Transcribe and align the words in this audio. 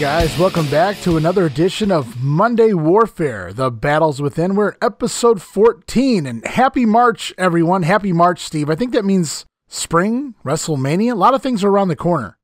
Guys, 0.00 0.38
welcome 0.38 0.66
back 0.70 0.98
to 1.02 1.18
another 1.18 1.44
edition 1.44 1.92
of 1.92 2.22
Monday 2.22 2.72
Warfare, 2.72 3.52
the 3.52 3.70
battles 3.70 4.22
within. 4.22 4.54
We're 4.54 4.70
at 4.70 4.78
episode 4.80 5.42
14, 5.42 6.26
and 6.26 6.42
happy 6.46 6.86
March, 6.86 7.34
everyone. 7.36 7.82
Happy 7.82 8.10
March, 8.14 8.40
Steve. 8.40 8.70
I 8.70 8.76
think 8.76 8.94
that 8.94 9.04
means 9.04 9.44
spring, 9.68 10.36
WrestleMania. 10.42 11.12
A 11.12 11.14
lot 11.14 11.34
of 11.34 11.42
things 11.42 11.62
are 11.62 11.68
around 11.68 11.88
the 11.88 11.96
corner. 11.96 12.38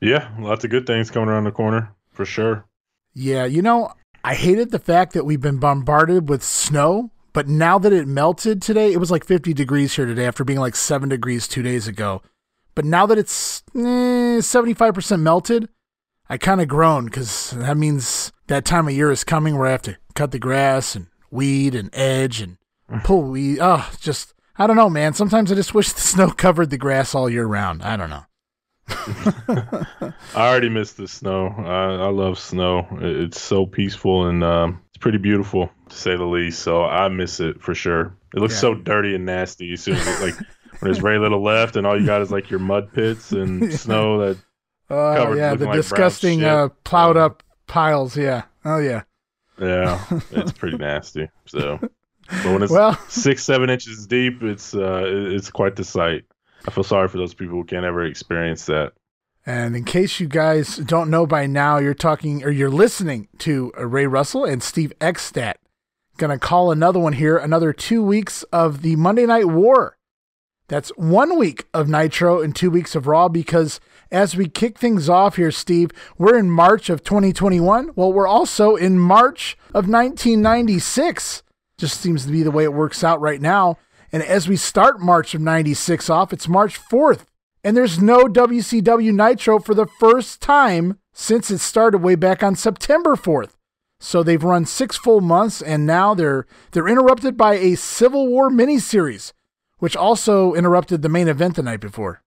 Yeah, 0.00 0.30
lots 0.38 0.62
of 0.62 0.70
good 0.70 0.86
things 0.86 1.10
coming 1.10 1.28
around 1.28 1.42
the 1.42 1.50
corner 1.50 1.92
for 2.12 2.24
sure. 2.24 2.66
Yeah, 3.14 3.46
you 3.46 3.62
know, 3.62 3.94
I 4.22 4.36
hated 4.36 4.70
the 4.70 4.78
fact 4.78 5.12
that 5.14 5.26
we've 5.26 5.40
been 5.40 5.58
bombarded 5.58 6.28
with 6.28 6.44
snow, 6.44 7.10
but 7.32 7.48
now 7.48 7.80
that 7.80 7.92
it 7.92 8.06
melted 8.06 8.62
today, 8.62 8.92
it 8.92 8.98
was 8.98 9.10
like 9.10 9.26
50 9.26 9.52
degrees 9.54 9.96
here 9.96 10.06
today 10.06 10.24
after 10.24 10.44
being 10.44 10.60
like 10.60 10.76
7 10.76 11.08
degrees 11.08 11.48
two 11.48 11.62
days 11.62 11.88
ago. 11.88 12.22
But 12.76 12.84
now 12.84 13.06
that 13.06 13.18
it's 13.18 13.64
eh, 13.74 14.38
75% 14.38 15.20
melted, 15.20 15.68
I 16.32 16.38
kind 16.38 16.62
of 16.62 16.68
groan 16.68 17.04
because 17.04 17.50
that 17.50 17.76
means 17.76 18.32
that 18.46 18.64
time 18.64 18.88
of 18.88 18.94
year 18.94 19.10
is 19.10 19.22
coming 19.22 19.58
where 19.58 19.68
I 19.68 19.72
have 19.72 19.82
to 19.82 19.98
cut 20.14 20.30
the 20.30 20.38
grass 20.38 20.94
and 20.96 21.08
weed 21.30 21.74
and 21.74 21.90
edge 21.92 22.40
and 22.40 22.56
pull 23.04 23.22
weed. 23.24 23.58
Oh, 23.60 23.86
just, 24.00 24.32
I 24.56 24.66
don't 24.66 24.76
know, 24.76 24.88
man. 24.88 25.12
Sometimes 25.12 25.52
I 25.52 25.54
just 25.56 25.74
wish 25.78 25.92
the 25.92 26.00
snow 26.00 26.30
covered 26.30 26.70
the 26.70 26.78
grass 26.78 27.14
all 27.14 27.28
year 27.28 27.44
round. 27.44 27.82
I 27.82 27.98
don't 27.98 28.08
know. 28.08 28.24
I 28.88 30.12
already 30.34 30.68
miss 30.68 30.92
the 30.92 31.06
snow. 31.06 31.48
I, 31.58 32.06
I 32.06 32.08
love 32.10 32.38
snow. 32.38 32.86
It's 33.00 33.40
so 33.40 33.66
peaceful 33.66 34.26
and 34.26 34.42
um, 34.42 34.80
it's 34.88 34.98
pretty 34.98 35.18
beautiful 35.18 35.70
to 35.90 35.96
say 35.96 36.16
the 36.16 36.24
least. 36.24 36.60
So 36.60 36.84
I 36.84 37.08
miss 37.08 37.40
it 37.40 37.60
for 37.60 37.74
sure. 37.74 38.14
It 38.34 38.40
looks 38.40 38.54
Yeah. 38.54 38.60
so 38.60 38.74
dirty 38.74 39.14
and 39.14 39.26
nasty 39.26 39.72
as 39.74 39.82
soon 39.82 39.96
as 39.96 40.06
it, 40.06 40.24
like 40.24 40.36
when 40.36 40.46
there's 40.80 40.98
very 40.98 41.18
little 41.18 41.42
left 41.42 41.76
and 41.76 41.86
all 41.86 41.98
you 42.00 42.06
got 42.06 42.22
is 42.22 42.30
like 42.30 42.50
your 42.50 42.60
mud 42.60 42.92
pits 42.92 43.32
and 43.32 43.70
snow 43.78 44.18
that 44.26 44.38
Oh, 44.92 45.14
Covered 45.16 45.38
yeah, 45.38 45.54
the 45.54 45.66
like 45.66 45.76
disgusting 45.76 46.44
uh, 46.44 46.68
plowed 46.84 47.16
up 47.16 47.42
piles. 47.66 48.16
Yeah. 48.16 48.42
Oh, 48.64 48.78
yeah. 48.78 49.02
yeah, 49.58 50.04
it's 50.30 50.52
pretty 50.52 50.76
nasty. 50.76 51.28
So 51.46 51.78
but 52.28 52.52
when 52.52 52.62
it's 52.62 52.72
Well, 52.72 52.98
six, 53.08 53.44
seven 53.44 53.70
inches 53.70 54.06
deep, 54.06 54.42
it's 54.42 54.74
uh 54.74 55.04
it's 55.06 55.50
quite 55.50 55.76
the 55.76 55.84
sight. 55.84 56.24
I 56.66 56.70
feel 56.70 56.84
sorry 56.84 57.08
for 57.08 57.18
those 57.18 57.34
people 57.34 57.56
who 57.56 57.64
can't 57.64 57.84
ever 57.84 58.04
experience 58.04 58.66
that. 58.66 58.92
And 59.44 59.74
in 59.74 59.84
case 59.84 60.20
you 60.20 60.28
guys 60.28 60.76
don't 60.76 61.10
know 61.10 61.26
by 61.26 61.46
now, 61.46 61.78
you're 61.78 61.94
talking 61.94 62.44
or 62.44 62.50
you're 62.50 62.70
listening 62.70 63.28
to 63.38 63.72
uh, 63.76 63.86
Ray 63.86 64.06
Russell 64.06 64.44
and 64.44 64.62
Steve 64.62 64.92
Ekstat. 65.00 65.54
Gonna 66.16 66.38
call 66.38 66.70
another 66.70 67.00
one 67.00 67.14
here, 67.14 67.36
another 67.36 67.72
two 67.72 68.02
weeks 68.02 68.44
of 68.44 68.82
the 68.82 68.96
Monday 68.96 69.26
Night 69.26 69.48
War. 69.48 69.96
That's 70.68 70.90
one 70.90 71.36
week 71.36 71.66
of 71.74 71.88
Nitro 71.88 72.40
and 72.40 72.54
two 72.54 72.70
weeks 72.70 72.94
of 72.94 73.06
Raw 73.06 73.28
because 73.28 73.80
as 74.12 74.36
we 74.36 74.48
kick 74.48 74.78
things 74.78 75.08
off 75.08 75.36
here, 75.36 75.50
Steve, 75.50 75.90
we're 76.18 76.38
in 76.38 76.50
March 76.50 76.90
of 76.90 77.02
2021. 77.02 77.90
Well, 77.96 78.12
we're 78.12 78.28
also 78.28 78.76
in 78.76 78.98
March 78.98 79.56
of 79.68 79.88
1996. 79.88 81.42
Just 81.78 82.00
seems 82.00 82.26
to 82.26 82.32
be 82.32 82.42
the 82.42 82.50
way 82.50 82.64
it 82.64 82.74
works 82.74 83.02
out 83.02 83.20
right 83.20 83.40
now. 83.40 83.78
And 84.12 84.22
as 84.22 84.46
we 84.46 84.56
start 84.56 85.00
March 85.00 85.34
of 85.34 85.40
96 85.40 86.10
off, 86.10 86.32
it's 86.32 86.46
March 86.46 86.78
4th. 86.78 87.24
And 87.64 87.76
there's 87.76 88.02
no 88.02 88.24
WCW 88.24 89.12
Nitro 89.12 89.58
for 89.58 89.74
the 89.74 89.86
first 89.86 90.42
time 90.42 90.98
since 91.14 91.50
it 91.50 91.58
started 91.58 91.98
way 91.98 92.14
back 92.14 92.42
on 92.42 92.54
September 92.54 93.16
4th. 93.16 93.54
So 93.98 94.22
they've 94.22 94.42
run 94.42 94.66
six 94.66 94.96
full 94.96 95.20
months, 95.20 95.62
and 95.62 95.86
now 95.86 96.12
they're 96.12 96.44
they're 96.72 96.88
interrupted 96.88 97.36
by 97.36 97.54
a 97.54 97.76
Civil 97.76 98.26
War 98.26 98.50
miniseries, 98.50 99.32
which 99.78 99.96
also 99.96 100.54
interrupted 100.54 101.02
the 101.02 101.08
main 101.08 101.28
event 101.28 101.54
the 101.54 101.62
night 101.62 101.80
before. 101.80 102.20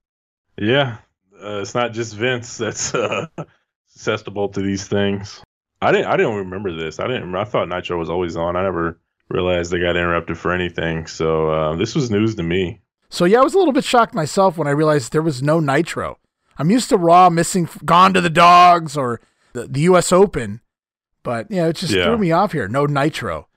Yeah, 0.57 0.99
uh, 1.45 1.59
it's 1.61 1.75
not 1.75 1.93
just 1.93 2.15
Vince 2.15 2.57
that's 2.57 2.93
uh, 2.95 3.27
susceptible 3.87 4.49
to 4.49 4.61
these 4.61 4.87
things. 4.87 5.41
I 5.81 5.91
didn't. 5.91 6.07
I 6.07 6.17
didn't 6.17 6.35
remember 6.35 6.75
this. 6.75 6.99
I 6.99 7.07
didn't. 7.07 7.35
I 7.35 7.43
thought 7.43 7.69
Nitro 7.69 7.97
was 7.97 8.09
always 8.09 8.35
on. 8.35 8.55
I 8.55 8.63
never 8.63 8.99
realized 9.29 9.71
they 9.71 9.79
got 9.79 9.95
interrupted 9.97 10.37
for 10.37 10.51
anything. 10.51 11.07
So 11.07 11.49
uh, 11.49 11.75
this 11.75 11.95
was 11.95 12.09
news 12.09 12.35
to 12.35 12.43
me. 12.43 12.81
So 13.09 13.25
yeah, 13.25 13.39
I 13.39 13.43
was 13.43 13.53
a 13.53 13.57
little 13.57 13.73
bit 13.73 13.83
shocked 13.83 14.13
myself 14.13 14.57
when 14.57 14.67
I 14.67 14.71
realized 14.71 15.11
there 15.11 15.21
was 15.21 15.43
no 15.43 15.59
Nitro. 15.59 16.17
I'm 16.57 16.71
used 16.71 16.89
to 16.89 16.97
Raw 16.97 17.29
missing 17.29 17.67
Gone 17.83 18.13
to 18.13 18.21
the 18.21 18.29
Dogs 18.29 18.97
or 18.97 19.19
the, 19.53 19.67
the 19.67 19.81
U.S. 19.81 20.11
Open, 20.11 20.61
but 21.23 21.51
yeah, 21.51 21.67
it 21.67 21.75
just 21.75 21.93
Yeah. 21.93 22.05
threw 22.05 22.17
me 22.17 22.31
off 22.31 22.53
here. 22.53 22.67
No 22.67 22.85
Nitro. 22.85 23.47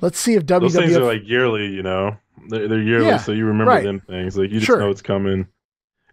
Let's 0.00 0.18
see 0.18 0.34
if 0.34 0.46
Those 0.46 0.74
things 0.74 0.96
are 0.96 1.04
like 1.04 1.22
yearly. 1.26 1.66
You 1.66 1.82
know, 1.82 2.16
they're, 2.48 2.66
they're 2.68 2.82
yearly, 2.82 3.06
Yeah, 3.06 3.18
so 3.18 3.32
you 3.32 3.46
remember 3.46 3.70
right. 3.70 3.84
them 3.84 4.00
things. 4.00 4.36
Like 4.36 4.50
you 4.50 4.56
just 4.58 4.66
Sure. 4.66 4.78
know 4.80 4.90
it's 4.90 5.02
coming. 5.02 5.46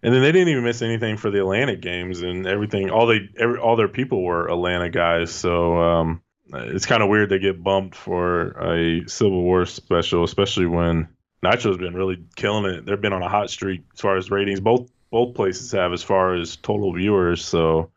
And 0.03 0.13
then 0.13 0.21
they 0.21 0.31
didn't 0.31 0.49
even 0.49 0.63
miss 0.63 0.81
anything 0.81 1.17
for 1.17 1.31
the 1.31 1.39
Atlantic 1.39 1.81
games 1.81 2.21
and 2.21 2.45
everything. 2.45 2.89
All 2.89 3.07
they, 3.07 3.29
every, 3.37 3.57
all 3.57 3.75
their 3.75 3.87
people 3.87 4.23
were 4.23 4.47
Atlanta 4.47 4.89
guys. 4.89 5.31
So 5.31 5.77
um, 5.77 6.21
it's 6.53 6.85
kind 6.85 7.01
of 7.01 7.09
weird 7.09 7.29
they 7.29 7.39
get 7.39 7.63
bumped 7.63 7.95
for 7.95 8.51
a 8.51 9.07
Civil 9.07 9.41
War 9.41 9.65
special, 9.65 10.23
especially 10.23 10.67
when 10.67 11.07
Nitro's 11.41 11.77
been 11.77 11.95
really 11.95 12.23
killing 12.35 12.65
it. 12.65 12.85
They've 12.85 13.01
been 13.01 13.13
on 13.13 13.23
a 13.23 13.29
hot 13.29 13.49
streak 13.49 13.81
as 13.93 14.01
far 14.01 14.17
as 14.17 14.31
ratings. 14.31 14.59
Both 14.59 14.91
both 15.09 15.35
places 15.35 15.71
have 15.71 15.93
as 15.93 16.03
far 16.03 16.35
as 16.35 16.57
total 16.57 16.93
viewers. 16.93 17.43
So 17.43 17.91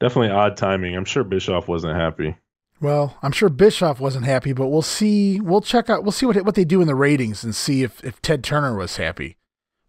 definitely 0.00 0.30
odd 0.30 0.56
timing. 0.56 0.96
I'm 0.96 1.04
sure 1.04 1.24
Bischoff 1.24 1.68
wasn't 1.68 1.96
happy. 1.96 2.36
Well, 2.80 3.16
I'm 3.22 3.30
sure 3.30 3.48
Bischoff 3.48 4.00
wasn't 4.00 4.24
happy, 4.24 4.52
but 4.52 4.66
we'll 4.66 4.82
see. 4.82 5.40
We'll 5.40 5.60
check 5.60 5.88
out. 5.88 6.02
We'll 6.02 6.12
see 6.12 6.26
what 6.26 6.36
what 6.44 6.56
they 6.56 6.64
do 6.64 6.80
in 6.80 6.88
the 6.88 6.94
ratings 6.94 7.44
and 7.44 7.54
see 7.54 7.82
if 7.82 8.02
if 8.04 8.20
Ted 8.20 8.42
Turner 8.42 8.76
was 8.76 8.96
happy 8.96 9.36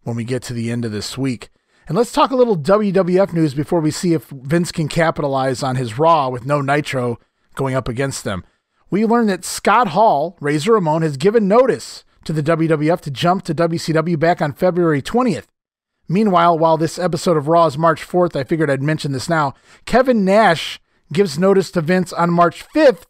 when 0.04 0.16
we 0.16 0.24
get 0.24 0.42
to 0.44 0.54
the 0.54 0.70
end 0.70 0.84
of 0.84 0.92
this 0.92 1.18
week. 1.18 1.50
And 1.86 1.96
let's 1.96 2.12
talk 2.12 2.30
a 2.30 2.36
little 2.36 2.56
WWF 2.56 3.32
news 3.32 3.52
before 3.52 3.80
we 3.80 3.90
see 3.90 4.14
if 4.14 4.26
Vince 4.28 4.72
can 4.72 4.88
capitalize 4.88 5.62
on 5.62 5.76
his 5.76 5.98
Raw 5.98 6.28
with 6.30 6.46
no 6.46 6.62
Nitro 6.62 7.18
going 7.54 7.74
up 7.74 7.88
against 7.88 8.24
them. 8.24 8.44
We 8.90 9.04
learned 9.04 9.28
that 9.28 9.44
Scott 9.44 9.88
Hall, 9.88 10.36
Razor 10.40 10.72
Ramon, 10.72 11.02
has 11.02 11.16
given 11.16 11.48
notice 11.48 12.04
to 12.24 12.32
the 12.32 12.42
WWF 12.42 13.00
to 13.00 13.10
jump 13.10 13.42
to 13.44 13.54
WCW 13.54 14.18
back 14.18 14.40
on 14.40 14.52
February 14.52 15.02
20th. 15.02 15.46
Meanwhile, 16.08 16.58
while 16.58 16.76
this 16.76 16.98
episode 16.98 17.36
of 17.36 17.48
Raw 17.48 17.66
is 17.66 17.78
March 17.78 18.06
4th, 18.06 18.36
I 18.36 18.44
figured 18.44 18.70
I'd 18.70 18.82
mention 18.82 19.12
this 19.12 19.28
now. 19.28 19.54
Kevin 19.84 20.24
Nash 20.24 20.80
gives 21.12 21.38
notice 21.38 21.70
to 21.72 21.80
Vince 21.80 22.12
on 22.12 22.30
March 22.30 22.64
5th 22.74 23.04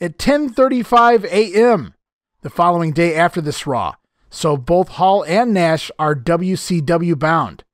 at 0.00 0.18
10:35 0.18 1.24
a.m. 1.24 1.94
the 2.42 2.50
following 2.50 2.92
day 2.92 3.14
after 3.14 3.40
this 3.40 3.66
Raw. 3.66 3.94
So 4.30 4.56
both 4.56 4.88
Hall 4.88 5.24
and 5.24 5.54
Nash 5.54 5.90
are 5.98 6.14
WCW 6.14 7.18
bound. 7.18 7.64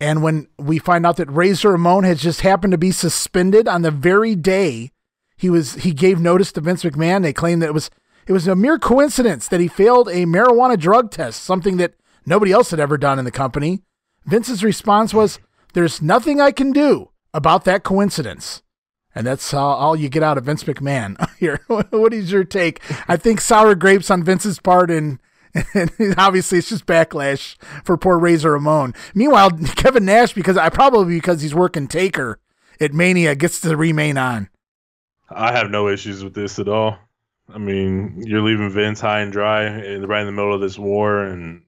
And 0.00 0.22
when 0.22 0.48
we 0.58 0.78
find 0.78 1.04
out 1.04 1.16
that 1.18 1.30
Razor 1.30 1.72
Ramon 1.72 2.04
has 2.04 2.22
just 2.22 2.40
happened 2.40 2.70
to 2.70 2.78
be 2.78 2.90
suspended 2.90 3.68
on 3.68 3.82
the 3.82 3.90
very 3.90 4.34
day 4.34 4.92
he 5.40 5.48
was 5.48 5.74
he 5.76 5.92
gave 5.92 6.20
notice 6.20 6.52
to 6.52 6.60
Vince 6.60 6.84
McMahon, 6.84 7.22
they 7.22 7.32
claim 7.32 7.60
that 7.60 7.68
it 7.70 7.74
was 7.74 7.90
it 8.26 8.32
was 8.32 8.46
a 8.46 8.54
mere 8.54 8.78
coincidence 8.78 9.48
that 9.48 9.58
he 9.58 9.68
failed 9.68 10.08
a 10.08 10.26
marijuana 10.26 10.78
drug 10.78 11.10
test, 11.10 11.42
something 11.42 11.78
that 11.78 11.94
nobody 12.26 12.52
else 12.52 12.70
had 12.70 12.78
ever 12.78 12.98
done 12.98 13.18
in 13.18 13.24
the 13.24 13.30
company. 13.30 13.80
Vince's 14.26 14.62
response 14.62 15.14
was, 15.14 15.38
"There's 15.72 16.02
nothing 16.02 16.42
I 16.42 16.50
can 16.50 16.72
do 16.72 17.10
about 17.32 17.64
that 17.64 17.84
coincidence." 17.84 18.62
And 19.14 19.26
that's 19.26 19.54
all, 19.54 19.96
you 19.96 20.08
get 20.10 20.22
out 20.22 20.36
of 20.38 20.44
Vince 20.44 20.64
McMahon. 20.64 21.16
Here, 21.38 21.60
what 21.66 22.12
is 22.12 22.30
your 22.30 22.44
take? 22.44 22.80
I 23.08 23.16
think 23.16 23.40
sour 23.40 23.74
grapes 23.74 24.10
on 24.10 24.22
Vince's 24.22 24.60
part, 24.60 24.90
and, 24.90 25.18
and 25.74 25.90
obviously 26.18 26.58
it's 26.58 26.68
just 26.68 26.86
backlash 26.86 27.56
for 27.84 27.96
poor 27.96 28.18
Razor 28.18 28.52
Ramon. 28.52 28.94
Meanwhile, 29.14 29.50
Kevin 29.76 30.04
Nash, 30.04 30.32
because 30.32 30.56
I 30.56 30.68
probably 30.68 31.14
because 31.14 31.42
he's 31.42 31.54
working 31.54 31.88
Taker 31.88 32.38
at 32.80 32.92
Mania, 32.94 33.34
gets 33.34 33.60
to 33.60 33.76
remain 33.76 34.16
on. 34.16 34.48
I 35.28 35.52
have 35.52 35.70
no 35.70 35.88
issues 35.88 36.24
with 36.24 36.34
this 36.34 36.58
at 36.58 36.68
all. 36.68 36.98
I 37.52 37.58
mean, 37.58 38.22
you're 38.24 38.42
leaving 38.42 38.70
Vince 38.70 39.00
high 39.00 39.20
and 39.20 39.32
dry 39.32 39.64
in, 39.66 40.06
right 40.06 40.20
in 40.20 40.26
the 40.26 40.32
middle 40.32 40.54
of 40.54 40.60
this 40.60 40.78
war, 40.78 41.24
and 41.24 41.62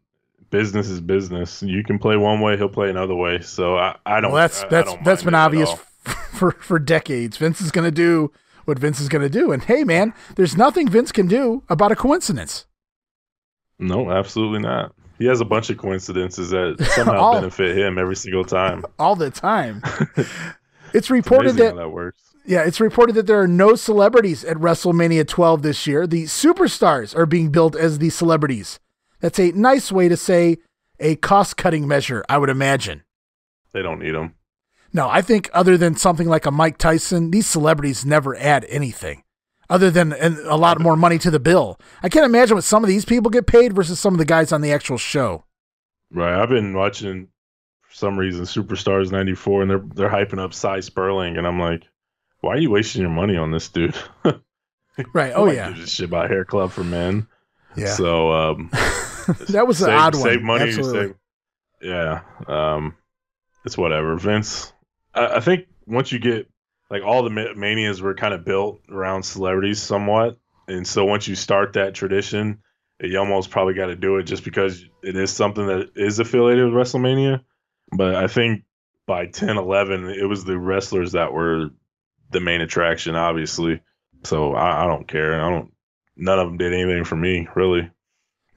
business 0.51 0.89
is 0.89 1.01
business. 1.01 1.63
You 1.63 1.83
can 1.83 1.99
play 1.99 2.17
one 2.17 2.41
way, 2.41 2.57
he'll 2.57 2.69
play 2.69 2.89
another 2.91 3.15
way. 3.15 3.41
So 3.41 3.77
I, 3.77 3.97
I 4.07 4.21
don't. 4.21 4.33
Well, 4.33 4.43
that's 4.43 4.63
I- 4.63 4.67
I 4.67 4.69
that's 4.69 4.93
don't 4.93 5.05
that's 5.05 5.23
been 5.23 5.35
obvious 5.35 5.73
for 6.33 6.53
for 6.53 6.79
decades. 6.79 7.37
Vince 7.37 7.61
is 7.61 7.71
going 7.73 7.85
to 7.85 7.91
do 7.91 8.33
what 8.65 8.79
Vince 8.79 9.01
is 9.01 9.09
going 9.09 9.23
to 9.23 9.29
do, 9.29 9.51
and 9.51 9.65
hey, 9.65 9.83
man, 9.83 10.15
there's 10.37 10.57
nothing 10.57 10.89
Vince 10.89 11.11
can 11.11 11.27
do 11.27 11.65
about 11.69 11.91
a 11.91 11.97
coincidence. 11.97 12.67
No, 13.83 14.11
absolutely 14.11 14.61
not. 14.61 14.95
He 15.19 15.27
has 15.27 15.41
a 15.41 15.45
bunch 15.45 15.71
of 15.71 15.77
coincidences 15.79 16.51
that 16.51 16.77
somehow 16.95 17.19
All- 17.19 17.35
benefit 17.35 17.77
him 17.77 17.99
every 17.99 18.17
single 18.17 18.45
time. 18.45 18.85
all 18.99 19.17
the 19.17 19.31
time. 19.31 19.83
It's 20.17 20.31
It's 20.95 21.11
reported 21.11 21.51
amazing 21.53 21.77
that 21.77 21.83
that 21.83 21.89
works. 21.91 22.21
yeah, 22.45 22.63
it's 22.65 22.79
reported 22.81 23.15
that 23.15 23.27
there 23.27 23.41
are 23.41 23.49
no 23.49 23.75
celebrities 23.77 24.45
at 24.45 24.59
WrestleMania 24.59 25.27
12 25.27 25.63
this 25.63 25.87
year. 25.87 26.07
The 26.07 26.25
superstars 26.25 27.17
are 27.17 27.25
being 27.27 27.51
built 27.51 27.75
as 27.75 27.99
the 27.99 28.11
celebrities. 28.11 28.79
That's 29.21 29.39
a 29.39 29.53
nice 29.53 29.91
way 29.91 30.09
to 30.09 30.17
say 30.19 30.59
a 31.01 31.17
cost-cutting 31.17 31.89
measure, 31.89 32.23
I 32.29 32.37
would 32.39 32.51
imagine. 32.51 33.03
They 33.73 33.81
don't 33.83 34.01
need 34.01 34.15
them. 34.15 34.35
No, 34.93 35.09
I 35.09 35.23
think 35.23 35.49
other 35.55 35.79
than 35.79 35.97
something 35.97 36.29
like 36.29 36.45
a 36.45 36.51
Mike 36.51 36.77
Tyson, 36.77 37.31
these 37.31 37.47
celebrities 37.47 38.05
never 38.05 38.37
add 38.37 38.67
anything 38.69 39.23
other 39.73 39.91
than 39.91 40.13
an- 40.13 40.39
a 40.45 40.57
lot 40.57 40.79
more 40.81 40.97
money 40.97 41.17
to 41.19 41.31
the 41.31 41.41
bill. 41.41 41.81
I 42.03 42.11
can't 42.11 42.27
imagine 42.27 42.55
what 42.55 42.65
some 42.65 42.85
of 42.85 42.89
these 42.89 43.07
people 43.07 43.31
get 43.31 43.47
paid 43.47 43.73
versus 43.73 43.99
some 43.99 44.13
of 44.13 44.19
the 44.19 44.27
guys 44.27 44.53
on 44.53 44.61
the 44.61 44.71
actual 44.71 44.99
show. 44.99 45.45
Right. 46.11 46.41
I've 46.41 46.51
been 46.51 46.75
watching 46.75 47.29
for 47.81 47.95
some 47.95 48.19
reason 48.19 48.45
Superstars 48.45 49.11
'94, 49.11 49.63
and 49.63 49.71
they're 49.71 49.85
they're 49.95 50.11
hyping 50.11 50.39
up 50.39 50.53
Sy 50.53 50.81
Sperling, 50.81 51.39
and 51.39 51.47
I'm 51.47 51.59
like, 51.59 51.85
why 52.41 52.53
are 52.53 52.59
you 52.59 52.71
wasting 52.71 53.01
your 53.01 53.11
money 53.11 53.37
on 53.37 53.51
this 53.51 53.69
dude? 53.71 53.97
right. 55.15 55.33
Oh 55.35 55.51
yeah. 55.51 55.71
This 55.71 55.95
shit 55.95 56.09
about 56.09 56.29
Hair 56.29 56.45
Club 56.45 56.71
for 56.71 56.85
Men. 56.85 57.27
Yeah. 57.75 57.95
So 57.95 58.31
um, 58.31 58.69
that 59.49 59.67
was 59.67 59.79
save, 59.79 59.89
an 59.89 59.95
odd 59.95 60.15
one. 60.17 60.23
Save 60.25 60.43
money. 60.43 60.65
Absolutely. 60.65 61.15
Save, 61.81 61.91
yeah. 61.91 62.21
Um, 62.47 62.95
it's 63.65 63.79
whatever. 63.79 64.17
Vince. 64.19 64.71
I, 65.15 65.37
I 65.37 65.41
think 65.41 65.67
once 65.87 66.13
you 66.13 66.19
get 66.19 66.52
like 66.93 67.03
all 67.03 67.23
the 67.23 67.55
manias 67.57 68.03
were 68.03 68.15
kind 68.15 68.35
of 68.35 68.45
built 68.45 68.83
around 68.91 69.23
celebrities 69.23 69.81
somewhat, 69.81 70.39
and 70.69 70.87
so 70.87 71.07
once 71.07 71.27
you 71.27 71.35
start 71.35 71.73
that 71.73 71.95
tradition, 71.95 72.59
you 73.01 73.19
almost 73.19 73.49
probably 73.49 73.73
got 73.73 73.87
to 73.87 73.97
do 73.97 74.19
it 74.19 74.25
just 74.25 74.45
because 74.45 74.85
it 75.03 75.17
is 75.17 75.31
something 75.31 75.67
that 75.67 75.93
is 75.97 76.19
affiliated 76.19 76.67
with 76.67 76.75
WrestleMania. 76.75 77.41
But 77.97 78.15
I 78.15 78.27
think 78.27 78.65
by 79.07 79.27
10, 79.27 79.57
11, 79.57 80.11
it 80.11 80.29
was 80.29 80.45
the 80.45 80.59
wrestlers 80.59 81.13
that 81.13 81.33
were 81.33 81.71
the 82.31 82.41
main 82.41 82.61
attraction, 82.61 83.17
obviously. 83.17 83.81
So 84.25 84.53
I, 84.53 84.85
I 84.85 84.87
don't 84.87 85.09
care. 85.09 85.43
I 85.43 85.49
don't. 85.49 85.73
None 86.15 86.39
of 86.39 86.49
them 86.49 86.59
did 86.59 86.75
anything 86.75 87.05
for 87.05 87.17
me, 87.17 87.49
really. 87.57 87.91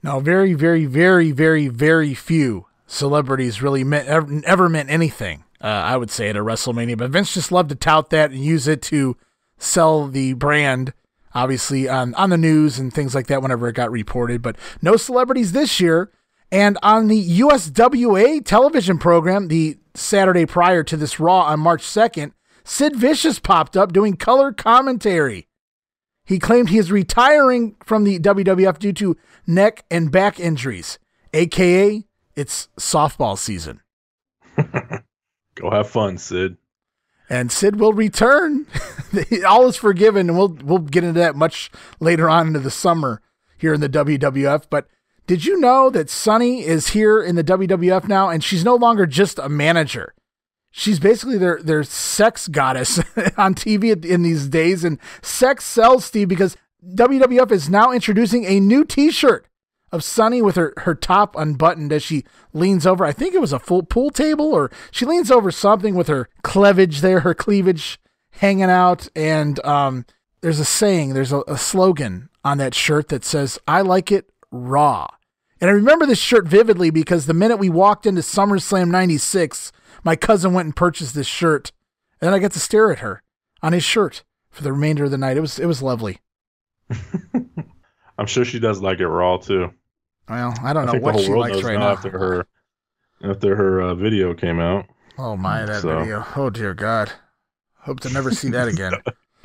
Now, 0.02 0.20
very, 0.20 0.52
very, 0.52 0.84
very, 0.84 1.32
very, 1.32 1.68
very 1.68 2.12
few 2.12 2.66
celebrities 2.86 3.62
really 3.62 3.82
meant 3.82 4.08
ever, 4.08 4.42
ever 4.44 4.68
meant 4.68 4.90
anything. 4.90 5.44
Uh, 5.66 5.82
I 5.84 5.96
would 5.96 6.12
say 6.12 6.28
at 6.28 6.36
a 6.36 6.44
WrestleMania, 6.44 6.96
but 6.96 7.10
Vince 7.10 7.34
just 7.34 7.50
loved 7.50 7.70
to 7.70 7.74
tout 7.74 8.10
that 8.10 8.30
and 8.30 8.38
use 8.38 8.68
it 8.68 8.80
to 8.82 9.16
sell 9.58 10.06
the 10.06 10.34
brand, 10.34 10.92
obviously 11.34 11.88
on 11.88 12.14
on 12.14 12.30
the 12.30 12.38
news 12.38 12.78
and 12.78 12.94
things 12.94 13.16
like 13.16 13.26
that 13.26 13.42
whenever 13.42 13.66
it 13.66 13.72
got 13.72 13.90
reported. 13.90 14.42
But 14.42 14.54
no 14.80 14.94
celebrities 14.96 15.50
this 15.50 15.80
year. 15.80 16.12
And 16.52 16.78
on 16.84 17.08
the 17.08 17.40
USWA 17.40 18.44
television 18.44 18.98
program, 18.98 19.48
the 19.48 19.78
Saturday 19.94 20.46
prior 20.46 20.84
to 20.84 20.96
this 20.96 21.18
Raw 21.18 21.40
on 21.40 21.58
March 21.58 21.82
2nd, 21.82 22.30
Sid 22.62 22.94
Vicious 22.94 23.40
popped 23.40 23.76
up 23.76 23.92
doing 23.92 24.16
color 24.16 24.52
commentary. 24.52 25.48
He 26.24 26.38
claimed 26.38 26.68
he 26.68 26.78
is 26.78 26.92
retiring 26.92 27.74
from 27.84 28.04
the 28.04 28.20
WWF 28.20 28.78
due 28.78 28.92
to 28.92 29.16
neck 29.48 29.84
and 29.90 30.12
back 30.12 30.38
injuries, 30.38 31.00
aka 31.34 32.04
it's 32.36 32.68
softball 32.78 33.36
season. 33.36 33.80
Go 35.56 35.70
have 35.70 35.88
fun, 35.88 36.18
Sid. 36.18 36.56
And 37.28 37.50
Sid 37.50 37.80
will 37.80 37.92
return. 37.92 38.66
All 39.46 39.66
is 39.66 39.76
forgiven, 39.76 40.28
and 40.28 40.38
we'll 40.38 40.56
we'll 40.62 40.78
get 40.78 41.02
into 41.02 41.18
that 41.18 41.34
much 41.34 41.70
later 41.98 42.30
on 42.30 42.48
into 42.48 42.60
the 42.60 42.70
summer 42.70 43.20
here 43.58 43.74
in 43.74 43.80
the 43.80 43.88
WWF. 43.88 44.66
But 44.70 44.86
did 45.26 45.44
you 45.44 45.58
know 45.58 45.90
that 45.90 46.08
Sunny 46.08 46.64
is 46.64 46.88
here 46.88 47.20
in 47.20 47.34
the 47.34 47.42
WWF 47.42 48.06
now, 48.06 48.28
and 48.28 48.44
she's 48.44 48.64
no 48.64 48.76
longer 48.76 49.06
just 49.06 49.40
a 49.40 49.48
manager? 49.48 50.14
She's 50.70 51.00
basically 51.00 51.38
their 51.38 51.60
their 51.60 51.82
sex 51.82 52.46
goddess 52.48 52.98
on 53.36 53.54
TV 53.54 54.04
in 54.04 54.22
these 54.22 54.46
days, 54.46 54.84
and 54.84 54.98
sex 55.22 55.64
sells, 55.64 56.04
Steve, 56.04 56.28
because 56.28 56.56
WWF 56.86 57.50
is 57.50 57.68
now 57.68 57.90
introducing 57.90 58.44
a 58.44 58.60
new 58.60 58.84
T-shirt 58.84 59.46
of 59.96 60.04
Sunny 60.04 60.40
with 60.40 60.54
her, 60.54 60.72
her 60.78 60.94
top 60.94 61.34
unbuttoned 61.36 61.92
as 61.92 62.02
she 62.02 62.24
leans 62.52 62.86
over. 62.86 63.04
I 63.04 63.12
think 63.12 63.34
it 63.34 63.40
was 63.40 63.52
a 63.52 63.58
full 63.58 63.82
pool 63.82 64.10
table, 64.10 64.52
or 64.52 64.70
she 64.92 65.04
leans 65.04 65.30
over 65.30 65.50
something 65.50 65.94
with 65.94 66.06
her 66.06 66.28
cleavage 66.42 67.00
there, 67.00 67.20
her 67.20 67.34
cleavage 67.34 67.98
hanging 68.30 68.70
out. 68.70 69.08
And 69.16 69.64
um, 69.64 70.06
there's 70.40 70.60
a 70.60 70.64
saying, 70.64 71.14
there's 71.14 71.32
a, 71.32 71.42
a 71.48 71.58
slogan 71.58 72.28
on 72.44 72.58
that 72.58 72.74
shirt 72.74 73.08
that 73.08 73.24
says, 73.24 73.58
I 73.66 73.80
like 73.80 74.12
it 74.12 74.30
raw. 74.52 75.08
And 75.60 75.70
I 75.70 75.72
remember 75.72 76.06
this 76.06 76.18
shirt 76.18 76.46
vividly 76.46 76.90
because 76.90 77.26
the 77.26 77.34
minute 77.34 77.56
we 77.56 77.70
walked 77.70 78.06
into 78.06 78.20
SummerSlam 78.20 78.90
96, 78.90 79.72
my 80.04 80.14
cousin 80.14 80.52
went 80.52 80.66
and 80.66 80.76
purchased 80.76 81.14
this 81.14 81.26
shirt. 81.26 81.72
And 82.20 82.34
I 82.34 82.38
got 82.38 82.52
to 82.52 82.60
stare 82.60 82.92
at 82.92 82.98
her 82.98 83.22
on 83.62 83.72
his 83.72 83.84
shirt 83.84 84.22
for 84.50 84.62
the 84.62 84.72
remainder 84.72 85.04
of 85.04 85.10
the 85.10 85.18
night. 85.18 85.36
It 85.36 85.40
was 85.40 85.58
it 85.58 85.66
was 85.66 85.82
lovely. 85.82 86.18
I'm 88.18 88.26
sure 88.26 88.44
she 88.44 88.58
does 88.58 88.80
like 88.80 89.00
it 89.00 89.08
raw 89.08 89.36
too. 89.36 89.72
Well, 90.28 90.54
I 90.62 90.72
don't 90.72 90.88
I 90.88 90.92
know 90.92 90.98
what 91.00 91.20
she 91.20 91.28
likes 91.28 91.62
right 91.62 91.78
now. 91.78 91.90
After 91.90 92.10
her, 92.10 92.46
after 93.22 93.54
her 93.56 93.80
uh, 93.80 93.94
video 93.94 94.34
came 94.34 94.58
out. 94.58 94.86
Oh 95.18 95.36
my, 95.36 95.64
that 95.64 95.82
so. 95.82 96.00
video! 96.00 96.24
Oh 96.34 96.50
dear 96.50 96.74
God, 96.74 97.12
hope 97.80 98.00
to 98.00 98.10
never 98.10 98.32
see 98.32 98.50
that 98.50 98.68
again. 98.68 98.92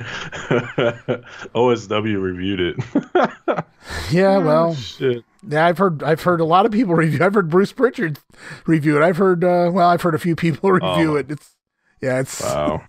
OSW 1.54 2.20
reviewed 2.20 2.60
it. 2.60 2.76
yeah, 4.10 4.38
well, 4.38 4.70
oh, 4.70 4.74
shit. 4.74 5.24
yeah, 5.48 5.66
I've 5.66 5.78
heard 5.78 6.02
I've 6.02 6.22
heard 6.22 6.40
a 6.40 6.44
lot 6.44 6.66
of 6.66 6.72
people 6.72 6.94
review. 6.96 7.24
I've 7.24 7.34
heard 7.34 7.48
Bruce 7.48 7.72
Pritchard 7.72 8.18
review 8.66 8.96
it. 8.96 9.04
I've 9.04 9.18
heard 9.18 9.44
uh, 9.44 9.70
well, 9.72 9.88
I've 9.88 10.02
heard 10.02 10.16
a 10.16 10.18
few 10.18 10.34
people 10.34 10.72
review 10.72 11.12
oh. 11.12 11.16
it. 11.16 11.30
It's 11.30 11.54
yeah, 12.00 12.18
it's 12.20 12.40
wow. 12.42 12.82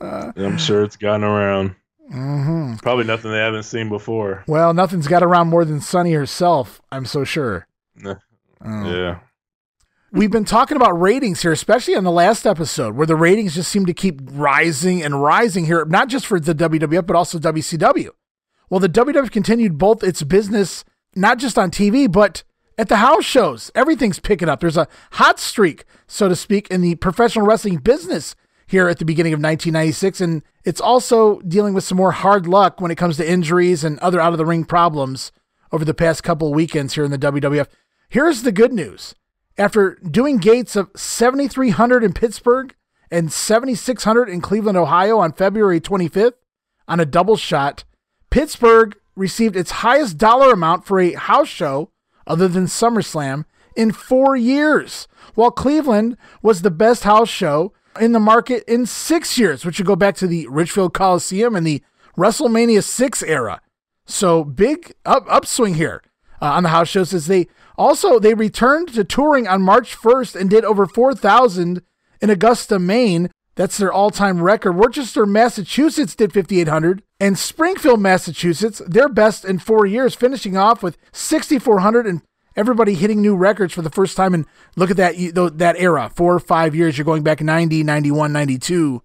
I'm 0.00 0.58
sure 0.58 0.82
it's 0.82 0.96
gotten 0.96 1.24
around. 1.24 1.76
Mm-hmm. 2.12 2.74
Probably 2.76 3.04
nothing 3.04 3.30
they 3.30 3.38
haven't 3.38 3.62
seen 3.62 3.88
before. 3.88 4.44
Well, 4.46 4.74
nothing's 4.74 5.08
got 5.08 5.22
around 5.22 5.48
more 5.48 5.64
than 5.64 5.80
Sunny 5.80 6.12
herself. 6.12 6.80
I'm 6.90 7.06
so 7.06 7.24
sure. 7.24 7.66
oh. 8.04 8.16
Yeah. 8.62 9.20
We've 10.12 10.30
been 10.30 10.44
talking 10.44 10.76
about 10.76 11.00
ratings 11.00 11.40
here, 11.40 11.52
especially 11.52 11.96
on 11.96 12.04
the 12.04 12.10
last 12.10 12.46
episode, 12.46 12.96
where 12.96 13.06
the 13.06 13.16
ratings 13.16 13.54
just 13.54 13.72
seem 13.72 13.86
to 13.86 13.94
keep 13.94 14.20
rising 14.24 15.02
and 15.02 15.22
rising 15.22 15.64
here, 15.64 15.86
not 15.86 16.08
just 16.08 16.26
for 16.26 16.38
the 16.38 16.54
WWF, 16.54 17.06
but 17.06 17.16
also 17.16 17.38
WCW. 17.38 18.10
Well, 18.68 18.78
the 18.78 18.90
WWF 18.90 19.30
continued 19.30 19.78
both 19.78 20.04
its 20.04 20.22
business, 20.22 20.84
not 21.16 21.38
just 21.38 21.56
on 21.56 21.70
TV, 21.70 22.12
but 22.12 22.42
at 22.76 22.90
the 22.90 22.96
house 22.96 23.24
shows. 23.24 23.70
Everything's 23.74 24.18
picking 24.18 24.50
up. 24.50 24.60
There's 24.60 24.76
a 24.76 24.88
hot 25.12 25.40
streak, 25.40 25.86
so 26.06 26.28
to 26.28 26.36
speak, 26.36 26.68
in 26.68 26.82
the 26.82 26.96
professional 26.96 27.46
wrestling 27.46 27.78
business 27.78 28.36
here 28.72 28.88
at 28.88 28.98
the 28.98 29.04
beginning 29.04 29.34
of 29.34 29.38
1996. 29.38 30.20
And 30.22 30.42
it's 30.64 30.80
also 30.80 31.40
dealing 31.42 31.74
with 31.74 31.84
some 31.84 31.98
more 31.98 32.12
hard 32.12 32.46
luck 32.46 32.80
when 32.80 32.90
it 32.90 32.96
comes 32.96 33.18
to 33.18 33.30
injuries 33.30 33.84
and 33.84 33.98
other 34.00 34.18
out 34.18 34.32
of 34.32 34.38
the 34.38 34.46
ring 34.46 34.64
problems 34.64 35.30
over 35.70 35.84
the 35.84 35.94
past 35.94 36.24
couple 36.24 36.48
of 36.48 36.54
weekends 36.54 36.94
here 36.94 37.04
in 37.04 37.10
the 37.10 37.18
WWF. 37.18 37.68
Here's 38.08 38.42
the 38.42 38.50
good 38.50 38.72
news. 38.72 39.14
After 39.58 39.96
doing 39.96 40.38
gates 40.38 40.74
of 40.74 40.90
7,300 40.96 42.02
in 42.02 42.14
Pittsburgh 42.14 42.74
and 43.10 43.30
7,600 43.30 44.30
in 44.30 44.40
Cleveland, 44.40 44.78
Ohio 44.78 45.18
on 45.18 45.32
February 45.32 45.78
25th 45.78 46.32
on 46.88 46.98
a 46.98 47.04
double 47.04 47.36
shot, 47.36 47.84
Pittsburgh 48.30 48.98
received 49.14 49.54
its 49.54 49.70
highest 49.70 50.16
dollar 50.16 50.50
amount 50.50 50.86
for 50.86 50.98
a 50.98 51.12
house 51.12 51.48
show 51.48 51.90
other 52.26 52.48
than 52.48 52.64
SummerSlam 52.64 53.44
in 53.76 53.92
four 53.92 54.34
years, 54.34 55.08
while 55.34 55.50
Cleveland 55.50 56.16
was 56.40 56.62
the 56.62 56.70
best 56.70 57.04
house 57.04 57.28
show 57.28 57.74
in 58.00 58.12
the 58.12 58.20
market 58.20 58.64
in 58.66 58.86
six 58.86 59.38
years, 59.38 59.64
which 59.64 59.78
would 59.78 59.86
go 59.86 59.96
back 59.96 60.14
to 60.16 60.26
the 60.26 60.46
Richfield 60.48 60.94
Coliseum 60.94 61.56
and 61.56 61.66
the 61.66 61.82
WrestleMania 62.16 62.82
6 62.82 63.22
era. 63.22 63.60
So 64.06 64.44
big 64.44 64.92
up, 65.04 65.24
upswing 65.28 65.74
here 65.74 66.02
uh, 66.40 66.46
on 66.46 66.64
the 66.64 66.68
house 66.70 66.88
shows 66.88 67.14
as 67.14 67.26
they 67.26 67.46
also 67.76 68.18
they 68.18 68.34
returned 68.34 68.92
to 68.94 69.04
touring 69.04 69.46
on 69.46 69.62
March 69.62 69.96
1st 69.96 70.40
and 70.40 70.50
did 70.50 70.64
over 70.64 70.86
4,000 70.86 71.82
in 72.20 72.30
Augusta, 72.30 72.78
Maine. 72.78 73.30
That's 73.54 73.76
their 73.76 73.92
all-time 73.92 74.42
record. 74.42 74.72
Worcester, 74.72 75.26
Massachusetts 75.26 76.14
did 76.14 76.32
5,800, 76.32 77.02
and 77.20 77.38
Springfield, 77.38 78.00
Massachusetts, 78.00 78.80
their 78.86 79.10
best 79.10 79.44
in 79.44 79.58
four 79.58 79.84
years, 79.84 80.14
finishing 80.14 80.56
off 80.56 80.82
with 80.82 80.96
6,400 81.12 82.06
and 82.06 82.22
everybody 82.56 82.94
hitting 82.94 83.20
new 83.20 83.36
records 83.36 83.72
for 83.72 83.82
the 83.82 83.90
first 83.90 84.16
time. 84.16 84.34
And 84.34 84.46
look 84.76 84.90
at 84.90 84.96
that 84.96 85.14
that 85.56 85.76
era, 85.78 86.10
four 86.14 86.34
or 86.34 86.40
five 86.40 86.74
years. 86.74 86.96
You're 86.96 87.04
going 87.04 87.22
back 87.22 87.40
90, 87.40 87.82
91, 87.82 88.32
92. 88.32 89.02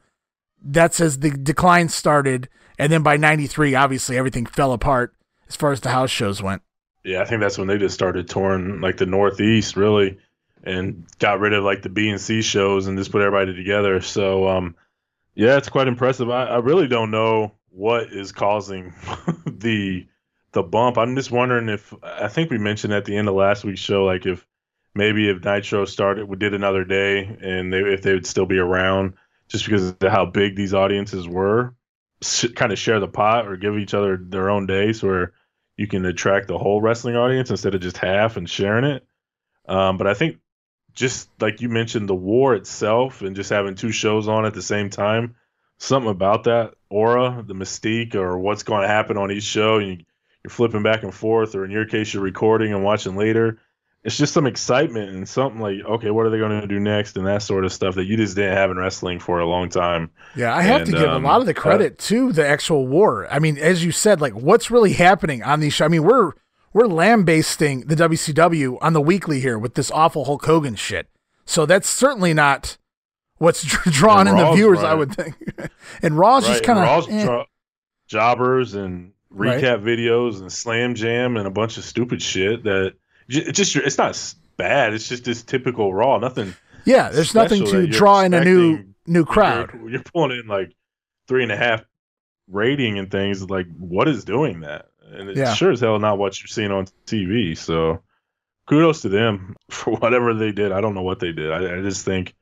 That's 0.62 1.00
as 1.00 1.20
the 1.20 1.32
decline 1.32 1.90
started. 1.90 2.50
And 2.80 2.92
then 2.92 3.04
by 3.04 3.18
93, 3.18 3.76
obviously 3.76 4.18
everything 4.18 4.46
fell 4.46 4.74
apart 4.74 5.14
as 5.48 5.56
far 5.56 5.72
as 5.72 5.82
the 5.82 5.90
house 5.90 6.12
shows 6.12 6.42
went. 6.42 6.62
Yeah, 7.04 7.22
I 7.22 7.26
think 7.26 7.42
that's 7.42 7.58
when 7.58 7.68
they 7.68 7.78
just 7.78 7.96
started 7.96 8.28
touring 8.28 8.82
like 8.82 8.98
the 8.98 9.06
Northeast, 9.06 9.78
really, 9.78 10.18
and 10.64 11.06
got 11.20 11.40
rid 11.40 11.54
of 11.54 11.64
like 11.64 11.82
the 11.82 11.90
B 11.90 12.10
and 12.10 12.20
C 12.20 12.42
shows 12.42 12.88
and 12.88 12.98
just 12.98 13.12
put 13.12 13.22
everybody 13.22 13.56
together. 13.56 14.02
So, 14.02 14.48
um, 14.48 14.76
yeah, 15.34 15.58
it's 15.58 15.70
quite 15.70 15.88
impressive. 15.88 16.30
I, 16.30 16.46
I 16.46 16.58
really 16.58 16.88
don't 16.88 17.12
know 17.12 17.54
what 17.70 18.12
is 18.12 18.32
causing 18.32 18.94
the 19.46 20.06
the 20.58 20.64
bump. 20.64 20.98
I'm 20.98 21.16
just 21.16 21.32
wondering 21.32 21.70
if 21.70 21.94
I 22.02 22.28
think 22.28 22.50
we 22.50 22.58
mentioned 22.58 22.92
at 22.92 23.06
the 23.06 23.16
end 23.16 23.30
of 23.30 23.36
last 23.36 23.64
week's 23.64 23.80
show, 23.80 24.04
like 24.06 24.26
if 24.26 24.46
maybe 24.96 25.30
if 25.30 25.46
Nitro 25.46 25.86
started, 25.86 26.28
we 26.28 26.36
did 26.36 26.56
another 26.56 26.84
day, 26.84 27.38
and 27.42 27.72
they, 27.72 27.80
if 27.80 28.02
they 28.02 28.14
would 28.14 28.26
still 28.26 28.48
be 28.48 28.58
around, 28.58 29.14
just 29.48 29.66
because 29.66 29.92
of 29.92 29.98
how 30.02 30.26
big 30.26 30.56
these 30.56 30.74
audiences 30.74 31.28
were, 31.28 31.76
kind 32.56 32.72
of 32.72 32.80
share 32.80 33.00
the 33.00 33.08
pot 33.08 33.48
or 33.48 33.56
give 33.56 33.78
each 33.78 33.94
other 33.94 34.18
their 34.18 34.50
own 34.50 34.66
days 34.66 35.04
where 35.04 35.34
you 35.78 35.86
can 35.86 36.04
attract 36.06 36.48
the 36.48 36.58
whole 36.58 36.82
wrestling 36.82 37.16
audience 37.16 37.52
instead 37.52 37.76
of 37.76 37.82
just 37.82 37.98
half 37.98 38.36
and 38.36 38.50
sharing 38.50 38.84
it. 38.84 39.06
Um, 39.68 40.00
but 40.00 40.08
I 40.08 40.16
think 40.16 40.40
just 40.96 41.30
like 41.40 41.62
you 41.62 41.70
mentioned, 41.70 42.10
the 42.10 42.16
war 42.16 42.56
itself 42.56 43.22
and 43.22 43.36
just 43.36 43.52
having 43.52 43.76
two 43.76 43.92
shows 43.92 44.28
on 44.28 44.48
at 44.48 44.56
the 44.56 44.64
same 44.64 44.90
time, 44.90 45.36
something 45.78 46.10
about 46.10 46.46
that 46.46 46.74
aura, 46.90 47.44
the 47.46 47.54
mystique, 47.54 48.16
or 48.16 48.40
what's 48.40 48.64
going 48.64 48.82
to 48.82 48.88
happen 48.88 49.18
on 49.18 49.32
each 49.32 49.44
show. 49.44 49.78
And 49.78 50.00
you, 50.00 50.06
you're 50.48 50.54
flipping 50.56 50.82
back 50.82 51.04
and 51.04 51.14
forth, 51.14 51.56
or 51.56 51.66
in 51.66 51.72
your 51.72 51.86
case, 51.86 52.14
you're 52.14 52.24
recording 52.24 52.74
and 52.74 52.82
watching 52.86 53.18
later. 53.18 53.60
it's 54.04 54.16
just 54.18 54.34
some 54.34 54.48
excitement 54.48 55.10
and 55.10 55.28
something 55.28 55.60
like, 55.60 55.80
okay, 55.84 56.10
what 56.12 56.26
are 56.26 56.30
they 56.30 56.38
going 56.38 56.62
to 56.62 56.68
do 56.68 56.80
next, 56.80 57.18
and 57.18 57.28
that 57.28 57.42
sort 57.42 57.66
of 57.66 57.74
stuff 57.74 57.96
that 57.96 58.06
you 58.06 58.16
just 58.16 58.38
didn't 58.38 58.56
have 58.56 58.72
in 58.72 58.78
wrestling 58.78 59.20
for 59.20 59.40
a 59.40 59.46
long 59.46 59.68
time. 59.68 60.10
Yeah, 60.38 60.56
I 60.56 60.62
have 60.62 60.84
And, 60.84 60.92
to 60.92 60.98
give 60.98 61.10
um, 61.10 61.26
a 61.26 61.28
lot 61.28 61.42
of 61.42 61.48
the 61.48 61.52
uh, 61.58 61.62
credit 61.62 61.98
to 62.00 62.32
the 62.32 62.48
actual 62.48 62.88
war. 62.88 63.28
I 63.30 63.40
mean, 63.40 63.58
as 63.58 63.84
you 63.84 63.92
said, 63.92 64.22
like 64.22 64.34
what's 64.34 64.72
really 64.72 64.94
happening 64.94 65.44
on 65.44 65.60
these 65.60 65.74
shows? 65.74 65.88
I 65.88 65.90
mean, 65.90 66.04
we're 66.04 66.32
we're 66.72 66.88
lambasting 66.88 67.82
the 67.88 67.96
WCW 67.96 68.78
on 68.80 68.94
the 68.94 69.02
weekly 69.02 69.42
here 69.42 69.60
with 69.60 69.74
this 69.74 69.92
awful 69.92 70.24
Hulk 70.24 70.46
Hogan 70.46 70.76
shit. 70.76 71.10
So 71.44 71.66
that's 71.66 71.90
certainly 71.90 72.34
not 72.34 72.78
what's 73.40 73.64
drawing 73.92 74.28
in 74.28 74.38
the 74.38 74.52
viewers, 74.54 74.84
I 74.84 74.94
would 74.94 75.14
think. 75.14 75.36
and 76.02 76.18
Raw's 76.18 76.48
just 76.48 76.64
kind 76.64 76.80
of 76.80 77.08
dro- 77.10 77.46
jobbers 78.08 78.74
and 78.74 79.12
Right. 79.30 79.62
recap 79.62 79.84
videos 79.84 80.40
and 80.40 80.52
slam 80.52 80.96
jam 80.96 81.36
and 81.38 81.46
a 81.48 81.52
bunch 81.52 81.78
of 81.78 81.84
stupid 81.84 82.22
shit 82.22 82.64
that 82.64 82.94
just 83.30 83.76
it's 83.76 83.98
not 83.98 84.36
bad. 84.56 84.94
It's 84.94 85.08
just 85.08 85.26
this 85.26 85.44
typical 85.44 85.94
Raw. 85.94 86.18
Nothing. 86.18 86.56
yeah. 86.86 87.10
There's 87.10 87.36
nothing 87.36 87.66
to 87.66 87.88
draw 87.88 88.22
in 88.22 88.34
a 88.34 88.44
new 88.44 88.86
new 89.06 89.26
crowd. 89.26 89.72
You're, 89.74 89.90
you're 89.90 90.04
pulling 90.04 90.40
in 90.40 90.48
like 90.48 90.74
three 91.28 91.44
and 91.44 91.52
a 91.52 91.58
half 91.58 91.84
rating 92.50 92.98
and 92.98 93.12
things. 93.12 93.48
Like, 93.50 93.68
what 93.78 94.08
is 94.08 94.24
doing 94.24 94.62
that? 94.62 94.88
And 95.12 95.30
it's 95.30 95.38
Yeah. 95.40 95.54
sure 95.54 95.72
as 95.72 95.82
hell 95.82 96.00
not 96.00 96.18
what 96.18 96.40
you're 96.42 96.48
seeing 96.48 96.72
on 96.72 96.88
TV. 97.06 97.58
So, 97.58 98.02
kudos 98.66 99.02
to 99.02 99.10
them 99.10 99.56
for 99.70 99.94
whatever 99.96 100.34
they 100.34 100.52
did. 100.54 100.72
I 100.72 100.80
don't 100.82 100.96
know 100.96 101.02
what 101.04 101.20
they 101.20 101.32
did. 101.34 101.52
I, 101.52 101.80
I 101.80 101.82
just 101.82 102.06
think 102.06 102.34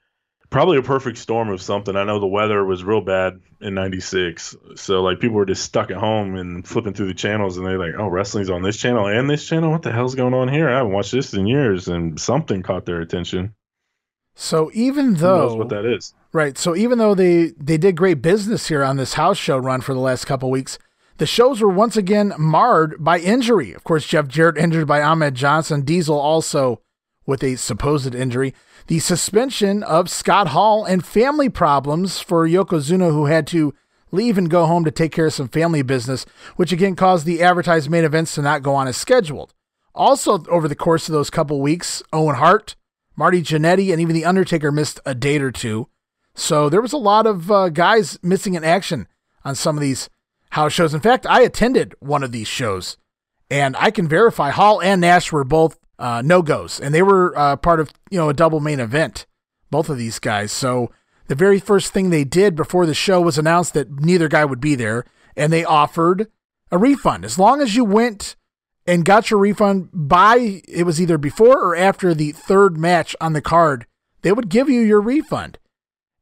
probably 0.55 0.77
a 0.77 0.81
perfect 0.81 1.17
storm 1.17 1.49
of 1.49 1.61
something. 1.61 1.97
I 1.97 2.05
know 2.05 2.17
the 2.17 2.27
weather 2.27 2.63
was 2.63 2.81
real 2.81 3.01
bad 3.01 3.41
in 3.59 3.73
'96, 3.73 4.55
so 4.75 5.03
like 5.03 5.19
people 5.19 5.35
were 5.35 5.45
just 5.45 5.65
stuck 5.65 5.91
at 5.91 5.97
home 5.97 6.37
and 6.37 6.65
flipping 6.65 6.93
through 6.93 7.07
the 7.07 7.13
channels, 7.13 7.57
and 7.57 7.67
they're 7.67 7.77
like, 7.77 7.95
"Oh, 7.99 8.07
wrestling's 8.07 8.49
on 8.49 8.61
this 8.61 8.77
channel 8.77 9.05
and 9.05 9.29
this 9.29 9.45
channel. 9.45 9.69
What 9.69 9.81
the 9.81 9.91
hell's 9.91 10.15
going 10.15 10.33
on 10.33 10.47
here? 10.47 10.69
I 10.69 10.77
haven't 10.77 10.93
watched 10.93 11.11
this 11.11 11.33
in 11.33 11.45
years." 11.45 11.89
And 11.89 12.17
something 12.17 12.63
caught 12.63 12.85
their 12.85 13.01
attention. 13.01 13.53
So 14.33 14.71
even 14.73 15.15
Who 15.15 15.27
knows 15.27 15.51
though 15.51 15.55
what 15.57 15.67
that 15.69 15.83
is? 15.83 16.13
Right. 16.31 16.57
So 16.57 16.73
even 16.73 16.99
though 16.99 17.15
they 17.15 17.51
they 17.61 17.77
did 17.77 17.97
great 17.97 18.21
business 18.21 18.67
here 18.67 18.81
on 18.81 18.95
this 18.95 19.15
house 19.15 19.37
show 19.37 19.57
run 19.57 19.81
for 19.81 19.93
the 19.93 19.99
last 19.99 20.23
couple 20.23 20.49
weeks, 20.49 20.79
the 21.17 21.25
shows 21.25 21.59
were 21.59 21.67
once 21.67 21.97
again 21.97 22.33
marred 22.37 22.95
by 23.03 23.19
injury. 23.19 23.73
Of 23.73 23.83
course, 23.83 24.07
Jeff 24.07 24.29
Jarrett 24.29 24.57
injured 24.57 24.87
by 24.87 25.01
Ahmed 25.01 25.35
Johnson, 25.35 25.81
Diesel 25.81 26.17
also 26.17 26.79
with 27.25 27.43
a 27.43 27.57
supposed 27.57 28.15
injury, 28.15 28.53
the 28.87 28.99
suspension 28.99 29.83
of 29.83 30.09
Scott 30.09 30.49
Hall, 30.49 30.85
and 30.85 31.05
family 31.05 31.49
problems 31.49 32.19
for 32.19 32.47
Yokozuna, 32.47 33.11
who 33.11 33.25
had 33.25 33.47
to 33.47 33.73
leave 34.11 34.37
and 34.37 34.49
go 34.49 34.65
home 34.65 34.85
to 34.85 34.91
take 34.91 35.11
care 35.11 35.27
of 35.27 35.33
some 35.33 35.47
family 35.47 35.81
business, 35.81 36.25
which 36.55 36.71
again 36.71 36.95
caused 36.95 37.25
the 37.25 37.41
advertised 37.41 37.89
main 37.89 38.03
events 38.03 38.35
to 38.35 38.41
not 38.41 38.63
go 38.63 38.75
on 38.75 38.87
as 38.87 38.97
scheduled. 38.97 39.53
Also, 39.93 40.43
over 40.47 40.67
the 40.67 40.75
course 40.75 41.07
of 41.07 41.13
those 41.13 41.29
couple 41.29 41.61
weeks, 41.61 42.03
Owen 42.13 42.35
Hart, 42.35 42.75
Marty 43.15 43.41
Jannetty, 43.41 43.91
and 43.91 44.01
even 44.01 44.13
The 44.13 44.25
Undertaker 44.25 44.71
missed 44.71 44.99
a 45.05 45.15
date 45.15 45.41
or 45.41 45.51
two. 45.51 45.87
So 46.35 46.69
there 46.69 46.81
was 46.81 46.93
a 46.93 46.97
lot 46.97 47.25
of 47.25 47.49
uh, 47.49 47.69
guys 47.69 48.19
missing 48.21 48.55
in 48.55 48.63
action 48.63 49.07
on 49.43 49.55
some 49.55 49.77
of 49.77 49.81
these 49.81 50.09
house 50.51 50.73
shows. 50.73 50.93
In 50.93 50.99
fact, 50.99 51.25
I 51.25 51.41
attended 51.41 51.95
one 51.99 52.23
of 52.23 52.31
these 52.31 52.47
shows, 52.47 52.97
and 53.49 53.75
I 53.77 53.89
can 53.89 54.07
verify 54.07 54.49
Hall 54.49 54.81
and 54.81 55.01
Nash 55.01 55.31
were 55.31 55.43
both 55.45 55.79
uh, 55.99 56.21
no 56.23 56.41
goes, 56.41 56.79
and 56.79 56.93
they 56.93 57.01
were 57.01 57.37
uh, 57.37 57.55
part 57.55 57.79
of 57.79 57.91
you 58.09 58.17
know 58.17 58.29
a 58.29 58.33
double 58.33 58.59
main 58.59 58.79
event. 58.79 59.25
Both 59.71 59.89
of 59.89 59.97
these 59.97 60.19
guys. 60.19 60.51
So 60.51 60.91
the 61.27 61.35
very 61.35 61.59
first 61.59 61.91
thing 61.91 62.09
they 62.09 62.23
did 62.23 62.55
before 62.55 62.85
the 62.85 62.93
show 62.93 63.19
was 63.19 63.37
announced 63.37 63.73
that 63.73 63.99
neither 63.99 64.27
guy 64.27 64.45
would 64.45 64.61
be 64.61 64.75
there, 64.75 65.05
and 65.35 65.51
they 65.51 65.65
offered 65.65 66.27
a 66.71 66.77
refund 66.77 67.25
as 67.25 67.39
long 67.39 67.61
as 67.61 67.75
you 67.75 67.83
went 67.83 68.35
and 68.85 69.05
got 69.05 69.31
your 69.31 69.39
refund 69.39 69.89
by 69.91 70.61
it 70.67 70.85
was 70.85 71.01
either 71.01 71.17
before 71.17 71.57
or 71.57 71.75
after 71.75 72.13
the 72.13 72.31
third 72.31 72.77
match 72.77 73.15
on 73.19 73.33
the 73.33 73.41
card. 73.41 73.85
They 74.21 74.31
would 74.31 74.49
give 74.49 74.69
you 74.69 74.81
your 74.81 75.01
refund. 75.01 75.57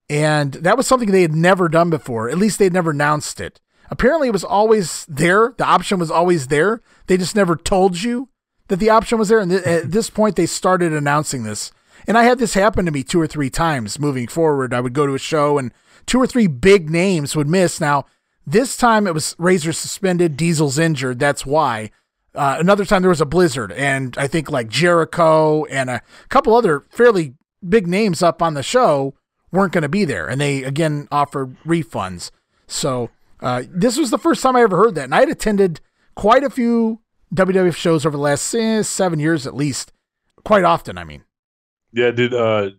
And 0.09 0.53
that 0.53 0.77
was 0.77 0.87
something 0.87 1.11
they 1.11 1.21
had 1.21 1.33
never 1.33 1.69
done 1.69 1.89
before. 1.89 2.29
At 2.29 2.37
least 2.37 2.59
they'd 2.59 2.73
never 2.73 2.91
announced 2.91 3.39
it. 3.39 3.59
Apparently, 3.89 4.27
it 4.27 4.33
was 4.33 4.43
always 4.43 5.05
there. 5.07 5.53
The 5.57 5.65
option 5.65 5.99
was 5.99 6.11
always 6.11 6.47
there. 6.47 6.81
They 7.07 7.17
just 7.17 7.35
never 7.35 7.55
told 7.55 8.01
you 8.01 8.29
that 8.67 8.77
the 8.77 8.89
option 8.89 9.17
was 9.17 9.29
there. 9.29 9.39
And 9.39 9.51
th- 9.51 9.63
at 9.63 9.91
this 9.91 10.09
point, 10.09 10.35
they 10.35 10.45
started 10.45 10.93
announcing 10.93 11.43
this. 11.43 11.71
And 12.07 12.17
I 12.17 12.23
had 12.23 12.39
this 12.39 12.53
happen 12.53 12.85
to 12.85 12.91
me 12.91 13.03
two 13.03 13.21
or 13.21 13.27
three 13.27 13.49
times 13.49 13.99
moving 13.99 14.27
forward. 14.27 14.73
I 14.73 14.81
would 14.81 14.93
go 14.93 15.05
to 15.05 15.15
a 15.15 15.19
show 15.19 15.57
and 15.57 15.71
two 16.05 16.19
or 16.19 16.27
three 16.27 16.47
big 16.47 16.89
names 16.89 17.35
would 17.35 17.47
miss. 17.47 17.79
Now, 17.79 18.05
this 18.45 18.75
time 18.75 19.07
it 19.07 19.13
was 19.13 19.35
Razor 19.37 19.73
suspended, 19.73 20.35
Diesel's 20.35 20.77
injured. 20.77 21.19
That's 21.19 21.45
why. 21.45 21.91
Uh, 22.35 22.57
another 22.59 22.83
time 22.83 23.01
there 23.01 23.09
was 23.09 23.21
a 23.21 23.27
blizzard, 23.27 23.71
and 23.71 24.17
I 24.17 24.25
think 24.25 24.49
like 24.49 24.67
Jericho 24.67 25.65
and 25.65 25.89
a 25.89 26.01
couple 26.29 26.55
other 26.55 26.83
fairly 26.89 27.35
big 27.67 27.87
names 27.87 28.23
up 28.23 28.41
on 28.41 28.55
the 28.55 28.63
show 28.63 29.13
weren't 29.51 29.71
going 29.71 29.83
to 29.83 29.89
be 29.89 30.03
there, 30.03 30.27
and 30.27 30.41
they 30.41 30.63
again 30.63 31.07
offered 31.11 31.55
refunds. 31.63 32.31
So 32.65 33.11
uh, 33.39 33.63
this 33.69 33.97
was 33.99 34.09
the 34.09 34.17
first 34.17 34.41
time 34.41 34.55
I 34.55 34.61
ever 34.61 34.77
heard 34.77 34.95
that, 34.95 35.03
and 35.03 35.13
I 35.13 35.19
had 35.19 35.29
attended 35.29 35.79
quite 36.15 36.43
a 36.43 36.49
few 36.49 37.01
WWF 37.33 37.75
shows 37.75 38.05
over 38.05 38.15
the 38.17 38.21
last 38.23 38.53
eh, 38.53 38.81
seven 38.83 39.19
years 39.19 39.47
at 39.47 39.55
least, 39.55 39.91
quite 40.43 40.63
often. 40.63 40.97
I 40.97 41.03
mean, 41.03 41.23
Yeah, 41.91 42.11
did 42.11 42.33
uh 42.33 42.71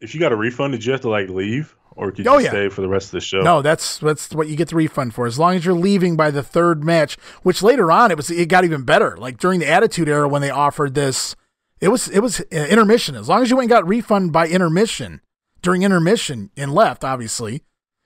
if 0.00 0.14
you 0.14 0.20
got 0.20 0.32
a 0.32 0.36
refund, 0.36 0.72
did 0.72 0.84
you 0.84 0.92
have 0.92 1.00
to 1.02 1.08
like 1.08 1.28
leave 1.28 1.74
or 1.92 2.12
could 2.12 2.26
Oh, 2.26 2.36
you 2.38 2.44
yeah. 2.44 2.50
stay 2.50 2.68
for 2.68 2.82
the 2.82 2.88
rest 2.88 3.06
of 3.08 3.12
the 3.12 3.20
show? 3.20 3.40
no, 3.40 3.62
that's 3.62 3.98
that's 3.98 4.30
what 4.34 4.48
you 4.48 4.56
get 4.56 4.68
the 4.68 4.76
refund 4.76 5.14
for, 5.14 5.26
as 5.26 5.38
long 5.38 5.54
as 5.56 5.64
you're 5.64 5.74
leaving 5.74 6.16
by 6.16 6.30
the 6.30 6.42
third 6.42 6.84
match. 6.84 7.16
Which 7.42 7.62
later 7.62 7.90
on 7.90 8.10
it 8.10 8.16
was 8.16 8.30
it 8.30 8.48
got 8.48 8.64
even 8.64 8.82
better. 8.84 9.16
Like 9.16 9.38
during 9.38 9.60
the 9.60 9.68
Attitude 9.68 10.08
Era 10.08 10.28
when 10.28 10.42
they 10.42 10.50
offered 10.50 10.94
this, 10.94 11.34
it 11.80 11.88
was 11.88 12.08
it 12.08 12.20
was 12.20 12.40
uh, 12.40 12.44
intermission. 12.68 13.14
As 13.16 13.28
long 13.28 13.42
as 13.42 13.50
you 13.50 13.56
went 13.56 13.64
and 13.64 13.70
got 13.70 13.88
refund 13.88 14.32
by 14.32 14.46
intermission 14.46 15.20
during 15.62 15.82
intermission 15.82 16.50
and 16.56 16.72
left, 16.74 17.02
obviously, 17.02 17.62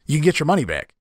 you 0.07 0.17
can 0.19 0.25
get 0.25 0.39
your 0.39 0.47
money 0.47 0.65
back. 0.65 0.95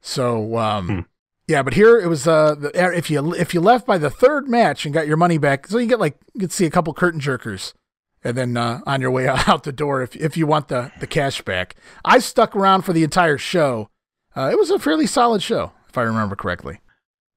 So 0.00 0.58
um, 0.58 0.86
Hmm. 0.88 1.00
Yeah, 1.46 1.62
but 1.62 1.74
here 1.74 1.98
it 1.98 2.08
was 2.08 2.26
uh 2.26 2.54
the, 2.54 2.70
if 2.96 3.10
you 3.10 3.34
if 3.34 3.54
you 3.54 3.60
left 3.60 3.86
by 3.86 3.98
the 3.98 4.10
third 4.10 4.48
match 4.48 4.84
and 4.84 4.94
got 4.94 5.06
your 5.06 5.16
money 5.16 5.38
back, 5.38 5.66
so 5.66 5.78
you 5.78 5.86
get 5.86 6.00
like 6.00 6.18
you 6.34 6.40
could 6.40 6.52
see 6.52 6.66
a 6.66 6.70
couple 6.70 6.92
curtain 6.94 7.20
jerkers 7.20 7.74
and 8.24 8.36
then 8.36 8.56
uh, 8.56 8.80
on 8.86 9.00
your 9.00 9.10
way 9.10 9.28
out 9.46 9.62
the 9.64 9.72
door 9.72 10.02
if 10.02 10.16
if 10.16 10.36
you 10.36 10.46
want 10.46 10.68
the 10.68 10.90
the 10.98 11.06
cash 11.06 11.42
back. 11.42 11.76
I 12.04 12.18
stuck 12.18 12.56
around 12.56 12.82
for 12.82 12.92
the 12.92 13.04
entire 13.04 13.38
show. 13.38 13.90
Uh, 14.36 14.48
it 14.50 14.58
was 14.58 14.70
a 14.70 14.78
fairly 14.78 15.06
solid 15.06 15.42
show, 15.42 15.72
if 15.88 15.96
I 15.96 16.02
remember 16.02 16.34
correctly. 16.34 16.80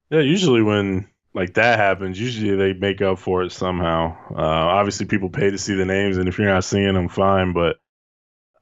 Yeah, 0.09 0.21
usually 0.21 0.63
when 0.63 1.07
like 1.33 1.53
that 1.53 1.77
happens, 1.77 2.19
usually 2.19 2.55
they 2.55 2.73
make 2.73 3.01
up 3.01 3.19
for 3.19 3.43
it 3.43 3.51
somehow. 3.51 4.17
Uh, 4.31 4.41
obviously, 4.41 5.05
people 5.05 5.29
pay 5.29 5.51
to 5.51 5.57
see 5.57 5.75
the 5.75 5.85
names, 5.85 6.17
and 6.17 6.27
if 6.27 6.39
you're 6.39 6.47
not 6.47 6.63
seeing 6.63 6.93
them, 6.93 7.09
fine. 7.09 7.53
But 7.53 7.75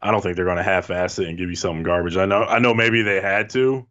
I 0.01 0.11
don't 0.11 0.21
think 0.21 0.35
they're 0.35 0.45
going 0.45 0.57
to 0.57 0.63
half-ass 0.63 1.19
it 1.19 1.29
and 1.29 1.37
give 1.37 1.49
you 1.49 1.55
something 1.55 1.83
garbage. 1.83 2.17
I 2.17 2.25
know, 2.25 2.43
I 2.43 2.59
know, 2.59 2.73
maybe 2.73 3.01
they 3.03 3.21
had 3.21 3.49
to, 3.51 3.87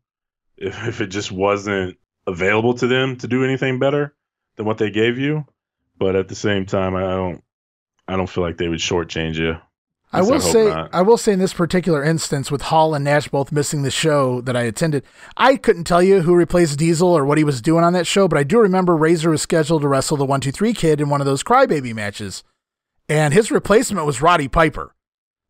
if 0.56 0.86
if 0.86 1.00
it 1.00 1.08
just 1.08 1.32
wasn't 1.32 1.96
available 2.26 2.74
to 2.74 2.86
them 2.86 3.16
to 3.16 3.28
do 3.28 3.44
anything 3.44 3.78
better 3.78 4.14
than 4.56 4.66
what 4.66 4.78
they 4.78 4.90
gave 4.90 5.18
you. 5.18 5.46
But 5.96 6.16
at 6.16 6.28
the 6.28 6.34
same 6.34 6.66
time, 6.66 6.96
I 6.96 7.02
don't, 7.02 7.44
I 8.08 8.16
don't 8.16 8.28
feel 8.28 8.42
like 8.42 8.56
they 8.58 8.68
would 8.68 8.80
shortchange 8.80 9.36
you. 9.36 9.56
I 10.12 10.18
At 10.18 10.26
will 10.26 10.40
say, 10.40 10.66
not. 10.66 10.94
I 10.94 11.02
will 11.02 11.16
say 11.16 11.32
in 11.32 11.38
this 11.40 11.52
particular 11.54 12.02
instance, 12.02 12.50
with 12.50 12.62
Hall 12.62 12.94
and 12.94 13.04
Nash 13.04 13.28
both 13.28 13.50
missing 13.50 13.82
the 13.82 13.90
show 13.90 14.40
that 14.42 14.56
I 14.56 14.62
attended, 14.62 15.04
I 15.36 15.56
couldn't 15.56 15.84
tell 15.84 16.02
you 16.02 16.22
who 16.22 16.34
replaced 16.34 16.78
Diesel 16.78 17.08
or 17.08 17.24
what 17.24 17.38
he 17.38 17.44
was 17.44 17.60
doing 17.60 17.84
on 17.84 17.92
that 17.94 18.06
show, 18.06 18.28
but 18.28 18.38
I 18.38 18.44
do 18.44 18.60
remember 18.60 18.96
Razor 18.96 19.30
was 19.30 19.42
scheduled 19.42 19.82
to 19.82 19.88
wrestle 19.88 20.16
the 20.16 20.24
One 20.24 20.40
Two 20.40 20.52
Three 20.52 20.72
Kid 20.72 21.00
in 21.00 21.08
one 21.08 21.20
of 21.20 21.26
those 21.26 21.42
Crybaby 21.42 21.94
matches, 21.94 22.44
and 23.08 23.34
his 23.34 23.50
replacement 23.50 24.06
was 24.06 24.22
Roddy 24.22 24.48
Piper. 24.48 24.94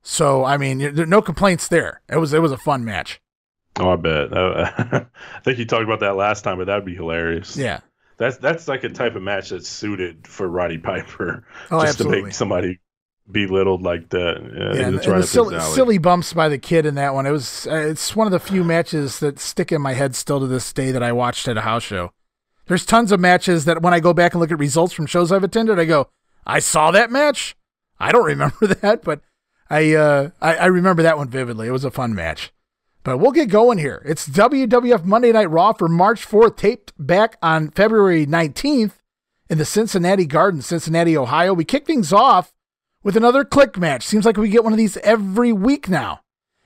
So 0.02 0.44
I 0.44 0.56
mean, 0.56 0.78
no 1.08 1.20
complaints 1.22 1.68
there. 1.68 2.00
It 2.08 2.16
was 2.16 2.32
it 2.32 2.42
was 2.42 2.52
a 2.52 2.58
fun 2.58 2.84
match. 2.84 3.20
Oh, 3.80 3.90
I 3.90 3.96
bet. 3.96 4.32
Uh, 4.32 4.70
I 5.36 5.40
think 5.40 5.58
you 5.58 5.64
talked 5.64 5.84
about 5.84 6.00
that 6.00 6.16
last 6.16 6.42
time, 6.42 6.58
but 6.58 6.66
that'd 6.66 6.84
be 6.84 6.94
hilarious. 6.94 7.56
Yeah. 7.56 7.80
That's 8.16 8.36
that's 8.36 8.68
like 8.68 8.84
a 8.84 8.88
type 8.88 9.16
of 9.16 9.22
match 9.22 9.50
that's 9.50 9.68
suited 9.68 10.26
for 10.28 10.48
Roddy 10.48 10.78
Piper. 10.78 11.44
Oh, 11.70 11.82
just 11.82 11.98
to 11.98 12.08
make 12.08 12.32
somebody 12.32 12.78
belittled 13.30 13.82
like 13.82 14.10
that. 14.10 14.36
Yeah, 14.42 14.80
Yeah, 14.80 14.86
and, 14.86 14.96
that's 14.96 15.06
and 15.06 15.16
right 15.16 15.24
silly, 15.24 15.58
silly 15.60 15.98
bumps 15.98 16.32
by 16.32 16.48
the 16.48 16.58
kid 16.58 16.86
in 16.86 16.94
that 16.94 17.14
one. 17.14 17.26
It 17.26 17.32
was 17.32 17.66
uh, 17.66 17.74
it's 17.74 18.14
one 18.14 18.26
of 18.26 18.30
the 18.30 18.38
few 18.38 18.62
matches 18.62 19.18
that 19.18 19.40
stick 19.40 19.72
in 19.72 19.82
my 19.82 19.94
head 19.94 20.14
still 20.14 20.38
to 20.40 20.46
this 20.46 20.72
day 20.72 20.92
that 20.92 21.02
I 21.02 21.10
watched 21.10 21.48
at 21.48 21.56
a 21.56 21.62
house 21.62 21.82
show. 21.82 22.12
There's 22.66 22.86
tons 22.86 23.10
of 23.10 23.18
matches 23.18 23.64
that 23.64 23.82
when 23.82 23.92
I 23.92 24.00
go 24.00 24.14
back 24.14 24.32
and 24.32 24.40
look 24.40 24.52
at 24.52 24.58
results 24.58 24.92
from 24.92 25.06
shows 25.06 25.32
I've 25.32 25.44
attended, 25.44 25.78
I 25.78 25.84
go, 25.84 26.08
I 26.46 26.60
saw 26.60 26.90
that 26.92 27.10
match. 27.10 27.56
I 27.98 28.12
don't 28.12 28.24
remember 28.24 28.66
that, 28.82 29.02
but 29.02 29.20
I 29.68 29.94
uh, 29.94 30.30
I, 30.40 30.56
I 30.56 30.66
remember 30.66 31.02
that 31.02 31.18
one 31.18 31.28
vividly. 31.28 31.66
It 31.66 31.72
was 31.72 31.84
a 31.84 31.90
fun 31.90 32.14
match. 32.14 32.52
But 33.04 33.18
we'll 33.18 33.32
get 33.32 33.50
going 33.50 33.76
here. 33.76 34.02
It's 34.06 34.26
WWF 34.26 35.04
Monday 35.04 35.30
Night 35.30 35.50
Raw 35.50 35.74
for 35.74 35.88
March 35.88 36.26
4th, 36.26 36.56
taped 36.56 36.94
back 36.98 37.36
on 37.42 37.70
February 37.70 38.26
19th 38.26 38.92
in 39.50 39.58
the 39.58 39.66
Cincinnati 39.66 40.24
Garden, 40.24 40.62
Cincinnati, 40.62 41.14
Ohio. 41.14 41.52
We 41.52 41.66
kick 41.66 41.86
things 41.86 42.14
off 42.14 42.54
with 43.02 43.14
another 43.14 43.44
Kliq 43.44 43.76
match. 43.76 44.06
Seems 44.06 44.24
like 44.24 44.38
we 44.38 44.48
get 44.48 44.64
one 44.64 44.72
of 44.72 44.78
these 44.78 44.96
every 44.98 45.52
week 45.52 45.86
now. 45.86 46.20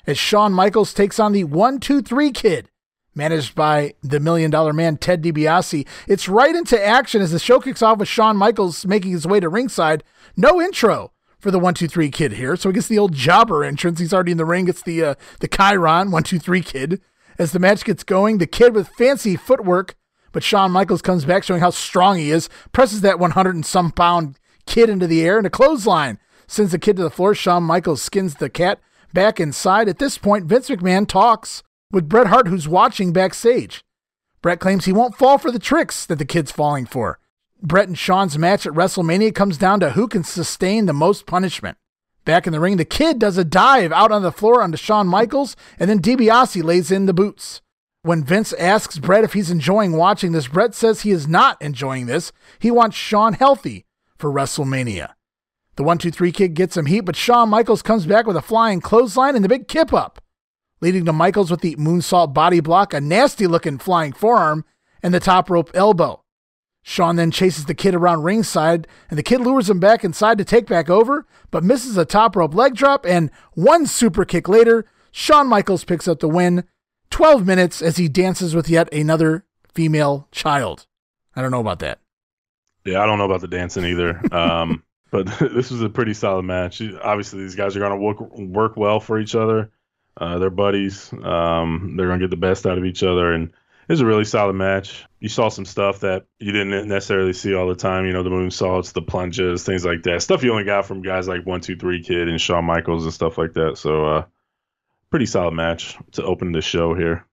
As 0.06 0.16
Shawn 0.16 0.52
Michaels 0.52 0.94
takes 0.94 1.18
on 1.18 1.32
the 1.32 1.42
1 1.42 1.80
2 1.80 2.02
3 2.02 2.30
kid, 2.30 2.70
managed 3.16 3.56
by 3.56 3.94
the 4.00 4.20
Million 4.20 4.52
Dollar 4.52 4.72
Man, 4.72 4.96
Ted 4.96 5.22
DiBiase. 5.22 5.86
It's 6.06 6.28
right 6.28 6.54
into 6.54 6.82
action 6.82 7.20
as 7.20 7.32
the 7.32 7.40
show 7.40 7.58
kicks 7.58 7.82
off 7.82 7.98
with 7.98 8.08
Shawn 8.08 8.36
Michaels 8.36 8.86
making 8.86 9.10
his 9.10 9.26
way 9.26 9.40
to 9.40 9.48
ringside. 9.48 10.04
No 10.36 10.62
intro 10.62 11.12
for 11.48 11.52
the 11.52 11.58
one 11.58 11.72
two 11.72 11.88
three 11.88 12.10
kid 12.10 12.32
here, 12.32 12.56
so 12.56 12.68
he 12.68 12.74
gets 12.74 12.88
the 12.88 12.98
old 12.98 13.14
jobber 13.14 13.64
entrance. 13.64 14.00
He's 14.00 14.12
already 14.12 14.32
in 14.32 14.36
the 14.36 14.44
ring. 14.44 14.66
Gets 14.66 14.82
the 14.82 15.02
uh, 15.02 15.14
the 15.40 15.48
chyron 15.48 16.10
one 16.10 16.22
two 16.22 16.38
three 16.38 16.60
kid. 16.60 17.00
As 17.38 17.52
the 17.52 17.58
match 17.58 17.86
gets 17.86 18.04
going, 18.04 18.36
the 18.36 18.46
kid 18.46 18.74
with 18.74 18.88
fancy 18.88 19.34
footwork, 19.34 19.96
but 20.32 20.42
Shawn 20.42 20.72
Michaels 20.72 21.00
comes 21.00 21.24
back 21.24 21.44
showing 21.44 21.62
how 21.62 21.70
strong 21.70 22.18
he 22.18 22.30
is. 22.30 22.50
Presses 22.72 23.00
that 23.00 23.18
100 23.18 23.54
and 23.54 23.64
some 23.64 23.92
pound 23.92 24.38
kid 24.66 24.90
into 24.90 25.06
the 25.06 25.22
air 25.24 25.38
and 25.38 25.46
a 25.46 25.50
clothesline 25.50 26.18
sends 26.46 26.72
the 26.72 26.78
kid 26.78 26.96
to 26.96 27.02
the 27.02 27.08
floor. 27.08 27.34
Shawn 27.34 27.62
Michaels 27.62 28.02
skins 28.02 28.34
the 28.34 28.50
cat 28.50 28.78
back 29.14 29.40
inside. 29.40 29.88
At 29.88 29.98
this 29.98 30.18
point, 30.18 30.44
Vince 30.44 30.68
McMahon 30.68 31.08
talks 31.08 31.62
with 31.90 32.10
Bret 32.10 32.26
Hart, 32.26 32.48
who's 32.48 32.68
watching 32.68 33.14
backstage. 33.14 33.82
Bret 34.42 34.60
claims 34.60 34.84
he 34.84 34.92
won't 34.92 35.16
fall 35.16 35.38
for 35.38 35.50
the 35.50 35.58
tricks 35.58 36.04
that 36.04 36.18
the 36.18 36.26
kid's 36.26 36.52
falling 36.52 36.84
for. 36.84 37.18
Bret 37.60 37.88
and 37.88 37.98
Shawn's 37.98 38.38
match 38.38 38.66
at 38.66 38.72
WrestleMania 38.72 39.34
comes 39.34 39.58
down 39.58 39.80
to 39.80 39.90
who 39.90 40.06
can 40.06 40.22
sustain 40.22 40.86
the 40.86 40.92
most 40.92 41.26
punishment. 41.26 41.76
Back 42.24 42.46
in 42.46 42.52
the 42.52 42.60
ring, 42.60 42.76
the 42.76 42.84
kid 42.84 43.18
does 43.18 43.38
a 43.38 43.44
dive 43.44 43.90
out 43.90 44.12
on 44.12 44.22
the 44.22 44.30
floor 44.30 44.62
onto 44.62 44.76
Shawn 44.76 45.06
Michaels, 45.06 45.56
and 45.78 45.88
then 45.90 46.00
DiBiase 46.00 46.62
lays 46.62 46.90
in 46.90 47.06
the 47.06 47.14
boots. 47.14 47.62
When 48.02 48.22
Vince 48.22 48.52
asks 48.54 48.98
Bret 48.98 49.24
if 49.24 49.32
he's 49.32 49.50
enjoying 49.50 49.92
watching 49.92 50.32
this, 50.32 50.46
Bret 50.46 50.74
says 50.74 51.00
he 51.00 51.10
is 51.10 51.26
not 51.26 51.60
enjoying 51.60 52.06
this. 52.06 52.32
He 52.58 52.70
wants 52.70 52.96
Shawn 52.96 53.32
healthy 53.32 53.86
for 54.16 54.30
WrestleMania. 54.30 55.14
The 55.76 55.82
1 55.82 55.98
2 55.98 56.10
3 56.10 56.32
kick 56.32 56.54
gets 56.54 56.74
some 56.74 56.86
heat, 56.86 57.02
but 57.02 57.16
Shawn 57.16 57.48
Michaels 57.48 57.82
comes 57.82 58.06
back 58.06 58.26
with 58.26 58.36
a 58.36 58.42
flying 58.42 58.80
clothesline 58.80 59.34
and 59.34 59.44
the 59.44 59.48
big 59.48 59.66
kip 59.66 59.92
up, 59.92 60.22
leading 60.80 61.04
to 61.06 61.12
Michaels 61.12 61.50
with 61.50 61.60
the 61.60 61.76
moonsault 61.76 62.34
body 62.34 62.60
block, 62.60 62.94
a 62.94 63.00
nasty 63.00 63.46
looking 63.46 63.78
flying 63.78 64.12
forearm, 64.12 64.64
and 65.02 65.12
the 65.12 65.20
top 65.20 65.50
rope 65.50 65.70
elbow. 65.74 66.22
Shawn 66.88 67.16
then 67.16 67.30
chases 67.30 67.66
the 67.66 67.74
kid 67.74 67.94
around 67.94 68.22
ringside, 68.22 68.88
and 69.10 69.18
the 69.18 69.22
kid 69.22 69.42
lures 69.42 69.68
him 69.68 69.78
back 69.78 70.04
inside 70.04 70.38
to 70.38 70.44
take 70.44 70.66
back 70.66 70.88
over, 70.88 71.26
but 71.50 71.62
misses 71.62 71.98
a 71.98 72.06
top 72.06 72.34
rope 72.34 72.54
leg 72.54 72.74
drop, 72.74 73.04
and 73.04 73.30
one 73.52 73.84
super 73.84 74.24
kick 74.24 74.48
later, 74.48 74.86
Shawn 75.12 75.48
Michaels 75.48 75.84
picks 75.84 76.08
up 76.08 76.20
the 76.20 76.30
win. 76.30 76.64
12 77.10 77.44
minutes 77.44 77.82
as 77.82 77.98
he 77.98 78.08
dances 78.08 78.54
with 78.54 78.70
yet 78.70 78.90
another 78.90 79.44
female 79.74 80.28
child. 80.32 80.86
I 81.36 81.42
don't 81.42 81.50
know 81.50 81.60
about 81.60 81.80
that. 81.80 82.00
Yeah, 82.86 83.02
I 83.02 83.06
don't 83.06 83.18
know 83.18 83.26
about 83.26 83.42
the 83.42 83.48
dancing 83.48 83.84
either. 83.84 84.22
Um, 84.32 84.82
but 85.10 85.26
this 85.40 85.70
was 85.70 85.82
a 85.82 85.90
pretty 85.90 86.14
solid 86.14 86.44
match. 86.44 86.80
Obviously, 87.02 87.40
these 87.40 87.54
guys 87.54 87.76
are 87.76 87.80
going 87.80 87.92
to 87.92 87.98
work 87.98 88.20
work 88.32 88.78
well 88.78 88.98
for 88.98 89.18
each 89.18 89.34
other. 89.34 89.70
Uh, 90.16 90.38
they're 90.38 90.48
buddies. 90.48 91.12
Um, 91.12 91.96
they're 91.98 92.06
going 92.06 92.20
to 92.20 92.26
get 92.26 92.30
the 92.30 92.36
best 92.36 92.64
out 92.66 92.78
of 92.78 92.86
each 92.86 93.02
other, 93.02 93.32
and 93.32 93.52
it 93.88 93.92
was 93.92 94.00
a 94.02 94.06
really 94.06 94.24
solid 94.24 94.52
match. 94.52 95.06
You 95.18 95.30
saw 95.30 95.48
some 95.48 95.64
stuff 95.64 96.00
that 96.00 96.26
you 96.38 96.52
didn't 96.52 96.88
necessarily 96.88 97.32
see 97.32 97.54
all 97.54 97.66
the 97.66 97.74
time. 97.74 98.04
You 98.04 98.12
know, 98.12 98.22
the 98.22 98.28
moon 98.28 98.50
moonsaults, 98.50 98.92
the 98.92 99.00
plunges, 99.00 99.64
things 99.64 99.84
like 99.84 100.02
that. 100.02 100.22
Stuff 100.22 100.42
you 100.42 100.50
only 100.52 100.64
got 100.64 100.84
from 100.84 101.00
guys 101.00 101.26
like 101.26 101.46
One 101.46 101.62
Two 101.62 101.74
Three 101.74 102.02
Kid 102.02 102.28
and 102.28 102.38
Shawn 102.38 102.66
Michaels 102.66 103.04
and 103.04 103.14
stuff 103.14 103.38
like 103.38 103.54
that. 103.54 103.78
So, 103.78 104.04
uh, 104.04 104.24
pretty 105.10 105.24
solid 105.24 105.52
match 105.52 105.96
to 106.12 106.22
open 106.22 106.52
the 106.52 106.60
show 106.60 106.94
here. 106.94 107.24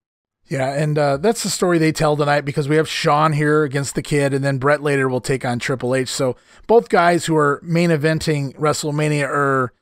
Yeah, 0.47 0.73
and 0.73 0.97
uh, 0.97 1.17
that's 1.17 1.43
the 1.43 1.49
story 1.49 1.77
they 1.77 1.91
tell 1.91 2.15
tonight 2.15 2.41
because 2.41 2.69
we 2.69 2.77
have 2.77 2.87
Shawn 2.87 3.33
here 3.33 3.63
against 3.63 3.95
the 3.95 4.01
kid, 4.01 4.33
and 4.33 4.45
then 4.45 4.57
Bret 4.57 4.81
later 4.81 5.09
will 5.09 5.21
take 5.21 5.43
on 5.43 5.59
Triple 5.59 5.93
H. 5.93 6.07
So 6.07 6.37
both 6.67 6.87
guys 6.87 7.25
who 7.25 7.35
are 7.35 7.59
main 7.63 7.89
eventing 7.89 8.55
WrestleMania 8.55 9.27
are 9.27 9.73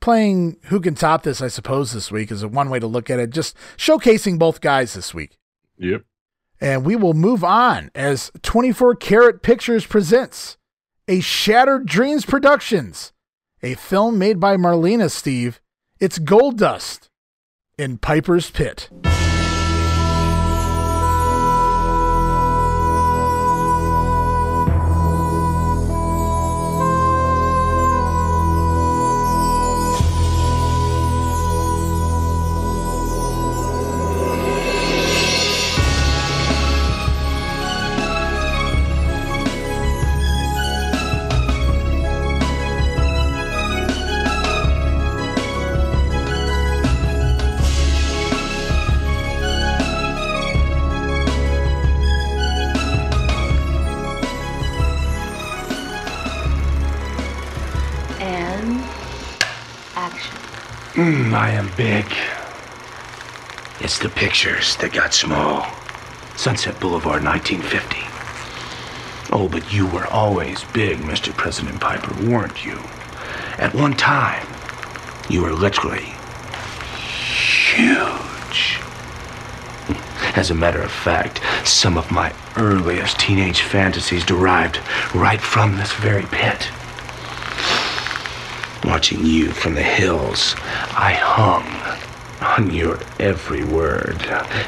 playing 0.00 0.58
who 0.64 0.80
can 0.80 0.94
top 0.94 1.24
this, 1.24 1.42
I 1.42 1.48
suppose, 1.48 1.92
this 1.92 2.10
week 2.10 2.30
is 2.30 2.46
one 2.46 2.70
way 2.70 2.78
to 2.78 2.86
look 2.86 3.10
at 3.10 3.18
it. 3.18 3.30
Just 3.30 3.54
showcasing 3.76 4.38
both 4.38 4.60
guys 4.62 4.94
this 4.94 5.12
week. 5.12 5.36
Yep. 5.78 6.04
And 6.62 6.86
we 6.86 6.94
will 6.94 7.12
move 7.12 7.42
on 7.42 7.90
as 7.92 8.30
24 8.42 8.94
Karat 8.94 9.42
Pictures 9.42 9.84
presents 9.84 10.56
a 11.08 11.18
Shattered 11.18 11.86
Dreams 11.86 12.24
Productions, 12.24 13.12
a 13.64 13.74
film 13.74 14.16
made 14.16 14.38
by 14.38 14.56
Marlena 14.56 15.10
Steve. 15.10 15.60
It's 15.98 16.20
Gold 16.20 16.58
Dust 16.58 17.10
in 17.76 17.98
Piper's 17.98 18.48
Pit. 18.48 18.90
Mm, 61.02 61.32
I 61.32 61.50
am 61.50 61.68
big. 61.76 62.06
It's 63.80 63.98
the 63.98 64.08
pictures 64.08 64.76
that 64.76 64.92
got 64.92 65.12
small. 65.12 65.66
Sunset 66.36 66.78
Boulevard, 66.78 67.24
1950. 67.24 67.96
Oh, 69.34 69.48
but 69.48 69.72
you 69.72 69.88
were 69.88 70.06
always 70.06 70.62
big, 70.72 70.98
Mr. 70.98 71.36
President 71.36 71.80
Piper, 71.80 72.14
weren't 72.24 72.64
you? 72.64 72.78
At 73.58 73.74
one 73.74 73.94
time, 73.94 74.46
you 75.28 75.42
were 75.42 75.52
literally 75.52 76.14
huge. 76.94 78.78
As 80.36 80.52
a 80.52 80.54
matter 80.54 80.82
of 80.82 80.92
fact, 80.92 81.40
some 81.66 81.98
of 81.98 82.12
my 82.12 82.32
earliest 82.56 83.18
teenage 83.18 83.62
fantasies 83.62 84.24
derived 84.24 84.78
right 85.12 85.40
from 85.40 85.78
this 85.78 85.92
very 85.94 86.26
pit. 86.26 86.70
Watching 88.92 89.24
you 89.24 89.52
from 89.52 89.72
the 89.72 89.82
hills, 89.82 90.54
I 90.94 91.14
hung 91.14 91.64
on 92.42 92.74
your 92.74 92.98
every 93.18 93.64
word 93.64 94.20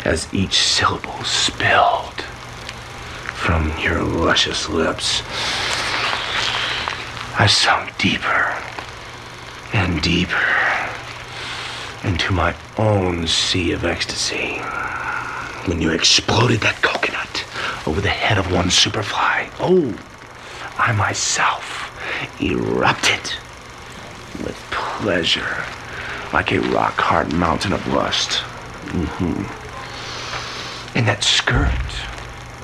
as 0.07 0.33
each 0.33 0.55
syllable 0.61 1.23
spilled 1.25 2.23
from 3.35 3.71
your 3.79 4.03
luscious 4.03 4.71
lips. 4.71 5.21
I 7.39 7.47
sunk 7.47 7.99
deeper 7.99 8.57
and 9.75 10.01
deeper 10.01 10.89
into 12.03 12.33
my 12.33 12.55
own 12.79 13.27
sea 13.27 13.73
of 13.73 13.85
ecstasy 13.85 14.57
when 15.69 15.83
you 15.83 15.91
exploded 15.91 16.63
that 16.63 16.81
coconut 16.81 17.45
over 17.87 18.01
the 18.01 18.09
head 18.09 18.39
of 18.39 18.51
one 18.51 18.69
superfly. 18.71 19.51
Oh, 19.61 19.95
I 20.79 20.93
myself 20.93 21.93
erupted 22.41 23.35
with 24.45 24.57
pleasure, 24.71 25.65
like 26.33 26.53
a 26.53 26.61
rock 26.61 26.95
hard 26.95 27.33
mountain 27.33 27.73
of 27.73 27.87
lust. 27.89 28.43
Mm-hmm. 28.93 29.43
And 30.97 31.09
that 31.09 31.25
skirt. 31.25 31.71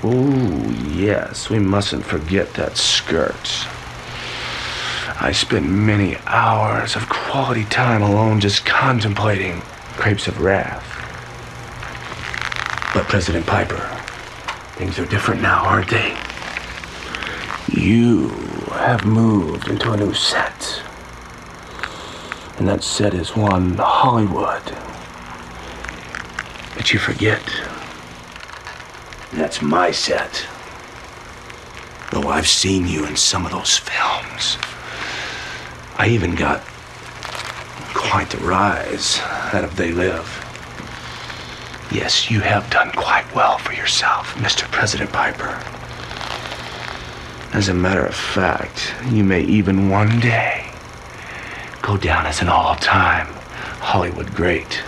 Oh, 0.03 0.71
yes, 0.95 1.51
we 1.51 1.59
mustn't 1.59 2.05
forget 2.05 2.55
that 2.55 2.77
skirt. 2.77 3.67
I 5.23 5.33
spent 5.33 5.69
many 5.69 6.17
hours 6.27 6.97
of 6.97 7.09
quality 7.09 7.65
time 7.65 8.01
alone 8.01 8.41
just 8.41 8.65
contemplating 8.65 9.63
Grapes 9.97 10.27
of 10.29 10.41
Wrath. 10.41 10.87
But 12.95 13.09
President 13.09 13.47
Piper, 13.47 13.81
things 14.77 14.99
are 14.99 15.07
different 15.07 15.43
now, 15.43 15.65
aren't 15.65 15.91
they? 15.91 16.17
You 17.69 18.29
have 18.73 19.05
moved 19.05 19.69
into 19.69 19.93
a 19.93 19.97
new 19.97 20.15
set. 20.15 20.83
And 22.61 22.69
that 22.69 22.85
set 22.85 23.15
is 23.15 23.35
one 23.35 23.77
Hollywood. 23.79 24.63
But 26.77 26.93
you 26.93 26.99
forget. 26.99 27.41
That's 29.33 29.63
my 29.63 29.91
set. 29.91 30.45
Though 32.13 32.29
I've 32.29 32.47
seen 32.47 32.87
you 32.87 33.07
in 33.07 33.17
some 33.17 33.47
of 33.47 33.53
those 33.53 33.79
films. 33.79 34.59
I 35.97 36.09
even 36.11 36.35
got 36.35 36.61
quite 37.95 38.29
the 38.29 38.45
rise 38.45 39.21
out 39.55 39.65
of 39.65 39.77
They 39.77 39.93
Live. 39.93 40.29
Yes, 41.91 42.31
you 42.31 42.41
have 42.41 42.69
done 42.69 42.93
quite 42.93 43.35
well 43.35 43.57
for 43.57 43.73
yourself, 43.73 44.35
Mr. 44.35 44.71
President 44.71 45.11
Piper. 45.11 45.59
As 47.57 47.71
a 47.71 47.75
matter 47.75 48.05
of 48.05 48.15
fact, 48.15 48.93
you 49.11 49.25
may 49.25 49.41
even 49.45 49.89
one 49.89 50.21
day 50.21 50.70
go 51.83 51.97
down 51.97 52.27
as 52.27 52.41
an 52.41 52.49
all 52.49 52.75
time 52.77 53.27
Hollywood 53.81 54.35
great. 54.35 54.83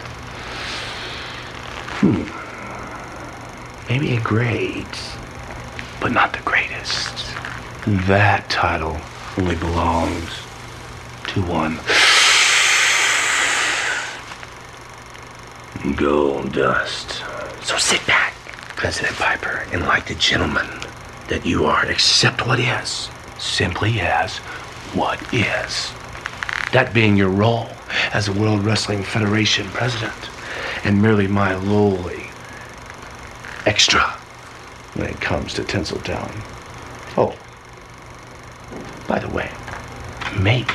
Hmm. 2.03 2.25
maybe 3.89 4.17
a 4.17 4.21
great, 4.21 4.87
but 6.01 6.13
not 6.13 6.33
the 6.33 6.43
greatest. 6.43 7.27
That 7.87 8.49
title 8.51 8.99
only 9.39 9.57
belongs 9.57 10.31
to 11.29 11.43
one. 11.43 11.77
Goldust. 15.97 17.23
So 17.65 17.77
sit 17.79 18.05
back, 18.07 18.35
President 18.77 19.17
Piper, 19.17 19.65
and 19.73 19.83
like 19.83 20.07
the 20.07 20.15
gentleman 20.17 20.69
that 21.29 21.47
you 21.47 21.65
are, 21.65 21.87
accept 21.87 22.47
what 22.47 22.61
is, 22.61 23.09
simply 23.39 24.01
as 24.01 24.37
what 24.95 25.19
is. 25.33 25.93
That 26.73 26.95
being 26.95 27.19
your 27.19 27.29
role 27.29 27.69
as 28.15 28.29
a 28.29 28.33
World 28.33 28.65
Wrestling 28.65 29.03
Federation 29.03 29.67
president, 29.69 30.31
and 30.85 31.03
merely 31.03 31.27
my 31.27 31.55
lowly 31.55 32.31
extra 33.67 34.03
when 34.95 35.09
it 35.09 35.21
comes 35.21 35.53
to 35.55 35.63
Tinseltown. 35.65 36.33
Oh, 37.19 37.37
by 39.07 39.19
the 39.19 39.29
way, 39.29 39.51
maybe, 40.41 40.73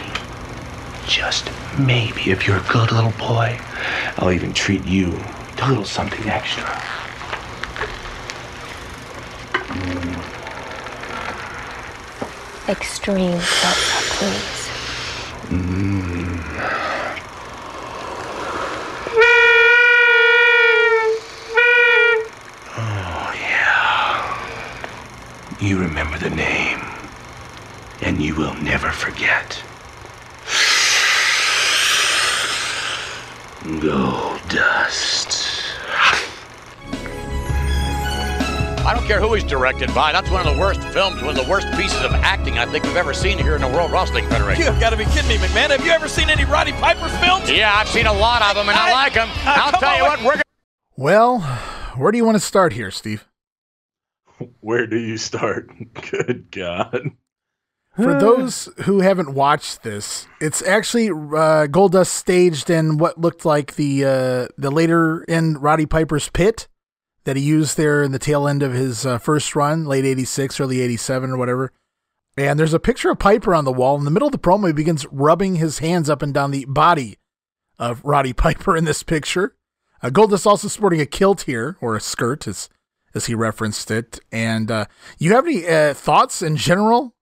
just 1.08 1.50
maybe, 1.80 2.30
if 2.30 2.46
you're 2.46 2.58
a 2.58 2.68
good 2.70 2.92
little 2.92 3.14
boy, 3.18 3.60
I'll 4.18 4.32
even 4.32 4.54
treat 4.54 4.86
you 4.86 5.12
to 5.58 5.66
a 5.66 5.68
little 5.68 5.84
something 5.84 6.30
extra. 6.30 6.64
Extreme 12.70 13.40
please. 13.40 14.67
Oh, 15.50 15.54
yeah. 23.34 24.38
You 25.62 25.80
remember 25.80 26.18
the 26.18 26.30
name, 26.32 26.82
and 28.02 28.22
you 28.22 28.36
will 28.36 28.56
never 28.56 28.92
forget. 28.92 29.64
Goldust. 33.80 35.47
I 38.88 38.94
don't 38.94 39.06
care 39.06 39.20
who 39.20 39.34
he's 39.34 39.44
directed 39.44 39.94
by. 39.94 40.14
That's 40.14 40.30
one 40.32 40.48
of 40.48 40.56
the 40.56 40.58
worst 40.58 40.80
films, 40.82 41.22
one 41.22 41.38
of 41.38 41.46
the 41.46 41.52
worst 41.52 41.70
pieces 41.74 42.00
of 42.06 42.14
acting 42.14 42.58
I 42.58 42.66
think 42.66 42.86
we've 42.86 42.96
ever 42.96 43.14
seen 43.14 43.38
here 43.38 43.54
in 43.54 43.62
the 43.62 43.68
World 43.68 43.92
Wrestling 43.92 44.26
Federation. 44.30 44.64
You've 44.64 44.80
got 44.80 44.92
to 44.92 44.96
be 44.96 45.04
kidding 45.04 45.28
me, 45.28 45.36
McMahon. 45.36 45.72
Have 45.72 45.86
you 45.86 45.92
ever 45.92 46.08
seen 46.08 46.30
any 46.30 46.46
Roddy 46.46 46.72
Piper 46.72 47.10
films? 47.20 47.52
Yeah, 47.52 47.76
I've 47.76 47.90
seen 47.90 48.06
a 48.06 48.14
lot 48.14 48.42
of 48.44 48.56
them, 48.56 48.70
and 48.70 48.78
I, 48.80 48.88
I- 48.88 48.92
like 48.94 49.14
them. 49.14 49.28
Uh, 49.30 49.42
I'll 49.46 49.72
come 49.72 49.80
tell 49.82 49.90
on, 49.90 49.98
you 49.98 50.04
what, 50.04 50.20
we're 50.20 50.34
going 50.36 50.42
Well, 50.96 51.40
where 51.98 52.14
do 52.14 52.18
you 52.18 52.24
want 52.24 52.36
to 52.36 52.40
start 52.40 52.72
here, 52.72 52.90
Steve? 52.90 53.28
Where 54.62 54.88
do 54.88 54.98
you 54.98 55.18
start? 55.18 55.70
Good 56.12 56.50
God. 56.52 57.12
For 57.98 58.14
those 58.18 58.70
who 58.84 59.02
haven't 59.02 59.34
watched 59.34 59.84
this, 59.84 60.28
it's 60.40 60.62
actually 60.62 61.10
uh, 61.10 61.68
Goldust 61.68 62.12
staged 62.12 62.70
in 62.70 63.00
what 63.00 63.20
looked 63.20 63.44
like 63.44 63.76
the 63.76 64.06
uh, 64.06 64.48
the 64.58 64.72
later 64.72 65.24
in 65.24 65.58
Roddy 65.58 65.88
Piper's 65.88 66.30
pit 66.30 66.70
that 67.28 67.36
he 67.36 67.44
used 67.44 67.76
there 67.76 68.04
in 68.04 68.14
the 68.14 68.20
tail 68.20 68.48
end 68.48 68.64
of 68.64 68.72
his 68.72 69.06
uh, 69.06 69.18
first 69.18 69.54
run, 69.54 69.84
late 69.84 70.06
'86, 70.06 70.62
early 70.62 70.80
'87, 70.80 71.32
or 71.32 71.38
whatever. 71.38 71.74
And 72.38 72.58
there's 72.58 72.74
a 72.74 72.80
picture 72.80 73.10
of 73.12 73.20
Piper 73.20 73.54
on 73.54 73.66
the 73.66 73.72
wall. 73.72 73.98
In 73.98 74.06
the 74.06 74.12
middle 74.12 74.30
of 74.30 74.32
the 74.32 74.40
promo, 74.40 74.68
he 74.68 74.74
begins 74.74 75.06
rubbing 75.12 75.58
his 75.58 75.80
hands 75.80 76.10
up 76.10 76.22
and 76.22 76.34
down 76.34 76.52
the 76.52 76.64
body 76.66 77.18
of 77.78 78.02
Roddy 78.06 78.32
Piper 78.46 78.78
in 78.78 78.86
this 78.86 79.04
picture. 79.04 79.58
Uh, 80.02 80.08
Goldust 80.08 80.46
also 80.46 80.70
sporting 80.70 81.02
a 81.02 81.06
kilt 81.06 81.42
here, 81.42 81.76
or 81.82 81.98
a 81.98 82.02
skirt, 82.02 82.48
as 82.48 82.70
as 83.14 83.26
he 83.26 83.36
referenced 83.36 83.92
it. 83.92 84.22
And 84.32 84.72
uh, 84.72 84.86
you 85.20 85.34
have 85.34 85.46
any 85.46 85.68
uh, 85.68 85.94
thoughts 85.94 86.42
in 86.42 86.56
general 86.56 87.14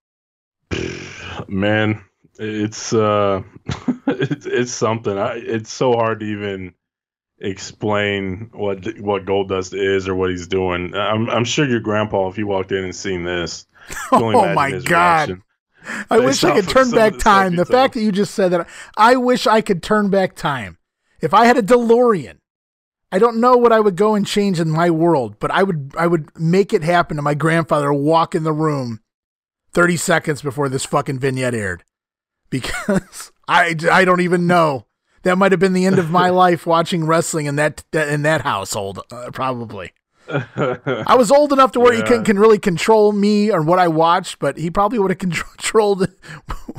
Man, 1.48 2.04
it's 2.38 2.94
uh 2.94 3.42
it's, 4.08 4.46
it's 4.46 4.72
something. 4.72 5.18
I, 5.18 5.38
it's 5.38 5.74
so 5.74 5.94
hard 5.94 6.20
to 6.20 6.26
even 6.28 6.76
explain 7.40 8.50
what 8.54 8.86
what 9.00 9.26
Goldust 9.26 9.78
is 9.78 10.08
or 10.08 10.16
what 10.16 10.30
he's 10.30 10.48
doing. 10.48 10.96
I'm 10.96 11.30
I'm 11.30 11.46
sure 11.46 11.68
your 11.68 11.80
grandpa, 11.80 12.30
if 12.30 12.36
he 12.36 12.44
walked 12.44 12.72
in 12.72 12.84
and 12.84 12.96
seen 12.96 13.24
this, 13.24 13.66
Oh 14.12 14.54
my 14.54 14.72
God. 14.72 15.30
reaction. 15.30 15.44
I 16.10 16.20
wish 16.20 16.44
I 16.44 16.60
could 16.60 16.70
turn 16.70 16.90
back 16.92 17.20
time. 17.20 17.56
The 17.56 17.66
fact 17.66 17.94
that 17.94 18.02
you 18.02 18.12
just 18.12 18.34
said 18.34 18.52
that, 18.52 18.68
I 18.98 19.18
wish 19.18 19.46
I 19.46 19.62
could 19.62 19.84
turn 19.84 20.10
back 20.10 20.36
time. 20.36 20.80
If 21.22 21.32
I 21.34 21.46
had 21.46 21.58
a 21.58 21.62
DeLorean, 21.62 22.40
I 23.12 23.20
don't 23.20 23.40
know 23.40 23.56
what 23.56 23.72
I 23.72 23.80
would 23.80 23.96
go 23.96 24.16
and 24.16 24.26
change 24.26 24.60
in 24.60 24.70
my 24.70 24.90
world, 24.90 25.38
but 25.40 25.52
I 25.52 25.64
would 25.64 25.94
I 25.98 26.08
would 26.08 26.38
make 26.40 26.74
it 26.74 26.82
happen 26.84 27.18
to 27.18 27.24
my 27.24 27.34
grandfather 27.34 27.94
walk 27.94 28.34
in 28.34 28.44
the 28.44 28.52
room 28.52 29.00
30 29.74 29.98
seconds 29.98 30.42
before 30.42 30.70
this 30.70 30.86
fucking 30.86 31.20
vignette 31.20 31.54
aired. 31.54 31.84
Because 32.50 33.32
I, 33.48 33.76
I 33.92 34.06
don't 34.06 34.22
even 34.22 34.48
know. 34.48 34.85
That 35.26 35.38
might 35.38 35.52
have 35.52 35.60
been 35.60 35.74
the 35.74 35.86
end 35.86 36.00
of 36.00 36.10
my 36.12 36.30
life 36.46 36.66
watching 36.66 37.06
wrestling 37.06 37.48
in 37.48 37.56
that, 37.58 37.84
that 37.92 38.08
in 38.10 38.22
that 38.22 38.42
household, 38.42 39.02
uh, 39.12 39.32
probably. 39.34 39.92
I 40.30 41.16
was 41.18 41.32
old 41.32 41.52
enough 41.52 41.72
to 41.74 41.80
where 41.80 41.94
he 41.94 42.00
Yeah. 42.00 42.06
can, 42.06 42.24
can 42.24 42.40
really 42.40 42.58
control 42.60 43.12
me 43.12 43.52
or 43.52 43.62
what 43.62 43.78
I 43.80 43.88
watched, 43.88 44.40
but 44.40 44.58
he 44.58 44.70
probably 44.72 44.98
would 45.00 45.12
have 45.12 45.18
controlled 45.20 46.08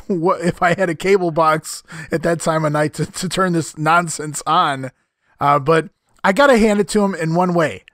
what 0.07 0.41
if 0.41 0.63
I 0.63 0.75
had 0.75 0.89
a 0.89 0.95
cable 0.95 1.31
box 1.31 1.83
at 2.11 2.23
that 2.23 2.41
time 2.41 2.65
of 2.65 2.73
night 2.73 2.95
to, 2.95 3.07
to 3.07 3.29
turn 3.29 3.53
this 3.53 3.77
nonsense 3.77 4.43
on. 4.47 4.91
Uh, 5.41 5.59
but 5.59 5.91
I 6.25 6.33
got 6.33 6.47
to 6.49 6.59
hand 6.59 6.81
it 6.81 6.89
to 6.89 7.05
him 7.05 7.15
in 7.15 7.35
one 7.35 7.53
way. 7.55 7.85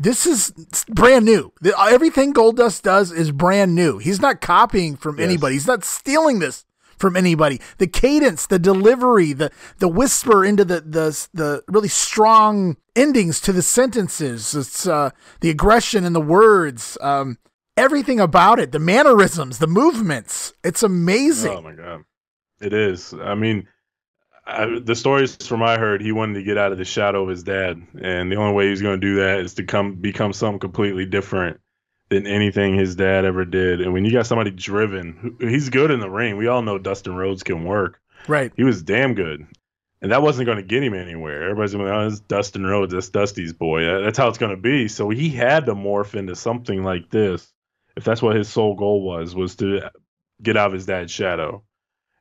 This 0.00 0.26
is 0.26 0.52
brand 0.88 1.24
new. 1.24 1.52
Everything 1.76 2.32
Goldust 2.32 2.82
does 2.82 3.10
is 3.10 3.32
brand 3.32 3.74
new. 3.74 3.98
He's 3.98 4.20
not 4.20 4.40
copying 4.40 4.96
from 4.96 5.18
Yes. 5.18 5.24
anybody. 5.28 5.54
He's 5.54 5.66
not 5.66 5.82
stealing 5.84 6.38
this 6.38 6.64
from 6.98 7.16
anybody. 7.16 7.60
The 7.78 7.86
cadence, 7.86 8.46
the 8.46 8.58
delivery, 8.58 9.32
the 9.32 9.50
the 9.78 9.88
whisper 9.88 10.44
into 10.44 10.64
the 10.64 10.80
the 10.80 11.28
the 11.32 11.62
really 11.68 11.88
strong 11.88 12.76
endings 12.96 13.40
to 13.42 13.52
the 13.52 13.62
sentences. 13.62 14.54
It's 14.54 14.86
uh, 14.86 15.10
the 15.40 15.50
aggression 15.50 16.04
in 16.04 16.12
the 16.12 16.20
words. 16.20 16.98
Um, 17.00 17.38
everything 17.76 18.20
about 18.20 18.58
it, 18.58 18.72
the 18.72 18.78
mannerisms, 18.78 19.58
the 19.58 19.66
movements. 19.66 20.52
It's 20.64 20.82
amazing. 20.82 21.52
Oh 21.52 21.62
my 21.62 21.72
god, 21.72 22.04
it 22.60 22.72
is. 22.72 23.14
I 23.14 23.34
mean, 23.34 23.68
I, 24.46 24.80
the 24.82 24.94
stories 24.94 25.36
from 25.36 25.62
I 25.62 25.78
heard, 25.78 26.00
he 26.02 26.12
wanted 26.12 26.34
to 26.34 26.42
get 26.42 26.58
out 26.58 26.72
of 26.72 26.78
the 26.78 26.84
shadow 26.84 27.22
of 27.22 27.28
his 27.28 27.42
dad, 27.42 27.80
and 28.00 28.32
the 28.32 28.36
only 28.36 28.54
way 28.54 28.68
he's 28.68 28.82
going 28.82 29.00
to 29.00 29.06
do 29.06 29.16
that 29.16 29.40
is 29.40 29.54
to 29.54 29.62
come 29.62 29.96
become 29.96 30.32
something 30.32 30.58
completely 30.58 31.06
different 31.06 31.60
than 32.08 32.26
anything 32.26 32.74
his 32.74 32.96
dad 32.96 33.24
ever 33.24 33.44
did. 33.44 33.80
And 33.80 33.92
when 33.92 34.04
you 34.04 34.12
got 34.12 34.26
somebody 34.26 34.50
driven, 34.50 35.36
he's 35.40 35.68
good 35.68 35.90
in 35.90 36.00
the 36.00 36.10
ring. 36.10 36.36
We 36.36 36.46
all 36.46 36.62
know 36.62 36.78
Dustin 36.78 37.14
Rhodes 37.14 37.42
can 37.42 37.64
work. 37.64 38.00
Right. 38.26 38.52
He 38.56 38.64
was 38.64 38.82
damn 38.82 39.14
good. 39.14 39.46
And 40.00 40.12
that 40.12 40.22
wasn't 40.22 40.46
going 40.46 40.58
to 40.58 40.64
get 40.64 40.82
him 40.82 40.94
anywhere. 40.94 41.42
Everybody's 41.44 41.74
going, 41.74 41.88
oh, 41.88 42.06
it's 42.06 42.20
Dustin 42.20 42.64
Rhodes. 42.64 42.94
That's 42.94 43.10
Dusty's 43.10 43.52
boy. 43.52 43.84
That's 44.02 44.16
how 44.16 44.28
it's 44.28 44.38
going 44.38 44.54
to 44.54 44.60
be. 44.62 44.88
So 44.88 45.10
he 45.10 45.28
had 45.28 45.66
to 45.66 45.74
morph 45.74 46.14
into 46.14 46.36
something 46.36 46.84
like 46.84 47.10
this. 47.10 47.52
If 47.96 48.04
that's 48.04 48.22
what 48.22 48.36
his 48.36 48.48
sole 48.48 48.76
goal 48.76 49.02
was, 49.02 49.34
was 49.34 49.56
to 49.56 49.90
get 50.40 50.56
out 50.56 50.68
of 50.68 50.72
his 50.72 50.86
dad's 50.86 51.10
shadow. 51.10 51.64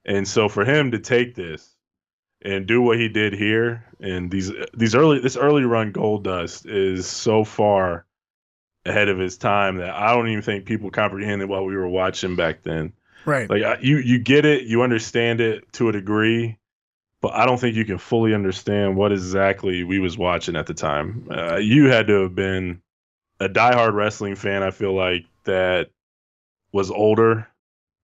And 0.06 0.28
so 0.28 0.50
for 0.50 0.66
him 0.66 0.92
to 0.92 1.00
take 1.00 1.36
this 1.36 1.76
and 2.42 2.66
do 2.66 2.82
what 2.82 3.00
he 3.00 3.10
did 3.10 3.34
here 3.34 3.86
and 4.00 4.30
these 4.30 4.52
these 4.74 4.94
early 4.94 5.20
this 5.20 5.36
early 5.36 5.64
run 5.64 5.92
Goldust 5.92 6.66
is 6.70 7.08
so 7.08 7.44
far 7.44 8.06
ahead 8.88 9.10
of 9.10 9.18
his 9.20 9.38
time 9.38 9.78
that 9.78 9.90
I 9.94 10.16
don't 10.16 10.30
even 10.30 10.42
think 10.42 10.66
people 10.66 10.90
comprehended 10.92 11.50
while 11.50 11.66
we 11.66 11.76
were 11.76 11.88
watching 11.88 12.36
back 12.36 12.64
then. 12.64 12.94
Right. 13.26 13.50
like 13.50 13.64
I- 13.64 13.80
you 13.82 13.98
you 13.98 14.20
get 14.20 14.46
it 14.46 14.64
you 14.64 14.84
understand 14.84 15.42
it 15.42 15.72
to 15.74 15.90
a 15.90 15.92
degree 15.92 16.58
but 17.22 17.34
i 17.34 17.46
don't 17.46 17.60
think 17.60 17.76
you 17.76 17.84
can 17.84 17.98
fully 17.98 18.34
understand 18.34 18.96
what 18.96 19.12
exactly 19.12 19.84
we 19.84 20.00
was 20.00 20.18
watching 20.18 20.56
at 20.56 20.66
the 20.68 20.74
time. 20.74 21.28
Uh, 21.30 21.58
you 21.58 21.88
had 21.90 22.08
to 22.08 22.22
have 22.22 22.36
been 22.36 22.82
a 23.42 23.50
diehard 23.50 23.94
wrestling 23.94 24.36
fan 24.36 24.64
i 24.64 24.72
feel 24.72 24.94
like 24.94 25.26
that 25.44 25.90
was 26.72 26.90
older 26.90 27.48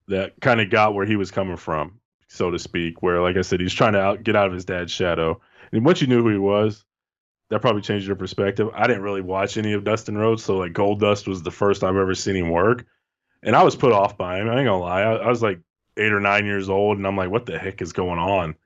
that 0.08 0.38
kind 0.42 0.60
of 0.60 0.68
got 0.68 0.94
where 0.94 1.06
he 1.06 1.16
was 1.16 1.30
coming 1.30 1.56
from 1.56 2.00
so 2.28 2.50
to 2.50 2.58
speak 2.58 3.02
where 3.02 3.22
like 3.22 3.38
i 3.38 3.42
said 3.42 3.60
he's 3.60 3.72
trying 3.72 3.94
to 3.94 4.00
out, 4.00 4.24
get 4.24 4.36
out 4.36 4.48
of 4.48 4.52
his 4.52 4.66
dad's 4.66 4.92
shadow. 4.92 5.40
And 5.72 5.86
once 5.86 6.02
you 6.02 6.06
knew 6.06 6.22
who 6.22 6.28
he 6.28 6.38
was 6.38 6.84
that 7.50 7.60
probably 7.60 7.82
changed 7.82 8.06
your 8.06 8.16
perspective 8.16 8.68
i 8.74 8.86
didn't 8.86 9.02
really 9.02 9.20
watch 9.20 9.56
any 9.56 9.72
of 9.72 9.84
dustin 9.84 10.16
rhodes 10.16 10.42
so 10.42 10.56
like 10.56 10.72
gold 10.72 11.00
dust 11.00 11.28
was 11.28 11.42
the 11.42 11.50
first 11.50 11.84
i've 11.84 11.96
ever 11.96 12.14
seen 12.14 12.36
him 12.36 12.50
work 12.50 12.86
and 13.44 13.54
I 13.54 13.62
was 13.62 13.76
put 13.76 13.92
off 13.92 14.16
by 14.16 14.40
him. 14.40 14.48
I 14.48 14.58
ain't 14.58 14.66
gonna 14.66 14.78
lie. 14.78 15.02
I, 15.02 15.14
I 15.16 15.28
was 15.28 15.42
like 15.42 15.60
eight 15.96 16.12
or 16.12 16.20
nine 16.20 16.46
years 16.46 16.68
old, 16.68 16.96
and 16.96 17.06
I'm 17.06 17.16
like, 17.16 17.30
"What 17.30 17.46
the 17.46 17.58
heck 17.58 17.82
is 17.82 17.92
going 17.92 18.18
on?" 18.18 18.56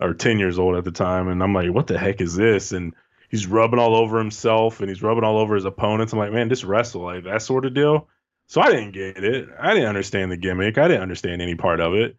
Or 0.00 0.14
ten 0.14 0.38
years 0.38 0.58
old 0.58 0.76
at 0.76 0.84
the 0.84 0.92
time, 0.92 1.28
and 1.28 1.42
I'm 1.42 1.52
like, 1.52 1.72
"What 1.72 1.88
the 1.88 1.98
heck 1.98 2.20
is 2.20 2.36
this?" 2.36 2.72
And 2.72 2.94
he's 3.28 3.46
rubbing 3.46 3.80
all 3.80 3.96
over 3.96 4.18
himself, 4.18 4.80
and 4.80 4.88
he's 4.88 5.02
rubbing 5.02 5.24
all 5.24 5.38
over 5.38 5.56
his 5.56 5.64
opponents. 5.64 6.12
I'm 6.12 6.20
like, 6.20 6.32
"Man, 6.32 6.48
just 6.48 6.64
wrestle 6.64 7.02
like 7.02 7.24
that 7.24 7.42
sort 7.42 7.66
of 7.66 7.74
deal." 7.74 8.08
So 8.46 8.62
I 8.62 8.70
didn't 8.70 8.92
get 8.92 9.22
it. 9.22 9.48
I 9.60 9.74
didn't 9.74 9.88
understand 9.88 10.30
the 10.32 10.36
gimmick. 10.36 10.78
I 10.78 10.88
didn't 10.88 11.02
understand 11.02 11.42
any 11.42 11.56
part 11.56 11.80
of 11.80 11.94
it. 11.94 12.16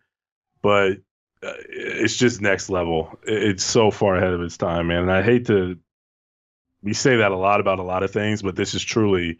But 0.61 0.97
uh, 1.41 1.53
it's 1.69 2.17
just 2.17 2.41
next 2.41 2.69
level. 2.69 3.17
It's 3.23 3.63
so 3.63 3.89
far 3.91 4.17
ahead 4.17 4.33
of 4.33 4.41
its 4.41 4.57
time, 4.57 4.87
man. 4.87 5.03
And 5.03 5.11
I 5.11 5.23
hate 5.23 5.45
to 5.47 5.79
we 6.81 6.93
say 6.93 7.17
that 7.17 7.31
a 7.31 7.35
lot 7.37 7.59
about 7.59 7.79
a 7.79 7.83
lot 7.83 8.03
of 8.03 8.11
things, 8.11 8.41
but 8.41 8.55
this 8.55 8.73
is 8.73 8.83
truly 8.83 9.37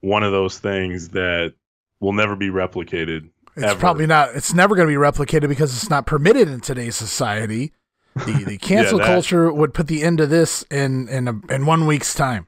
one 0.00 0.22
of 0.22 0.32
those 0.32 0.58
things 0.58 1.08
that 1.10 1.54
will 2.00 2.12
never 2.12 2.36
be 2.36 2.48
replicated. 2.48 3.30
It's 3.56 3.64
ever. 3.66 3.80
probably 3.80 4.06
not. 4.06 4.36
It's 4.36 4.54
never 4.54 4.76
going 4.76 4.86
to 4.86 4.92
be 4.92 4.96
replicated 5.00 5.48
because 5.48 5.74
it's 5.74 5.90
not 5.90 6.06
permitted 6.06 6.48
in 6.48 6.60
today's 6.60 6.94
society. 6.96 7.72
The 8.14 8.44
the 8.44 8.58
cancel 8.62 8.98
that. 8.98 9.06
culture 9.06 9.52
would 9.52 9.74
put 9.74 9.88
the 9.88 10.02
end 10.02 10.18
to 10.18 10.26
this 10.26 10.62
in 10.70 11.08
in 11.08 11.26
a, 11.28 11.40
in 11.52 11.66
one 11.66 11.86
week's 11.86 12.14
time. 12.14 12.46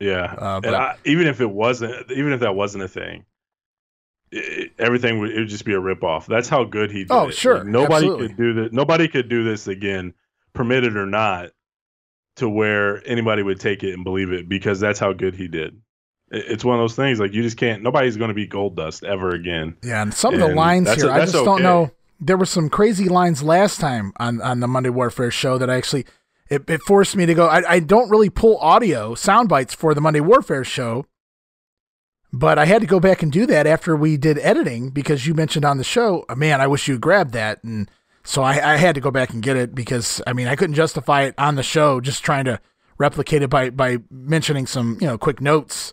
Yeah, 0.00 0.34
Uh, 0.36 0.60
but- 0.60 0.74
I, 0.74 0.96
even 1.06 1.26
if 1.26 1.40
it 1.40 1.50
wasn't, 1.50 2.10
even 2.10 2.32
if 2.32 2.40
that 2.40 2.54
wasn't 2.54 2.84
a 2.84 2.88
thing, 2.88 3.24
it, 4.30 4.72
everything 4.78 5.20
would 5.20 5.30
it 5.30 5.38
would 5.38 5.48
just 5.48 5.64
be 5.64 5.72
a 5.74 5.80
ripoff. 5.80 6.26
That's 6.26 6.48
how 6.48 6.64
good 6.64 6.90
he 6.90 7.00
did. 7.04 7.12
Oh, 7.12 7.28
it. 7.28 7.34
sure, 7.34 7.58
Like, 7.58 7.66
nobody 7.66 7.94
absolutely. 8.06 8.28
could 8.28 8.36
do 8.36 8.52
that. 8.54 8.72
Nobody 8.72 9.08
could 9.08 9.28
do 9.28 9.44
this 9.44 9.66
again, 9.68 10.12
permitted 10.52 10.96
or 10.96 11.06
not, 11.06 11.50
to 12.36 12.48
where 12.48 13.06
anybody 13.06 13.42
would 13.42 13.60
take 13.60 13.82
it 13.82 13.92
and 13.92 14.04
believe 14.04 14.32
it 14.32 14.48
because 14.48 14.80
that's 14.80 14.98
how 14.98 15.12
good 15.12 15.34
he 15.34 15.48
did. 15.48 15.80
It's 16.30 16.64
one 16.64 16.76
of 16.76 16.82
those 16.82 16.96
things 16.96 17.20
like 17.20 17.32
you 17.32 17.42
just 17.42 17.56
can't. 17.56 17.82
Nobody's 17.82 18.16
going 18.16 18.28
to 18.28 18.34
be 18.34 18.48
Goldust 18.48 19.04
ever 19.04 19.30
again. 19.30 19.76
Yeah, 19.82 20.02
and 20.02 20.12
some 20.12 20.34
of 20.34 20.40
the 20.40 20.48
lines 20.48 20.92
here, 20.94 21.10
I 21.10 21.20
just 21.20 21.32
don't 21.32 21.62
know. 21.62 21.90
There 22.20 22.36
were 22.36 22.46
some 22.46 22.70
crazy 22.70 23.08
lines 23.08 23.42
last 23.42 23.80
time 23.80 24.12
on 24.16 24.40
on 24.40 24.60
the 24.60 24.66
Monday 24.68 24.88
Warfare 24.88 25.30
show 25.30 25.58
that 25.58 25.68
I 25.68 25.76
actually 25.76 26.06
it, 26.48 26.68
it 26.68 26.80
forced 26.82 27.16
me 27.16 27.26
to 27.26 27.34
go. 27.34 27.46
I, 27.46 27.74
I 27.74 27.80
don't 27.80 28.10
really 28.10 28.30
pull 28.30 28.56
audio 28.58 29.14
sound 29.14 29.48
bites 29.48 29.74
for 29.74 29.94
the 29.94 30.00
Monday 30.00 30.20
Warfare 30.20 30.64
show, 30.64 31.06
but 32.32 32.58
I 32.58 32.64
had 32.66 32.80
to 32.82 32.86
go 32.86 33.00
back 33.00 33.22
and 33.22 33.32
do 33.32 33.46
that 33.46 33.66
after 33.66 33.96
we 33.96 34.16
did 34.16 34.38
editing 34.38 34.90
because 34.90 35.26
you 35.26 35.34
mentioned 35.34 35.64
on 35.64 35.78
the 35.78 35.84
show, 35.84 36.24
"Oh, 36.28 36.34
man, 36.34 36.60
I 36.60 36.66
wish 36.66 36.88
you 36.88 36.98
grabbed 36.98 37.32
that, 37.32 37.62
and 37.64 37.90
so 38.24 38.42
I, 38.42 38.74
I 38.74 38.76
had 38.76 38.94
to 38.94 39.00
go 39.00 39.10
back 39.10 39.32
and 39.32 39.42
get 39.42 39.56
it 39.56 39.74
because 39.74 40.20
I 40.26 40.32
mean 40.32 40.48
I 40.48 40.56
couldn't 40.56 40.74
justify 40.74 41.22
it 41.22 41.34
on 41.38 41.54
the 41.54 41.62
show 41.62 42.00
just 42.00 42.24
trying 42.24 42.46
to 42.46 42.60
replicate 42.98 43.42
it 43.42 43.50
by 43.50 43.70
by 43.70 43.98
mentioning 44.10 44.66
some 44.66 44.98
you 45.00 45.06
know 45.06 45.18
quick 45.18 45.40
notes. 45.40 45.92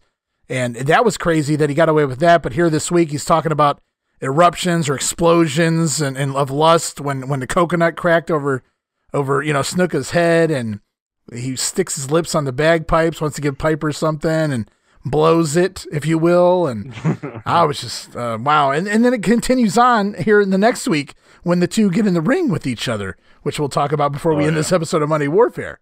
And 0.49 0.75
that 0.75 1.05
was 1.05 1.17
crazy 1.17 1.55
that 1.55 1.69
he 1.69 1.75
got 1.75 1.87
away 1.87 2.05
with 2.05 2.19
that. 2.19 2.43
But 2.43 2.53
here 2.53 2.69
this 2.69 2.91
week, 2.91 3.11
he's 3.11 3.23
talking 3.23 3.53
about 3.53 3.79
eruptions 4.21 4.89
or 4.89 4.95
explosions 4.95 6.01
and, 6.01 6.17
and 6.17 6.35
of 6.35 6.51
lust 6.51 6.99
when, 6.99 7.29
when 7.29 7.39
the 7.39 7.47
coconut 7.47 7.95
cracked 7.95 8.29
over 8.29 8.61
over 9.13 9.41
you 9.41 9.53
know 9.53 9.61
Snuka's 9.61 10.11
head, 10.11 10.51
and 10.51 10.79
he 11.33 11.55
sticks 11.55 11.95
his 11.95 12.11
lips 12.11 12.35
on 12.35 12.45
the 12.45 12.53
bagpipes, 12.53 13.21
wants 13.21 13.35
to 13.35 13.41
give 13.41 13.57
Piper 13.57 13.91
something, 13.91 14.51
and 14.51 14.69
blows 15.05 15.55
it, 15.55 15.85
if 15.91 16.05
you 16.05 16.17
will. 16.17 16.67
And 16.67 16.93
I 17.45 17.63
was 17.63 17.81
just 17.81 18.15
uh, 18.15 18.37
wow. 18.41 18.71
And 18.71 18.87
and 18.87 19.03
then 19.05 19.13
it 19.13 19.23
continues 19.23 19.77
on 19.77 20.13
here 20.15 20.39
in 20.41 20.49
the 20.49 20.57
next 20.57 20.87
week 20.87 21.13
when 21.43 21.59
the 21.59 21.67
two 21.67 21.89
get 21.89 22.05
in 22.07 22.13
the 22.13 22.21
ring 22.21 22.49
with 22.49 22.67
each 22.67 22.87
other, 22.87 23.17
which 23.43 23.59
we'll 23.59 23.69
talk 23.69 23.91
about 23.91 24.11
before 24.11 24.33
we 24.35 24.43
Oh, 24.43 24.47
end 24.47 24.55
yeah. 24.55 24.59
this 24.59 24.71
episode 24.71 25.01
of 25.01 25.09
Monday 25.09 25.27
Warfare. 25.27 25.79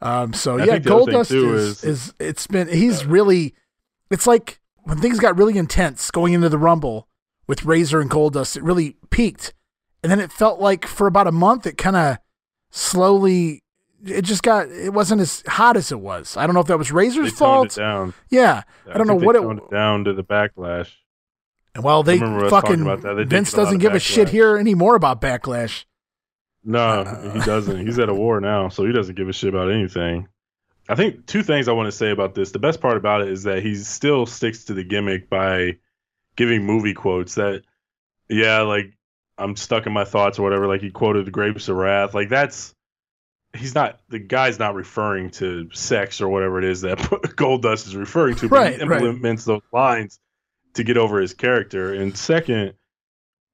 Um, 0.00 0.32
so 0.34 0.56
I 0.58 0.64
yeah, 0.64 0.72
think 0.72 0.84
the 0.84 0.94
other 0.96 1.04
thing, 1.12 1.14
Goldust 1.22 1.54
is, 1.54 1.84
is- 1.84 1.84
is 1.84 2.14
it's 2.20 2.46
been 2.46 2.68
he's 2.68 3.04
really 3.06 3.54
it's 4.10 4.26
like 4.26 4.60
when 4.82 4.98
things 4.98 5.18
got 5.18 5.36
really 5.38 5.56
intense 5.56 6.10
going 6.10 6.34
into 6.34 6.50
the 6.50 6.58
Rumble 6.58 7.08
with 7.46 7.64
Razor 7.64 8.00
and 8.00 8.10
Goldust, 8.10 8.56
it 8.56 8.62
really 8.62 8.96
peaked, 9.10 9.54
and 10.02 10.12
then 10.12 10.20
it 10.20 10.30
felt 10.32 10.60
like 10.60 10.86
for 10.86 11.06
about 11.06 11.26
a 11.26 11.32
month 11.32 11.66
it 11.66 11.78
kind 11.78 11.96
of 11.96 12.18
slowly 12.70 13.62
it 14.06 14.22
just 14.22 14.42
got 14.42 14.68
it 14.68 14.92
wasn't 14.92 15.20
as 15.20 15.42
hot 15.46 15.76
as 15.76 15.92
it 15.92 16.00
was. 16.00 16.36
I 16.36 16.46
don't 16.46 16.54
know 16.54 16.60
if 16.60 16.66
that 16.68 16.78
was 16.78 16.88
They 16.88 16.94
Razor's 16.94 17.30
toned 17.30 17.38
fault. 17.38 17.78
it 17.78 17.80
down. 17.80 18.14
Yeah, 18.30 18.62
I 18.92 18.98
don't 18.98 19.06
know 19.06 19.18
they 19.18 19.26
what 19.26 19.36
it. 19.36 19.42
it 19.42 19.70
down 19.70 20.04
to 20.04 20.12
the 20.12 20.24
backlash. 20.24 20.90
Well, 21.78 22.02
they 22.02 22.14
remember 22.14 22.44
us 22.44 22.50
talking 22.50 22.68
fucking 22.70 22.82
about 22.82 23.02
that. 23.02 23.14
They 23.14 23.24
Vince 23.24 23.50
get 23.50 23.56
a 23.56 23.60
lot 23.60 23.64
doesn't 23.64 23.78
give 23.78 23.94
a 23.94 23.98
shit 23.98 24.28
here 24.28 24.56
anymore 24.56 24.94
about 24.94 25.20
backlash. 25.20 25.84
No, 26.64 26.80
uh, 26.80 27.32
he 27.32 27.40
doesn't. 27.40 27.84
He's 27.84 27.98
at 27.98 28.08
a 28.08 28.14
war 28.14 28.40
now, 28.40 28.68
so 28.68 28.86
he 28.86 28.92
doesn't 28.92 29.16
give 29.16 29.28
a 29.28 29.32
shit 29.32 29.52
about 29.52 29.70
anything. 29.70 30.28
I 30.88 30.94
think 30.94 31.26
two 31.26 31.42
things 31.42 31.66
I 31.68 31.72
want 31.72 31.86
to 31.86 31.92
say 31.92 32.10
about 32.10 32.34
this. 32.34 32.52
The 32.52 32.58
best 32.58 32.80
part 32.80 32.96
about 32.96 33.22
it 33.22 33.28
is 33.28 33.42
that 33.44 33.62
he 33.62 33.74
still 33.74 34.26
sticks 34.26 34.64
to 34.66 34.74
the 34.74 34.84
gimmick 34.84 35.28
by 35.28 35.78
giving 36.36 36.64
movie 36.64 36.94
quotes 36.94 37.36
that, 37.36 37.62
yeah, 38.28 38.60
like 38.62 38.94
I'm 39.38 39.56
stuck 39.56 39.86
in 39.86 39.92
my 39.92 40.04
thoughts 40.04 40.38
or 40.38 40.42
whatever. 40.42 40.66
Like 40.66 40.80
he 40.80 40.90
quoted 40.90 41.26
the 41.26 41.30
Grapes 41.30 41.68
of 41.68 41.76
Wrath. 41.76 42.14
Like 42.14 42.28
that's 42.28 42.73
he's 43.54 43.74
not 43.74 44.00
the 44.08 44.18
guy's 44.18 44.58
not 44.58 44.74
referring 44.74 45.30
to 45.30 45.68
sex 45.72 46.20
or 46.20 46.28
whatever 46.28 46.58
it 46.58 46.64
is 46.64 46.80
that 46.82 46.98
Goldust 47.36 47.86
is 47.86 47.96
referring 47.96 48.36
to. 48.36 48.48
But 48.48 48.56
Right, 48.56 48.80
he 48.80 48.84
right. 48.86 49.02
implements 49.02 49.44
those 49.44 49.62
lines 49.72 50.18
to 50.74 50.82
get 50.84 50.96
over 50.96 51.20
his 51.20 51.34
character. 51.34 51.92
And 51.94 52.16
second, 52.16 52.74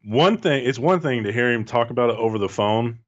one 0.04 0.38
thing 0.38 0.64
it's 0.64 0.78
one 0.78 1.00
thing 1.00 1.24
to 1.24 1.32
hear 1.32 1.52
him 1.52 1.64
talk 1.66 1.90
about 1.90 2.08
it 2.10 2.16
over 2.16 2.38
the 2.38 2.48
phone 2.48 3.00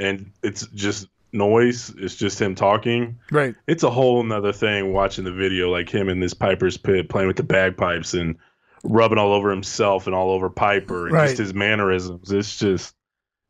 and 0.00 0.32
it's 0.42 0.66
just 0.68 1.06
noise 1.32 1.94
it's 1.98 2.16
just 2.16 2.40
him 2.40 2.54
talking 2.56 3.18
Right. 3.30 3.54
it's 3.68 3.84
a 3.84 3.90
whole 3.90 4.22
nother 4.24 4.52
thing 4.52 4.92
watching 4.92 5.22
the 5.24 5.30
video 5.32 5.70
like 5.70 5.88
him 5.88 6.08
in 6.08 6.18
this 6.18 6.34
piper's 6.34 6.76
pit 6.76 7.08
playing 7.08 7.28
with 7.28 7.36
the 7.36 7.42
bagpipes 7.44 8.14
and 8.14 8.36
rubbing 8.82 9.18
all 9.18 9.32
over 9.32 9.50
himself 9.50 10.06
and 10.06 10.16
all 10.16 10.30
over 10.32 10.50
piper 10.50 11.06
and 11.06 11.14
Right. 11.14 11.26
just 11.28 11.38
his 11.38 11.54
mannerisms 11.54 12.32
it's 12.32 12.58
just 12.58 12.95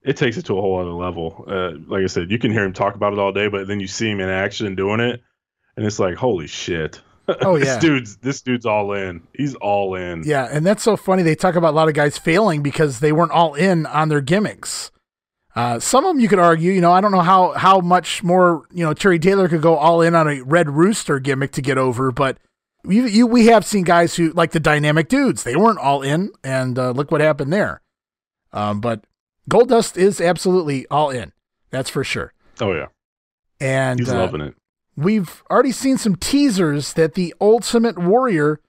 it 0.06 0.16
takes 0.16 0.36
it 0.36 0.46
to 0.46 0.56
a 0.56 0.60
whole 0.60 0.80
other 0.80 0.92
level 0.92 1.44
uh, 1.48 1.72
like 1.86 2.02
i 2.02 2.06
said 2.06 2.30
you 2.30 2.38
can 2.38 2.50
hear 2.50 2.64
him 2.64 2.72
talk 2.72 2.94
about 2.94 3.12
it 3.12 3.18
all 3.18 3.32
day 3.32 3.48
but 3.48 3.68
then 3.68 3.80
you 3.80 3.86
see 3.86 4.08
him 4.08 4.20
in 4.20 4.28
action 4.28 4.74
doing 4.74 5.00
it 5.00 5.22
and 5.76 5.84
it's 5.84 5.98
like 5.98 6.14
holy 6.16 6.46
shit 6.46 7.00
Oh, 7.42 7.56
yeah, 7.56 7.64
this 7.64 7.76
dude's 7.78 8.16
this 8.18 8.40
dude's 8.40 8.66
all 8.66 8.92
in 8.92 9.26
he's 9.34 9.54
all 9.56 9.94
in 9.96 10.22
Yeah, 10.24 10.48
and 10.50 10.64
that's 10.64 10.82
so 10.82 10.96
funny. 10.96 11.22
They 11.22 11.34
talk 11.34 11.56
about 11.56 11.72
a 11.72 11.76
lot 11.76 11.88
of 11.88 11.94
guys 11.94 12.18
failing 12.18 12.62
because 12.62 13.00
they 13.00 13.10
weren't 13.10 13.32
all 13.32 13.54
in 13.54 13.84
on 13.86 14.08
their 14.08 14.20
gimmicks. 14.20 14.92
Uh, 15.56 15.80
some 15.80 16.04
of 16.04 16.10
them 16.10 16.20
you 16.20 16.28
could 16.28 16.38
argue, 16.38 16.70
you 16.70 16.82
know, 16.82 16.92
I 16.92 17.00
don't 17.00 17.12
know 17.12 17.22
how 17.22 17.52
how 17.52 17.80
much 17.80 18.22
more 18.22 18.66
you 18.70 18.84
know 18.84 18.92
Terry 18.94 19.18
Taylor 19.18 19.48
could 19.48 19.62
go 19.62 19.76
all 19.76 20.02
in 20.02 20.14
on 20.14 20.28
a 20.28 20.42
Red 20.42 20.68
Rooster 20.68 21.18
gimmick 21.18 21.52
to 21.52 21.62
get 21.62 21.78
over, 21.78 22.12
but 22.12 22.38
you, 22.84 23.06
you 23.06 23.26
we 23.26 23.46
have 23.46 23.64
seen 23.64 23.82
guys 23.82 24.14
who 24.14 24.30
like 24.32 24.52
the 24.52 24.60
dynamic 24.60 25.08
dudes. 25.08 25.42
They 25.42 25.56
weren't 25.56 25.78
all 25.78 26.02
in, 26.02 26.30
and 26.44 26.78
uh, 26.78 26.90
look 26.90 27.10
what 27.10 27.20
happened 27.20 27.52
there. 27.52 27.80
Um, 28.52 28.80
but 28.80 29.04
Goldust 29.50 29.96
is 29.96 30.20
absolutely 30.20 30.86
all 30.90 31.10
in. 31.10 31.32
That's 31.70 31.90
for 31.90 32.04
sure. 32.04 32.32
oh 32.60 32.72
yeah 32.72 32.86
And 33.60 34.00
he's 34.00 34.10
uh, 34.10 34.18
loving 34.18 34.40
it 34.40 34.54
We've 34.96 35.42
already 35.50 35.72
seen 35.72 35.98
some 35.98 36.16
teasers 36.16 36.94
that 36.94 37.14
the 37.14 37.34
Ultimate 37.38 37.98
Warrior 37.98 38.60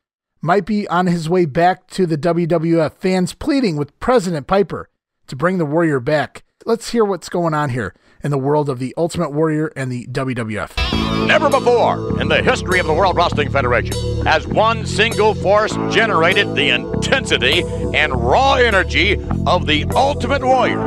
might 0.41 0.65
be 0.65 0.85
on 0.89 1.07
his 1.07 1.29
way 1.29 1.45
back 1.45 1.87
to 1.91 2.05
the 2.05 2.17
WWF. 2.17 2.93
Fans 2.95 3.33
pleading 3.33 3.77
with 3.77 3.97
President 4.01 4.45
Piper 4.45 4.89
to 5.27 5.35
bring 5.37 5.57
the 5.57 5.65
Warrior 5.65 6.01
back. 6.01 6.43
Let's 6.65 6.89
hear 6.89 7.05
what's 7.05 7.29
going 7.29 7.53
on 7.53 7.69
here 7.69 7.95
in 8.23 8.31
the 8.31 8.37
world 8.37 8.69
of 8.69 8.79
the 8.79 8.93
Ultimate 8.97 9.31
Warrior 9.31 9.71
and 9.75 9.91
the 9.91 10.05
WWF. 10.07 11.27
Never 11.27 11.49
before 11.49 12.21
in 12.21 12.27
the 12.29 12.41
history 12.41 12.79
of 12.79 12.87
the 12.87 12.93
World 12.93 13.15
Wrestling 13.15 13.49
Federation 13.51 14.25
has 14.25 14.47
one 14.47 14.85
single 14.85 15.33
force 15.33 15.73
generated 15.93 16.55
the 16.55 16.69
intensity 16.69 17.63
and 17.93 18.13
raw 18.13 18.53
energy 18.55 19.15
of 19.45 19.65
the 19.65 19.85
Ultimate 19.95 20.43
Warrior. 20.43 20.77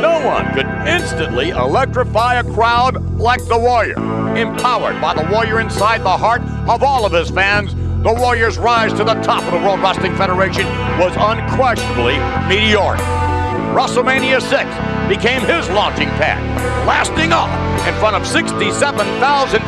No 0.00 0.20
one 0.26 0.52
could 0.54 0.66
instantly 0.88 1.50
electrify 1.50 2.34
a 2.34 2.44
crowd 2.44 3.18
like 3.18 3.44
the 3.46 3.58
Warrior. 3.58 3.96
Empowered 4.36 5.00
by 5.00 5.14
the 5.14 5.28
Warrior 5.30 5.60
inside 5.60 6.02
the 6.02 6.16
heart 6.16 6.42
of 6.68 6.82
all 6.82 7.06
of 7.06 7.12
his 7.12 7.30
fans, 7.30 7.74
the 8.02 8.12
Warrior's 8.12 8.58
rise 8.58 8.92
to 8.94 9.04
the 9.04 9.14
top 9.22 9.42
of 9.44 9.52
the 9.52 9.66
World 9.66 9.80
Wrestling 9.80 10.14
Federation 10.16 10.66
was 10.98 11.14
unquestionably 11.16 12.18
meteoric. 12.48 13.00
WrestleMania 13.74 14.38
6 14.38 14.70
became 15.10 15.42
his 15.42 15.68
launching 15.74 16.06
pad, 16.14 16.38
lasting 16.86 17.32
off 17.32 17.50
in 17.88 17.94
front 17.98 18.14
of 18.14 18.24
67,000 18.24 19.02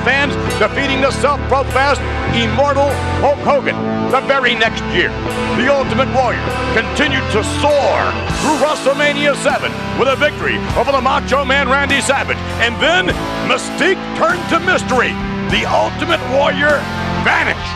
fans, 0.06 0.30
defeating 0.62 1.00
the 1.00 1.10
self-professed 1.10 2.00
immortal 2.38 2.86
Hulk 3.18 3.42
Hogan 3.42 3.74
the 4.14 4.20
very 4.30 4.54
next 4.54 4.78
year. 4.94 5.10
The 5.58 5.66
Ultimate 5.66 6.06
Warrior 6.14 6.38
continued 6.70 7.26
to 7.34 7.42
soar 7.58 7.98
through 8.46 8.62
WrestleMania 8.62 9.34
7 9.42 9.74
with 9.98 10.06
a 10.06 10.14
victory 10.14 10.54
over 10.78 10.92
the 10.92 11.02
Macho 11.02 11.44
Man 11.44 11.68
Randy 11.68 12.00
Savage, 12.00 12.38
and 12.62 12.78
then 12.78 13.10
Mystique 13.50 13.98
turned 14.14 14.38
to 14.54 14.62
mystery. 14.62 15.10
The 15.50 15.66
Ultimate 15.66 16.22
Warrior 16.30 16.78
vanished. 17.26 17.74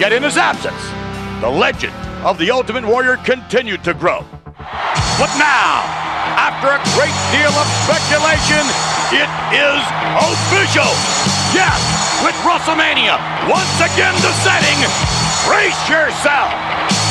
Yet 0.00 0.12
in 0.12 0.22
his 0.22 0.36
absence, 0.36 0.78
the 1.42 1.50
legend 1.50 1.94
of 2.22 2.38
the 2.38 2.52
Ultimate 2.52 2.86
Warrior 2.86 3.16
continued 3.16 3.82
to 3.82 3.94
grow. 3.94 4.24
But 5.20 5.36
now, 5.36 5.84
after 6.40 6.72
a 6.72 6.80
great 6.96 7.12
deal 7.28 7.52
of 7.52 7.68
speculation, 7.84 8.64
it 9.12 9.28
is 9.52 9.80
official. 10.16 10.88
Yes, 11.52 11.76
with 12.24 12.32
WrestleMania 12.40 13.20
once 13.44 13.76
again 13.84 14.16
descending, 14.24 14.80
brace 15.44 15.76
yourself 15.92 16.56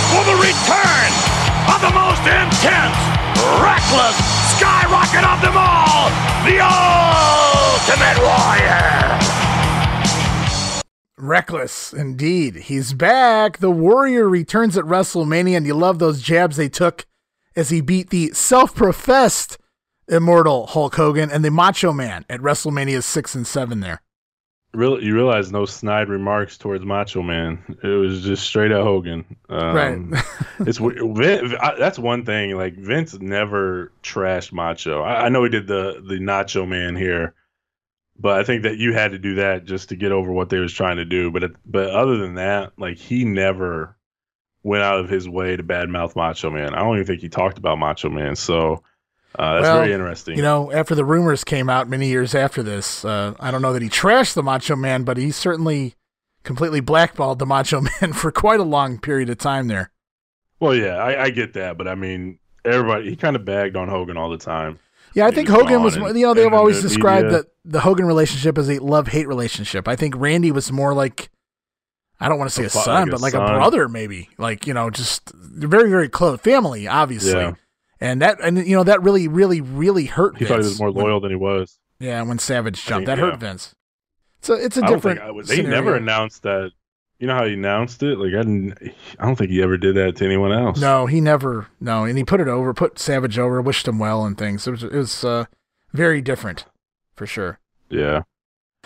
for 0.09 0.25
the 0.25 0.33
return 0.41 1.09
of 1.69 1.85
the 1.85 1.93
most 1.93 2.25
intense, 2.25 2.97
reckless 3.61 4.17
skyrocket 4.57 5.21
of 5.29 5.37
them 5.45 5.53
all, 5.53 6.09
the 6.49 6.57
Ultimate 6.65 8.17
Warrior. 8.25 9.19
Reckless, 11.15 11.93
indeed. 11.93 12.55
He's 12.55 12.93
back. 12.93 13.59
The 13.59 13.69
Warrior 13.69 14.27
returns 14.27 14.77
at 14.77 14.85
WrestleMania, 14.85 15.57
and 15.57 15.67
you 15.67 15.75
love 15.75 15.99
those 15.99 16.23
jabs 16.23 16.57
they 16.57 16.69
took 16.69 17.05
as 17.55 17.69
he 17.69 17.81
beat 17.81 18.09
the 18.09 18.31
self 18.33 18.75
professed 18.75 19.57
immortal 20.07 20.67
Hulk 20.67 20.95
Hogan 20.95 21.31
and 21.31 21.45
the 21.45 21.51
Macho 21.51 21.93
Man 21.93 22.25
at 22.29 22.39
WrestleMania 22.41 23.03
6 23.03 23.35
and 23.35 23.47
7 23.47 23.79
there. 23.79 24.01
Real, 24.73 25.01
you 25.01 25.15
realize 25.15 25.51
no 25.51 25.65
snide 25.65 26.09
remarks 26.09 26.55
towards 26.57 26.85
Macho 26.85 27.23
Man. 27.23 27.77
It 27.81 27.87
was 27.87 28.21
just 28.21 28.45
straight 28.45 28.71
at 28.71 28.83
Hogan. 28.83 29.25
Um, 29.49 29.75
Right. 29.75 30.23
it's 30.59 30.77
Vin, 30.77 31.55
I, 31.59 31.75
that's 31.79 31.97
one 31.97 32.23
thing. 32.23 32.55
Like 32.55 32.75
Vince 32.75 33.19
never 33.19 33.91
trashed 34.03 34.51
Macho. 34.51 35.01
I, 35.01 35.25
I 35.25 35.29
know 35.29 35.43
he 35.43 35.49
did 35.49 35.65
the 35.65 36.03
the 36.07 36.19
Nacho 36.19 36.67
Man 36.67 36.95
here, 36.95 37.33
but 38.19 38.39
I 38.39 38.43
think 38.43 38.61
that 38.61 38.77
you 38.77 38.93
had 38.93 39.11
to 39.11 39.17
do 39.17 39.35
that 39.35 39.65
just 39.65 39.89
to 39.89 39.95
get 39.95 40.11
over 40.11 40.31
what 40.31 40.49
they 40.49 40.59
was 40.59 40.73
trying 40.73 40.97
to 40.97 41.05
do. 41.05 41.31
But 41.31 41.51
but 41.65 41.89
other 41.89 42.17
than 42.17 42.35
that, 42.35 42.73
like 42.77 42.97
he 42.97 43.25
never 43.25 43.95
went 44.69 44.83
out 44.83 44.99
of 44.99 45.09
his 45.09 45.27
way 45.27 45.55
to 45.55 45.63
badmouth 45.63 46.15
Macho 46.15 46.49
Man. 46.49 46.73
I 46.75 46.79
don't 46.79 46.95
even 46.95 47.05
think 47.07 47.21
he 47.21 47.29
talked 47.29 47.57
about 47.57 47.77
Macho 47.79 48.09
Man. 48.09 48.35
So 48.35 48.83
uh, 49.37 49.53
that's 49.55 49.63
Well, 49.63 49.77
very 49.79 49.93
interesting. 49.93 50.37
You 50.37 50.43
know, 50.43 50.71
after 50.71 50.95
the 50.95 51.03
rumors 51.05 51.43
came 51.43 51.69
out 51.69 51.89
many 51.89 52.07
years 52.07 52.33
after 52.35 52.61
this, 52.63 53.03
uh, 53.03 53.33
I 53.39 53.51
don't 53.51 53.61
know 53.61 53.73
that 53.73 53.81
he 53.81 53.89
trashed 53.89 54.33
the 54.33 54.43
Macho 54.43 54.75
Man, 54.75 55.03
but 55.03 55.17
he 55.17 55.31
certainly 55.31 55.95
completely 56.43 56.79
blackballed 56.81 57.39
the 57.39 57.45
Macho 57.45 57.81
Man 58.01 58.13
for 58.13 58.31
quite 58.31 58.59
a 58.59 58.63
long 58.63 58.99
period 58.99 59.29
of 59.29 59.37
time 59.37 59.67
there. 59.67 59.91
Well, 60.59 60.75
yeah, 60.75 60.95
I, 60.97 61.23
I 61.25 61.29
get 61.29 61.53
that, 61.53 61.77
but 61.77 61.87
I 61.87 61.95
mean, 61.95 62.39
everybody 62.65 63.09
he 63.09 63.15
kind 63.15 63.35
of 63.35 63.45
bagged 63.45 63.75
on 63.77 63.87
Hogan 63.87 64.17
all 64.17 64.29
the 64.29 64.37
time. 64.37 64.77
Yeah, 65.15 65.25
I 65.25 65.29
He 65.29 65.35
think 65.37 65.49
was 65.49 65.57
Hogan 65.57 65.81
was, 65.83 65.95
and- 65.95 66.17
you 66.19 66.25
know, 66.25 66.33
they've 66.33 66.53
always 66.53 66.81
the 66.83 66.89
described 66.89 67.25
media- 67.27 67.43
the, 67.65 67.71
the 67.71 67.79
Hogan 67.79 68.05
relationship 68.05 68.57
as 68.57 68.69
a 68.69 68.77
love 68.79 69.07
hate 69.07 69.27
relationship. 69.27 69.87
I 69.87 69.95
think 69.95 70.15
Randy 70.17 70.51
was 70.51 70.71
more 70.71 70.93
like, 70.93 71.29
I 72.19 72.27
don't 72.29 72.37
want 72.37 72.49
to 72.51 72.55
say 72.55 72.63
A 72.63 72.67
a 72.67 72.69
son, 72.69 72.85
like 72.85 73.07
a 73.07 73.11
but 73.11 73.21
like 73.21 73.33
a 73.33 73.37
brother, 73.37 73.87
maybe. 73.87 74.29
Like, 74.37 74.67
you 74.67 74.73
know, 74.73 74.89
just 74.89 75.31
very, 75.33 75.89
very 75.89 76.09
close. 76.09 76.39
Family, 76.41 76.87
obviously. 76.87 77.31
Yeah. 77.31 77.53
And 78.01 78.21
that, 78.21 78.37
and 78.43 78.57
you 78.57 78.75
know, 78.75 78.83
that 78.83 79.01
really, 79.01 79.27
really, 79.27 79.61
really 79.61 80.05
hurt 80.05 80.37
He 80.37 80.45
thought 80.45 80.59
he 80.59 80.65
was 80.65 80.79
more 80.79 80.91
when- 80.91 81.05
loyal 81.05 81.19
than 81.19 81.31
he 81.31 81.35
was. 81.37 81.79
yeah, 81.99 82.21
when 82.21 82.39
Savage 82.39 82.83
jumped. 82.85 83.07
think- 83.07 83.17
that 83.17 83.19
hurt. 83.19 83.39
Vince. 83.39 83.73
So 84.41 84.53
it's 84.53 84.77
a 84.77 84.81
different. 84.81 85.19
I 85.19 85.31
would, 85.31 85.47
they 85.47 85.61
never 85.61 85.95
announced 85.95 86.43
that. 86.43 86.71
You 87.19 87.27
know 87.27 87.35
how 87.35 87.45
he 87.45 87.53
announced 87.55 88.01
it? 88.03 88.17
Like 88.17 88.33
I 88.33 88.37
didn't. 88.43 88.77
I 89.19 89.25
don't 89.25 89.35
think 89.35 89.49
he 89.51 89.61
ever 89.61 89.75
did 89.75 89.97
that 89.97 90.15
to 90.17 90.25
anyone 90.25 90.53
else. 90.53 90.79
No, 90.79 91.05
he 91.07 91.19
never. 91.19 91.67
No, 91.81 92.05
and 92.05 92.17
he 92.17 92.23
put 92.23 92.39
it 92.39 92.47
over, 92.47 92.73
put 92.73 92.97
Savage 92.99 93.37
over, 93.37 93.61
wished 93.61 93.85
him 93.85 93.99
well 93.99 94.25
and 94.25 94.37
things. 94.37 94.65
It 94.65 94.71
was, 94.71 94.83
it 94.83 94.93
was 94.93 95.25
uh, 95.25 95.45
very 95.91 96.21
different, 96.21 96.63
for 97.17 97.27
sure. 97.27 97.59
Yeah. 97.89 98.21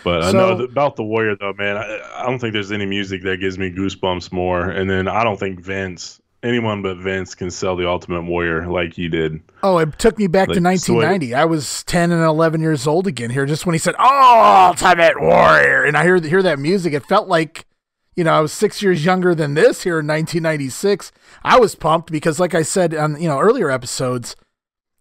But 0.04 0.22
I 0.22 0.30
know 0.32 0.58
about 0.62 0.96
the 0.96 1.02
Warrior 1.02 1.34
though, 1.36 1.54
man. 1.54 1.76
I, 1.76 2.00
I 2.14 2.26
don't 2.26 2.38
think 2.38 2.52
there's 2.52 2.70
any 2.70 2.86
music 2.86 3.22
that 3.22 3.38
gives 3.40 3.58
me 3.58 3.70
goosebumps 3.70 4.30
more. 4.32 4.68
And 4.70 4.88
then 4.88 5.08
I 5.08 5.24
don't 5.24 5.40
think 5.40 5.60
Vince, 5.60 6.20
anyone 6.42 6.82
but 6.82 6.98
Vince, 6.98 7.34
can 7.34 7.50
sell 7.50 7.74
the 7.74 7.88
Ultimate 7.88 8.22
Warrior 8.22 8.66
like 8.70 8.92
he 8.94 9.08
did. 9.08 9.40
Oh, 9.62 9.78
it 9.78 9.98
took 9.98 10.18
me 10.18 10.26
back 10.26 10.48
to 10.50 10.60
Like, 10.60 10.78
so 10.78 10.92
it- 10.92 10.96
1990. 11.06 11.34
I 11.34 11.46
was 11.46 11.82
10 11.84 12.12
and 12.12 12.22
11 12.22 12.60
years 12.60 12.86
old 12.86 13.06
again 13.06 13.30
here, 13.30 13.46
just 13.46 13.64
when 13.66 13.72
he 13.72 13.78
said, 13.78 13.94
"Oh, 13.98 14.66
Ultimate 14.68 15.20
Warrior," 15.20 15.84
and 15.84 15.96
I 15.96 16.04
hear 16.04 16.20
hear 16.20 16.42
that 16.42 16.58
music. 16.58 16.92
It 16.92 17.06
felt 17.06 17.26
like, 17.28 17.64
you 18.14 18.24
know, 18.24 18.32
I 18.34 18.40
was 18.40 18.52
six 18.52 18.82
years 18.82 19.04
younger 19.04 19.34
than 19.34 19.54
this 19.54 19.82
here 19.84 20.00
in 20.00 20.06
1996. 20.06 21.12
I 21.42 21.58
was 21.58 21.74
pumped 21.74 22.12
because, 22.12 22.38
like 22.38 22.54
I 22.54 22.62
said 22.62 22.94
on 22.94 23.20
you 23.20 23.28
know 23.28 23.40
earlier 23.40 23.70
episodes, 23.70 24.36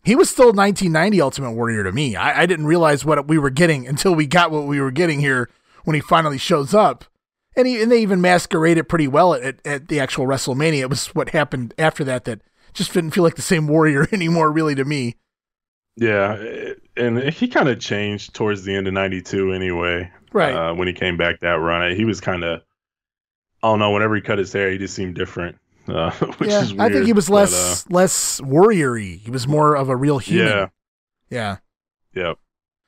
he 0.04 0.16
was 0.16 0.30
still 0.30 0.48
1990 0.48 1.22
Ultimate 1.22 1.52
Warrior 1.54 1.84
to 1.86 1.92
me. 1.92 2.16
I, 2.16 2.42
I 2.42 2.46
didn't 2.46 2.66
realize 2.66 3.06
what 3.06 3.28
we 3.28 3.38
were 3.38 3.50
getting 3.50 3.88
until 3.88 4.14
we 4.14 4.28
got 4.28 4.52
what 4.52 4.66
we 4.66 4.80
were 4.82 4.92
getting 4.92 5.20
here 5.20 5.50
when 5.86 5.96
he 5.96 6.02
finally 6.02 6.38
shows 6.38 6.74
up. 6.74 7.06
And, 7.56 7.68
he, 7.68 7.82
and 7.82 7.92
they 7.92 8.02
even 8.02 8.20
masquerade 8.20 8.78
it 8.78 8.86
pretty 8.86 9.08
well 9.08 9.34
at, 9.36 9.66
at 9.66 9.88
the 9.88 10.00
actual 10.00 10.26
WrestleMania. 10.26 10.80
It 10.80 10.90
was 10.90 11.08
what 11.08 11.30
happened 11.30 11.74
after 11.78 12.04
that 12.04 12.26
that 12.26 12.42
just 12.74 12.94
didn't 12.94 13.12
feel 13.12 13.24
like 13.24 13.36
the 13.36 13.42
same 13.42 13.68
warrior 13.68 14.08
anymore, 14.12 14.52
really, 14.52 14.76
to 14.76 14.84
me. 14.84 15.16
Yeah, 15.96 16.74
and 16.98 17.20
he 17.20 17.48
kind 17.48 17.70
of 17.70 17.80
changed 17.80 18.34
towards 18.34 18.64
the 18.64 18.76
end 18.76 18.88
of 18.88 18.94
'92 18.94 19.54
anyway. 19.54 20.12
Right. 20.32 20.56
Uh, 20.56 20.74
when 20.74 20.88
he 20.88 20.94
came 20.94 21.18
back 21.18 21.42
that 21.42 21.52
run, 21.52 21.96
he 21.96 22.04
was 22.04 22.20
kind 22.20 22.44
of. 22.44 22.62
I 23.62 23.68
don't 23.68 23.78
know. 23.78 23.92
Whenever 23.92 24.16
he 24.16 24.22
cut 24.22 24.40
his 24.40 24.52
hair, 24.52 24.72
he 24.72 24.80
just 24.80 24.96
seemed 24.96 25.14
different, 25.14 25.58
uh, 25.88 26.12
which 26.38 26.50
yeah, 26.50 26.62
is 26.62 26.74
weird. 26.74 26.92
I 26.92 26.94
think 26.94 27.06
he 27.06 27.14
was 27.14 27.28
but, 27.28 27.36
less 27.36 27.90
less 27.90 28.42
warrior-y. 28.42 29.20
He 29.24 29.32
was 29.32 29.48
more 29.48 29.76
of 29.76 29.90
a 29.90 29.96
real 29.96 30.16
uh, 30.18 30.20
human. 30.20 30.48
yeah, 30.48 30.68
Yeah. 31.30 31.58
yep. 32.14 32.38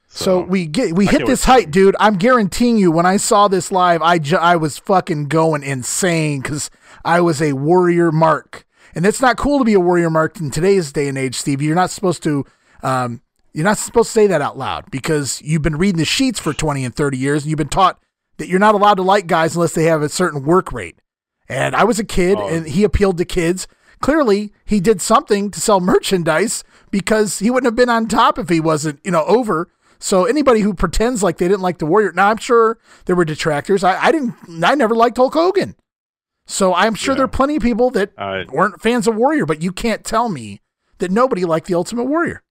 So, 0.08 0.40
we 0.42 0.66
get 0.66 0.94
we 0.94 1.08
hit 1.08 1.26
this 1.26 1.44
height, 1.44 1.72
dude. 1.72 1.96
I'm 2.00 2.16
guaranteeing 2.16 2.78
you. 2.78 2.90
When 2.90 3.06
I 3.06 3.18
saw 3.18 3.50
this 3.50 3.70
live, 3.70 4.02
I 4.02 4.18
ju- 4.18 4.38
I 4.38 4.56
was 4.56 4.78
fucking 4.78 5.28
going 5.28 5.62
insane 5.62 6.42
because 6.42 6.70
I 7.04 7.20
was 7.20 7.42
a 7.42 7.52
warrior 7.52 8.14
mark, 8.14 8.66
and 8.94 9.06
it's 9.06 9.20
not 9.20 9.36
cool 9.36 9.60
to 9.60 9.66
be 9.66 9.74
a 9.74 9.80
warrior 9.80 10.10
mark 10.10 10.40
in 10.40 10.52
today's 10.52 10.94
day 10.94 11.10
and 11.10 11.18
age, 11.18 11.36
Steve. 11.36 11.62
You're 11.62 11.76
not 11.76 11.90
supposed 11.92 12.24
to. 12.24 12.46
Um, 12.82 13.22
you're 13.52 13.66
not 13.66 13.78
supposed 13.78 14.08
to 14.10 14.14
say 14.14 14.28
that 14.28 14.42
out 14.42 14.58
loud 14.58 14.90
because 14.90 15.42
you've 15.42 15.62
been 15.62 15.78
reading 15.78 15.98
the 15.98 16.06
sheets 16.06 16.40
for 16.40 16.54
20 16.54 16.86
and 16.86 16.96
30 16.96 17.18
years, 17.18 17.44
and 17.44 17.50
you've 17.50 17.58
been 17.58 17.68
taught 17.68 18.00
that 18.38 18.48
you're 18.48 18.60
not 18.60 18.76
allowed 18.76 18.96
to 18.96 19.02
like 19.02 19.28
guys 19.28 19.56
unless 19.56 19.74
they 19.74 19.86
have 19.86 20.02
a 20.02 20.10
certain 20.10 20.44
work 20.44 20.72
rate. 20.72 20.98
And 21.48 21.76
I 21.76 21.84
was 21.84 22.00
a 22.00 22.04
kid, 22.04 22.38
Oh. 22.40 22.48
and 22.48 22.68
he 22.68 22.84
appealed 22.84 23.18
to 23.20 23.26
kids. 23.26 23.68
Clearly, 24.02 24.52
he 24.66 24.80
did 24.80 25.02
something 25.02 25.52
to 25.52 25.60
sell 25.62 25.80
merchandise 25.80 26.64
because 26.92 27.40
he 27.40 27.50
wouldn't 27.50 27.66
have 27.68 27.76
been 27.76 27.90
on 27.90 28.08
top 28.08 28.38
if 28.40 28.50
he 28.50 28.60
wasn't, 28.60 29.00
you 29.04 29.12
know, 29.12 29.24
over. 29.26 29.70
So 30.00 30.26
anybody 30.26 30.60
who 30.62 30.74
pretends 30.74 31.24
like 31.24 31.38
they 31.38 31.48
didn't 31.48 31.62
like 31.62 31.78
the 31.78 31.86
Warrior, 31.86 32.12
now 32.12 32.30
I'm 32.30 32.38
sure 32.38 32.78
there 33.06 33.16
were 33.16 33.26
detractors. 33.26 33.84
I, 33.84 33.98
I 34.06 34.12
didn't, 34.12 34.34
I 34.64 34.76
never 34.76 34.96
liked 34.96 35.18
Hulk 35.18 35.34
Hogan. 35.34 35.76
So 36.48 36.76
I'm 36.76 36.94
sure 36.94 37.14
Yeah. 37.14 37.18
there 37.18 37.26
are 37.26 37.30
plenty 37.30 37.56
of 37.56 37.64
people 37.64 37.90
that 37.92 38.12
I 38.18 38.46
weren't 38.52 38.82
fans 38.82 39.08
of 39.08 39.16
Warrior, 39.16 39.46
but 39.46 39.62
you 39.64 39.72
can't 39.72 40.04
tell 40.04 40.30
me 40.30 40.62
that 41.00 41.10
nobody 41.12 41.46
liked 41.46 41.68
the 41.68 41.74
Ultimate 41.76 42.04
Warrior. 42.06 42.44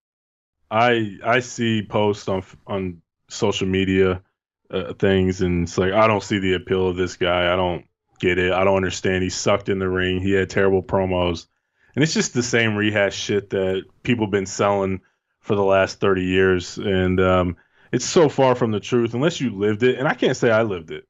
I 0.70 1.18
I 1.24 1.40
see 1.40 1.82
posts 1.82 2.26
on 2.28 2.42
on 2.66 3.02
social 3.28 3.68
media 3.68 4.22
uh, 4.70 4.94
things, 4.94 5.40
and 5.42 5.64
it's 5.64 5.78
like 5.78 5.92
I 5.92 6.06
don't 6.08 6.22
see 6.22 6.38
the 6.38 6.54
appeal 6.54 6.88
of 6.88 6.96
this 6.96 7.16
guy. 7.16 7.52
I 7.52 7.56
don't 7.56 7.84
get 8.18 8.38
it. 8.38 8.52
I 8.52 8.64
don't 8.64 8.76
understand. 8.76 9.22
He 9.22 9.30
sucked 9.30 9.68
in 9.68 9.78
the 9.78 9.88
ring. 9.88 10.20
He 10.20 10.32
had 10.32 10.50
terrible 10.50 10.82
promos, 10.82 11.46
and 11.94 12.02
it's 12.02 12.14
just 12.14 12.34
the 12.34 12.42
same 12.42 12.76
rehash 12.76 13.14
shit 13.16 13.50
that 13.50 13.84
people 14.02 14.26
been 14.26 14.46
selling 14.46 15.00
for 15.40 15.54
the 15.54 15.64
last 15.64 16.00
thirty 16.00 16.24
years, 16.24 16.78
and 16.78 17.20
um, 17.20 17.56
it's 17.92 18.04
so 18.04 18.28
far 18.28 18.54
from 18.54 18.70
the 18.70 18.80
truth 18.80 19.14
unless 19.14 19.40
you 19.40 19.50
lived 19.50 19.82
it. 19.82 19.98
And 19.98 20.08
I 20.08 20.14
can't 20.14 20.36
say 20.36 20.50
I 20.50 20.62
lived 20.62 20.90
it. 20.90 21.06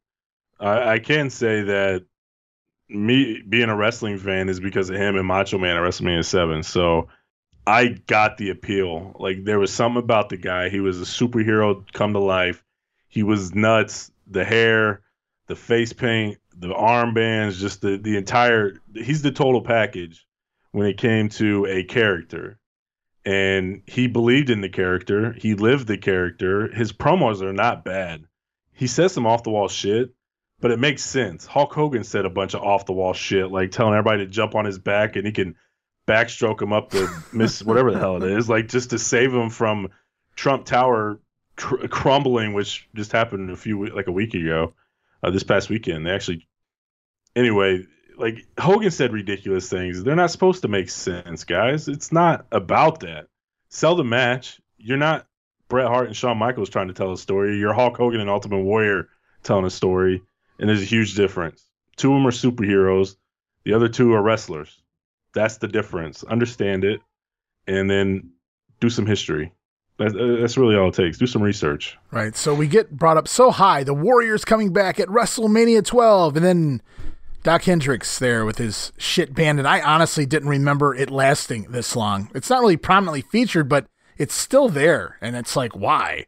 I, 0.59 0.95
I 0.95 0.99
can 0.99 1.31
say 1.31 1.63
that 1.63 2.05
me 2.89 3.43
being 3.49 3.71
a 3.71 3.77
wrestling 3.77 4.19
fan 4.19 4.49
is 4.49 4.61
because 4.61 4.91
of 4.91 4.97
him 4.97 5.17
and 5.17 5.27
Macho 5.27 5.59
Man 5.59 5.77
at 5.77 5.83
WrestleMania 5.83 6.25
Seven. 6.25 6.63
So. 6.63 7.09
I 7.67 7.87
got 7.87 8.37
the 8.37 8.51
appeal. 8.51 9.17
Like 9.19 9.45
there 9.45 9.59
was 9.59 9.73
something 9.73 10.03
about 10.03 10.29
the 10.29 10.37
guy. 10.37 10.69
He 10.69 10.81
was 10.81 11.01
a 11.01 11.07
superhero 11.07 11.83
come 11.95 12.13
to 12.13 12.19
life. 12.19 12.63
He 13.09 13.23
was 13.23 13.55
nuts. 13.55 14.11
The 14.27 14.45
hair, 14.45 15.01
the 15.47 15.57
face 15.57 15.95
paint, 15.95 16.37
the 16.59 16.69
armbands, 16.69 17.59
just 17.59 17.81
the 17.81 17.97
the 17.97 18.17
entire. 18.17 18.81
He's 18.95 19.23
the 19.23 19.33
total 19.33 19.63
package 19.63 20.27
when 20.73 20.87
it 20.87 20.99
came 20.99 21.29
to 21.31 21.67
a 21.67 21.85
character. 21.85 22.59
And 23.27 23.83
he 23.87 24.07
believed 24.07 24.51
in 24.51 24.61
the 24.61 24.69
character. 24.69 25.33
He 25.33 25.55
lived 25.55 25.87
the 25.87 25.97
character. 25.97 26.69
His 26.75 26.93
promos 26.93 27.41
are 27.41 27.55
not 27.55 27.85
bad. 27.85 28.25
He 28.75 28.87
says 28.87 29.13
some 29.13 29.27
off 29.27 29.45
the 29.45 29.51
wall 29.51 29.69
shit, 29.69 30.13
but 30.61 30.71
it 30.71 30.79
makes 30.79 31.03
sense. 31.03 31.47
Hulk 31.47 31.73
Hogan 31.73 32.05
said 32.05 32.27
a 32.27 32.31
bunch 32.31 32.55
of 32.55 32.63
off 32.63 32.87
the 32.87 32.93
wall 32.93 33.15
shit, 33.15 33.51
like 33.51 33.71
telling 33.71 33.95
everybody 33.95 34.25
to 34.25 34.31
jump 34.31 34.55
on 34.55 34.65
his 34.65 34.79
back 34.79 35.17
and 35.17 35.25
he 35.25 35.33
can 35.33 35.55
backstroke 36.07 36.61
him 36.61 36.73
up 36.73 36.91
the 36.91 37.09
miss 37.33 37.63
whatever 37.63 37.93
the 37.93 37.99
hell 37.99 38.23
it 38.23 38.31
is, 38.31 38.49
like 38.49 38.69
just 38.69 38.91
to 38.91 38.99
save 38.99 39.33
him 39.33 39.49
from 39.49 39.89
Trump 40.37 40.67
Tower 40.67 41.21
cr- 41.57 41.87
crumbling, 41.87 42.53
which 42.53 42.89
just 42.95 43.13
happened 43.13 43.51
a 43.51 43.57
few 43.57 43.87
like 43.87 44.09
a 44.09 44.13
week 44.13 44.35
ago, 44.35 44.75
uh, 45.25 45.31
this 45.31 45.43
past 45.43 45.71
weekend. 45.71 46.07
They 46.07 46.11
actually, 46.11 46.47
anyway, 47.35 47.87
like 48.19 48.47
Hogan 48.59 48.91
said 48.91 49.13
ridiculous 49.13 49.69
things. 49.69 50.03
They're 50.03 50.17
not 50.17 50.31
supposed 50.31 50.63
to 50.63 50.69
make 50.69 50.91
sense, 50.91 51.45
guys. 51.45 51.89
It's 51.89 52.13
not 52.13 52.47
about 52.53 53.01
that. 53.01 53.27
Sell 53.71 53.97
the 53.97 54.05
match. 54.05 54.61
You're 54.77 54.99
not 54.99 55.27
Bret 55.69 55.89
Hart 55.89 56.07
and 56.07 56.17
Shawn 56.17 56.37
Michaels 56.37 56.69
trying 56.69 56.89
to 56.89 56.95
tell 56.95 57.13
a 57.13 57.19
story. 57.19 57.59
You're 57.59 57.73
Hulk 57.73 57.97
Hogan 57.97 58.21
and 58.21 58.31
Ultimate 58.31 58.63
Warrior 58.63 59.09
telling 59.43 59.65
a 59.65 59.71
story, 59.71 60.23
and 60.59 60.69
there's 60.69 60.83
a 60.83 60.87
huge 60.87 61.15
difference. 61.15 61.67
Two 61.97 62.13
of 62.13 62.19
them 62.19 62.27
are 62.27 62.31
superheroes. 62.31 63.17
The 63.65 63.73
other 63.73 63.89
two 63.89 64.13
are 64.13 64.23
wrestlers. 64.23 64.83
That's 65.33 65.57
the 65.57 65.69
difference. 65.69 66.23
Understand 66.23 66.85
it, 66.85 67.01
and 67.67 67.91
then 67.91 68.33
do 68.79 68.91
some 68.91 69.07
history. 69.07 69.53
Uh, 70.07 70.41
that's 70.41 70.57
really 70.57 70.77
all 70.77 70.89
it 70.89 70.95
takes. 70.95 71.19
Do 71.19 71.27
some 71.27 71.43
research. 71.43 71.97
Right. 72.11 72.37
So 72.37 72.55
we 72.55 72.67
get 72.67 72.91
brought 72.91 73.17
up 73.17 73.29
so 73.29 73.51
high. 73.51 73.85
The 73.85 73.95
Warriors 73.95 74.45
coming 74.45 74.73
back 74.73 74.99
at 74.99 75.09
WrestleMania 75.09 75.85
12, 75.85 76.37
and 76.37 76.45
then 76.45 76.83
Doc 77.43 77.65
Hendrix 77.65 78.19
there 78.19 78.45
with 78.45 78.59
his 78.59 78.93
shit 78.97 79.35
band. 79.35 79.59
And 79.59 79.69
I 79.69 79.81
honestly 79.81 80.27
didn't 80.27 80.49
remember 80.49 80.95
it 80.95 81.11
lasting 81.11 81.67
this 81.71 81.95
long. 81.95 82.31
It's 82.35 82.51
not 82.51 82.61
really 82.61 82.77
prominently 82.77 83.23
featured, 83.23 83.69
but 83.69 83.87
it's 84.17 84.35
still 84.35 84.69
there. 84.69 85.19
And 85.21 85.37
it's 85.37 85.55
like, 85.57 85.77
why? 85.77 86.27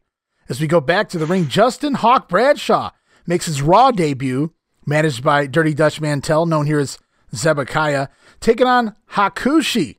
As 0.49 0.61
we 0.61 0.67
go 0.67 0.81
back 0.81 1.09
to 1.09 1.19
the 1.19 1.27
ring, 1.27 1.49
Justin 1.49 1.95
Hawk 1.95 2.29
Bradshaw 2.29 2.91
makes 3.27 3.47
his 3.47 3.63
Raw 3.63 3.91
debut, 3.91 4.53
managed 4.85 5.25
by 5.25 5.47
Dirty 5.47 5.75
Dutch 5.75 6.01
Mantel, 6.01 6.47
known 6.47 6.67
here 6.67 6.79
as 6.79 6.99
Zebekiah, 7.35 8.09
taking 8.41 8.67
on 8.67 8.95
Hakushi. 9.13 9.96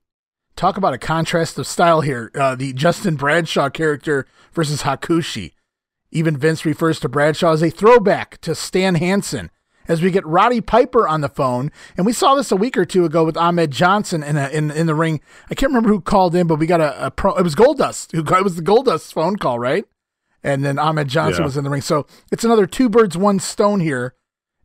Talk 0.57 0.75
about 0.75 0.93
a 0.95 0.97
contrast 0.97 1.59
of 1.59 1.67
style 1.67 2.01
here. 2.01 2.31
Uh, 2.33 2.55
the 2.55 2.73
Justin 2.73 3.15
Bradshaw 3.15 3.69
character 3.69 4.25
versus 4.53 4.81
Hakushi. 4.81 5.53
Even 6.11 6.35
Vince 6.35 6.65
refers 6.65 6.99
to 6.99 7.07
Bradshaw 7.09 7.51
as 7.51 7.61
a 7.61 7.69
throwback 7.69 8.41
to 8.41 8.55
Stan 8.55 8.95
Hansen 8.95 9.51
as 9.87 10.01
we 10.01 10.09
get 10.09 10.25
Roddy 10.25 10.59
Piper 10.59 11.07
on 11.07 11.21
the 11.21 11.29
phone. 11.29 11.71
And 11.95 12.07
we 12.07 12.11
saw 12.11 12.33
this 12.33 12.51
a 12.51 12.55
week 12.55 12.75
or 12.75 12.85
two 12.85 13.05
ago 13.05 13.23
with 13.23 13.37
Ahmed 13.37 13.69
Johnson 13.69 14.23
in 14.23 14.35
a, 14.35 14.49
in, 14.49 14.71
in 14.71 14.87
the 14.87 14.95
ring. 14.95 15.21
I 15.49 15.53
can't 15.53 15.69
remember 15.69 15.89
who 15.89 16.01
called 16.01 16.33
in, 16.33 16.47
but 16.47 16.55
we 16.57 16.65
got 16.65 16.81
a, 16.81 17.05
a 17.05 17.11
pro. 17.11 17.35
It 17.35 17.43
was 17.43 17.53
Goldust. 17.55 18.11
Who 18.13 18.19
it 18.35 18.43
was 18.43 18.55
the 18.55 18.63
Goldust 18.63 19.13
phone 19.13 19.35
call, 19.35 19.59
right? 19.59 19.85
And 20.43 20.65
then 20.65 20.79
Ahmed 20.79 21.07
Johnson 21.07 21.43
Yeah. 21.43 21.45
was 21.45 21.57
in 21.57 21.65
the 21.65 21.69
ring. 21.69 21.81
So 21.81 22.07
it's 22.31 22.43
another 22.43 22.65
two 22.65 22.89
birds, 22.89 23.15
one 23.15 23.39
stone 23.39 23.79
here, 23.79 24.15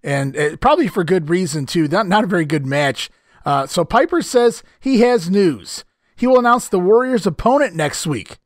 and 0.03 0.35
uh, 0.37 0.57
probably 0.57 0.89
for 0.89 1.05
good 1.05 1.29
reason 1.29 1.67
too. 1.67 1.87
Not 1.87 2.07
not 2.07 2.25
a 2.25 2.29
very 2.29 2.47
good 2.47 2.65
match. 2.65 3.11
Uh, 3.45 3.67
so 3.67 3.85
Piper 3.85 4.23
says 4.23 4.63
he 4.81 5.01
has 5.01 5.31
news. 5.31 5.85
He 6.17 6.27
will 6.27 6.39
announce 6.39 6.69
the 6.69 6.79
Warriors' 6.79 7.27
opponent 7.27 7.75
next 7.75 8.07
week, 8.07 8.39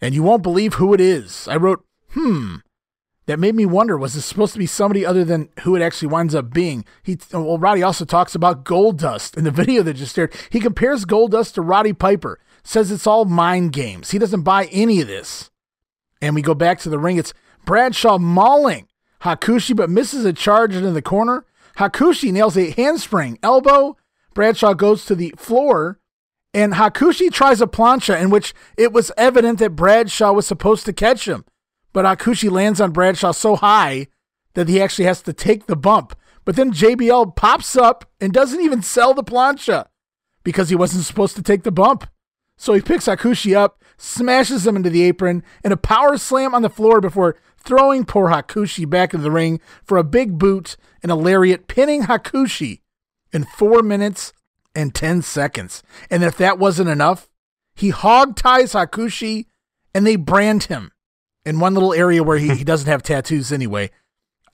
and 0.00 0.14
you 0.14 0.22
won't 0.22 0.42
believe 0.42 0.74
who 0.74 0.92
it 0.92 1.00
is. 1.00 1.48
I 1.48 1.56
wrote, 1.56 1.84
hmm. 2.10 2.56
That 3.26 3.40
made 3.40 3.56
me 3.56 3.66
wonder: 3.66 3.98
was 3.98 4.14
this 4.14 4.24
supposed 4.24 4.52
to 4.52 4.58
be 4.58 4.66
somebody 4.66 5.04
other 5.04 5.24
than 5.24 5.48
who 5.60 5.74
it 5.74 5.82
actually 5.82 6.08
winds 6.08 6.34
up 6.34 6.52
being? 6.52 6.84
He 7.02 7.18
well, 7.32 7.58
Roddy 7.58 7.82
also 7.82 8.04
talks 8.04 8.36
about 8.36 8.64
Goldust 8.64 9.36
in 9.36 9.42
the 9.42 9.50
video 9.62 9.82
that 9.82 9.94
just 9.94 10.16
aired. 10.16 10.34
He 10.50 10.60
compares 10.60 11.04
Goldust 11.04 11.54
to 11.54 11.62
Roddy 11.62 11.92
Piper. 11.92 12.38
Says 12.62 12.90
it's 12.90 13.06
all 13.06 13.24
mind 13.24 13.72
games. 13.72 14.12
He 14.12 14.18
doesn't 14.18 14.42
buy 14.42 14.66
any 14.66 15.00
of 15.00 15.08
this. 15.08 15.50
And 16.20 16.34
we 16.34 16.42
go 16.42 16.54
back 16.54 16.78
to 16.80 16.88
the 16.88 16.98
ring. 16.98 17.16
It's 17.16 17.34
Bradshaw 17.64 18.18
mauling 18.18 18.88
Hakushi, 19.22 19.74
but 19.74 19.90
misses 19.90 20.24
a 20.24 20.32
charge 20.32 20.74
in 20.74 20.94
the 20.94 21.02
corner. 21.02 21.44
Hakushi 21.78 22.32
nails 22.32 22.56
a 22.56 22.70
handspring 22.70 23.38
elbow. 23.42 23.96
Bradshaw 24.36 24.74
goes 24.74 25.06
to 25.06 25.14
the 25.14 25.32
floor, 25.38 25.98
and 26.52 26.74
Hakushi 26.74 27.32
tries 27.32 27.62
a 27.62 27.66
plancha 27.66 28.20
in 28.20 28.28
which 28.28 28.52
it 28.76 28.92
was 28.92 29.10
evident 29.16 29.58
that 29.60 29.74
Bradshaw 29.74 30.30
was 30.30 30.46
supposed 30.46 30.84
to 30.84 30.92
catch 30.92 31.26
him. 31.26 31.46
But 31.94 32.04
Hakushi 32.04 32.50
lands 32.50 32.78
on 32.78 32.92
Bradshaw 32.92 33.32
so 33.32 33.56
high 33.56 34.08
that 34.52 34.68
he 34.68 34.78
actually 34.78 35.06
has 35.06 35.22
to 35.22 35.32
take 35.32 35.64
the 35.64 35.74
bump. 35.74 36.14
But 36.44 36.54
then 36.54 36.70
JBL 36.70 37.34
pops 37.34 37.76
up 37.76 38.10
and 38.20 38.30
doesn't 38.30 38.60
even 38.60 38.82
sell 38.82 39.14
the 39.14 39.24
plancha 39.24 39.86
because 40.44 40.68
he 40.68 40.76
wasn't 40.76 41.06
supposed 41.06 41.34
to 41.36 41.42
take 41.42 41.62
the 41.62 41.72
bump. 41.72 42.06
So 42.58 42.74
he 42.74 42.82
picks 42.82 43.06
Hakushi 43.06 43.56
up, 43.56 43.82
smashes 43.96 44.66
him 44.66 44.76
into 44.76 44.90
the 44.90 45.04
apron, 45.04 45.44
and 45.64 45.72
a 45.72 45.78
power 45.78 46.18
slam 46.18 46.54
on 46.54 46.60
the 46.60 46.68
floor 46.68 47.00
before 47.00 47.36
throwing 47.58 48.04
poor 48.04 48.28
Hakushi 48.28 48.88
back 48.88 49.14
into 49.14 49.24
the 49.24 49.30
ring 49.30 49.60
for 49.82 49.96
a 49.96 50.04
big 50.04 50.38
boot 50.38 50.76
and 51.02 51.10
a 51.10 51.14
lariat, 51.14 51.68
pinning 51.68 52.02
Hakushi 52.02 52.80
in 53.36 53.44
four 53.44 53.82
minutes 53.82 54.32
and 54.74 54.94
10 54.94 55.22
seconds. 55.22 55.82
And 56.10 56.24
if 56.24 56.36
that 56.38 56.58
wasn't 56.58 56.88
enough, 56.88 57.28
he 57.74 57.90
hog 57.90 58.34
ties 58.34 58.72
Hakushi 58.72 59.44
and 59.94 60.06
they 60.06 60.16
brand 60.16 60.64
him 60.64 60.90
in 61.44 61.60
one 61.60 61.74
little 61.74 61.92
area 61.92 62.24
where 62.24 62.38
he, 62.38 62.48
he 62.56 62.64
doesn't 62.72 62.88
have 62.88 63.02
tattoos 63.02 63.52
anyway. 63.52 63.90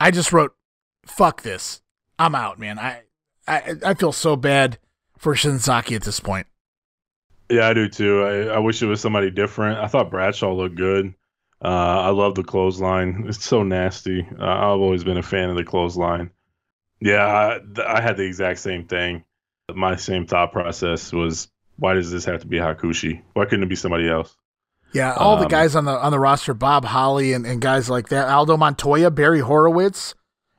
I 0.01 0.11
just 0.11 0.33
wrote, 0.33 0.55
fuck 1.07 1.43
this. 1.43 1.81
I'm 2.19 2.35
out, 2.35 2.59
man. 2.59 2.79
I, 2.79 3.03
I, 3.47 3.75
I 3.87 3.95
feel 3.95 4.13
so 4.13 4.37
bad 4.37 4.79
for 5.17 5.35
Shinzaki 5.35 5.95
at 5.95 6.03
this 6.03 6.21
point. 6.21 6.49
Yeah, 7.49 7.69
I 7.69 7.75
do 7.75 7.89
too. 7.89 8.23
I, 8.23 8.55
I 8.55 8.59
wish 8.59 8.83
it 8.83 8.87
was 8.87 9.01
somebody 9.01 9.31
different. 9.31 9.79
I 9.79 9.87
thought 9.87 10.11
Bradshaw 10.11 10.53
looked 10.53 10.77
good. 10.77 11.15
Uh, 11.65 11.69
I 11.69 12.09
love 12.09 12.35
the 12.35 12.43
clothesline. 12.43 13.27
It's 13.29 13.45
so 13.45 13.63
nasty. 13.63 14.27
Uh, 14.41 14.45
I've 14.45 14.81
always 14.81 15.05
been 15.05 15.19
a 15.19 15.23
fan 15.23 15.51
of 15.51 15.57
the 15.57 15.65
clothesline. 15.65 16.31
Yeah, 17.05 17.25
I, 17.27 17.97
I 17.97 18.01
had 18.01 18.17
the 18.17 18.25
exact 18.25 18.61
same 18.61 18.87
thing. 18.87 19.25
My 19.75 19.97
same 19.97 20.27
thought 20.27 20.53
process 20.53 21.13
was, 21.13 21.49
why 21.77 21.95
does 21.95 22.11
this 22.13 22.25
have 22.27 22.41
to 22.43 22.47
be 22.47 22.59
Hakushi? 22.59 23.23
Why 23.33 23.45
couldn't 23.45 23.65
it 23.65 23.69
be 23.69 23.75
somebody 23.77 24.09
else? 24.09 24.37
Yeah, 24.93 25.15
all 25.15 25.37
the 25.37 25.45
Um, 25.45 25.49
guys 25.49 25.75
on 25.75 25.85
the 25.87 25.93
on 25.93 26.13
the 26.13 26.19
roster, 26.19 26.53
Bob 26.53 26.85
Holly 26.85 27.33
and, 27.33 27.47
and 27.47 27.61
guys 27.63 27.89
like 27.89 28.11
that, 28.11 28.29
Aldo 28.29 28.57
Montoya, 28.59 29.11
Barry 29.11 29.41
Horowitz, 29.41 30.15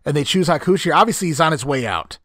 and 0.06 0.18
they 0.18 0.24
choose 0.24 0.48
Hakushi. 0.48 0.94
Obviously, 0.94 1.28
he's 1.28 1.40
on 1.40 1.52
his 1.52 1.64
way 1.64 1.86
out, 1.86 2.18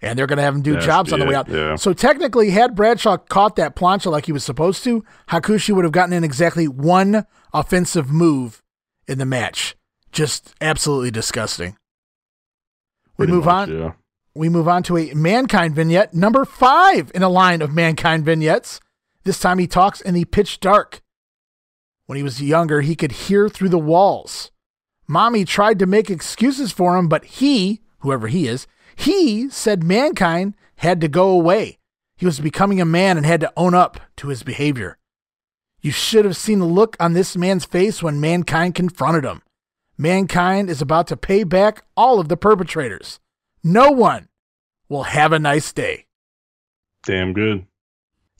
and 0.00 0.18
they're 0.18 0.26
going 0.26 0.38
to 0.38 0.42
have 0.42 0.54
him 0.54 0.62
do 0.62 0.78
jobs 0.80 1.12
on 1.12 1.20
the 1.20 1.26
way 1.26 1.34
out. 1.34 1.48
yeah. 1.48 1.76
So 1.76 1.92
technically, 1.92 2.50
had 2.50 2.74
Bradshaw 2.74 3.18
caught 3.18 3.56
that 3.56 3.76
plancha 3.76 4.10
like 4.10 4.24
he 4.26 4.32
was 4.32 4.44
supposed 4.44 4.82
to, 4.84 5.04
Hakushi 5.28 5.74
would 5.74 5.84
have 5.84 5.92
gotten 5.92 6.14
in 6.14 6.24
exactly 6.24 6.66
one 6.66 7.26
offensive 7.52 8.10
move 8.10 8.62
in 9.06 9.18
the 9.18 9.26
match. 9.26 9.76
Just 10.10 10.54
absolutely 10.62 11.10
disgusting. 11.10 11.76
We 13.26 13.32
move 13.32 13.44
much, 13.44 13.68
on. 13.68 13.78
Yeah. 13.78 13.92
We 14.34 14.48
move 14.48 14.68
on 14.68 14.82
to 14.84 14.96
a 14.96 15.12
mankind 15.14 15.74
vignette, 15.74 16.14
number 16.14 16.44
five 16.44 17.10
in 17.14 17.22
a 17.22 17.28
line 17.28 17.60
of 17.60 17.74
mankind 17.74 18.24
vignettes. 18.24 18.80
This 19.24 19.38
time 19.38 19.58
he 19.58 19.66
talks 19.66 20.00
in 20.00 20.14
the 20.14 20.24
pitch 20.24 20.60
dark. 20.60 21.02
When 22.06 22.16
he 22.16 22.22
was 22.22 22.42
younger, 22.42 22.80
he 22.80 22.96
could 22.96 23.12
hear 23.12 23.48
through 23.48 23.68
the 23.68 23.78
walls. 23.78 24.50
Mommy 25.06 25.44
tried 25.44 25.78
to 25.78 25.86
make 25.86 26.10
excuses 26.10 26.72
for 26.72 26.96
him, 26.96 27.08
but 27.08 27.24
he, 27.24 27.80
whoever 27.98 28.28
he 28.28 28.46
is, 28.48 28.66
he 28.96 29.48
said 29.50 29.84
mankind 29.84 30.54
had 30.76 31.00
to 31.00 31.08
go 31.08 31.30
away. 31.30 31.78
He 32.16 32.26
was 32.26 32.40
becoming 32.40 32.80
a 32.80 32.84
man 32.84 33.16
and 33.16 33.26
had 33.26 33.40
to 33.40 33.52
own 33.56 33.74
up 33.74 34.00
to 34.16 34.28
his 34.28 34.42
behavior. 34.42 34.96
You 35.80 35.90
should 35.90 36.24
have 36.24 36.36
seen 36.36 36.60
the 36.60 36.64
look 36.64 36.96
on 37.00 37.12
this 37.12 37.36
man's 37.36 37.64
face 37.64 38.02
when 38.02 38.20
mankind 38.20 38.74
confronted 38.74 39.24
him. 39.24 39.42
Mankind 39.98 40.70
is 40.70 40.82
about 40.82 41.06
to 41.08 41.16
pay 41.16 41.44
back 41.44 41.84
all 41.96 42.18
of 42.18 42.28
the 42.28 42.36
perpetrators. 42.36 43.20
No 43.62 43.90
one 43.90 44.28
will 44.88 45.04
have 45.04 45.32
a 45.32 45.38
nice 45.38 45.72
day. 45.72 46.06
Damn 47.04 47.32
good. 47.32 47.66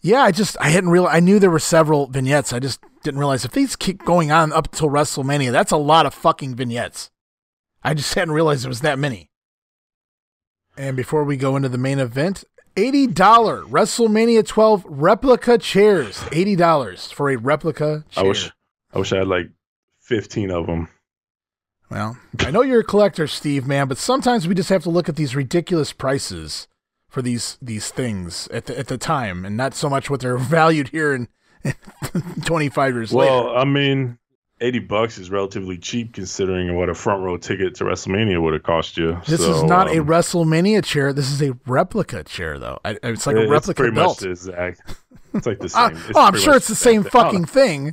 Yeah, 0.00 0.22
I 0.22 0.32
just 0.32 0.56
I 0.60 0.70
hadn't 0.70 0.90
real 0.90 1.06
I 1.06 1.20
knew 1.20 1.38
there 1.38 1.50
were 1.50 1.58
several 1.58 2.06
vignettes. 2.08 2.52
I 2.52 2.58
just 2.58 2.80
didn't 3.04 3.20
realize 3.20 3.44
if 3.44 3.52
these 3.52 3.76
keep 3.76 4.04
going 4.04 4.32
on 4.32 4.52
up 4.52 4.72
till 4.72 4.88
WrestleMania, 4.88 5.52
that's 5.52 5.72
a 5.72 5.76
lot 5.76 6.06
of 6.06 6.14
fucking 6.14 6.56
vignettes. 6.56 7.10
I 7.82 7.94
just 7.94 8.14
hadn't 8.14 8.34
realized 8.34 8.64
it 8.64 8.68
was 8.68 8.80
that 8.80 8.98
many. 8.98 9.30
And 10.76 10.96
before 10.96 11.24
we 11.24 11.36
go 11.36 11.56
into 11.56 11.68
the 11.68 11.78
main 11.78 11.98
event, 11.98 12.44
$80 12.76 13.12
WrestleMania 13.14 14.46
12 14.46 14.84
replica 14.88 15.58
chairs. 15.58 16.18
$80 16.18 17.12
for 17.12 17.30
a 17.30 17.36
replica 17.36 18.04
chair. 18.10 18.24
I 18.24 18.28
wish, 18.28 18.50
I 18.94 18.98
wish 18.98 19.12
I 19.12 19.18
had 19.18 19.28
like 19.28 19.50
15 20.00 20.50
of 20.50 20.66
them. 20.66 20.88
Well, 21.92 22.16
I 22.40 22.50
know 22.50 22.62
you're 22.62 22.80
a 22.80 22.84
collector, 22.84 23.26
Steve, 23.26 23.66
man, 23.66 23.86
but 23.86 23.98
sometimes 23.98 24.48
we 24.48 24.54
just 24.54 24.70
have 24.70 24.82
to 24.84 24.90
look 24.90 25.08
at 25.10 25.16
these 25.16 25.36
ridiculous 25.36 25.92
prices 25.92 26.66
for 27.10 27.20
these 27.20 27.58
these 27.60 27.90
things 27.90 28.48
at 28.48 28.64
the 28.64 28.78
at 28.78 28.86
the 28.86 28.96
time, 28.96 29.44
and 29.44 29.56
not 29.58 29.74
so 29.74 29.90
much 29.90 30.08
what 30.08 30.20
they're 30.20 30.38
valued 30.58 30.88
here 30.88 31.12
in 31.14 31.28
25 32.44 32.94
years 32.94 33.12
Well, 33.12 33.44
later. 33.48 33.58
I 33.58 33.64
mean, 33.64 34.18
80 34.60 34.78
bucks 34.80 35.18
is 35.18 35.30
relatively 35.30 35.76
cheap 35.76 36.14
considering 36.14 36.74
what 36.76 36.88
a 36.88 36.94
front 36.94 37.22
row 37.22 37.36
ticket 37.36 37.74
to 37.76 37.84
WrestleMania 37.84 38.40
would 38.40 38.54
have 38.54 38.62
cost 38.62 38.96
you. 38.96 39.20
This 39.26 39.40
So, 39.44 39.54
is 39.56 39.62
not 39.64 39.88
a 39.88 40.00
um, 40.00 40.06
WrestleMania 40.06 40.82
chair. 40.84 41.12
This 41.12 41.30
is 41.30 41.42
a 41.42 41.52
replica 41.66 42.24
chair, 42.24 42.58
though. 42.58 42.78
I, 42.84 42.96
it's 43.02 43.26
like 43.26 43.36
a 43.36 43.42
it's 43.42 43.50
replica 43.50 43.76
pretty 43.82 43.94
belt. 43.94 44.22
much 44.22 44.30
exact. 44.30 44.80
It's 45.34 45.46
like 45.46 45.58
the 45.58 45.66
Uh, 45.74 45.90
same. 45.94 46.12
oh, 46.14 46.20
I'm 46.26 46.38
sure 46.38 46.56
it's 46.56 46.68
the 46.68 46.74
same 46.74 47.06
exact 47.06 47.12
thing. 47.32 47.44
Fucking 47.44 47.92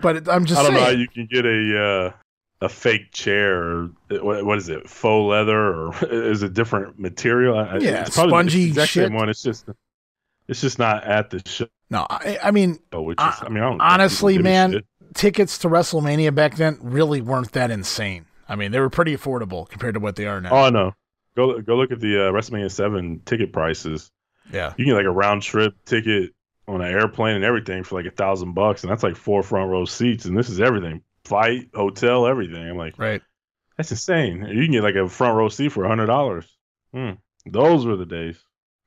but 0.00 0.16
it, 0.16 0.28
I'm 0.28 0.44
just 0.44 0.60
I 0.60 0.62
don't 0.64 0.74
know 0.74 0.80
how 0.80 0.86
saying. 0.86 1.00
you 1.00 1.08
can 1.08 1.26
get 1.26 1.44
a 1.44 1.82
uh, 1.84 2.12
a 2.64 2.68
fake 2.68 3.12
chair. 3.12 3.62
Or, 3.62 3.90
what, 4.22 4.44
what 4.44 4.58
is 4.58 4.68
it? 4.68 4.88
Faux 4.88 5.28
leather 5.30 5.56
or 5.58 5.94
is 6.10 6.42
it 6.42 6.54
different 6.54 6.98
material? 6.98 7.58
I- 7.58 7.62
I- 7.64 7.78
Yeah, 7.78 8.02
it's 8.02 8.14
probably 8.14 8.30
spongy 8.32 8.70
the 8.70 8.86
shit. 8.86 9.06
same 9.08 9.14
one. 9.14 9.28
It's 9.28 9.42
just 9.42 9.66
it's 10.48 10.60
just 10.60 10.78
not 10.78 11.04
at 11.04 11.30
the 11.30 11.42
show. 11.46 11.66
no, 11.90 12.06
I, 12.10 12.38
I 12.42 12.50
mean, 12.50 12.78
Which 12.92 13.18
is, 13.18 13.34
I 13.40 13.48
mean, 13.48 13.62
I 13.62 13.70
don't 13.70 13.80
honestly, 13.80 14.34
people 14.34 14.50
give 14.50 14.50
a 14.50 14.68
man, 14.72 14.82
tickets 15.14 15.58
to 15.58 15.68
WrestleMania 15.68 16.34
back 16.34 16.56
then 16.56 16.78
really 16.82 17.20
weren't 17.22 17.52
that 17.52 17.70
insane. 17.70 18.26
I 18.48 18.56
mean, 18.56 18.70
they 18.72 18.80
were 18.80 18.90
pretty 18.90 19.16
affordable 19.16 19.66
compared 19.68 19.94
to 19.94 20.00
what 20.00 20.16
they 20.16 20.26
are 20.26 20.40
now. 20.40 20.50
Oh 20.52 20.68
no, 20.70 20.92
go 21.36 21.60
go 21.62 21.76
look 21.76 21.92
at 21.92 22.00
the 22.00 22.28
uh, 22.28 22.32
WrestleMania 22.32 22.70
Seven 22.70 23.20
ticket 23.24 23.52
prices. 23.54 24.10
yeah. 24.52 24.74
You 24.76 24.84
can 24.84 24.92
get 24.92 24.96
like 24.98 25.06
a 25.06 25.10
round 25.10 25.40
trip 25.42 25.74
ticket 25.86 26.32
on 26.68 26.82
an 26.82 26.92
airplane 26.92 27.36
and 27.36 27.44
everything 27.44 27.82
for 27.84 27.94
like 27.94 28.10
a 28.10 28.14
thousand 28.14 28.52
bucks, 28.54 28.82
and 28.84 28.90
that's 28.90 29.02
like 29.02 29.16
four 29.16 29.42
front 29.42 29.70
row 29.70 29.84
seats, 29.86 30.26
and 30.26 30.36
this 30.36 30.50
is 30.50 30.60
everything, 30.60 31.00
flight, 31.24 31.68
hotel, 31.74 32.26
everything. 32.26 32.68
I'm 32.68 32.76
like, 32.76 32.98
Right. 32.98 33.22
that's 33.76 33.90
insane. 33.90 34.46
You 34.46 34.62
can 34.64 34.72
get 34.72 34.82
like 34.82 34.94
a 34.94 35.08
front 35.08 35.36
row 35.36 35.48
seat 35.48 35.70
for 35.72 35.84
a 35.84 35.88
hundred 35.88 36.06
dollars. 36.06 36.46
Hmm. 36.92 37.12
Those 37.46 37.84
were 37.86 37.96
the 37.96 38.06
days. 38.06 38.38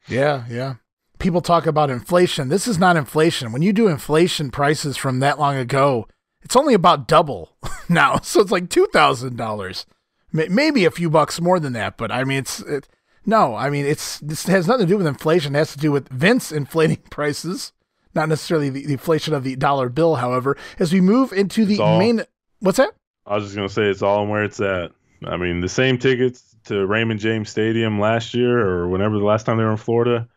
Yeah, 0.07 0.45
yeah. 0.49 0.75
People 1.19 1.41
talk 1.41 1.65
about 1.65 1.89
inflation. 1.89 2.49
This 2.49 2.67
is 2.67 2.77
not 2.77 2.95
inflation. 2.95 3.51
When 3.51 3.61
you 3.61 3.73
do 3.73 3.87
inflation 3.87 4.51
prices 4.51 4.97
from 4.97 5.19
that 5.19 5.39
long 5.39 5.55
ago, 5.57 6.07
it's 6.43 6.55
only 6.55 6.73
about 6.73 7.07
double 7.07 7.55
now. 7.89 8.17
So 8.23 8.41
it's 8.41 8.51
like 8.51 8.69
two 8.69 8.87
thousand 8.93 9.35
dollars, 9.35 9.85
maybe 10.31 10.85
a 10.85 10.91
few 10.91 11.09
bucks 11.09 11.41
more 11.41 11.59
than 11.59 11.73
that. 11.73 11.97
But 11.97 12.11
I 12.11 12.23
mean, 12.23 12.39
it's 12.39 12.59
it, 12.61 12.87
no. 13.25 13.55
I 13.55 13.69
mean, 13.69 13.85
it's 13.85 14.19
this 14.19 14.45
has 14.45 14.67
nothing 14.67 14.85
to 14.85 14.91
do 14.93 14.97
with 14.97 15.07
inflation. 15.07 15.55
It 15.55 15.59
has 15.59 15.73
to 15.73 15.79
do 15.79 15.91
with 15.91 16.07
Vince 16.09 16.51
inflating 16.51 16.97
prices, 17.09 17.73
not 18.17 18.27
necessarily 18.27 18.69
the, 18.69 18.85
the 18.85 18.91
inflation 18.93 19.33
of 19.33 19.43
the 19.45 19.55
dollar 19.55 19.87
bill. 19.87 20.15
However, 20.15 20.57
as 20.79 20.91
we 20.91 20.99
move 20.99 21.31
into 21.31 21.63
the 21.65 21.79
all- 21.79 21.97
main, 21.97 22.23
what's 22.59 22.77
that? 22.77 22.91
I 23.25 23.35
was 23.35 23.45
just 23.45 23.55
gonna 23.55 23.69
say 23.69 23.83
it's 23.83 24.01
all 24.01 24.23
in 24.23 24.29
where 24.29 24.43
it's 24.43 24.59
at. 24.59 24.91
I 25.25 25.37
mean, 25.37 25.61
the 25.61 25.69
same 25.69 25.97
tickets 25.97 26.55
to 26.65 26.85
Raymond 26.85 27.19
James 27.19 27.49
Stadium 27.49 27.99
last 27.99 28.33
year 28.33 28.59
or 28.59 28.87
whenever 28.89 29.17
the 29.17 29.25
last 29.25 29.45
time 29.45 29.57
they 29.57 29.63
were 29.63 29.71
in 29.71 29.77
Florida 29.77 30.27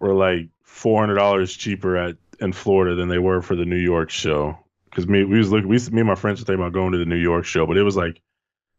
were 0.00 0.14
like 0.14 0.48
four 0.62 1.00
hundred 1.00 1.16
dollars 1.16 1.54
cheaper 1.54 1.96
at 1.96 2.16
in 2.40 2.52
Florida 2.52 2.94
than 2.94 3.08
they 3.08 3.18
were 3.18 3.42
for 3.42 3.56
the 3.56 3.64
New 3.64 3.76
York 3.78 4.10
show 4.10 4.58
because 4.84 5.06
me 5.08 5.24
we 5.24 5.38
was 5.38 5.50
looking 5.50 5.68
we 5.68 5.76
me 5.90 6.00
and 6.00 6.06
my 6.08 6.14
friends 6.14 6.40
were 6.40 6.44
thinking 6.46 6.62
about 6.62 6.72
going 6.72 6.92
to 6.92 6.98
the 6.98 7.04
New 7.04 7.16
York 7.16 7.44
show, 7.44 7.66
but 7.66 7.76
it 7.76 7.82
was 7.82 7.96
like 7.96 8.20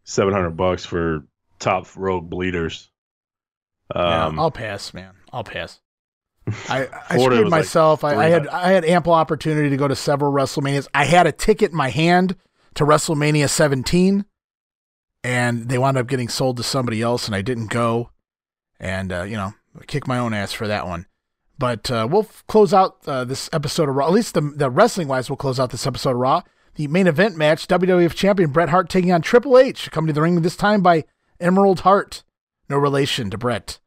seven 0.04 0.34
hundred 0.34 0.52
bucks 0.52 0.86
for 0.86 1.26
top 1.60 1.88
rope 1.96 2.30
bleeders. 2.30 2.90
Yeah, 3.96 4.26
Um, 4.28 4.40
I'll 4.40 4.52
pass, 4.52 4.94
man. 4.94 5.14
I'll 5.34 5.44
pass. 5.44 5.80
I, 6.70 6.88
I 7.10 7.18
screwed 7.18 7.32
was 7.32 7.40
like 7.42 7.50
myself. 7.50 8.04
I, 8.04 8.16
I 8.16 8.30
had 8.30 8.48
I 8.48 8.72
had 8.72 8.86
ample 8.86 9.14
opportunity 9.14 9.70
to 9.70 9.78
go 9.78 9.88
to 9.88 9.96
several 9.96 10.32
WrestleManias. 10.32 10.88
I 10.94 11.06
had 11.06 11.28
a 11.28 11.32
ticket 11.32 11.72
in 11.72 11.78
my 11.78 11.90
hand 11.90 12.36
to 12.76 12.86
WrestleMania 12.86 13.50
17, 13.50 14.26
and 15.24 15.70
they 15.70 15.78
wound 15.78 15.98
up 15.98 16.08
getting 16.08 16.30
sold 16.30 16.58
to 16.58 16.64
somebody 16.64 17.02
else, 17.02 17.28
and 17.28 17.36
I 17.36 17.42
didn't 17.42 17.68
go. 17.68 18.12
And 18.80 19.12
uh, 19.12 19.24
you 19.24 19.36
know, 19.36 19.54
kick 19.88 20.08
my 20.08 20.18
own 20.18 20.34
ass 20.34 20.54
for 20.54 20.68
that 20.68 20.88
one. 20.88 21.06
But 21.58 21.92
uh, 21.92 22.08
we'll 22.10 22.24
f- 22.24 22.44
close 22.48 22.74
out 22.74 23.00
uh, 23.06 23.26
this 23.26 23.50
episode 23.52 23.90
of 23.90 23.96
Raw. 23.96 24.08
At 24.08 24.14
least 24.14 24.34
the 24.34 24.42
the 24.42 24.70
wrestling 24.70 25.08
wise, 25.08 25.30
we'll 25.30 25.38
close 25.38 25.60
out 25.60 25.72
this 25.72 25.86
episode 25.86 26.12
of 26.12 26.18
Raw. 26.18 26.42
The 26.76 26.88
main 26.88 27.08
event 27.08 27.36
match: 27.36 27.68
WWF 27.68 28.16
Champion 28.16 28.52
Bret 28.52 28.70
Hart 28.70 28.90
taking 28.90 29.12
on 29.12 29.22
Triple 29.22 29.58
H, 29.58 29.92
coming 29.92 30.08
to 30.08 30.14
the 30.14 30.22
ring 30.22 30.42
this 30.42 30.56
time 30.56 30.82
by 30.82 31.04
Emerald 31.40 31.82
Hart, 31.82 32.24
no 32.70 32.78
relation 32.78 33.30
to 33.30 33.38
Bret. 33.38 33.80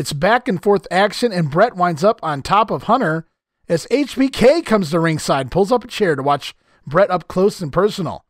It's 0.00 0.14
back 0.14 0.48
and 0.48 0.62
forth 0.62 0.86
action, 0.90 1.30
and 1.30 1.50
Bret 1.50 1.76
winds 1.76 2.02
up 2.02 2.20
on 2.22 2.40
top 2.40 2.70
of 2.70 2.84
Hunter 2.84 3.26
as 3.68 3.86
HBK 3.90 4.64
comes 4.64 4.88
to 4.92 4.98
ringside 4.98 5.50
pulls 5.50 5.70
up 5.70 5.84
a 5.84 5.88
chair 5.88 6.16
to 6.16 6.22
watch 6.22 6.54
Bret 6.86 7.10
up 7.10 7.28
close 7.28 7.60
and 7.60 7.70
personal. 7.70 8.24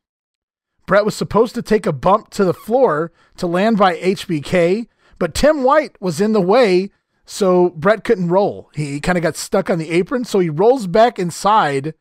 Bret 0.87 1.05
was 1.05 1.15
supposed 1.15 1.55
to 1.55 1.63
take 1.63 1.87
a 1.87 1.93
bump 1.93 2.31
to 2.31 2.45
the 2.45 2.53
floor 2.53 3.13
to 3.37 3.47
land 3.47 3.79
by 3.79 3.95
HBK, 3.99 4.89
but 5.21 5.33
Tim 5.33 5.63
White 5.63 5.95
was 6.01 6.21
in 6.21 6.33
the 6.33 6.41
way, 6.41 6.91
so 7.25 7.71
Bret 7.71 8.03
couldn't 8.03 8.31
roll. 8.31 8.73
He 8.75 8.99
kind 8.99 9.17
of 9.17 9.23
got 9.23 9.37
stuck 9.37 9.71
on 9.71 9.79
the 9.79 9.93
apron, 9.93 10.25
so 10.25 10.41
he 10.41 10.51
rolls 10.51 10.89
back 10.89 11.21
inside 11.21 11.95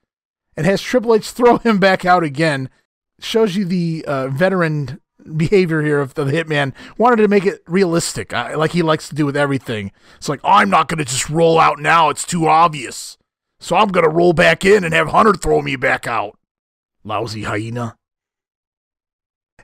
and 0.58 0.66
has 0.66 0.82
Triple 0.82 1.14
H 1.14 1.30
throw 1.30 1.58
him 1.60 1.78
back 1.78 2.06
out 2.06 2.24
again. 2.24 2.72
Shows 3.20 3.56
you 3.56 3.66
the 3.66 4.04
uh, 4.08 4.30
veteran 4.30 5.00
behavior 5.38 5.82
here 5.82 6.00
of 6.00 6.14
the 6.14 6.26
hitman 6.26 6.74
wanted 6.98 7.18
to 7.18 7.28
make 7.28 7.46
it 7.46 7.62
realistic 7.68 8.34
uh, 8.34 8.54
like 8.56 8.72
he 8.72 8.82
likes 8.82 9.10
to 9.10 9.16
do 9.16 9.26
with 9.26 9.38
everything 9.38 9.92
it's 10.18 10.30
like 10.30 10.40
i'm 10.44 10.70
not 10.70 10.88
going 10.88 10.98
to 10.98 11.06
just 11.06 11.30
roll 11.30 11.60
out 11.60 11.80
now 11.80 12.10
it's 12.10 12.26
too 12.26 12.48
obvious 12.48 13.18
so 13.60 13.76
i'm 13.76 13.90
going 13.90 14.04
to 14.04 14.10
roll 14.10 14.34
back 14.34 14.66
in 14.66 14.84
and 14.84 14.94
have 14.94 15.10
hunter 15.10 15.34
throw 15.34 15.62
me 15.62 15.76
back 15.76 16.08
out 16.08 16.38
lousy 17.04 17.44
hyena 17.44 17.96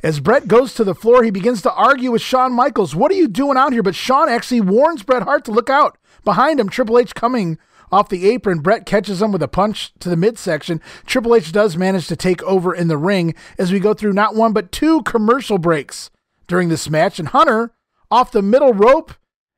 as 0.03 0.20
Bret 0.20 0.47
goes 0.47 0.76
to 0.76 0.84
the 0.84 0.93
floor, 0.93 1.24
he 1.24 1.32
begins 1.32 1.63
to 1.63 1.74
argue 1.74 2.11
with 2.11 2.22
Shawn 2.22 2.53
Michaels. 2.53 2.95
What 2.95 3.11
are 3.11 3.16
you 3.16 3.28
doing 3.28 3.57
out 3.57 3.74
here? 3.74 3.82
But 3.82 3.95
Shawn 3.95 4.30
actually 4.30 4.61
warns 4.61 5.01
Bret 5.01 5.24
Hart 5.24 5.45
to 5.45 5.51
look 5.51 5.68
out. 5.68 5.97
Behind 6.24 6.59
him, 6.59 6.70
Triple 6.70 6.99
H 6.99 7.16
coming 7.16 7.57
off 7.91 8.09
the 8.09 8.29
apron. 8.29 8.59
Bret 8.59 8.86
catches 8.86 9.21
him 9.21 9.31
with 9.31 9.43
a 9.43 9.47
punch 9.47 9.93
to 9.99 10.09
the 10.09 10.15
midsection. 10.15 10.81
Triple 11.05 11.36
H 11.36 11.51
does 11.51 11.77
manage 11.77 12.07
to 12.07 12.15
take 12.15 12.43
over 12.43 12.73
in 12.73 12.88
the 12.88 12.97
ring 12.97 13.36
as 13.57 13.71
we 13.71 13.79
go 13.79 13.93
through 13.93 14.13
not 14.13 14.36
one 14.36 14.53
but 14.53 14.71
two 14.71 15.01
commercial 15.03 15.57
breaks 15.57 16.09
during 16.47 16.69
this 16.69 16.89
match. 16.89 17.19
And 17.19 17.29
Hunter 17.29 17.71
off 18.11 18.31
the 18.31 18.41
middle 18.41 18.73
rope 18.73 19.13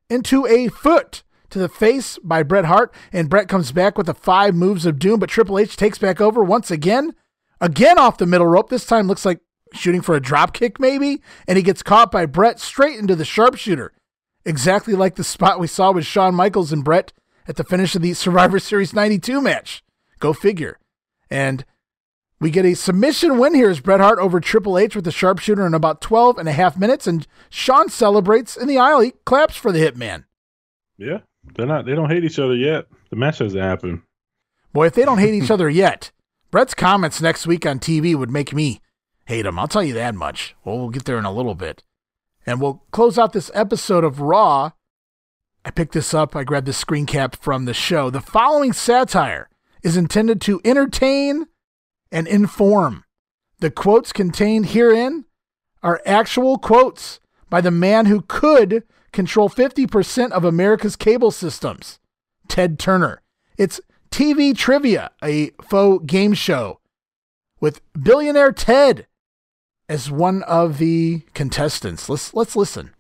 into 0.10 0.46
a 0.48 0.68
foot 0.68 1.24
to 1.50 1.60
the 1.60 1.70
face 1.70 2.18
by 2.24 2.44
Bret 2.44 2.66
Hart. 2.66 2.94
And 3.12 3.30
Bret 3.30 3.48
comes 3.48 3.72
back 3.72 3.98
with 3.98 4.08
the 4.08 4.14
five 4.14 4.56
moves 4.56 4.86
of 4.86 5.00
doom, 5.00 5.20
but 5.20 5.30
Triple 5.30 5.60
H 5.60 5.78
takes 5.78 5.98
back 5.98 6.20
over 6.22 6.44
once 6.44 6.72
again. 6.72 7.16
Again 7.60 7.98
off 7.98 8.18
the 8.18 8.26
middle 8.26 8.48
rope. 8.48 8.70
This 8.70 8.86
time 8.86 9.08
looks 9.08 9.26
like 9.26 9.40
shooting 9.74 10.02
for 10.02 10.16
a 10.16 10.22
drop 10.22 10.54
kick, 10.54 10.80
maybe. 10.80 11.22
And 11.48 11.58
he 11.58 11.64
gets 11.64 11.84
caught 11.84 12.12
by 12.12 12.26
Bret 12.26 12.60
straight 12.60 13.00
into 13.00 13.16
the 13.16 13.26
sharpshooter. 13.26 13.94
Exactly 14.46 14.94
like 14.94 15.16
the 15.16 15.24
spot 15.24 15.60
we 15.60 15.68
saw 15.68 15.92
with 15.92 16.06
Shawn 16.06 16.34
Michaels 16.34 16.72
and 16.72 16.84
Bret 16.84 17.12
at 17.48 17.56
the 17.56 17.64
finish 17.64 17.96
of 17.96 18.02
the 18.02 18.14
Survivor 18.14 18.60
Series 18.60 18.94
92 18.94 19.42
match. 19.42 19.84
Go 20.20 20.34
figure. 20.34 20.78
And 21.30 21.66
we 22.40 22.52
get 22.52 22.66
a 22.66 22.76
submission 22.76 23.38
win 23.38 23.56
here 23.56 23.70
as 23.70 23.80
Bret 23.80 24.00
Hart 24.00 24.20
over 24.20 24.40
Triple 24.40 24.78
H 24.78 24.96
with 24.96 25.06
the 25.06 25.12
sharpshooter 25.12 25.66
in 25.66 25.74
about 25.74 26.02
12 26.02 26.38
and 26.38 26.48
a 26.48 26.54
half 26.54 26.78
minutes. 26.78 27.08
And 27.08 27.26
Shawn 27.50 27.90
celebrates 27.90 28.56
in 28.58 28.68
the 28.68 28.78
aisle. 28.78 29.00
He 29.02 29.12
claps 29.26 29.56
for 29.56 29.72
the 29.72 29.80
Hitman. 29.80 30.26
yeah, 30.98 31.20
they're 31.56 31.66
not. 31.66 31.86
They 31.86 31.96
don't 31.96 32.10
hate 32.10 32.24
each 32.24 32.40
other 32.40 32.56
yet. 32.56 32.88
The 33.10 33.16
match 33.16 33.40
hasn't 33.40 33.64
happened. 33.64 34.02
Boy, 34.74 34.88
if 34.88 34.94
they 34.94 35.06
don't 35.06 35.18
hate 35.20 35.34
each 35.34 35.50
other 35.52 35.70
yet, 35.86 36.12
Bret's 36.52 36.74
comments 36.74 37.22
next 37.22 37.48
week 37.48 37.66
on 37.66 37.80
TV 37.80 38.16
would 38.16 38.30
make 38.32 38.54
me 38.54 38.82
hate 39.26 39.46
him. 39.46 39.58
I'll 39.58 39.68
tell 39.68 39.84
you 39.84 39.94
that 39.94 40.16
much. 40.16 40.56
Well, 40.64 40.78
we'll 40.78 40.90
get 40.90 41.06
there 41.06 41.18
in 41.18 41.26
a 41.26 41.32
little 41.34 41.56
bit. 41.56 41.84
And 42.46 42.62
we'll 42.62 42.84
close 42.92 43.18
out 43.18 43.34
this 43.34 43.52
episode 43.54 44.04
of 44.04 44.22
Raw. 44.22 44.72
I 45.68 45.70
picked 45.70 45.92
this 45.92 46.14
up. 46.14 46.34
I 46.34 46.46
grabbed 46.46 46.66
this 46.66 46.78
screen 46.78 47.06
cap 47.06 47.36
from 47.36 47.66
the 47.66 47.74
show. 47.74 48.10
The 48.10 48.22
following 48.22 48.72
satire 48.72 49.50
is 49.84 49.98
intended 49.98 50.40
to 50.44 50.62
entertain 50.64 51.48
and 52.10 52.26
inform. 52.26 53.04
The 53.60 53.70
quotes 53.70 54.14
contained 54.14 54.68
herein 54.68 55.26
are 55.84 56.02
actual 56.06 56.58
quotes 56.58 57.20
by 57.50 57.60
the 57.60 57.70
man 57.70 58.06
who 58.06 58.22
could 58.22 58.84
control 59.12 59.50
50% 59.50 60.32
of 60.32 60.46
America's 60.46 60.96
cable 60.96 61.32
systems, 61.32 62.00
Ted 62.48 62.80
Turner. 62.80 63.22
It's 63.58 63.82
TV 64.10 64.56
Trivia, 64.56 65.12
a 65.22 65.50
faux 65.62 66.06
game 66.06 66.34
show 66.34 66.80
with 67.60 67.82
billionaire 67.94 68.54
Ted 68.54 69.06
as 69.90 70.10
one 70.10 70.44
of 70.44 70.78
the 70.78 71.24
contestants. 71.34 72.08
Let's 72.08 72.34
let's 72.34 72.56
listen. 72.56 72.92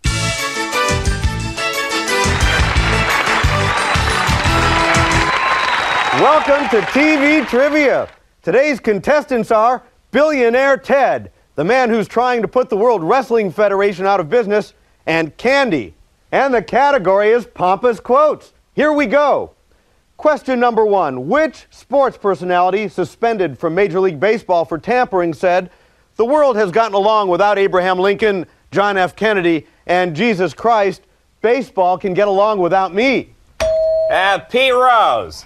Welcome 6.20 6.68
to 6.70 6.82
TV 6.88 7.48
Trivia. 7.48 8.10
Today's 8.42 8.80
contestants 8.80 9.52
are 9.52 9.84
Billionaire 10.10 10.76
Ted, 10.76 11.32
the 11.54 11.64
man 11.64 11.92
who's 11.92 12.08
trying 12.08 12.42
to 12.42 12.48
put 12.48 12.70
the 12.70 12.76
World 12.76 13.04
Wrestling 13.04 13.52
Federation 13.52 14.08
out 14.08 14.20
of 14.20 14.28
business, 14.28 14.74
and 15.06 15.38
Candy. 15.38 15.94
And 16.32 16.52
the 16.52 16.64
category 16.64 17.30
is 17.30 17.46
Pompous 17.46 18.00
Quotes. 18.00 18.54
Here 18.74 18.92
we 18.92 19.06
go. 19.06 19.52
Question 20.18 20.60
number 20.60 20.84
one 20.84 21.28
Which 21.28 21.68
sports 21.70 22.18
personality 22.18 22.88
suspended 22.88 23.60
from 23.60 23.76
Major 23.76 24.00
League 24.00 24.20
Baseball 24.20 24.66
for 24.66 24.80
tampering 24.80 25.36
said, 25.36 25.70
The 26.16 26.26
world 26.26 26.56
has 26.56 26.72
gotten 26.72 26.96
along 26.96 27.28
without 27.28 27.60
Abraham 27.60 28.00
Lincoln, 28.00 28.48
John 28.72 28.98
F. 28.98 29.16
Kennedy, 29.16 29.68
and 29.86 30.16
Jesus 30.16 30.56
Christ. 30.56 31.04
Baseball 31.44 31.96
can 32.00 32.16
get 32.16 32.28
along 32.28 32.58
without 32.58 32.92
me. 32.92 33.36
Uh, 34.10 34.40
Pete 34.40 34.74
Rose. 34.74 35.46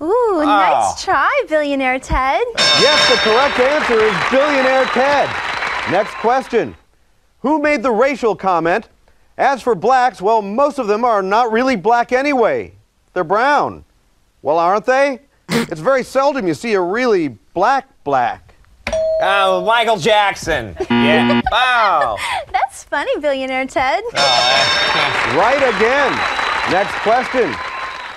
Ooh, 0.00 0.42
nice 0.44 1.02
try, 1.02 1.44
billionaire 1.48 1.98
Ted. 1.98 2.44
Yes, 2.58 3.08
the 3.08 3.16
correct 3.16 3.58
answer 3.58 3.94
is 3.94 4.14
Billionaire 4.30 4.84
Ted. 4.86 5.28
Next 5.90 6.14
question. 6.16 6.76
Who 7.40 7.60
made 7.60 7.82
the 7.82 7.90
racial 7.92 8.36
comment? 8.36 8.88
As 9.38 9.62
for 9.62 9.74
blacks, 9.74 10.20
well, 10.20 10.42
most 10.42 10.78
of 10.78 10.86
them 10.86 11.04
are 11.04 11.22
not 11.22 11.50
really 11.52 11.76
black 11.76 12.12
anyway. 12.12 12.72
They're 13.14 13.24
brown. 13.24 13.84
Well, 14.42 14.58
aren't 14.58 14.84
they? 14.84 15.20
it's 15.48 15.80
very 15.80 16.02
seldom 16.02 16.46
you 16.46 16.54
see 16.54 16.74
a 16.74 16.80
really 16.80 17.28
black 17.54 17.88
black. 18.04 18.54
Uh, 19.22 19.62
Michael 19.66 19.96
Jackson. 19.96 20.76
Yeah. 20.90 21.40
Oh. 21.52 22.18
That's 22.52 22.84
funny, 22.84 23.18
billionaire 23.20 23.66
Ted. 23.66 24.02
Right 24.12 25.62
again. 25.74 26.12
Next 26.70 26.92
question. 27.02 27.54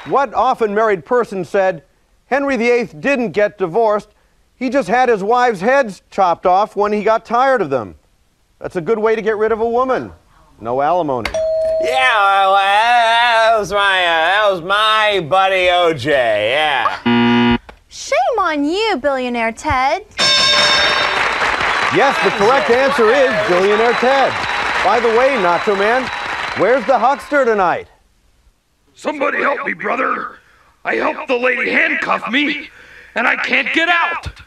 What 0.06 0.34
often 0.34 0.74
married 0.74 1.06
person 1.06 1.44
said, 1.44 1.84
Henry 2.28 2.56
VIII 2.56 2.86
didn't 3.00 3.32
get 3.32 3.58
divorced, 3.58 4.10
he 4.56 4.70
just 4.70 4.88
had 4.88 5.10
his 5.10 5.24
wives' 5.24 5.62
heads 5.62 6.04
chopped 6.10 6.46
off 6.46 6.76
when 6.76 6.94
he 6.94 7.04
got 7.04 7.26
tired 7.26 7.62
of 7.62 7.70
them? 7.70 7.96
That's 8.60 8.76
a 8.76 8.82
good 8.82 9.00
way 9.00 9.16
to 9.16 9.22
get 9.22 9.38
rid 9.38 9.52
of 9.52 9.60
a 9.60 9.70
woman. 9.70 10.14
No 10.62 10.82
alimony. 10.82 11.32
Yeah, 11.82 12.48
well, 12.48 12.56
that 12.56 13.56
was 13.58 13.72
my 13.72 13.78
uh, 13.78 14.08
that 14.08 14.52
was 14.52 14.62
my 14.62 15.26
buddy 15.30 15.68
OJ. 15.68 16.06
Yeah. 16.06 17.58
Shame 17.88 18.40
on 18.40 18.66
you, 18.66 18.98
billionaire 18.98 19.52
Ted. 19.52 20.06
Yes, 21.96 22.16
the 22.24 22.30
correct 22.38 22.70
answer 22.70 23.10
is 23.10 23.32
Billionaire 23.50 23.94
Ted. 23.94 24.32
By 24.84 25.00
the 25.00 25.10
way, 25.18 25.30
Nacho 25.38 25.78
Man, 25.78 26.04
where's 26.62 26.86
the 26.86 27.00
huckster 27.00 27.46
tonight? 27.46 27.88
Somebody 29.00 29.38
help 29.38 29.66
me, 29.66 29.72
brother. 29.72 30.40
I 30.84 30.96
helped 30.96 31.30
the 31.30 31.38
lady 31.38 31.72
handcuff 31.72 32.30
me, 32.30 32.70
and 33.16 33.26
I 33.26 33.38
can't 33.38 33.74
get 33.74 33.88
out. 33.88 34.42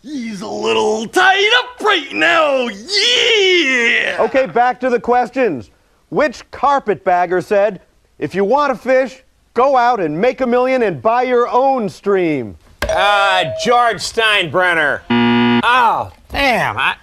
He's 0.00 0.40
a 0.40 0.48
little 0.48 1.06
tied 1.06 1.52
up 1.58 1.78
right 1.82 2.10
now. 2.10 2.68
Yeah! 2.68 4.16
Okay, 4.20 4.46
back 4.46 4.80
to 4.80 4.88
the 4.88 4.98
questions. 4.98 5.70
Which 6.08 6.50
carpetbagger 6.50 7.42
said, 7.42 7.82
if 8.18 8.34
you 8.34 8.46
want 8.46 8.74
to 8.74 8.80
fish, 8.80 9.24
go 9.52 9.76
out 9.76 10.00
and 10.00 10.18
make 10.18 10.40
a 10.40 10.46
million 10.46 10.82
and 10.82 11.02
buy 11.02 11.24
your 11.24 11.46
own 11.46 11.90
stream? 11.90 12.56
Uh, 12.88 13.44
George 13.62 13.98
Steinbrenner. 13.98 15.02
Oh, 15.62 16.10
damn. 16.30 16.78
I. 16.78 16.96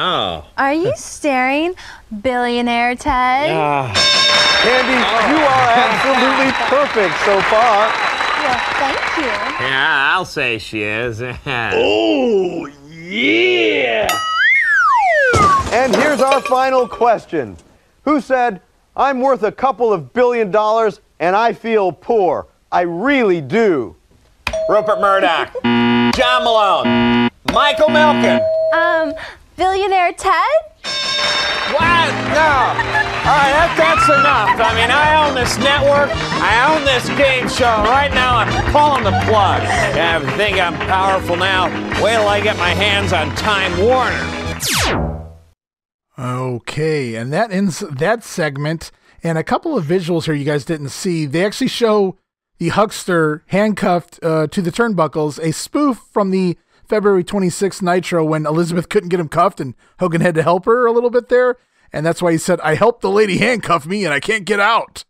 Oh. 0.00 0.44
Are 0.56 0.72
you 0.72 0.92
staring, 0.94 1.74
billionaire 2.22 2.94
Ted? 2.94 3.50
Uh, 3.50 3.92
Candy, 4.62 4.92
you 4.92 5.42
are 5.42 5.70
absolutely 5.74 6.52
perfect 6.68 7.18
so 7.24 7.40
far. 7.50 7.88
Well, 8.38 8.60
thank 8.78 9.16
you. 9.16 9.66
Yeah, 9.66 10.14
I'll 10.14 10.24
say 10.24 10.58
she 10.58 10.82
is. 10.82 11.20
Oh, 11.46 12.70
yeah! 12.88 14.06
And 15.72 15.96
here's 15.96 16.20
our 16.20 16.42
final 16.42 16.86
question 16.86 17.56
Who 18.04 18.20
said, 18.20 18.60
I'm 18.96 19.20
worth 19.20 19.42
a 19.42 19.50
couple 19.50 19.92
of 19.92 20.12
billion 20.12 20.52
dollars 20.52 21.00
and 21.18 21.34
I 21.34 21.52
feel 21.52 21.90
poor? 21.90 22.46
I 22.70 22.82
really 22.82 23.40
do. 23.40 23.96
Rupert 24.68 25.00
Murdoch, 25.00 25.52
John 26.14 26.44
Malone, 26.44 27.30
Michael 27.52 27.88
Milken. 27.88 28.40
Um, 28.72 29.12
billionaire 29.58 30.12
Ted? 30.12 30.58
What? 31.74 32.08
No. 32.32 32.54
All 33.28 33.36
right, 33.36 33.52
that, 33.52 33.74
that's 33.76 34.08
enough. 34.08 34.56
I 34.56 34.72
mean, 34.72 34.90
I 34.90 35.26
own 35.26 35.34
this 35.34 35.58
network. 35.58 36.08
I 36.40 36.72
own 36.72 36.84
this 36.86 37.06
game 37.18 37.48
show. 37.48 37.82
Right 37.84 38.14
now, 38.14 38.38
I'm 38.38 38.72
pulling 38.72 39.04
the 39.04 39.10
plug. 39.26 39.60
Yeah, 39.94 40.22
I 40.22 40.36
think 40.36 40.58
I'm 40.58 40.74
powerful 40.86 41.36
now. 41.36 41.66
Wait 42.02 42.14
till 42.14 42.28
I 42.28 42.40
get 42.40 42.56
my 42.56 42.70
hands 42.70 43.12
on 43.12 43.34
Time 43.34 43.76
Warner. 43.82 44.38
Okay, 46.18 47.16
and 47.16 47.32
that 47.32 47.50
ends 47.50 47.80
that 47.80 48.24
segment. 48.24 48.90
And 49.22 49.36
a 49.36 49.44
couple 49.44 49.76
of 49.76 49.84
visuals 49.84 50.24
here 50.24 50.34
you 50.34 50.44
guys 50.44 50.64
didn't 50.64 50.90
see. 50.90 51.26
They 51.26 51.44
actually 51.44 51.68
show 51.68 52.16
the 52.58 52.68
huckster 52.70 53.42
handcuffed 53.48 54.20
uh, 54.22 54.46
to 54.46 54.62
the 54.62 54.70
turnbuckles, 54.70 55.38
a 55.42 55.52
spoof 55.52 55.98
from 56.12 56.30
the 56.30 56.56
February 56.88 57.22
26th 57.22 57.82
Nitro 57.82 58.24
when 58.24 58.46
Elizabeth 58.46 58.88
couldn't 58.88 59.10
get 59.10 59.20
him 59.20 59.28
cuffed 59.28 59.60
and 59.60 59.74
Hogan 59.98 60.20
had 60.20 60.34
to 60.34 60.42
help 60.42 60.64
her 60.64 60.86
a 60.86 60.92
little 60.92 61.10
bit 61.10 61.28
there. 61.28 61.56
And 61.92 62.04
that's 62.04 62.22
why 62.22 62.32
he 62.32 62.38
said, 62.38 62.60
I 62.60 62.74
helped 62.74 63.02
the 63.02 63.10
lady 63.10 63.38
handcuff 63.38 63.86
me 63.86 64.04
and 64.04 64.12
I 64.12 64.20
can't 64.20 64.44
get 64.44 64.60
out. 64.60 65.04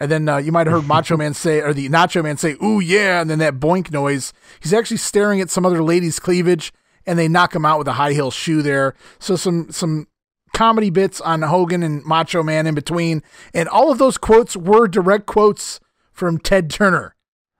And 0.00 0.10
then 0.10 0.28
uh, 0.28 0.38
you 0.38 0.52
might 0.52 0.66
have 0.66 0.74
heard 0.74 0.88
Macho 0.88 1.16
Man 1.16 1.34
say, 1.34 1.60
or 1.60 1.72
the 1.72 1.88
Nacho 1.88 2.22
Man 2.22 2.36
say, 2.36 2.56
ooh, 2.62 2.80
yeah. 2.80 3.20
And 3.20 3.30
then 3.30 3.38
that 3.38 3.60
boink 3.60 3.90
noise. 3.90 4.32
He's 4.60 4.72
actually 4.72 4.96
staring 4.96 5.40
at 5.40 5.50
some 5.50 5.64
other 5.64 5.82
lady's 5.82 6.18
cleavage 6.18 6.72
and 7.06 7.18
they 7.18 7.28
knock 7.28 7.54
him 7.54 7.64
out 7.64 7.78
with 7.78 7.88
a 7.88 7.94
high 7.94 8.12
heel 8.12 8.30
shoe 8.30 8.62
there. 8.62 8.94
So 9.18 9.36
some, 9.36 9.70
some 9.70 10.08
comedy 10.52 10.90
bits 10.90 11.20
on 11.20 11.42
Hogan 11.42 11.82
and 11.82 12.04
Macho 12.04 12.42
Man 12.42 12.66
in 12.66 12.74
between. 12.74 13.22
And 13.52 13.68
all 13.68 13.90
of 13.90 13.98
those 13.98 14.18
quotes 14.18 14.56
were 14.56 14.88
direct 14.88 15.26
quotes 15.26 15.80
from 16.12 16.38
Ted 16.38 16.70
Turner. 16.70 17.14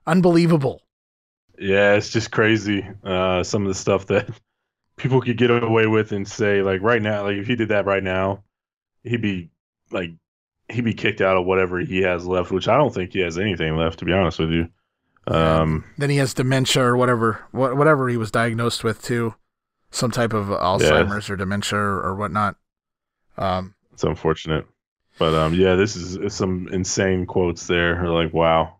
Unbelievable. 0.06 0.83
Yeah, 1.58 1.94
it's 1.94 2.10
just 2.10 2.30
crazy. 2.30 2.86
Uh, 3.04 3.42
some 3.42 3.62
of 3.62 3.68
the 3.68 3.74
stuff 3.74 4.06
that 4.06 4.28
people 4.96 5.20
could 5.20 5.38
get 5.38 5.50
away 5.50 5.86
with 5.86 6.12
and 6.12 6.26
say, 6.26 6.62
like 6.62 6.82
right 6.82 7.02
now, 7.02 7.24
like 7.24 7.36
if 7.36 7.46
he 7.46 7.56
did 7.56 7.68
that 7.68 7.86
right 7.86 8.02
now, 8.02 8.42
he'd 9.02 9.22
be 9.22 9.50
like 9.90 10.10
he'd 10.68 10.84
be 10.84 10.94
kicked 10.94 11.20
out 11.20 11.36
of 11.36 11.44
whatever 11.44 11.78
he 11.80 12.02
has 12.02 12.26
left, 12.26 12.50
which 12.50 12.68
I 12.68 12.76
don't 12.76 12.92
think 12.92 13.12
he 13.12 13.20
has 13.20 13.38
anything 13.38 13.76
left, 13.76 13.98
to 14.00 14.04
be 14.04 14.12
honest 14.12 14.38
with 14.38 14.50
you. 14.50 14.68
Um, 15.26 15.84
then 15.96 16.10
he 16.10 16.16
has 16.16 16.34
dementia 16.34 16.82
or 16.82 16.96
whatever, 16.96 17.44
whatever 17.52 18.08
he 18.08 18.16
was 18.16 18.30
diagnosed 18.30 18.84
with 18.84 19.02
too, 19.02 19.34
some 19.90 20.10
type 20.10 20.32
of 20.32 20.46
Alzheimer's 20.46 21.28
yeah. 21.28 21.32
or 21.32 21.36
dementia 21.36 21.78
or, 21.78 22.02
or 22.02 22.14
whatnot. 22.14 22.56
Um, 23.38 23.74
it's 23.92 24.04
unfortunate, 24.04 24.66
but 25.18 25.34
um, 25.34 25.54
yeah, 25.54 25.76
this 25.76 25.96
is 25.96 26.34
some 26.34 26.68
insane 26.72 27.26
quotes 27.26 27.66
there. 27.66 28.06
Like, 28.08 28.34
wow. 28.34 28.76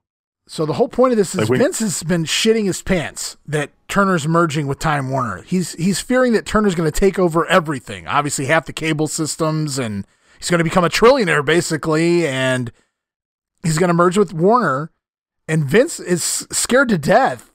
So 0.47 0.66
the 0.66 0.74
whole 0.74 0.88
point 0.88 1.12
of 1.12 1.16
this 1.16 1.34
is 1.34 1.49
like 1.49 1.59
Vince 1.59 1.78
has 1.78 2.03
been 2.03 2.24
shitting 2.24 2.66
his 2.66 2.82
pants 2.82 3.38
that 3.47 3.70
Turner's 3.88 4.28
merging 4.28 4.66
with 4.66 4.78
Time 4.78 5.11
Warner. 5.11 5.42
He's 5.42 5.72
he's 5.74 6.01
fearing 6.01 6.32
that 6.34 6.45
Turner's 6.45 6.74
going 6.74 6.90
to 6.90 7.01
take 7.01 7.18
over 7.18 7.47
everything. 7.47 8.07
Obviously, 8.07 8.47
half 8.47 8.66
the 8.66 8.72
cable 8.72 9.09
systems, 9.09 9.78
and 9.78 10.07
he's 10.38 10.51
going 10.51 10.59
to 10.59 10.64
become 10.64 10.84
a 10.84 10.90
trillionaire 10.90 11.45
basically, 11.45 12.26
and 12.26 12.70
he's 13.62 13.78
going 13.78 13.88
to 13.88 13.95
merge 13.95 14.18
with 14.18 14.34
Warner. 14.34 14.90
And 15.49 15.64
Vince 15.64 15.99
is 15.99 16.47
scared 16.51 16.90
to 16.90 16.99
death, 16.99 17.51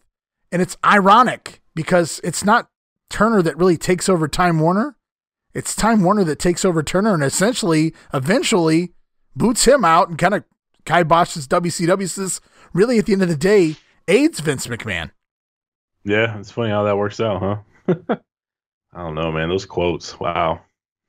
and 0.52 0.62
it's 0.62 0.78
ironic 0.84 1.62
because 1.76 2.20
it's 2.24 2.44
not 2.44 2.70
Turner 3.10 3.42
that 3.44 3.58
really 3.58 3.78
takes 3.78 4.10
over 4.10 4.28
Time 4.28 4.60
Warner. 4.60 4.96
It's 5.54 5.76
Time 5.76 6.04
Warner 6.04 6.24
that 6.24 6.40
takes 6.40 6.66
over 6.66 6.82
Turner, 6.82 7.14
and 7.14 7.24
essentially, 7.24 7.94
eventually, 8.14 8.94
boots 9.36 9.66
him 9.66 9.84
out 9.86 10.10
and 10.10 10.18
kind 10.18 10.34
of 10.34 10.44
kiboshes 10.86 11.48
WCW. 11.48 12.10
Says 12.10 12.42
really, 12.74 12.98
at 12.98 13.06
the 13.06 13.14
end 13.14 13.22
of 13.22 13.30
the 13.30 13.38
day, 13.38 13.76
aids 14.08 14.40
Vince 14.40 14.68
McMahon. 14.68 15.12
Yeah, 16.04 16.38
it's 16.40 16.52
funny 16.52 16.70
how 16.70 16.84
that 16.84 16.98
works 16.98 17.20
out, 17.20 17.64
huh? 17.88 17.96
I 18.94 19.04
don't 19.04 19.16
know, 19.16 19.32
man. 19.32 19.50
Those 19.50 19.66
quotes, 19.66 20.20
wow. 20.20 20.62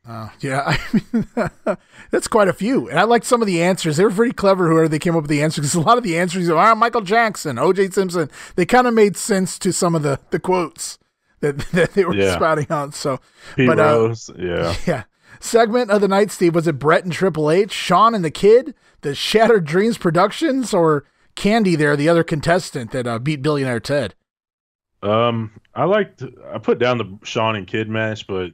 Uh, 0.07 0.29
yeah, 0.41 0.63
I 0.67 0.79
mean, 0.93 1.77
that's 2.11 2.29
quite 2.29 2.49
a 2.49 2.53
few. 2.53 2.89
And 2.89 2.99
I 2.99 3.05
like 3.05 3.25
some 3.25 3.43
of 3.43 3.47
the 3.47 3.63
answers. 3.63 3.97
They 3.97 4.05
were 4.05 4.11
pretty 4.11 4.33
clever 4.33 4.69
whoever 4.69 4.89
they 4.89 4.99
came 4.99 5.15
up 5.15 5.23
with 5.23 5.31
the 5.31 5.43
answers 5.43 5.63
because 5.63 5.75
a 5.75 5.81
lot 5.81 5.99
of 5.99 6.05
the 6.05 6.19
answers, 6.19 6.49
are 6.49 6.75
Michael 6.75 7.03
Jackson, 7.03 7.57
OJ 7.57 7.93
Simpson, 7.93 8.31
they 8.57 8.67
kind 8.67 8.87
of 8.87 8.95
made 8.95 9.17
sense 9.17 9.59
to 9.59 9.73
some 9.73 9.95
of 9.95 10.03
the, 10.03 10.19
the 10.31 10.41
quotes 10.41 10.99
that, 11.41 11.59
that 11.73 11.95
they 11.95 12.05
were 12.05 12.15
yeah. 12.15 12.35
spouting 12.35 12.67
out. 12.71 12.95
So, 12.95 13.21
Pete 13.57 13.69
but, 13.69 13.79
Rose, 13.79 14.31
uh, 14.31 14.35
yeah. 14.39 14.75
Yeah. 14.87 15.03
Segment 15.39 15.91
of 15.91 16.03
the 16.03 16.09
night, 16.09 16.31
Steve, 16.31 16.55
was 16.55 16.67
it 16.67 16.79
Bret 16.79 17.05
and 17.05 17.13
Triple 17.13 17.51
H, 17.51 17.73
Shawn 17.73 18.15
and 18.15 18.25
the 18.25 18.31
Kid, 18.31 18.75
the 19.01 19.15
Shattered 19.15 19.65
Dreams 19.65 19.97
Productions, 19.97 20.75
or 20.75 21.05
Candy 21.41 21.75
there, 21.75 21.97
the 21.97 22.09
other 22.11 22.23
contestant 22.23 22.91
that 22.91 23.07
uh, 23.07 23.19
beat 23.19 23.41
Billionaire 23.41 23.81
Ted? 23.81 24.15
Um, 25.03 25.59
I 25.75 25.85
liked. 25.85 26.23
I 26.53 26.59
put 26.59 26.79
down 26.79 26.99
the 26.99 27.19
Shawn 27.23 27.57
and 27.57 27.67
Kid 27.67 27.89
match, 27.89 28.27
but 28.27 28.51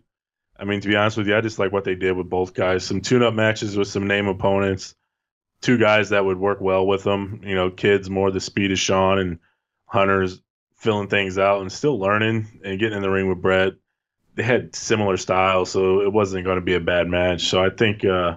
I 0.56 0.64
mean, 0.64 0.80
to 0.80 0.88
be 0.88 0.94
honest 0.94 1.16
with 1.16 1.26
you, 1.26 1.36
I 1.36 1.40
just 1.40 1.58
like 1.58 1.72
what 1.72 1.82
they 1.82 1.96
did 1.96 2.16
with 2.16 2.30
both 2.30 2.54
guys. 2.54 2.84
Some 2.84 3.00
tune-up 3.00 3.34
matches 3.34 3.76
with 3.76 3.88
some 3.88 4.06
name 4.06 4.28
opponents, 4.28 4.94
two 5.62 5.78
guys 5.78 6.10
that 6.10 6.24
would 6.24 6.38
work 6.38 6.60
well 6.60 6.86
with 6.86 7.02
them. 7.02 7.40
You 7.42 7.56
know, 7.56 7.70
Kid's 7.70 8.08
more 8.08 8.30
the 8.30 8.38
speed 8.38 8.70
of 8.70 8.78
Shawn, 8.78 9.18
and 9.18 9.40
Hunter's 9.86 10.40
filling 10.76 11.08
things 11.08 11.38
out 11.38 11.62
and 11.62 11.72
still 11.72 11.98
learning 11.98 12.60
and 12.64 12.78
getting 12.78 12.98
in 12.98 13.02
the 13.02 13.10
ring 13.10 13.28
with 13.28 13.42
Bret. 13.42 13.72
They 14.36 14.44
had 14.44 14.76
similar 14.76 15.16
styles, 15.16 15.72
so 15.72 16.02
it 16.02 16.12
wasn't 16.12 16.44
going 16.44 16.60
to 16.60 16.64
be 16.64 16.74
a 16.74 16.80
bad 16.80 17.08
match. 17.08 17.48
So 17.48 17.64
I 17.64 17.70
think 17.70 18.04
uh, 18.04 18.36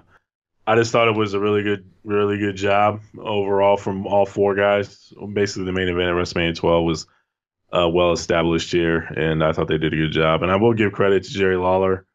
I 0.66 0.74
just 0.74 0.90
thought 0.90 1.06
it 1.06 1.16
was 1.16 1.34
a 1.34 1.40
really 1.40 1.62
good, 1.62 1.88
really 2.04 2.38
good 2.38 2.56
job 2.56 3.00
overall 3.18 3.76
from 3.76 4.06
all 4.06 4.26
four 4.26 4.54
guys. 4.54 5.12
Basically, 5.32 5.64
the 5.64 5.72
main 5.72 5.88
event 5.88 6.08
at 6.08 6.14
WrestleMania 6.14 6.56
12 6.56 6.84
was 6.84 7.06
uh, 7.72 7.88
well 7.88 8.12
established 8.12 8.72
here, 8.72 8.98
and 8.98 9.44
I 9.44 9.52
thought 9.52 9.68
they 9.68 9.78
did 9.78 9.92
a 9.92 9.96
good 9.96 10.12
job. 10.12 10.42
And 10.42 10.50
I 10.50 10.56
will 10.56 10.74
give 10.74 10.92
credit 10.92 11.24
to 11.24 11.30
Jerry 11.30 11.56
Lawler. 11.56 12.06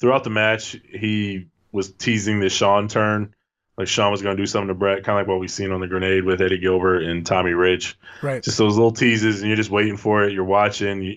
Throughout 0.00 0.24
the 0.24 0.30
match, 0.30 0.76
he 0.88 1.48
was 1.72 1.92
teasing 1.92 2.40
the 2.40 2.48
Shawn 2.48 2.88
turn. 2.88 3.34
Like 3.76 3.88
Shawn 3.88 4.10
was 4.10 4.22
going 4.22 4.36
to 4.36 4.42
do 4.42 4.46
something 4.46 4.68
to 4.68 4.74
Bret, 4.74 5.04
kind 5.04 5.18
of 5.18 5.22
like 5.22 5.28
what 5.28 5.40
we've 5.40 5.50
seen 5.50 5.72
on 5.72 5.80
the 5.80 5.86
grenade 5.86 6.24
with 6.24 6.42
Eddie 6.42 6.58
Gilbert 6.58 7.02
and 7.02 7.24
Tommy 7.24 7.52
Rich. 7.52 7.98
Right. 8.22 8.42
Just 8.42 8.58
those 8.58 8.76
little 8.76 8.92
teases, 8.92 9.40
and 9.40 9.48
you're 9.48 9.56
just 9.56 9.70
waiting 9.70 9.96
for 9.96 10.24
it. 10.24 10.32
You're 10.32 10.44
watching. 10.44 11.02
You, 11.02 11.16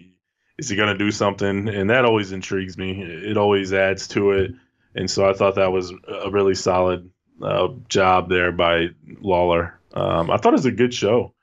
is 0.58 0.70
he 0.70 0.76
going 0.76 0.90
to 0.90 0.98
do 0.98 1.12
something? 1.12 1.68
And 1.68 1.90
that 1.90 2.06
always 2.06 2.32
intrigues 2.32 2.78
me. 2.78 3.02
It 3.02 3.38
always 3.38 3.74
adds 3.74 4.08
to 4.10 4.32
it. 4.32 4.52
And 4.96 5.10
so 5.10 5.28
I 5.28 5.34
thought 5.34 5.56
that 5.56 5.72
was 5.72 5.92
a 6.08 6.30
really 6.30 6.56
solid 6.56 7.10
uh, 7.42 7.70
job 7.90 8.30
there 8.30 8.52
by 8.52 8.88
Lawler. 9.22 9.80
Um, 9.94 10.30
I 10.30 10.38
thought 10.38 10.54
it 10.54 10.58
was 10.58 10.66
a 10.66 10.72
good 10.72 10.94
show. 10.94 11.34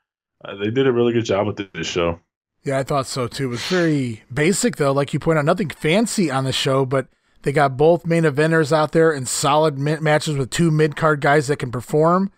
Uh, 0.43 0.55
they 0.55 0.71
did 0.71 0.87
a 0.87 0.91
really 0.91 1.13
good 1.13 1.25
job 1.25 1.47
with 1.47 1.71
this 1.73 1.87
show. 1.87 2.19
Yeah, 2.63 2.77
I 2.79 2.83
thought 2.83 3.07
so 3.07 3.27
too. 3.27 3.45
It 3.45 3.47
was 3.47 3.65
very 3.65 4.23
basic 4.31 4.75
though, 4.75 4.91
like 4.91 5.13
you 5.13 5.19
point 5.19 5.39
out, 5.39 5.45
nothing 5.45 5.69
fancy 5.69 6.29
on 6.29 6.43
the 6.43 6.51
show, 6.51 6.85
but 6.85 7.07
they 7.41 7.51
got 7.51 7.77
both 7.77 8.05
main 8.05 8.23
eventers 8.23 8.71
out 8.71 8.91
there 8.91 9.11
in 9.11 9.25
solid 9.25 9.79
matches 9.79 10.37
with 10.37 10.51
two 10.51 10.69
mid 10.69 10.95
card 10.95 11.21
guys 11.21 11.47
that 11.47 11.57
can 11.57 11.71
perform. 11.71 12.31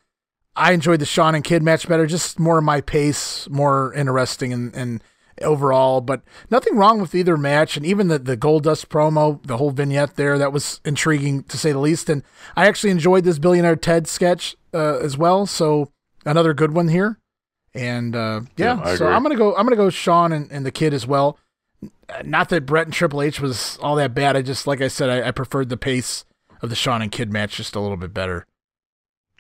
I 0.56 0.72
enjoyed 0.72 1.00
the 1.00 1.06
Shawn 1.06 1.36
and 1.36 1.44
Kid 1.44 1.64
match 1.64 1.88
better, 1.88 2.06
just 2.06 2.40
more 2.40 2.60
of 2.60 2.64
my 2.64 2.80
pace, 2.80 3.50
more 3.50 3.94
interesting 3.94 4.54
and, 4.54 4.74
and 4.76 5.04
overall, 5.42 6.02
but 6.02 6.22
nothing 6.50 6.76
wrong 6.76 7.02
with 7.02 7.16
either 7.16 7.38
match. 7.38 7.78
And 7.78 7.86
even 7.86 8.08
the, 8.08 8.20
the 8.20 8.38
Goldust 8.38 8.88
promo, 8.88 9.42
the 9.46 9.58
whole 9.58 9.72
vignette 9.72 10.16
there, 10.16 10.38
that 10.38 10.54
was 10.54 10.80
intriguing 10.86 11.44
to 11.44 11.58
say 11.58 11.72
the 11.72 11.80
least. 11.80 12.10
And 12.10 12.24
I 12.56 12.68
actually 12.68 12.92
enjoyed 12.92 13.24
this 13.24 13.40
Billionaire 13.40 13.76
Ted 13.76 14.08
sketch 14.08 14.56
uh, 14.74 14.98
as 14.98 15.18
well. 15.18 15.46
So 15.46 15.92
another 16.26 16.54
good 16.54 16.74
one 16.74 16.88
here. 16.88 17.20
And 17.74 18.16
uh, 18.16 18.42
yeah, 18.56 18.80
yeah 18.86 18.96
so 18.96 19.08
I'm 19.08 19.24
gonna 19.24 19.36
go. 19.36 19.56
I'm 19.56 19.66
gonna 19.66 19.76
go 19.76 19.90
Shawn 19.90 20.32
and, 20.32 20.52
and, 20.52 20.64
the 20.64 20.72
kid 20.72 20.94
as 20.94 21.08
well. 21.08 21.40
Not 22.24 22.50
that 22.50 22.68
Bret 22.68 22.86
and 22.86 22.94
Triple 22.94 23.22
H 23.22 23.40
was 23.40 23.80
all 23.82 23.96
that 23.96 24.14
bad. 24.14 24.38
I 24.38 24.44
just, 24.44 24.68
like 24.68 24.80
I 24.80 24.88
said, 24.88 25.10
I, 25.10 25.30
I 25.30 25.32
preferred 25.32 25.70
the 25.70 25.78
pace 25.78 26.24
of 26.62 26.70
the 26.70 26.76
Shawn 26.76 27.02
and 27.02 27.12
Kid 27.12 27.32
match 27.32 27.58
just 27.58 27.76
a 27.76 27.80
little 27.80 27.98
bit 27.98 28.14
better. 28.14 28.46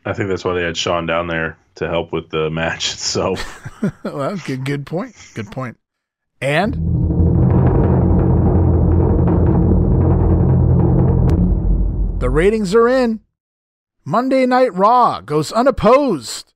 I 0.06 0.14
think 0.14 0.30
that's 0.30 0.44
why 0.44 0.56
they 0.56 0.64
had 0.64 0.76
Shawn 0.76 1.06
down 1.06 1.28
there 1.28 1.58
to 1.76 1.88
help 1.88 2.12
with 2.12 2.30
the 2.30 2.50
match 2.50 2.92
itself. 2.94 3.70
well, 4.04 4.38
good, 4.38 4.66
good 4.66 4.86
point. 4.86 5.16
Good 5.36 5.52
point. 5.52 5.78
And 6.44 6.74
the 12.20 12.30
ratings 12.30 12.76
are 12.76 12.90
in. 12.90 13.22
Monday 14.04 14.46
Night 14.46 14.74
Raw 14.74 15.22
goes 15.22 15.54
unopposed 15.54 16.54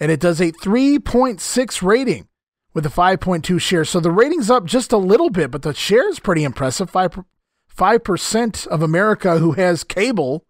and 0.00 0.10
it 0.10 0.18
does 0.18 0.40
a 0.40 0.50
3.6 0.50 1.82
rating 1.82 2.26
with 2.72 2.86
a 2.86 2.88
5.2 2.88 3.60
share. 3.60 3.84
So 3.84 4.00
the 4.00 4.10
rating's 4.10 4.48
up 4.48 4.64
just 4.64 4.92
a 4.92 4.96
little 4.96 5.28
bit, 5.28 5.50
but 5.50 5.60
the 5.60 5.74
share 5.74 6.08
is 6.08 6.20
pretty 6.20 6.42
impressive. 6.42 6.88
5, 6.88 7.22
5% 7.76 8.66
of 8.68 8.80
America 8.80 9.40
who 9.40 9.52
has 9.52 9.84
cable 9.84 10.46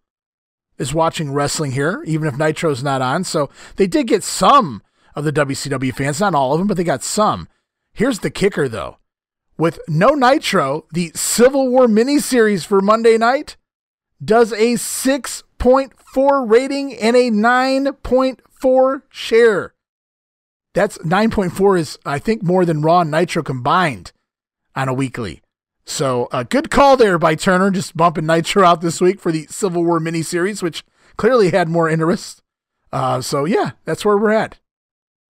is 0.77 0.93
watching 0.93 1.33
wrestling 1.33 1.73
here, 1.73 2.01
even 2.07 2.29
if 2.29 2.37
Nitro's 2.37 2.81
not 2.81 3.01
on. 3.01 3.25
So 3.25 3.49
they 3.75 3.87
did 3.87 4.07
get 4.07 4.23
some 4.23 4.81
of 5.15 5.25
the 5.25 5.33
WCW 5.33 5.93
fans. 5.93 6.21
Not 6.21 6.33
all 6.33 6.53
of 6.53 6.59
them, 6.59 6.67
but 6.67 6.77
they 6.77 6.85
got 6.85 7.03
some. 7.03 7.49
Here's 7.93 8.19
the 8.19 8.29
kicker, 8.29 8.67
though. 8.67 8.97
With 9.57 9.79
no 9.87 10.09
Nitro, 10.09 10.85
the 10.93 11.11
Civil 11.15 11.69
War 11.69 11.87
miniseries 11.87 12.65
for 12.65 12.81
Monday 12.81 13.17
night 13.17 13.57
does 14.23 14.51
a 14.53 14.75
6.4 14.75 16.49
rating 16.49 16.93
and 16.93 17.15
a 17.15 17.29
9.4 17.29 19.01
share. 19.09 19.73
That's 20.73 20.97
9.4 20.99 21.79
is, 21.79 21.99
I 22.05 22.19
think, 22.19 22.43
more 22.43 22.63
than 22.63 22.81
Raw 22.81 23.01
and 23.01 23.11
Nitro 23.11 23.43
combined 23.43 24.11
on 24.75 24.87
a 24.87 24.93
weekly. 24.93 25.41
So 25.83 26.29
a 26.31 26.45
good 26.45 26.69
call 26.69 26.95
there 26.95 27.17
by 27.17 27.35
Turner, 27.35 27.71
just 27.71 27.97
bumping 27.97 28.27
Nitro 28.27 28.63
out 28.63 28.81
this 28.81 29.01
week 29.01 29.19
for 29.19 29.31
the 29.31 29.47
Civil 29.47 29.83
War 29.83 29.99
miniseries, 29.99 30.61
which 30.61 30.85
clearly 31.17 31.49
had 31.49 31.67
more 31.67 31.89
interest. 31.89 32.43
Uh, 32.93 33.21
so 33.21 33.45
yeah, 33.45 33.71
that's 33.85 34.05
where 34.05 34.17
we're 34.17 34.31
at. 34.31 34.59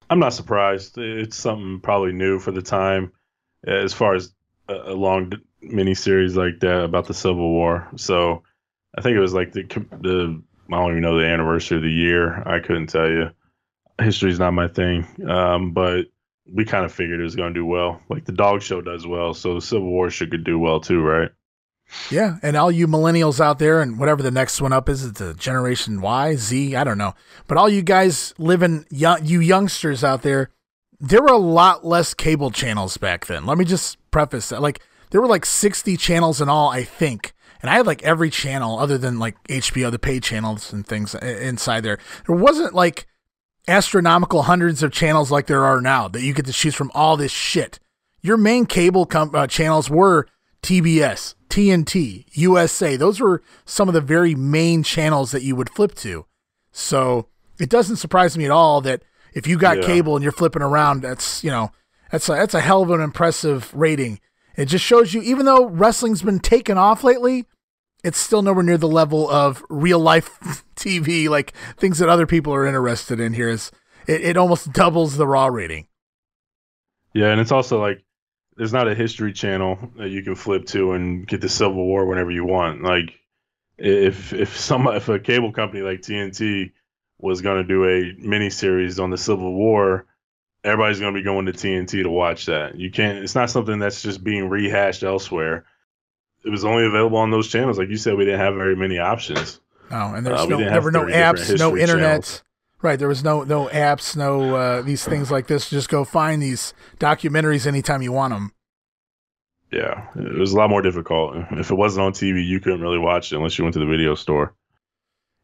I'm 0.10 0.20
not 0.20 0.34
surprised. 0.34 0.98
It's 0.98 1.36
something 1.36 1.80
probably 1.82 2.14
new 2.14 2.40
for 2.40 2.52
the 2.52 2.62
time, 2.62 3.12
as 3.66 3.94
far 3.94 4.16
as 4.16 4.34
a, 4.68 4.94
long 4.94 5.32
miniseries 5.64 6.36
like 6.36 6.60
that 6.60 6.84
about 6.84 7.08
the 7.08 7.14
Civil 7.14 7.52
War. 7.52 7.88
So 7.96 8.44
I 8.98 9.02
think 9.02 9.16
it 9.16 9.20
was 9.22 9.34
like 9.34 9.52
the 9.52 9.64
the 9.64 10.42
I 10.72 10.76
don't 10.78 10.92
even 10.92 11.02
know 11.02 11.20
the 11.20 11.28
anniversary 11.28 11.78
of 11.78 11.84
the 11.84 11.92
year. 11.92 12.48
I 12.48 12.60
couldn't 12.60 12.88
tell 12.88 13.10
you. 13.10 13.32
History's 14.00 14.40
not 14.40 14.52
my 14.52 14.68
thing, 14.68 15.08
um, 15.30 15.72
but 15.72 16.08
we 16.52 16.66
kind 16.66 16.84
of 16.84 16.92
figured 16.92 17.20
it 17.20 17.24
was 17.24 17.36
going 17.36 17.54
to 17.54 17.60
do 17.60 17.66
well. 17.66 18.02
Like 18.10 18.26
the 18.26 18.34
dog 18.34 18.62
show 18.62 18.82
does 18.82 19.08
well, 19.08 19.34
so 19.34 19.56
the 19.56 19.62
Civil 19.62 19.90
War 19.90 20.10
should 20.10 20.32
could 20.32 20.44
do 20.44 20.60
well 20.60 20.82
too, 20.82 21.02
right? 21.02 21.32
Yeah, 22.12 22.38
and 22.44 22.56
all 22.56 22.72
you 22.72 22.88
millennials 22.88 23.40
out 23.40 23.60
there, 23.60 23.82
and 23.82 23.98
whatever 23.98 24.22
the 24.22 24.32
next 24.32 24.62
one 24.62 24.74
up 24.74 24.90
is, 24.90 25.04
it's 25.04 25.20
the 25.20 25.34
Generation 25.34 26.02
Y, 26.02 26.36
Z, 26.36 26.76
I 26.76 26.84
don't 26.84 26.98
know. 26.98 27.16
But 27.48 27.58
all 27.58 27.68
you 27.68 27.82
guys 27.82 28.34
living, 28.38 28.86
young, 28.90 29.26
you 29.26 29.40
youngsters 29.40 30.04
out 30.04 30.22
there, 30.22 30.52
there 31.00 31.22
were 31.22 31.30
a 31.30 31.38
lot 31.38 31.86
less 31.86 32.14
cable 32.14 32.52
channels 32.52 32.98
back 32.98 33.26
then. 33.26 33.46
Let 33.46 33.58
me 33.58 33.66
just 33.66 33.98
preface 34.12 34.50
that. 34.50 34.62
Like, 34.62 34.82
there 35.10 35.22
were 35.22 35.28
like 35.28 35.46
60 35.46 35.98
channels 35.98 36.42
in 36.42 36.50
all, 36.50 36.70
I 36.70 36.84
think. 36.84 37.34
And 37.62 37.70
I 37.70 37.78
had 37.78 37.88
like 37.88 38.04
every 38.04 38.30
channel 38.30 38.78
other 38.78 38.98
than 38.98 39.18
like 39.18 39.42
HBO, 39.48 39.90
the 39.90 39.98
pay 39.98 40.20
channels 40.20 40.72
and 40.72 40.86
things 40.86 41.16
inside 41.16 41.82
there. 41.82 41.98
There 42.28 42.36
wasn't 42.36 42.76
like 42.76 43.08
astronomical 43.68 44.44
hundreds 44.44 44.84
of 44.84 44.92
channels 44.92 45.32
like 45.32 45.48
there 45.48 45.66
are 45.66 45.82
now 45.82 46.08
that 46.10 46.22
you 46.22 46.34
get 46.34 46.46
to 46.46 46.54
choose 46.54 46.76
from 46.76 46.92
all 46.94 47.18
this 47.18 47.32
shit. 47.32 47.80
Your 48.22 48.38
main 48.38 48.66
cable 48.66 49.06
com- 49.06 49.34
uh, 49.34 49.48
channels 49.48 49.90
were 49.90 50.28
TBS, 50.62 51.36
TNT, 51.56 52.26
USA. 52.34 52.98
Those 52.98 53.22
were 53.22 53.42
some 53.64 53.88
of 53.88 53.94
the 53.94 54.02
very 54.02 54.36
main 54.36 54.84
channels 54.84 55.32
that 55.32 55.42
you 55.42 55.56
would 55.56 55.70
flip 55.70 55.96
to. 55.96 56.26
So 56.74 57.30
it 57.62 57.70
doesn't 57.70 57.96
surprise 57.96 58.38
me 58.38 58.44
at 58.44 58.52
all 58.52 58.82
that 58.82 59.04
if 59.34 59.48
you 59.48 59.58
got 59.58 59.78
yeah. 59.78 59.86
cable 59.86 60.18
and 60.18 60.24
you're 60.24 60.34
flipping 60.34 60.62
around, 60.62 61.02
that's 61.02 61.46
you 61.46 61.50
know 61.50 61.72
that's 62.12 62.28
a, 62.28 62.34
that's 62.34 62.56
a 62.56 62.60
hell 62.60 62.84
of 62.84 62.92
an 62.92 63.00
impressive 63.00 63.74
rating. 63.74 64.20
It 64.58 64.66
just 64.66 64.84
shows 64.84 65.14
you, 65.14 65.22
even 65.22 65.46
though 65.46 65.68
wrestling's 65.68 66.22
been 66.22 66.40
taken 66.40 66.78
off 66.78 67.06
lately, 67.06 67.46
it's 68.04 68.20
still 68.20 68.42
nowhere 68.42 68.64
near 68.64 68.78
the 68.78 68.90
level 68.90 69.30
of 69.30 69.64
real 69.70 70.00
life 70.00 70.66
TV, 70.76 71.30
like 71.30 71.54
things 71.78 72.00
that 72.00 72.10
other 72.10 72.28
people 72.28 72.54
are 72.54 72.66
interested 72.66 73.22
in. 73.22 73.32
Here 73.32 73.50
is 73.50 73.72
it, 74.08 74.22
it 74.22 74.36
almost 74.36 74.74
doubles 74.74 75.16
the 75.16 75.26
raw 75.26 75.46
rating. 75.46 75.88
Yeah, 77.14 77.30
and 77.30 77.40
it's 77.40 77.54
also 77.54 77.80
like 77.80 78.05
there's 78.58 78.74
not 78.74 78.88
a 78.88 78.96
history 78.96 79.34
channel 79.34 79.78
that 79.98 80.10
you 80.10 80.24
can 80.24 80.36
flip 80.36 80.66
to 80.68 80.94
and 80.94 81.28
get 81.28 81.42
the 81.42 81.50
Civil 81.50 81.86
War 81.86 82.06
whenever 82.06 82.32
you 82.32 82.46
want. 82.46 82.84
Like 82.84 83.20
if 83.78 84.34
if 84.34 84.58
some 84.58 84.88
if 84.88 85.10
a 85.10 85.20
cable 85.20 85.52
company 85.52 85.84
like 85.84 86.02
TNT 86.02 86.72
was 87.20 87.42
going 87.42 87.58
to 87.58 87.68
do 87.68 87.86
a 87.86 88.14
mini 88.18 88.50
series 88.50 89.00
on 89.00 89.10
the 89.10 89.18
Civil 89.18 89.54
War, 89.54 90.06
everybody's 90.64 91.00
going 91.00 91.14
to 91.14 91.20
be 91.20 91.24
going 91.24 91.46
to 91.48 91.54
TNT 91.54 92.04
to 92.04 92.10
watch 92.10 92.46
that. 92.46 92.76
You 92.76 92.92
can't. 92.92 93.20
It's 93.20 93.36
not 93.36 93.50
something 93.50 93.80
that's 93.80 94.02
just 94.02 94.24
being 94.24 94.50
rehashed 94.50 95.04
elsewhere. 95.04 95.66
It 96.44 96.50
was 96.50 96.64
only 96.64 96.86
available 96.86 97.18
on 97.18 97.32
those 97.32 97.48
channels. 97.48 97.78
Like 97.78 97.90
you 97.90 97.98
said, 97.98 98.16
we 98.16 98.26
didn't 98.26 98.40
have 98.40 98.56
very 98.56 98.76
many 98.76 99.00
options. 99.00 99.60
Oh, 99.92 100.14
and 100.14 100.26
there's 100.26 100.42
uh, 100.42 100.46
no, 100.46 100.58
there 100.58 100.82
were 100.82 100.92
no 100.92 101.06
apps, 101.06 101.58
no 101.58 101.76
internet. 101.76 102.24
Channels. 102.24 102.44
Right, 102.82 103.00
there 103.00 103.08
was 103.08 103.24
no 103.24 103.44
no 103.44 103.68
apps, 103.68 104.16
no 104.16 104.56
uh, 104.56 104.82
these 104.82 105.04
things 105.06 105.32
like 105.32 105.48
this. 105.48 105.70
Just 105.70 105.90
go 105.90 106.04
find 106.04 106.42
these 106.42 106.74
documentaries 107.00 107.66
anytime 107.66 108.02
you 108.02 108.12
want 108.12 108.34
them. 108.34 108.52
Yeah, 109.72 110.08
it 110.16 110.38
was 110.38 110.54
a 110.54 110.58
lot 110.58 110.70
more 110.70 110.82
difficult. 110.82 111.36
If 111.52 111.72
it 111.72 111.76
wasn't 111.76 112.06
on 112.06 112.12
TV, 112.14 112.46
you 112.46 112.60
couldn't 112.60 112.82
really 112.82 113.00
watch 113.00 113.32
it 113.32 113.38
unless 113.38 113.58
you 113.58 113.64
went 113.64 113.74
to 113.74 113.80
the 113.80 113.86
video 113.86 114.16
store. 114.16 114.54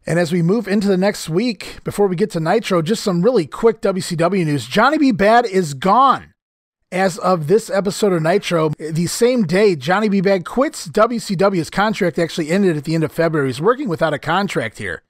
And 0.06 0.18
as 0.18 0.32
we 0.32 0.42
move 0.42 0.68
into 0.68 0.88
the 0.88 0.98
next 0.98 1.30
week, 1.30 1.80
before 1.84 2.08
we 2.08 2.16
get 2.16 2.32
to 2.32 2.40
Nitro, 2.40 2.82
just 2.82 3.04
some 3.04 3.22
really 3.22 3.46
quick 3.46 3.82
WCW 3.82 4.46
news. 4.46 4.66
Johnny 4.66 4.98
B. 4.98 5.12
Bad 5.12 5.46
is 5.46 5.74
gone. 5.74 6.34
As 6.92 7.18
of 7.20 7.48
this 7.48 7.70
episode 7.70 8.12
of 8.12 8.22
Nitro, 8.22 8.70
the 8.78 9.08
same 9.08 9.44
day 9.44 9.76
Johnny 9.76 10.10
B. 10.10 10.20
Bad 10.22 10.44
quits 10.44 10.88
WCW, 10.88 11.56
his 11.56 11.70
contract 11.70 12.20
actually 12.20 12.50
ended 12.50 12.78
at 12.78 12.84
the 12.84 12.96
end 12.96 13.04
of 13.04 13.12
February. 13.12 13.50
He's 13.50 13.62
working 13.62 13.88
without 13.88 14.14
a 14.14 14.20
contract 14.20 14.78
here. 14.78 15.04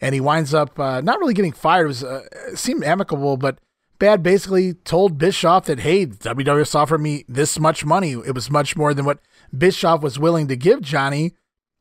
And 0.00 0.14
he 0.14 0.20
winds 0.20 0.52
up 0.52 0.78
uh, 0.78 1.00
not 1.00 1.18
really 1.18 1.34
getting 1.34 1.52
fired. 1.52 1.84
It, 1.84 1.88
was, 1.88 2.04
uh, 2.04 2.22
seemed 2.54 2.84
amicable, 2.84 3.36
but 3.36 3.58
Bad 3.98 4.22
basically 4.22 4.74
told 4.74 5.16
Bischoff 5.16 5.64
that, 5.66 5.80
hey, 5.80 6.06
WWF 6.06 6.74
offered 6.74 7.00
me 7.00 7.24
this 7.28 7.58
much 7.58 7.84
money. 7.84 8.12
It 8.12 8.34
was 8.34 8.50
much 8.50 8.76
more 8.76 8.92
than 8.92 9.06
what 9.06 9.20
Bischoff 9.56 10.02
was 10.02 10.18
willing 10.18 10.48
to 10.48 10.56
give 10.56 10.82
Johnny. 10.82 11.32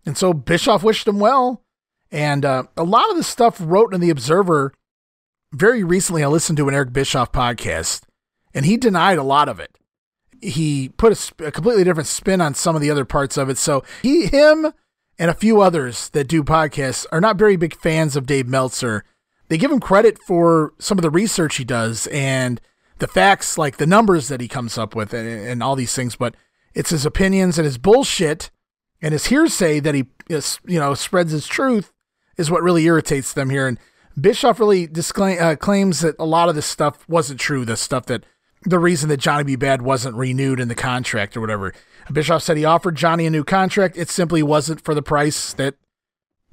And 0.05 0.17
so 0.17 0.33
Bischoff 0.33 0.83
wished 0.83 1.07
him 1.07 1.19
well. 1.19 1.63
And 2.11 2.45
uh, 2.45 2.63
a 2.77 2.83
lot 2.83 3.09
of 3.09 3.17
the 3.17 3.23
stuff 3.23 3.57
wrote 3.59 3.93
in 3.93 3.99
the 3.99 4.09
Observer 4.09 4.73
very 5.51 5.83
recently. 5.83 6.23
I 6.23 6.27
listened 6.27 6.57
to 6.57 6.67
an 6.67 6.75
Eric 6.75 6.93
Bischoff 6.93 7.31
podcast, 7.31 8.03
and 8.53 8.65
he 8.65 8.77
denied 8.77 9.17
a 9.17 9.23
lot 9.23 9.49
of 9.49 9.59
it. 9.59 9.77
He 10.41 10.89
put 10.89 11.11
a, 11.11 11.47
a 11.47 11.51
completely 11.51 11.83
different 11.83 12.07
spin 12.07 12.41
on 12.41 12.53
some 12.53 12.75
of 12.75 12.81
the 12.81 12.91
other 12.91 13.05
parts 13.05 13.37
of 13.37 13.49
it. 13.49 13.57
So 13.57 13.83
he, 14.01 14.27
him, 14.27 14.71
and 15.17 15.31
a 15.31 15.35
few 15.35 15.61
others 15.61 16.09
that 16.09 16.27
do 16.27 16.43
podcasts 16.43 17.05
are 17.11 17.21
not 17.21 17.37
very 17.37 17.55
big 17.55 17.75
fans 17.75 18.15
of 18.15 18.25
Dave 18.25 18.47
Meltzer. 18.47 19.03
They 19.47 19.57
give 19.57 19.71
him 19.71 19.79
credit 19.79 20.19
for 20.19 20.73
some 20.79 20.97
of 20.97 21.03
the 21.03 21.09
research 21.09 21.57
he 21.57 21.63
does 21.63 22.07
and 22.07 22.59
the 22.99 23.07
facts, 23.07 23.57
like 23.57 23.77
the 23.77 23.87
numbers 23.87 24.27
that 24.27 24.41
he 24.41 24.47
comes 24.47 24.77
up 24.77 24.95
with, 24.95 25.13
and, 25.13 25.27
and 25.27 25.61
all 25.63 25.75
these 25.75 25.93
things. 25.93 26.15
But 26.15 26.35
it's 26.73 26.89
his 26.89 27.05
opinions 27.05 27.57
and 27.57 27.65
his 27.65 27.77
bullshit 27.77 28.51
and 29.01 29.11
his 29.13 29.27
hearsay 29.27 29.79
that 29.81 29.95
he, 29.95 30.05
you 30.29 30.79
know, 30.79 30.93
spreads 30.93 31.31
his 31.31 31.47
truth 31.47 31.91
is 32.37 32.51
what 32.51 32.63
really 32.63 32.85
irritates 32.85 33.33
them 33.33 33.49
here. 33.49 33.67
And 33.67 33.79
Bischoff 34.19 34.59
really 34.59 34.87
disclaim, 34.87 35.37
uh, 35.41 35.55
claims 35.55 36.01
that 36.01 36.15
a 36.19 36.25
lot 36.25 36.49
of 36.49 36.55
this 36.55 36.65
stuff 36.65 37.07
wasn't 37.07 37.39
true. 37.39 37.65
The 37.65 37.77
stuff 37.77 38.05
that 38.07 38.25
the 38.65 38.79
reason 38.79 39.09
that 39.09 39.17
Johnny 39.17 39.43
B. 39.43 39.55
Bad 39.55 39.81
wasn't 39.81 40.15
renewed 40.15 40.59
in 40.59 40.67
the 40.67 40.75
contract 40.75 41.37
or 41.37 41.41
whatever. 41.41 41.73
Bischoff 42.11 42.43
said 42.43 42.57
he 42.57 42.65
offered 42.65 42.95
Johnny 42.95 43.25
a 43.25 43.29
new 43.29 43.43
contract. 43.43 43.97
It 43.97 44.09
simply 44.09 44.43
wasn't 44.43 44.81
for 44.81 44.93
the 44.93 45.01
price 45.01 45.53
that 45.53 45.75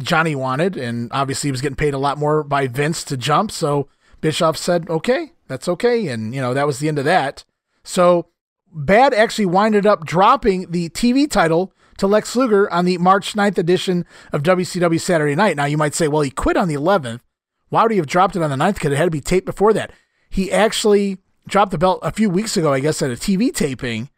Johnny 0.00 0.34
wanted. 0.34 0.76
And 0.76 1.10
obviously, 1.12 1.48
he 1.48 1.52
was 1.52 1.60
getting 1.60 1.76
paid 1.76 1.94
a 1.94 1.98
lot 1.98 2.18
more 2.18 2.42
by 2.42 2.66
Vince 2.66 3.04
to 3.04 3.16
jump. 3.16 3.50
So 3.50 3.88
Bischoff 4.20 4.56
said, 4.56 4.88
okay, 4.88 5.32
that's 5.48 5.68
okay. 5.68 6.08
And, 6.08 6.34
you 6.34 6.40
know, 6.40 6.54
that 6.54 6.66
was 6.66 6.78
the 6.78 6.88
end 6.88 6.98
of 6.98 7.04
that. 7.04 7.44
So 7.84 8.28
Bad 8.72 9.12
actually 9.12 9.46
winded 9.46 9.86
up 9.86 10.06
dropping 10.06 10.70
the 10.70 10.88
TV 10.90 11.30
title 11.30 11.72
to 11.98 12.06
Lex 12.06 12.34
Luger 12.34 12.72
on 12.72 12.84
the 12.84 12.98
March 12.98 13.34
9th 13.34 13.58
edition 13.58 14.06
of 14.32 14.42
WCW 14.42 15.00
Saturday 15.00 15.34
Night. 15.34 15.56
Now, 15.56 15.66
you 15.66 15.76
might 15.76 15.94
say, 15.94 16.08
well, 16.08 16.22
he 16.22 16.30
quit 16.30 16.56
on 16.56 16.68
the 16.68 16.74
11th. 16.74 17.20
Why 17.68 17.82
would 17.82 17.90
he 17.90 17.98
have 17.98 18.06
dropped 18.06 18.36
it 18.36 18.42
on 18.42 18.50
the 18.50 18.56
9th? 18.56 18.74
Because 18.74 18.92
it 18.92 18.96
had 18.96 19.04
to 19.04 19.10
be 19.10 19.20
taped 19.20 19.46
before 19.46 19.72
that. 19.72 19.92
He 20.30 20.50
actually 20.50 21.18
dropped 21.46 21.70
the 21.72 21.78
belt 21.78 22.00
a 22.02 22.12
few 22.12 22.30
weeks 22.30 22.56
ago, 22.56 22.72
I 22.72 22.80
guess, 22.80 23.02
at 23.02 23.10
a 23.10 23.14
TV 23.14 23.54
taping 23.54 24.10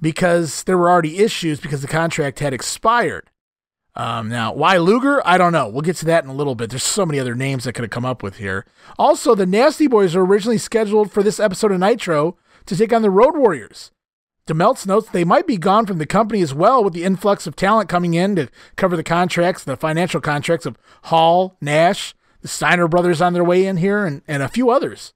because 0.00 0.64
there 0.64 0.76
were 0.76 0.90
already 0.90 1.18
issues 1.18 1.60
because 1.60 1.82
the 1.82 1.88
contract 1.88 2.40
had 2.40 2.52
expired. 2.52 3.30
Um, 3.94 4.28
now, 4.28 4.54
why 4.54 4.78
Luger? 4.78 5.20
I 5.26 5.36
don't 5.36 5.52
know. 5.52 5.68
We'll 5.68 5.82
get 5.82 5.96
to 5.96 6.06
that 6.06 6.24
in 6.24 6.30
a 6.30 6.34
little 6.34 6.54
bit. 6.54 6.70
There's 6.70 6.82
so 6.82 7.04
many 7.04 7.20
other 7.20 7.34
names 7.34 7.64
that 7.64 7.74
could 7.74 7.84
have 7.84 7.90
come 7.90 8.06
up 8.06 8.22
with 8.22 8.36
here. 8.36 8.64
Also, 8.98 9.34
the 9.34 9.46
Nasty 9.46 9.86
Boys 9.86 10.14
were 10.14 10.24
originally 10.24 10.58
scheduled 10.58 11.12
for 11.12 11.22
this 11.22 11.38
episode 11.38 11.72
of 11.72 11.80
Nitro 11.80 12.36
to 12.66 12.76
take 12.76 12.92
on 12.92 13.02
the 13.02 13.10
Road 13.10 13.36
Warriors. 13.36 13.90
DeMeltz 14.46 14.86
notes 14.86 15.08
they 15.10 15.24
might 15.24 15.46
be 15.46 15.56
gone 15.56 15.86
from 15.86 15.98
the 15.98 16.06
company 16.06 16.42
as 16.42 16.54
well 16.54 16.82
with 16.82 16.94
the 16.94 17.04
influx 17.04 17.46
of 17.46 17.54
talent 17.54 17.88
coming 17.88 18.14
in 18.14 18.34
to 18.34 18.48
cover 18.76 18.96
the 18.96 19.04
contracts, 19.04 19.62
the 19.62 19.76
financial 19.76 20.20
contracts 20.20 20.66
of 20.66 20.78
Hall, 21.04 21.56
Nash, 21.60 22.14
the 22.40 22.48
Steiner 22.48 22.88
brothers 22.88 23.20
on 23.20 23.34
their 23.34 23.44
way 23.44 23.66
in 23.66 23.76
here, 23.76 24.04
and, 24.04 24.22
and 24.26 24.42
a 24.42 24.48
few 24.48 24.70
others. 24.70 25.12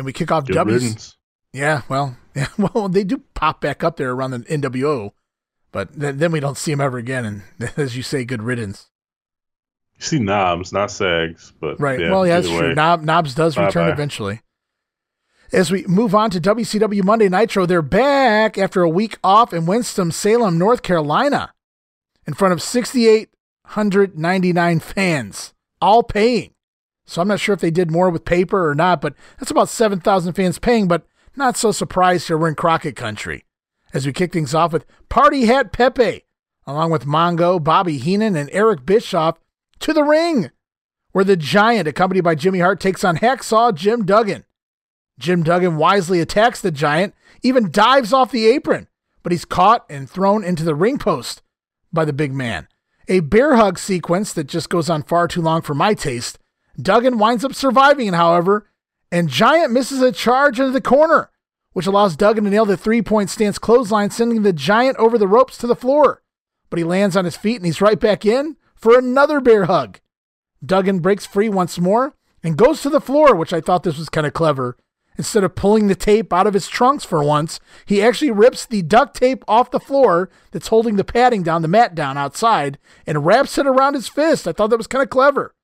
And 0.00 0.06
we 0.06 0.14
kick 0.14 0.32
off 0.32 0.46
Good 0.46 0.54
W's. 0.54 0.82
Riddance. 0.82 1.18
Yeah, 1.52 1.82
well, 1.90 2.16
yeah, 2.34 2.46
well, 2.56 2.88
they 2.88 3.04
do 3.04 3.22
pop 3.34 3.60
back 3.60 3.84
up 3.84 3.98
there 3.98 4.12
around 4.12 4.30
the 4.30 4.38
NWO, 4.38 5.10
but 5.72 5.92
then, 5.92 6.16
then 6.16 6.32
we 6.32 6.40
don't 6.40 6.56
see 6.56 6.72
them 6.72 6.80
ever 6.80 6.96
again. 6.96 7.42
And 7.58 7.72
as 7.76 7.98
you 7.98 8.02
say, 8.02 8.24
good 8.24 8.42
riddance. 8.42 8.88
You 9.96 10.04
see 10.04 10.18
knobs, 10.18 10.72
not 10.72 10.90
sags, 10.90 11.52
but 11.60 11.78
right. 11.78 12.00
Yeah, 12.00 12.12
well, 12.12 12.26
yeah, 12.26 12.40
that's 12.40 12.48
way. 12.48 12.60
true. 12.60 12.74
Knob, 12.74 13.02
knobs 13.02 13.34
does 13.34 13.56
bye 13.56 13.66
return 13.66 13.88
bye. 13.88 13.92
eventually. 13.92 14.40
As 15.52 15.70
we 15.70 15.84
move 15.84 16.14
on 16.14 16.30
to 16.30 16.40
WCW 16.40 17.04
Monday 17.04 17.28
Nitro, 17.28 17.66
they're 17.66 17.82
back 17.82 18.56
after 18.56 18.80
a 18.80 18.88
week 18.88 19.18
off 19.22 19.52
in 19.52 19.66
Winston-Salem, 19.66 20.56
North 20.56 20.82
Carolina, 20.82 21.52
in 22.26 22.32
front 22.32 22.54
of 22.54 22.62
6,899 22.62 24.80
fans, 24.80 25.52
all 25.82 26.02
paying. 26.02 26.54
So 27.10 27.20
I'm 27.20 27.26
not 27.26 27.40
sure 27.40 27.52
if 27.52 27.60
they 27.60 27.72
did 27.72 27.90
more 27.90 28.08
with 28.08 28.24
paper 28.24 28.70
or 28.70 28.74
not, 28.76 29.00
but 29.00 29.14
that's 29.36 29.50
about 29.50 29.68
7,000 29.68 30.32
fans 30.32 30.60
paying, 30.60 30.86
but 30.86 31.08
not 31.34 31.56
so 31.56 31.72
surprised 31.72 32.28
here. 32.28 32.38
We're 32.38 32.50
in 32.50 32.54
Crockett 32.54 32.94
country. 32.94 33.46
As 33.92 34.06
we 34.06 34.12
kick 34.12 34.32
things 34.32 34.54
off 34.54 34.72
with 34.72 34.86
Party 35.08 35.46
Hat 35.46 35.72
Pepe, 35.72 36.22
along 36.68 36.92
with 36.92 37.06
Mongo, 37.06 37.62
Bobby 37.62 37.98
Heenan, 37.98 38.36
and 38.36 38.48
Eric 38.52 38.86
Bischoff 38.86 39.40
to 39.80 39.92
the 39.92 40.04
ring, 40.04 40.52
where 41.10 41.24
the 41.24 41.36
Giant, 41.36 41.88
accompanied 41.88 42.22
by 42.22 42.36
Jimmy 42.36 42.60
Hart, 42.60 42.78
takes 42.78 43.02
on 43.02 43.16
Hacksaw 43.16 43.74
Jim 43.74 44.06
Duggan. 44.06 44.44
Jim 45.18 45.42
Duggan 45.42 45.78
wisely 45.78 46.20
attacks 46.20 46.60
the 46.60 46.70
Giant, 46.70 47.12
even 47.42 47.72
dives 47.72 48.12
off 48.12 48.30
the 48.30 48.46
apron, 48.46 48.86
but 49.24 49.32
he's 49.32 49.44
caught 49.44 49.84
and 49.90 50.08
thrown 50.08 50.44
into 50.44 50.62
the 50.62 50.76
ring 50.76 50.96
post 50.96 51.42
by 51.92 52.04
the 52.04 52.12
big 52.12 52.32
man. 52.32 52.68
A 53.08 53.18
bear 53.18 53.56
hug 53.56 53.80
sequence 53.80 54.32
that 54.34 54.44
just 54.46 54.70
goes 54.70 54.88
on 54.88 55.02
far 55.02 55.26
too 55.26 55.42
long 55.42 55.60
for 55.60 55.74
my 55.74 55.94
taste. 55.94 56.38
Duggan 56.82 57.18
winds 57.18 57.44
up 57.44 57.54
surviving 57.54 58.08
it, 58.08 58.14
however, 58.14 58.66
and 59.10 59.28
Giant 59.28 59.72
misses 59.72 60.00
a 60.02 60.12
charge 60.12 60.58
into 60.58 60.72
the 60.72 60.80
corner, 60.80 61.30
which 61.72 61.86
allows 61.86 62.16
Duggan 62.16 62.44
to 62.44 62.50
nail 62.50 62.64
the 62.64 62.76
three 62.76 63.02
point 63.02 63.30
stance 63.30 63.58
clothesline, 63.58 64.10
sending 64.10 64.42
the 64.42 64.52
Giant 64.52 64.96
over 64.98 65.18
the 65.18 65.28
ropes 65.28 65.58
to 65.58 65.66
the 65.66 65.76
floor. 65.76 66.22
But 66.68 66.78
he 66.78 66.84
lands 66.84 67.16
on 67.16 67.24
his 67.24 67.36
feet 67.36 67.56
and 67.56 67.66
he's 67.66 67.80
right 67.80 67.98
back 67.98 68.24
in 68.24 68.56
for 68.74 68.98
another 68.98 69.40
bear 69.40 69.64
hug. 69.64 69.98
Duggan 70.64 71.00
breaks 71.00 71.26
free 71.26 71.48
once 71.48 71.78
more 71.78 72.14
and 72.42 72.56
goes 72.56 72.82
to 72.82 72.90
the 72.90 73.00
floor, 73.00 73.34
which 73.34 73.52
I 73.52 73.60
thought 73.60 73.82
this 73.82 73.98
was 73.98 74.08
kind 74.08 74.26
of 74.26 74.32
clever. 74.32 74.76
Instead 75.18 75.44
of 75.44 75.54
pulling 75.54 75.88
the 75.88 75.94
tape 75.94 76.32
out 76.32 76.46
of 76.46 76.54
his 76.54 76.68
trunks 76.68 77.04
for 77.04 77.22
once, 77.22 77.60
he 77.84 78.00
actually 78.00 78.30
rips 78.30 78.64
the 78.64 78.80
duct 78.80 79.16
tape 79.16 79.44
off 79.46 79.70
the 79.70 79.80
floor 79.80 80.30
that's 80.50 80.68
holding 80.68 80.96
the 80.96 81.04
padding 81.04 81.42
down, 81.42 81.62
the 81.62 81.68
mat 81.68 81.94
down 81.94 82.16
outside, 82.16 82.78
and 83.06 83.26
wraps 83.26 83.58
it 83.58 83.66
around 83.66 83.94
his 83.94 84.08
fist. 84.08 84.48
I 84.48 84.52
thought 84.52 84.70
that 84.70 84.78
was 84.78 84.86
kind 84.86 85.02
of 85.02 85.10
clever. 85.10 85.54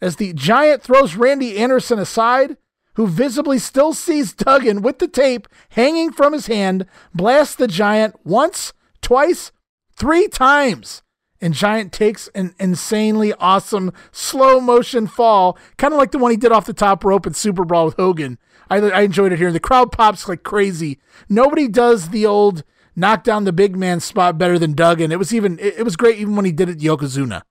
As 0.00 0.16
the 0.16 0.32
giant 0.32 0.82
throws 0.82 1.16
Randy 1.16 1.58
Anderson 1.58 1.98
aside, 1.98 2.56
who 2.94 3.06
visibly 3.06 3.58
still 3.58 3.92
sees 3.92 4.32
Duggan 4.32 4.82
with 4.82 4.98
the 4.98 5.08
tape 5.08 5.46
hanging 5.70 6.12
from 6.12 6.32
his 6.32 6.46
hand, 6.46 6.86
blasts 7.14 7.54
the 7.54 7.68
giant 7.68 8.16
once, 8.24 8.72
twice, 9.02 9.52
three 9.96 10.28
times. 10.28 11.02
And 11.40 11.54
Giant 11.54 11.92
takes 11.92 12.26
an 12.34 12.54
insanely 12.58 13.32
awesome 13.34 13.92
slow 14.10 14.60
motion 14.60 15.06
fall, 15.06 15.56
kind 15.76 15.94
of 15.94 15.98
like 15.98 16.10
the 16.10 16.18
one 16.18 16.32
he 16.32 16.36
did 16.36 16.50
off 16.50 16.66
the 16.66 16.72
top 16.72 17.04
rope 17.04 17.28
in 17.28 17.32
SuperBrawl 17.32 17.84
with 17.86 17.94
Hogan. 17.94 18.38
I, 18.68 18.78
I 18.78 19.02
enjoyed 19.02 19.32
it 19.32 19.38
here. 19.38 19.52
The 19.52 19.60
crowd 19.60 19.92
pops 19.92 20.28
like 20.28 20.42
crazy. 20.42 20.98
Nobody 21.28 21.68
does 21.68 22.08
the 22.08 22.26
old 22.26 22.64
knock 22.96 23.22
down 23.22 23.44
the 23.44 23.52
big 23.52 23.76
man 23.76 24.00
spot 24.00 24.36
better 24.36 24.58
than 24.58 24.72
Duggan. 24.74 25.12
It 25.12 25.18
was 25.18 25.32
even 25.32 25.58
it, 25.60 25.78
it 25.78 25.82
was 25.84 25.96
great 25.96 26.18
even 26.18 26.34
when 26.34 26.44
he 26.44 26.52
did 26.52 26.68
it 26.68 26.78
Yokozuna. 26.80 27.42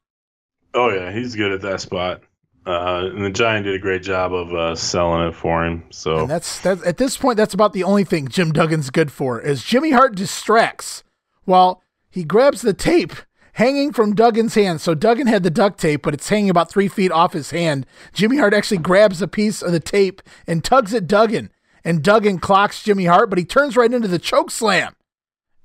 Oh 0.73 0.89
yeah, 0.89 1.11
he's 1.13 1.35
good 1.35 1.53
at 1.53 1.61
that 1.61 1.79
spot. 1.79 2.23
Uh, 2.67 3.09
and 3.13 3.23
the 3.23 3.29
Giant 3.29 3.63
did 3.63 3.75
a 3.75 3.79
great 3.79 4.03
job 4.03 4.33
of 4.33 4.53
uh, 4.53 4.75
selling 4.75 5.29
it 5.29 5.35
for 5.35 5.65
him. 5.65 5.85
So 5.89 6.19
and 6.19 6.29
that's 6.29 6.59
that. 6.59 6.83
At 6.83 6.97
this 6.97 7.15
point, 7.15 7.37
that's 7.37 7.53
about 7.53 7.71
the 7.71 7.83
only 7.83 8.03
thing 8.03 8.27
Jim 8.27 8.51
Duggan's 8.51 8.89
good 8.89 9.09
for. 9.09 9.39
Is 9.39 9.63
Jimmy 9.63 9.91
Hart 9.91 10.15
distracts 10.15 11.05
while 11.45 11.81
he 12.09 12.25
grabs 12.25 12.61
the 12.61 12.73
tape 12.73 13.13
hanging 13.53 13.93
from 13.93 14.13
Duggan's 14.13 14.55
hand. 14.55 14.81
So 14.81 14.93
Duggan 14.93 15.27
had 15.27 15.43
the 15.43 15.49
duct 15.49 15.79
tape, 15.79 16.01
but 16.03 16.13
it's 16.13 16.27
hanging 16.27 16.49
about 16.49 16.69
three 16.69 16.89
feet 16.89 17.11
off 17.11 17.31
his 17.31 17.51
hand. 17.51 17.85
Jimmy 18.11 18.37
Hart 18.37 18.53
actually 18.53 18.79
grabs 18.79 19.21
a 19.21 19.29
piece 19.29 19.61
of 19.61 19.71
the 19.71 19.79
tape 19.79 20.21
and 20.45 20.61
tugs 20.61 20.93
at 20.93 21.07
Duggan, 21.07 21.51
and 21.85 22.03
Duggan 22.03 22.37
clocks 22.37 22.83
Jimmy 22.83 23.05
Hart, 23.05 23.29
but 23.29 23.39
he 23.39 23.45
turns 23.45 23.77
right 23.77 23.93
into 23.93 24.09
the 24.09 24.19
choke 24.19 24.51
slam, 24.51 24.93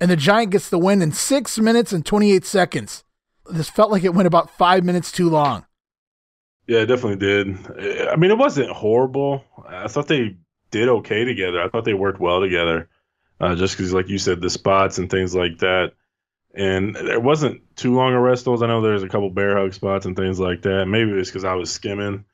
and 0.01 0.09
the 0.09 0.17
Giant 0.17 0.53
gets 0.53 0.69
the 0.69 0.79
win 0.79 1.03
in 1.03 1.11
six 1.11 1.59
minutes 1.59 1.93
and 1.93 2.07
28 2.07 2.45
seconds. 2.45 3.03
This 3.51 3.69
felt 3.69 3.91
like 3.91 4.05
it 4.05 4.15
went 4.15 4.29
about 4.29 4.57
five 4.57 4.85
minutes 4.85 5.11
too 5.11 5.29
long. 5.29 5.67
Yeah, 6.67 6.81
it 6.81 6.87
definitely 6.87 7.17
did. 7.17 8.09
I 8.09 8.17
mean, 8.17 8.31
it 8.31 8.39
wasn't 8.39 8.71
horrible. 8.71 9.45
I 9.67 9.89
thought 9.89 10.09
they 10.09 10.37
did 10.71 10.89
okay 10.89 11.25
together. 11.25 11.61
I 11.61 11.69
thought 11.69 11.85
they 11.85 11.95
worked 11.95 12.21
well 12.21 12.41
together. 12.41 12.89
Uh, 13.41 13.57
just 13.57 13.77
because, 13.77 13.93
like 13.93 14.09
you 14.09 14.19
said, 14.19 14.41
the 14.41 14.51
spots 14.51 14.99
and 14.99 15.11
things 15.11 15.35
like 15.35 15.59
that 15.59 15.93
and 16.55 16.95
there 16.95 17.21
wasn't 17.21 17.63
too 17.77 17.95
long 17.95 18.15
of 18.15 18.21
wrestles. 18.21 18.63
I 18.63 18.67
know 18.67 18.81
there's 18.81 19.03
a 19.03 19.09
couple 19.09 19.31
bear 19.31 19.57
hug 19.57 19.73
spots 19.73 20.07
and 20.07 20.17
things 20.17 20.39
like 20.39 20.63
that. 20.63 20.87
Maybe 20.87 21.13
it's 21.13 21.31
because 21.31 21.45
I 21.45 21.55
was 21.55 21.71
skimming 21.71 22.25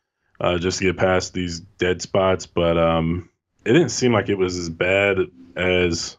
uh, 0.41 0.59
just 0.59 0.79
to 0.79 0.85
get 0.85 0.97
past 0.97 1.35
these 1.35 1.61
dead 1.61 2.03
spots, 2.03 2.47
but 2.47 2.77
um, 2.77 3.29
it 3.65 3.73
didn't 3.73 3.91
seem 3.91 4.13
like 4.13 4.29
it 4.29 4.35
was 4.35 4.57
as 4.57 4.69
bad 4.69 5.19
as 5.57 6.17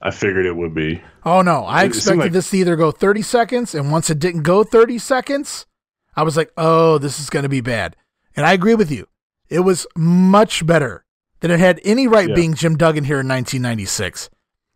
I 0.00 0.10
figured 0.10 0.46
it 0.46 0.56
would 0.56 0.74
be. 0.74 1.02
Oh 1.24 1.42
no, 1.42 1.64
I 1.64 1.84
it, 1.84 1.86
expected 1.88 2.20
like, 2.20 2.32
this 2.32 2.50
to 2.50 2.58
either 2.58 2.76
go 2.76 2.90
30 2.90 3.22
seconds, 3.22 3.74
and 3.74 3.90
once 3.90 4.10
it 4.10 4.18
didn't 4.18 4.42
go 4.42 4.62
30 4.62 4.98
seconds, 4.98 5.66
I 6.16 6.22
was 6.22 6.36
like, 6.36 6.52
oh, 6.56 6.98
this 6.98 7.18
is 7.18 7.30
going 7.30 7.42
to 7.42 7.48
be 7.48 7.60
bad. 7.60 7.96
And 8.36 8.46
I 8.46 8.52
agree 8.52 8.74
with 8.74 8.90
you. 8.90 9.06
It 9.48 9.60
was 9.60 9.86
much 9.96 10.66
better 10.66 11.04
than 11.40 11.50
it 11.50 11.60
had 11.60 11.80
any 11.84 12.06
right 12.06 12.28
yeah. 12.28 12.34
being 12.34 12.54
Jim 12.54 12.76
Duggan 12.76 13.04
here 13.04 13.20
in 13.20 13.28
1996. 13.28 14.30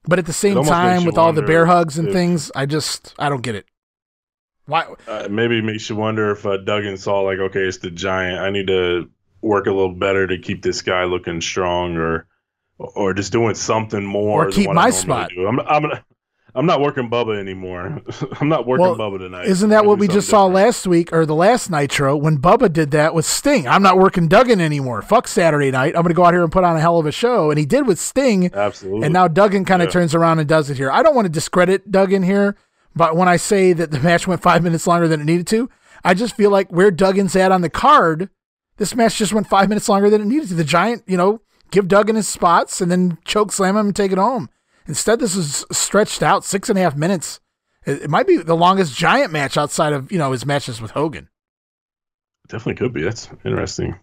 But 0.04 0.18
at 0.18 0.26
the 0.26 0.32
same 0.32 0.64
time, 0.64 1.04
with 1.04 1.18
all 1.18 1.32
the 1.32 1.42
bear 1.42 1.66
hugs 1.66 1.98
and 1.98 2.08
if, 2.08 2.14
things, 2.14 2.50
I 2.54 2.66
just 2.66 3.14
I 3.18 3.28
don't 3.28 3.42
get 3.42 3.54
it. 3.54 3.66
Why? 4.66 4.86
Uh, 5.06 5.28
maybe 5.30 5.58
it 5.58 5.64
makes 5.64 5.88
you 5.90 5.96
wonder 5.96 6.30
if 6.30 6.46
uh, 6.46 6.58
Duggan 6.58 6.96
saw 6.96 7.20
like, 7.20 7.38
okay, 7.38 7.60
it's 7.60 7.78
the 7.78 7.90
giant. 7.90 8.38
I 8.38 8.50
need 8.50 8.68
to 8.68 9.10
work 9.42 9.66
a 9.66 9.70
little 9.70 9.94
better 9.94 10.26
to 10.26 10.38
keep 10.38 10.62
this 10.62 10.82
guy 10.82 11.04
looking 11.04 11.40
strong, 11.40 11.96
or 11.96 12.26
or 12.78 13.12
just 13.12 13.32
doing 13.32 13.54
something 13.54 14.04
more. 14.04 14.48
Or 14.48 14.50
keep 14.50 14.70
my 14.70 14.90
spot. 14.90 15.30
I'm, 15.36 15.60
I'm 15.60 15.90
I'm 16.54 16.66
not 16.66 16.80
working 16.80 17.10
Bubba 17.10 17.38
anymore. 17.38 18.00
I'm 18.40 18.48
not 18.48 18.66
working 18.66 18.82
well, 18.82 18.96
Bubba 18.96 19.18
tonight. 19.18 19.46
Isn't 19.46 19.70
that 19.70 19.84
what 19.84 19.98
we 19.98 20.06
just 20.06 20.26
different. 20.26 20.30
saw 20.30 20.46
last 20.46 20.86
week 20.86 21.12
or 21.12 21.26
the 21.26 21.34
last 21.34 21.70
Nitro 21.70 22.16
when 22.16 22.38
Bubba 22.38 22.72
did 22.72 22.90
that 22.92 23.14
with 23.14 23.26
Sting? 23.26 23.68
I'm 23.68 23.82
not 23.82 23.98
working 23.98 24.28
Duggan 24.28 24.60
anymore. 24.60 25.02
Fuck 25.02 25.28
Saturday 25.28 25.70
night. 25.70 25.94
I'm 25.94 26.02
going 26.02 26.08
to 26.08 26.14
go 26.14 26.24
out 26.24 26.34
here 26.34 26.42
and 26.42 26.50
put 26.50 26.64
on 26.64 26.76
a 26.76 26.80
hell 26.80 26.98
of 26.98 27.06
a 27.06 27.12
show. 27.12 27.50
And 27.50 27.58
he 27.58 27.66
did 27.66 27.86
with 27.86 27.98
Sting. 27.98 28.52
Absolutely. 28.52 29.04
And 29.04 29.12
now 29.12 29.28
Duggan 29.28 29.64
kind 29.64 29.82
of 29.82 29.88
yeah. 29.88 29.92
turns 29.92 30.14
around 30.14 30.38
and 30.38 30.48
does 30.48 30.70
it 30.70 30.76
here. 30.76 30.90
I 30.90 31.02
don't 31.02 31.14
want 31.14 31.26
to 31.26 31.32
discredit 31.32 31.90
Duggan 31.90 32.22
here, 32.22 32.56
but 32.96 33.14
when 33.14 33.28
I 33.28 33.36
say 33.36 33.72
that 33.74 33.90
the 33.90 34.00
match 34.00 34.26
went 34.26 34.42
five 34.42 34.62
minutes 34.62 34.86
longer 34.86 35.06
than 35.06 35.20
it 35.20 35.24
needed 35.24 35.46
to, 35.48 35.68
I 36.04 36.14
just 36.14 36.36
feel 36.36 36.50
like 36.50 36.72
where 36.72 36.90
Duggan's 36.90 37.36
at 37.36 37.52
on 37.52 37.60
the 37.60 37.70
card, 37.70 38.30
this 38.78 38.94
match 38.94 39.16
just 39.16 39.32
went 39.32 39.48
five 39.48 39.68
minutes 39.68 39.88
longer 39.88 40.08
than 40.08 40.22
it 40.22 40.26
needed 40.26 40.48
to. 40.48 40.54
The 40.54 40.64
Giant, 40.64 41.02
you 41.06 41.16
know, 41.16 41.42
give 41.70 41.88
Duggan 41.88 42.16
his 42.16 42.28
spots 42.28 42.80
and 42.80 42.90
then 42.90 43.18
choke 43.24 43.52
slam 43.52 43.76
him 43.76 43.86
and 43.86 43.96
take 43.96 44.12
it 44.12 44.18
home. 44.18 44.48
Instead, 44.88 45.20
this 45.20 45.36
is 45.36 45.66
stretched 45.70 46.22
out 46.22 46.44
six 46.44 46.70
and 46.70 46.78
a 46.78 46.82
half 46.82 46.96
minutes. 46.96 47.40
It, 47.84 48.08
might 48.08 48.26
be 48.26 48.38
the 48.38 48.56
longest 48.56 48.96
giant 48.96 49.32
match 49.32 49.56
outside 49.56 49.92
of 49.92 50.10
you 50.10 50.18
know 50.18 50.32
his 50.32 50.46
matches 50.46 50.80
with 50.80 50.92
Hogan. 50.92 51.28
Definitely 52.48 52.76
could 52.76 52.94
be. 52.94 53.02
That's 53.02 53.28
interesting. 53.44 53.98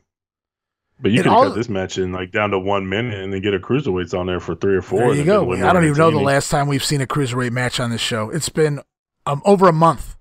But 1.01 1.11
you 1.11 1.23
can 1.23 1.31
cut 1.31 1.55
this 1.55 1.67
match 1.67 1.97
in 1.97 2.13
like 2.13 2.31
down 2.31 2.51
to 2.51 2.59
one 2.59 2.87
minute 2.87 3.15
and 3.15 3.33
then 3.33 3.41
get 3.41 3.53
a 3.53 3.59
cruiserweights 3.59 4.17
on 4.17 4.27
there 4.27 4.39
for 4.39 4.55
three 4.55 4.75
or 4.75 4.81
four. 4.81 4.99
There 4.99 5.15
you 5.15 5.25
go. 5.25 5.51
I 5.51 5.73
don't 5.73 5.83
even 5.83 5.97
know 5.97 6.11
the 6.11 6.19
last 6.19 6.49
time 6.49 6.67
we've 6.67 6.85
seen 6.85 7.01
a 7.01 7.07
cruiserweight 7.07 7.51
match 7.51 7.79
on 7.79 7.89
this 7.89 7.99
show. 7.99 8.29
It's 8.29 8.49
been 8.49 8.79
um, 9.25 9.41
over 9.43 9.67
a 9.67 9.73
month. 9.73 10.15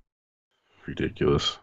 Ridiculous. 0.86 1.58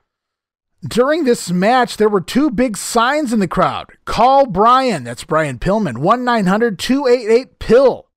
During 0.88 1.26
this 1.26 1.52
match, 1.52 1.98
there 1.98 2.10
were 2.10 2.22
two 2.22 2.50
big 2.50 2.78
signs 2.78 3.34
in 3.34 3.40
the 3.40 3.48
crowd. 3.48 3.92
Call 4.06 4.46
Brian. 4.46 5.04
That's 5.04 5.24
Brian 5.24 5.60
Pillman. 5.60 5.98
1 5.98 6.24
900 6.24 6.80
288 6.80 7.60
Pill 7.60 8.08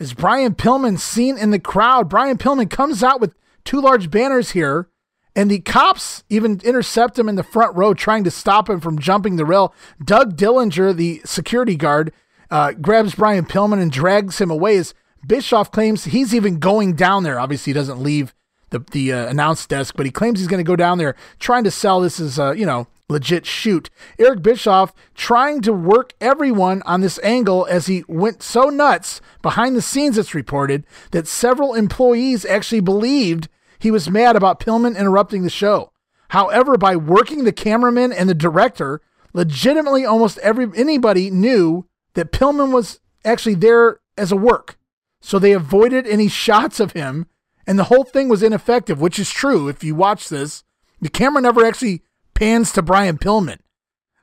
is 0.00 0.14
Brian 0.14 0.54
Pillman 0.54 0.98
seen 0.98 1.38
in 1.38 1.50
the 1.50 1.60
crowd. 1.60 2.08
Brian 2.08 2.38
Pillman 2.38 2.68
comes 2.68 3.04
out 3.04 3.20
with 3.20 3.34
two 3.64 3.80
large 3.80 4.10
banners 4.10 4.50
here, 4.50 4.88
and 5.36 5.50
the 5.50 5.60
cops 5.60 6.24
even 6.28 6.60
intercept 6.64 7.18
him 7.18 7.28
in 7.28 7.36
the 7.36 7.44
front 7.44 7.76
row, 7.76 7.94
trying 7.94 8.24
to 8.24 8.30
stop 8.30 8.68
him 8.68 8.80
from 8.80 8.98
jumping 8.98 9.36
the 9.36 9.44
rail. 9.44 9.74
Doug 10.02 10.36
Dillinger, 10.36 10.96
the 10.96 11.20
security 11.24 11.76
guard, 11.76 12.12
uh, 12.50 12.72
grabs 12.72 13.14
Brian 13.14 13.44
Pillman 13.44 13.80
and 13.80 13.92
drags 13.92 14.40
him 14.40 14.50
away. 14.50 14.78
As 14.78 14.94
Bischoff 15.24 15.70
claims 15.70 16.04
he's 16.04 16.34
even 16.34 16.58
going 16.58 16.94
down 16.94 17.22
there. 17.22 17.38
Obviously, 17.38 17.70
he 17.70 17.74
doesn't 17.74 18.02
leave 18.02 18.34
the 18.70 18.80
the 18.92 19.12
uh, 19.12 19.28
announce 19.28 19.66
desk, 19.66 19.94
but 19.96 20.06
he 20.06 20.12
claims 20.12 20.38
he's 20.40 20.48
going 20.48 20.64
to 20.64 20.68
go 20.68 20.76
down 20.76 20.98
there 20.98 21.14
trying 21.38 21.64
to 21.64 21.70
sell 21.70 22.00
this 22.00 22.18
as 22.18 22.38
uh, 22.38 22.52
you 22.52 22.64
know 22.64 22.86
legit 23.10 23.44
shoot. 23.44 23.90
Eric 24.18 24.42
Bischoff 24.42 24.94
trying 25.14 25.60
to 25.62 25.72
work 25.72 26.14
everyone 26.20 26.82
on 26.82 27.00
this 27.00 27.18
angle 27.22 27.66
as 27.68 27.86
he 27.86 28.04
went 28.08 28.42
so 28.42 28.70
nuts 28.70 29.20
behind 29.42 29.76
the 29.76 29.82
scenes, 29.82 30.16
it's 30.16 30.34
reported 30.34 30.86
that 31.10 31.26
several 31.26 31.74
employees 31.74 32.44
actually 32.44 32.80
believed 32.80 33.48
he 33.78 33.90
was 33.90 34.08
mad 34.10 34.36
about 34.36 34.60
Pillman 34.60 34.96
interrupting 34.96 35.42
the 35.42 35.50
show. 35.50 35.92
However, 36.28 36.78
by 36.78 36.96
working 36.96 37.44
the 37.44 37.52
cameraman 37.52 38.12
and 38.12 38.28
the 38.28 38.34
director, 38.34 39.00
legitimately 39.32 40.04
almost 40.04 40.38
every 40.38 40.68
anybody 40.76 41.30
knew 41.30 41.86
that 42.14 42.32
Pillman 42.32 42.72
was 42.72 43.00
actually 43.24 43.54
there 43.54 44.00
as 44.16 44.30
a 44.30 44.36
work. 44.36 44.78
So 45.20 45.38
they 45.38 45.52
avoided 45.52 46.06
any 46.06 46.28
shots 46.28 46.80
of 46.80 46.92
him 46.92 47.26
and 47.66 47.78
the 47.78 47.84
whole 47.84 48.04
thing 48.04 48.28
was 48.28 48.42
ineffective, 48.42 49.00
which 49.00 49.18
is 49.18 49.30
true 49.30 49.68
if 49.68 49.84
you 49.84 49.94
watch 49.94 50.28
this. 50.28 50.64
The 51.00 51.08
camera 51.08 51.42
never 51.42 51.64
actually 51.64 52.02
pans 52.40 52.72
to 52.72 52.82
Brian 52.82 53.18
Pillman. 53.18 53.58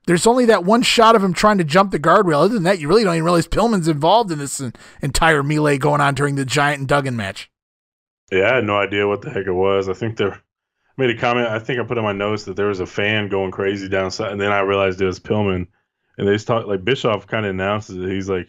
There's 0.07 0.25
only 0.25 0.45
that 0.45 0.63
one 0.63 0.81
shot 0.81 1.15
of 1.15 1.23
him 1.23 1.33
trying 1.33 1.59
to 1.59 1.63
jump 1.63 1.91
the 1.91 1.99
guardrail. 1.99 2.41
Other 2.41 2.55
than 2.55 2.63
that, 2.63 2.79
you 2.79 2.87
really 2.87 3.03
don't 3.03 3.13
even 3.13 3.25
realize 3.25 3.47
Pillman's 3.47 3.87
involved 3.87 4.31
in 4.31 4.39
this 4.39 4.61
entire 5.01 5.43
melee 5.43 5.77
going 5.77 6.01
on 6.01 6.15
during 6.15 6.35
the 6.35 6.45
Giant 6.45 6.79
and 6.79 6.87
Duggan 6.87 7.15
match. 7.15 7.51
Yeah, 8.31 8.51
I 8.51 8.55
had 8.55 8.65
no 8.65 8.77
idea 8.77 9.07
what 9.07 9.21
the 9.21 9.29
heck 9.29 9.45
it 9.45 9.53
was. 9.53 9.87
I 9.87 9.93
think 9.93 10.17
there, 10.17 10.41
made 10.97 11.11
a 11.11 11.17
comment. 11.17 11.47
I 11.47 11.59
think 11.59 11.79
I 11.79 11.83
put 11.83 11.97
in 11.97 12.03
my 12.03 12.11
notes 12.11 12.45
that 12.45 12.55
there 12.55 12.67
was 12.67 12.79
a 12.79 12.85
fan 12.87 13.29
going 13.29 13.51
crazy 13.51 13.87
downside, 13.87 14.31
and 14.31 14.41
then 14.41 14.51
I 14.51 14.61
realized 14.61 14.99
it 14.99 15.05
was 15.05 15.19
Pillman. 15.19 15.67
And 16.17 16.27
they 16.27 16.33
just 16.33 16.47
talk 16.47 16.65
like 16.65 16.83
Bischoff 16.83 17.27
kind 17.27 17.45
of 17.45 17.51
announces 17.51 17.97
it. 17.97 18.09
He's 18.09 18.27
like, 18.27 18.47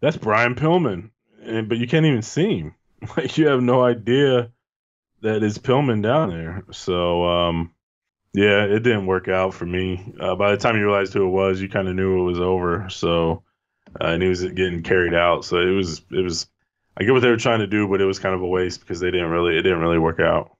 "That's 0.00 0.16
Brian 0.16 0.56
Pillman," 0.56 1.10
and 1.44 1.68
but 1.68 1.78
you 1.78 1.86
can't 1.86 2.06
even 2.06 2.22
see 2.22 2.58
him. 2.58 2.74
Like 3.16 3.38
you 3.38 3.46
have 3.46 3.62
no 3.62 3.84
idea 3.84 4.50
that 5.22 5.44
it's 5.44 5.58
Pillman 5.58 6.02
down 6.02 6.30
there. 6.30 6.64
So 6.72 7.24
um, 7.24 7.72
yeah, 8.32 8.64
it 8.64 8.80
didn't 8.80 9.06
work 9.06 9.28
out 9.28 9.54
for 9.54 9.66
me. 9.66 10.12
Uh, 10.20 10.34
by 10.34 10.50
the 10.50 10.56
time 10.56 10.76
you 10.76 10.84
realized 10.84 11.12
who 11.12 11.26
it 11.26 11.30
was, 11.30 11.60
you 11.60 11.68
kind 11.68 11.88
of 11.88 11.94
knew 11.94 12.20
it 12.20 12.24
was 12.24 12.40
over. 12.40 12.88
So 12.90 13.42
uh, 14.00 14.08
and 14.08 14.22
he 14.22 14.28
was 14.28 14.42
getting 14.42 14.82
carried 14.82 15.14
out. 15.14 15.44
So 15.44 15.58
it 15.58 15.74
was 15.74 16.02
it 16.10 16.22
was. 16.22 16.46
I 16.96 17.04
get 17.04 17.12
what 17.12 17.22
they 17.22 17.30
were 17.30 17.36
trying 17.36 17.60
to 17.60 17.66
do, 17.66 17.86
but 17.86 18.00
it 18.00 18.06
was 18.06 18.18
kind 18.18 18.34
of 18.34 18.40
a 18.40 18.46
waste 18.46 18.80
because 18.80 18.98
they 18.98 19.10
didn't 19.10 19.30
really 19.30 19.56
it 19.56 19.62
didn't 19.62 19.80
really 19.80 19.98
work 19.98 20.20
out. 20.20 20.56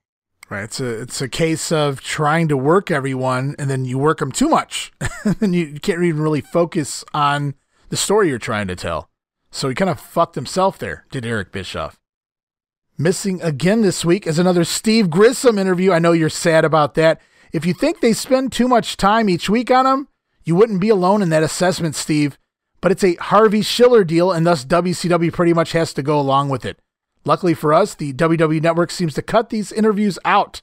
Right. 0.49 0.63
It's 0.63 0.79
a 0.79 1.01
it's 1.01 1.21
a 1.21 1.29
case 1.29 1.71
of 1.71 2.01
trying 2.01 2.47
to 2.47 2.57
work 2.57 2.89
everyone, 2.89 3.55
and 3.59 3.69
then 3.69 3.85
you 3.85 3.97
work 3.97 4.19
them 4.19 4.31
too 4.31 4.49
much, 4.49 4.91
and 5.41 5.53
you 5.53 5.79
can't 5.79 6.03
even 6.03 6.21
really 6.21 6.41
focus 6.41 7.03
on 7.13 7.55
the 7.89 7.97
story 7.97 8.29
you're 8.29 8.39
trying 8.39 8.67
to 8.67 8.75
tell. 8.75 9.09
So 9.51 9.67
he 9.67 9.75
kind 9.75 9.89
of 9.89 9.99
fucked 9.99 10.35
himself 10.35 10.77
there. 10.77 11.05
Did 11.11 11.25
Eric 11.25 11.51
Bischoff? 11.51 11.99
Missing 12.97 13.41
again 13.41 13.81
this 13.81 14.03
week 14.03 14.27
is 14.27 14.39
another 14.39 14.63
Steve 14.63 15.09
Grissom 15.09 15.57
interview. 15.57 15.91
I 15.91 15.99
know 15.99 16.11
you're 16.11 16.29
sad 16.29 16.65
about 16.65 16.95
that. 16.95 17.21
If 17.51 17.65
you 17.65 17.73
think 17.73 17.99
they 17.99 18.13
spend 18.13 18.51
too 18.51 18.67
much 18.67 18.97
time 18.97 19.29
each 19.29 19.49
week 19.49 19.71
on 19.71 19.85
him, 19.85 20.07
you 20.43 20.55
wouldn't 20.55 20.81
be 20.81 20.89
alone 20.89 21.21
in 21.21 21.29
that 21.29 21.43
assessment, 21.43 21.95
Steve. 21.95 22.37
But 22.81 22.91
it's 22.91 23.03
a 23.03 23.15
Harvey 23.15 23.61
Schiller 23.61 24.03
deal, 24.03 24.31
and 24.31 24.47
thus 24.47 24.63
WCW 24.63 25.33
pretty 25.33 25.53
much 25.53 25.73
has 25.73 25.93
to 25.93 26.03
go 26.03 26.19
along 26.19 26.49
with 26.49 26.65
it. 26.65 26.79
Luckily 27.25 27.53
for 27.53 27.73
us, 27.73 27.93
the 27.93 28.13
WWE 28.13 28.61
Network 28.61 28.91
seems 28.91 29.13
to 29.15 29.21
cut 29.21 29.49
these 29.49 29.71
interviews 29.71 30.17
out. 30.23 30.61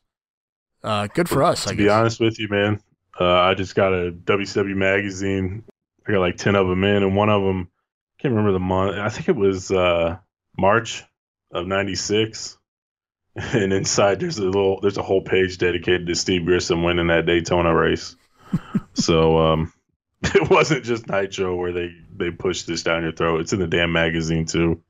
Uh, 0.82 1.09
good 1.09 1.28
for 1.28 1.43
us. 1.43 1.64
To 1.64 1.70
I 1.70 1.74
be 1.74 1.84
guess. 1.84 1.93
honest 1.93 2.20
with 2.20 2.39
you, 2.39 2.49
man, 2.49 2.80
uh, 3.20 3.24
I 3.24 3.55
just 3.55 3.74
got 3.74 3.93
a 3.93 4.12
WCW 4.12 4.74
magazine. 4.76 5.64
I 6.07 6.12
got 6.12 6.20
like 6.20 6.37
ten 6.37 6.55
of 6.55 6.68
them 6.68 6.84
in, 6.84 7.03
and 7.03 7.14
one 7.14 7.28
of 7.28 7.43
them 7.43 7.68
I 8.18 8.22
can't 8.22 8.32
remember 8.32 8.53
the 8.53 8.61
month. 8.61 8.97
I 8.97 9.09
think 9.09 9.28
it 9.28 9.37
was 9.37 9.70
uh, 9.70 10.16
March 10.57 11.05
of 11.53 11.66
'96. 11.66 12.57
And 13.53 13.70
inside 13.72 14.20
there's 14.20 14.39
a 14.39 14.45
little, 14.45 14.80
there's 14.80 14.97
a 14.97 15.03
whole 15.03 15.20
page 15.20 15.59
dedicated 15.59 16.07
to 16.07 16.14
Steve 16.14 16.47
Grissom 16.47 16.82
winning 16.82 17.09
that 17.09 17.26
Daytona 17.26 17.74
race. 17.74 18.16
so 18.95 19.39
um, 19.39 19.72
it 20.22 20.51
wasn't 20.51 20.84
just 20.84 21.09
Nitro 21.09 21.55
where 21.55 21.72
they 21.72 21.95
they 22.16 22.30
pushed 22.30 22.66
this 22.66 22.82
down 22.82 23.03
your 23.03 23.12
throat. 23.12 23.41
It's 23.41 23.53
in 23.53 23.61
the 23.61 23.66
damn 23.66 23.93
magazine 23.93 24.47
too. 24.47 24.82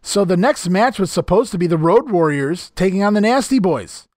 So 0.00 0.24
the 0.24 0.36
next 0.36 0.68
match 0.68 0.98
was 0.98 1.10
supposed 1.10 1.52
to 1.52 1.58
be 1.58 1.66
the 1.66 1.78
Road 1.78 2.10
Warriors 2.10 2.70
taking 2.74 3.02
on 3.02 3.14
the 3.14 3.20
Nasty 3.20 3.58
Boys. 3.58 4.08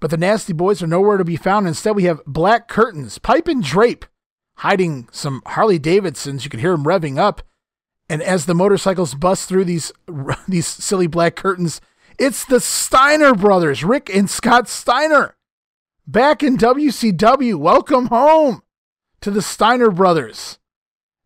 But 0.00 0.10
the 0.10 0.16
Nasty 0.16 0.52
Boys 0.52 0.82
are 0.82 0.86
nowhere 0.86 1.16
to 1.16 1.24
be 1.24 1.36
found. 1.36 1.66
Instead, 1.66 1.96
we 1.96 2.04
have 2.04 2.24
black 2.26 2.68
curtains, 2.68 3.18
pipe 3.18 3.46
and 3.46 3.62
drape, 3.62 4.04
hiding 4.56 5.08
some 5.12 5.42
Harley 5.46 5.78
Davidsons. 5.78 6.44
You 6.44 6.50
can 6.50 6.60
hear 6.60 6.72
them 6.72 6.84
revving 6.84 7.18
up. 7.18 7.42
And 8.08 8.20
as 8.22 8.46
the 8.46 8.54
motorcycles 8.54 9.14
bust 9.14 9.48
through 9.48 9.64
these 9.64 9.92
these 10.48 10.66
silly 10.66 11.06
black 11.06 11.36
curtains, 11.36 11.80
it's 12.22 12.44
the 12.44 12.60
Steiner 12.60 13.34
brothers, 13.34 13.82
Rick 13.82 14.08
and 14.08 14.30
Scott 14.30 14.68
Steiner. 14.68 15.36
Back 16.06 16.44
in 16.44 16.56
WCW. 16.56 17.56
Welcome 17.56 18.06
home 18.06 18.62
to 19.22 19.32
the 19.32 19.42
Steiner 19.42 19.90
brothers. 19.90 20.60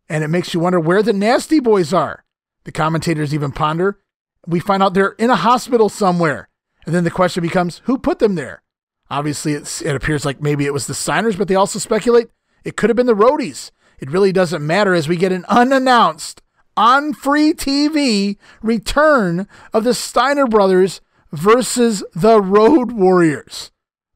And 0.09 0.23
it 0.23 0.29
makes 0.29 0.55
you 0.55 0.59
wonder 0.59 0.79
where 0.79 1.03
the 1.03 1.13
Nasty 1.13 1.59
Boys 1.59 1.93
are. 1.93 2.25
The 2.63 2.71
commentators 2.71 3.31
even 3.31 3.51
ponder. 3.51 3.99
We 4.47 4.59
find 4.59 4.81
out 4.81 4.95
they're 4.95 5.09
in 5.19 5.29
a 5.29 5.35
hospital 5.35 5.87
somewhere. 5.87 6.49
And 6.87 6.95
then 6.95 7.03
the 7.03 7.11
question 7.11 7.43
becomes 7.43 7.83
who 7.83 7.99
put 7.99 8.17
them 8.17 8.33
there? 8.33 8.63
Obviously, 9.11 9.53
it 9.53 9.95
appears 9.95 10.25
like 10.25 10.41
maybe 10.41 10.65
it 10.65 10.73
was 10.73 10.87
the 10.87 10.93
Steiners, 10.93 11.37
but 11.37 11.47
they 11.47 11.53
also 11.53 11.77
speculate 11.77 12.29
it 12.63 12.75
could 12.75 12.89
have 12.89 12.97
been 12.97 13.05
the 13.05 13.13
Roadies. 13.13 13.69
It 13.99 14.09
really 14.09 14.31
doesn't 14.31 14.65
matter 14.65 14.95
as 14.95 15.07
we 15.07 15.15
get 15.15 15.31
an 15.31 15.45
unannounced, 15.47 16.41
on 16.77 17.13
free 17.13 17.53
TV 17.53 18.37
return 18.61 19.47
of 19.73 19.83
the 19.83 19.93
Steiner 19.93 20.45
brothers 20.47 21.01
versus 21.33 22.03
the 22.15 22.39
Road 22.41 22.91
Warriors. 22.93 23.71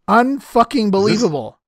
Unfucking 0.07 0.91
believable. 0.91 1.59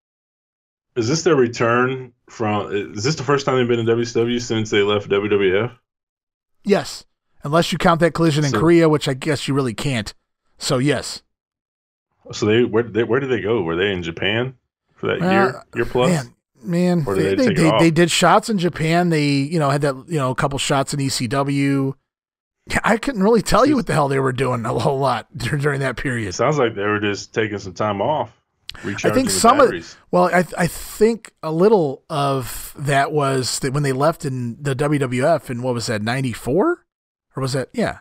Is 0.96 1.08
this 1.08 1.24
their 1.24 1.36
return 1.36 2.14
from? 2.30 2.72
Is 2.96 3.04
this 3.04 3.16
the 3.16 3.24
first 3.24 3.46
time 3.46 3.58
they've 3.58 3.68
been 3.68 3.80
in 3.80 3.86
WCW 3.88 4.40
since 4.42 4.70
they 4.70 4.84
left 4.84 5.10
WWF? 5.10 5.72
Yes. 6.64 7.04
Unless 7.44 7.72
you 7.72 7.78
count 7.78 8.00
that 8.02 8.14
collision 8.14 8.46
in 8.46 8.52
So- 8.52 8.60
Korea, 8.60 8.88
which 8.88 9.08
I 9.08 9.14
guess 9.16 9.48
you 9.48 9.54
really 9.54 9.74
can't. 9.74 10.14
So, 10.58 10.78
yes. 10.78 11.24
So 12.32 12.46
they 12.46 12.64
where 12.64 12.84
they 12.84 13.04
where 13.04 13.20
did 13.20 13.30
they 13.32 13.42
go? 13.42 13.62
Were 13.64 13.76
they 13.76 13.92
in 13.92 14.02
Japan 14.04 14.56
for 14.96 15.08
that 15.08 15.22
Uh, 15.22 15.32
year 15.32 15.64
year 15.76 15.86
plus? 15.86 16.10
Man, 16.10 16.34
man, 16.64 17.04
they, 17.04 17.36
they 17.36 17.54
they, 17.54 17.72
they, 17.80 17.92
did 17.92 18.12
shots 18.12 18.50
in 18.50 18.58
Japan. 18.58 19.10
They, 19.10 19.28
you 19.28 19.60
know, 19.60 19.70
had 19.70 19.82
that, 19.82 19.96
you 20.08 20.18
know, 20.18 20.32
a 20.32 20.36
couple 20.36 20.58
shots 20.60 20.94
in 20.94 21.00
ECW. 21.00 21.94
Yeah, 22.68 22.80
I 22.84 22.98
couldn't 22.98 23.24
really 23.24 23.42
tell 23.42 23.66
you 23.66 23.76
what 23.76 23.88
the 23.88 23.94
hell 23.94 24.08
they 24.08 24.20
were 24.20 24.32
doing 24.32 24.66
a 24.66 24.80
whole 24.80 25.00
lot 25.00 25.28
during 25.38 25.82
that 25.82 25.98
period. 25.98 26.30
It 26.30 26.34
sounds 26.34 26.58
like 26.58 26.76
they 26.76 26.86
were 26.86 27.00
just 27.00 27.34
taking 27.34 27.60
some 27.60 27.74
time 27.74 28.02
off. 28.02 28.32
I 28.84 29.12
think 29.12 29.30
some 29.30 29.60
of, 29.60 29.98
well, 30.10 30.34
I, 30.34 30.46
I 30.58 30.68
think 30.68 31.34
a 31.44 31.52
little 31.52 32.04
of 32.10 32.74
that 32.78 33.12
was 33.12 33.60
that 33.60 33.72
when 33.72 33.84
they 33.84 33.92
left 33.92 34.26
in 34.26 34.58
the 34.62 34.76
WWF 34.76 35.50
in 35.50 35.62
what 35.62 35.76
was 35.76 35.86
that, 35.86 36.02
94? 36.02 36.86
Or 37.36 37.42
was 37.42 37.54
that, 37.54 37.70
yeah. 37.74 38.00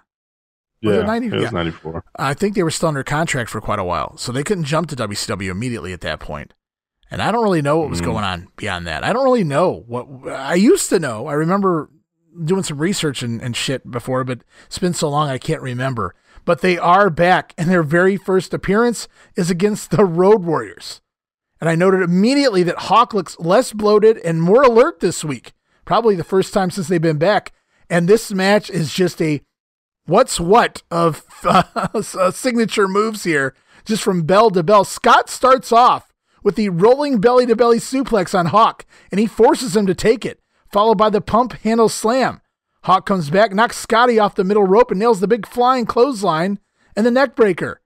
Was 0.82 0.96
it 0.96 1.00
yeah, 1.00 1.06
90? 1.06 1.26
it 1.26 1.32
was 1.32 1.42
Yeah. 1.42 1.50
ninety 1.50 1.70
four. 1.70 2.04
I 2.16 2.34
think 2.34 2.54
they 2.54 2.62
were 2.62 2.70
still 2.70 2.88
under 2.88 3.04
contract 3.04 3.50
for 3.50 3.60
quite 3.60 3.78
a 3.78 3.84
while, 3.84 4.16
so 4.16 4.32
they 4.32 4.42
couldn't 4.42 4.64
jump 4.64 4.88
to 4.88 4.96
WCW 4.96 5.50
immediately 5.50 5.92
at 5.92 6.00
that 6.00 6.18
point. 6.20 6.54
And 7.12 7.20
I 7.20 7.30
don't 7.30 7.42
really 7.44 7.60
know 7.60 7.76
what 7.76 7.90
was 7.90 8.00
Mm. 8.00 8.04
going 8.06 8.24
on 8.24 8.48
beyond 8.56 8.86
that. 8.86 9.04
I 9.04 9.12
don't 9.12 9.22
really 9.24 9.44
know 9.44 9.84
what 9.86 10.06
I 10.28 10.54
used 10.54 10.88
to 10.88 10.98
know. 10.98 11.26
I 11.26 11.34
remember 11.34 11.90
doing 12.42 12.62
some 12.62 12.78
research 12.78 13.22
and, 13.22 13.42
and 13.42 13.54
shit 13.54 13.88
before, 13.90 14.24
but 14.24 14.38
it's 14.64 14.78
been 14.78 14.94
so 14.94 15.10
long 15.10 15.28
I 15.28 15.36
can't 15.36 15.60
remember. 15.60 16.14
But 16.46 16.62
they 16.62 16.78
are 16.78 17.10
back, 17.10 17.52
and 17.58 17.68
their 17.70 17.82
very 17.82 18.16
first 18.16 18.54
appearance 18.54 19.08
is 19.36 19.50
against 19.50 19.90
the 19.90 20.06
Road 20.06 20.42
Warriors. 20.42 21.02
And 21.60 21.68
I 21.68 21.74
noted 21.74 22.00
immediately 22.00 22.62
that 22.62 22.78
Hawk 22.88 23.12
looks 23.12 23.38
less 23.38 23.74
bloated 23.74 24.16
and 24.16 24.40
more 24.40 24.62
alert 24.62 25.00
this 25.00 25.22
week. 25.22 25.52
Probably 25.84 26.14
the 26.16 26.24
first 26.24 26.54
time 26.54 26.70
since 26.70 26.88
they've 26.88 27.00
been 27.00 27.18
back. 27.18 27.52
And 27.90 28.08
this 28.08 28.32
match 28.32 28.70
is 28.70 28.94
just 28.94 29.20
a 29.20 29.42
what's 30.06 30.40
what 30.40 30.82
of 30.90 31.24
uh, 31.44 32.30
signature 32.30 32.88
moves 32.88 33.24
here, 33.24 33.54
just 33.84 34.02
from 34.02 34.22
bell 34.22 34.50
to 34.50 34.62
bell. 34.62 34.84
Scott 34.84 35.28
starts 35.28 35.70
off 35.72 36.11
with 36.42 36.56
the 36.56 36.68
rolling 36.68 37.20
belly 37.20 37.46
to 37.46 37.56
belly 37.56 37.78
suplex 37.78 38.38
on 38.38 38.46
Hawk, 38.46 38.84
and 39.10 39.18
he 39.18 39.26
forces 39.26 39.76
him 39.76 39.86
to 39.86 39.94
take 39.94 40.24
it, 40.24 40.40
followed 40.70 40.98
by 40.98 41.10
the 41.10 41.20
pump 41.20 41.52
handle 41.62 41.88
slam. 41.88 42.40
Hawk 42.84 43.06
comes 43.06 43.30
back, 43.30 43.52
knocks 43.52 43.76
Scotty 43.76 44.18
off 44.18 44.34
the 44.34 44.44
middle 44.44 44.64
rope, 44.64 44.90
and 44.90 44.98
nails 44.98 45.20
the 45.20 45.28
big 45.28 45.46
flying 45.46 45.86
clothesline 45.86 46.58
and 46.96 47.06
the 47.06 47.10
neck 47.10 47.36
breaker. 47.36 47.80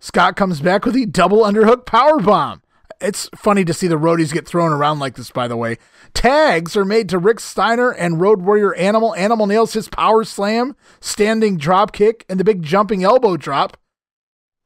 Scott 0.00 0.36
comes 0.36 0.60
back 0.60 0.84
with 0.84 0.94
the 0.94 1.06
double 1.06 1.42
underhook 1.42 1.84
power 1.84 2.18
bomb. 2.18 2.62
It's 3.00 3.28
funny 3.36 3.64
to 3.64 3.74
see 3.74 3.86
the 3.86 3.96
roadies 3.96 4.32
get 4.32 4.46
thrown 4.46 4.72
around 4.72 4.98
like 4.98 5.14
this, 5.14 5.30
by 5.30 5.46
the 5.46 5.56
way. 5.56 5.78
Tags 6.14 6.76
are 6.76 6.84
made 6.84 7.08
to 7.10 7.18
Rick 7.18 7.38
Steiner 7.38 7.90
and 7.90 8.20
Road 8.20 8.42
Warrior 8.42 8.74
Animal. 8.74 9.14
Animal 9.14 9.46
nails 9.46 9.72
his 9.74 9.88
power 9.88 10.24
slam, 10.24 10.74
standing 11.00 11.58
drop 11.58 11.92
kick, 11.92 12.24
and 12.28 12.40
the 12.40 12.44
big 12.44 12.62
jumping 12.62 13.04
elbow 13.04 13.36
drop. 13.36 13.76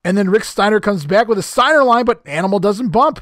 And 0.05 0.17
then 0.17 0.31
Rick 0.31 0.45
Steiner 0.45 0.81
comes 0.81 1.05
back 1.07 1.29
with 1.29 1.39
a 1.39 1.43
Steiner 1.43 1.85
line, 1.85 2.05
but 2.05 2.27
Animal 2.27 2.59
doesn't 2.59 2.89
bump. 2.89 3.21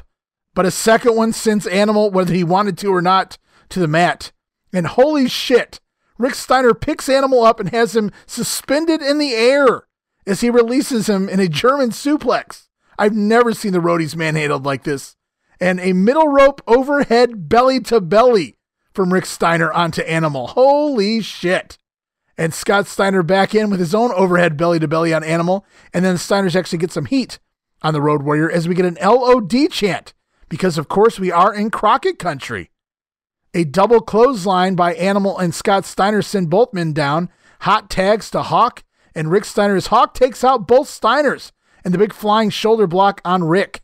But 0.53 0.65
a 0.65 0.71
second 0.71 1.15
one 1.15 1.33
sends 1.33 1.65
Animal, 1.67 2.11
whether 2.11 2.33
he 2.33 2.43
wanted 2.43 2.77
to 2.79 2.93
or 2.93 3.01
not, 3.01 3.37
to 3.69 3.79
the 3.79 3.87
mat. 3.87 4.31
And 4.73 4.85
holy 4.85 5.27
shit, 5.27 5.79
Rick 6.17 6.35
Steiner 6.35 6.73
picks 6.73 7.09
Animal 7.09 7.43
up 7.43 7.59
and 7.59 7.69
has 7.69 7.95
him 7.95 8.11
suspended 8.25 9.01
in 9.01 9.17
the 9.17 9.33
air 9.33 9.87
as 10.27 10.41
he 10.41 10.49
releases 10.49 11.07
him 11.07 11.27
in 11.29 11.39
a 11.39 11.47
German 11.47 11.89
suplex. 11.89 12.67
I've 12.97 13.15
never 13.15 13.53
seen 13.53 13.73
the 13.73 13.79
roadies 13.79 14.15
manhandled 14.15 14.65
like 14.65 14.83
this. 14.83 15.15
And 15.59 15.79
a 15.79 15.93
middle 15.93 16.27
rope 16.27 16.61
overhead 16.67 17.49
belly 17.49 17.79
to 17.81 18.01
belly 18.01 18.57
from 18.93 19.13
Rick 19.13 19.25
Steiner 19.25 19.71
onto 19.71 20.01
Animal. 20.01 20.47
Holy 20.47 21.21
shit. 21.21 21.77
And 22.37 22.53
Scott 22.53 22.87
Steiner 22.87 23.23
back 23.23 23.53
in 23.53 23.69
with 23.69 23.79
his 23.79 23.93
own 23.93 24.11
overhead 24.11 24.57
belly 24.57 24.79
to 24.79 24.87
belly 24.87 25.13
on 25.13 25.23
Animal. 25.23 25.65
And 25.93 26.03
then 26.03 26.17
Steiner's 26.17 26.55
actually 26.55 26.79
get 26.79 26.91
some 26.91 27.05
heat 27.05 27.39
on 27.81 27.93
the 27.93 28.01
Road 28.01 28.23
Warrior 28.23 28.51
as 28.51 28.67
we 28.67 28.75
get 28.75 28.85
an 28.85 28.97
LOD 29.01 29.69
chant. 29.69 30.13
Because, 30.51 30.77
of 30.77 30.89
course, 30.89 31.17
we 31.17 31.31
are 31.31 31.53
in 31.53 31.71
Crockett 31.71 32.19
country. 32.19 32.71
A 33.53 33.63
double 33.63 34.01
clothesline 34.01 34.75
by 34.75 34.93
Animal 34.95 35.39
and 35.39 35.55
Scott 35.55 35.85
Steiner 35.85 36.21
send 36.21 36.49
both 36.49 36.73
men 36.73 36.91
down. 36.91 37.29
Hot 37.61 37.89
tags 37.89 38.29
to 38.31 38.41
Hawk, 38.41 38.83
and 39.15 39.31
Rick 39.31 39.45
Steiner's 39.45 39.87
Hawk 39.87 40.13
takes 40.13 40.43
out 40.43 40.67
both 40.67 40.89
Steiners, 40.89 41.53
and 41.85 41.93
the 41.93 41.97
big 41.97 42.11
flying 42.11 42.49
shoulder 42.49 42.85
block 42.85 43.21
on 43.23 43.45
Rick. 43.45 43.81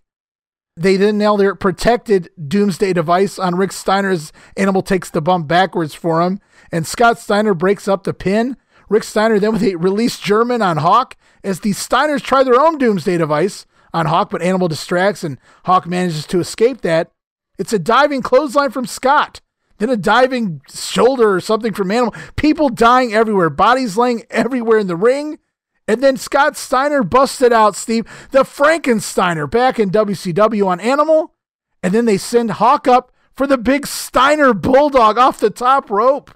They 0.76 0.97
then 0.97 1.18
nail 1.18 1.38
their 1.38 1.55
protected 1.55 2.30
doomsday 2.38 2.91
device 2.91 3.39
on 3.39 3.55
Rick 3.55 3.72
Steiner's 3.72 4.34
Animal 4.57 4.82
takes 4.82 5.09
the 5.09 5.22
bump 5.22 5.47
backwards 5.47 5.93
for 5.93 6.22
him, 6.22 6.41
and 6.70 6.86
Scott 6.86 7.18
Steiner 7.18 7.53
breaks 7.53 7.88
up 7.88 8.03
the 8.03 8.13
pin. 8.13 8.57
Rick 8.89 9.05
Steiner 9.05 9.39
then 9.39 9.53
with 9.53 9.63
a 9.63 9.78
release 9.78 10.20
German 10.20 10.61
on 10.61 10.78
Hawk 10.78 11.15
as 11.45 11.61
the 11.61 11.72
Steiners 11.72 12.22
try 12.22 12.43
their 12.43 12.59
own 12.59 12.78
doomsday 12.78 13.18
device 13.18 13.65
on 13.98 14.06
Hawk, 14.06 14.30
but 14.30 14.41
Animal 14.41 14.68
distracts 14.68 15.24
and 15.24 15.38
Hawk 15.66 15.88
manages 15.88 16.26
to 16.28 16.39
escape 16.39 16.82
that. 16.82 17.12
It's 17.58 17.74
a 17.74 17.80
diving 17.80 18.22
clothesline 18.22 18.72
from 18.72 18.86
Scott, 18.86 19.41
then 19.80 19.89
a 19.89 19.98
diving 19.98 20.62
shoulder 20.72 21.34
or 21.34 21.41
something 21.41 21.74
from 21.74 21.91
Animal. 21.91 22.16
People 22.36 22.70
dying 22.70 23.14
everywhere, 23.14 23.50
bodies 23.50 23.98
laying 23.98 24.24
everywhere 24.30 24.80
in 24.80 24.88
the 24.88 24.95
ring. 24.95 25.39
And 25.88 26.04
then 26.04 26.18
Scott 26.18 26.58
Steiner 26.58 27.02
busted 27.02 27.54
out, 27.54 27.76
Steve, 27.76 28.06
the 28.32 28.43
Frankensteiner 28.43 29.50
back 29.50 29.80
in 29.80 29.89
WCW 29.89 30.68
on 30.68 30.80
Animal. 30.80 31.34
And 31.82 31.93
then 31.93 32.06
they 32.06 32.18
send 32.18 32.52
Hawk 32.52 32.88
up 32.88 33.12
for 33.34 33.48
the 33.48 33.58
big 33.58 33.88
Steiner 33.88 34.54
Bulldog 34.54 35.18
off 35.18 35.39
the 35.39 35.50
top 35.50 35.89
rope. 35.89 36.34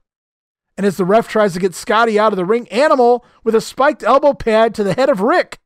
And 0.78 0.86
as 0.86 0.98
the 0.98 1.06
ref 1.06 1.28
tries 1.28 1.54
to 1.54 1.60
get 1.60 1.76
Scotty 1.76 2.18
out 2.18 2.32
of 2.32 2.38
the 2.38 2.46
ring, 2.46 2.68
Animal 2.70 3.26
with 3.44 3.54
a 3.54 3.62
spiked 3.62 4.04
elbow 4.04 4.34
pad 4.34 4.74
to 4.76 4.84
the 4.84 4.94
head 4.94 5.10
of 5.10 5.22
Rick. 5.22 5.60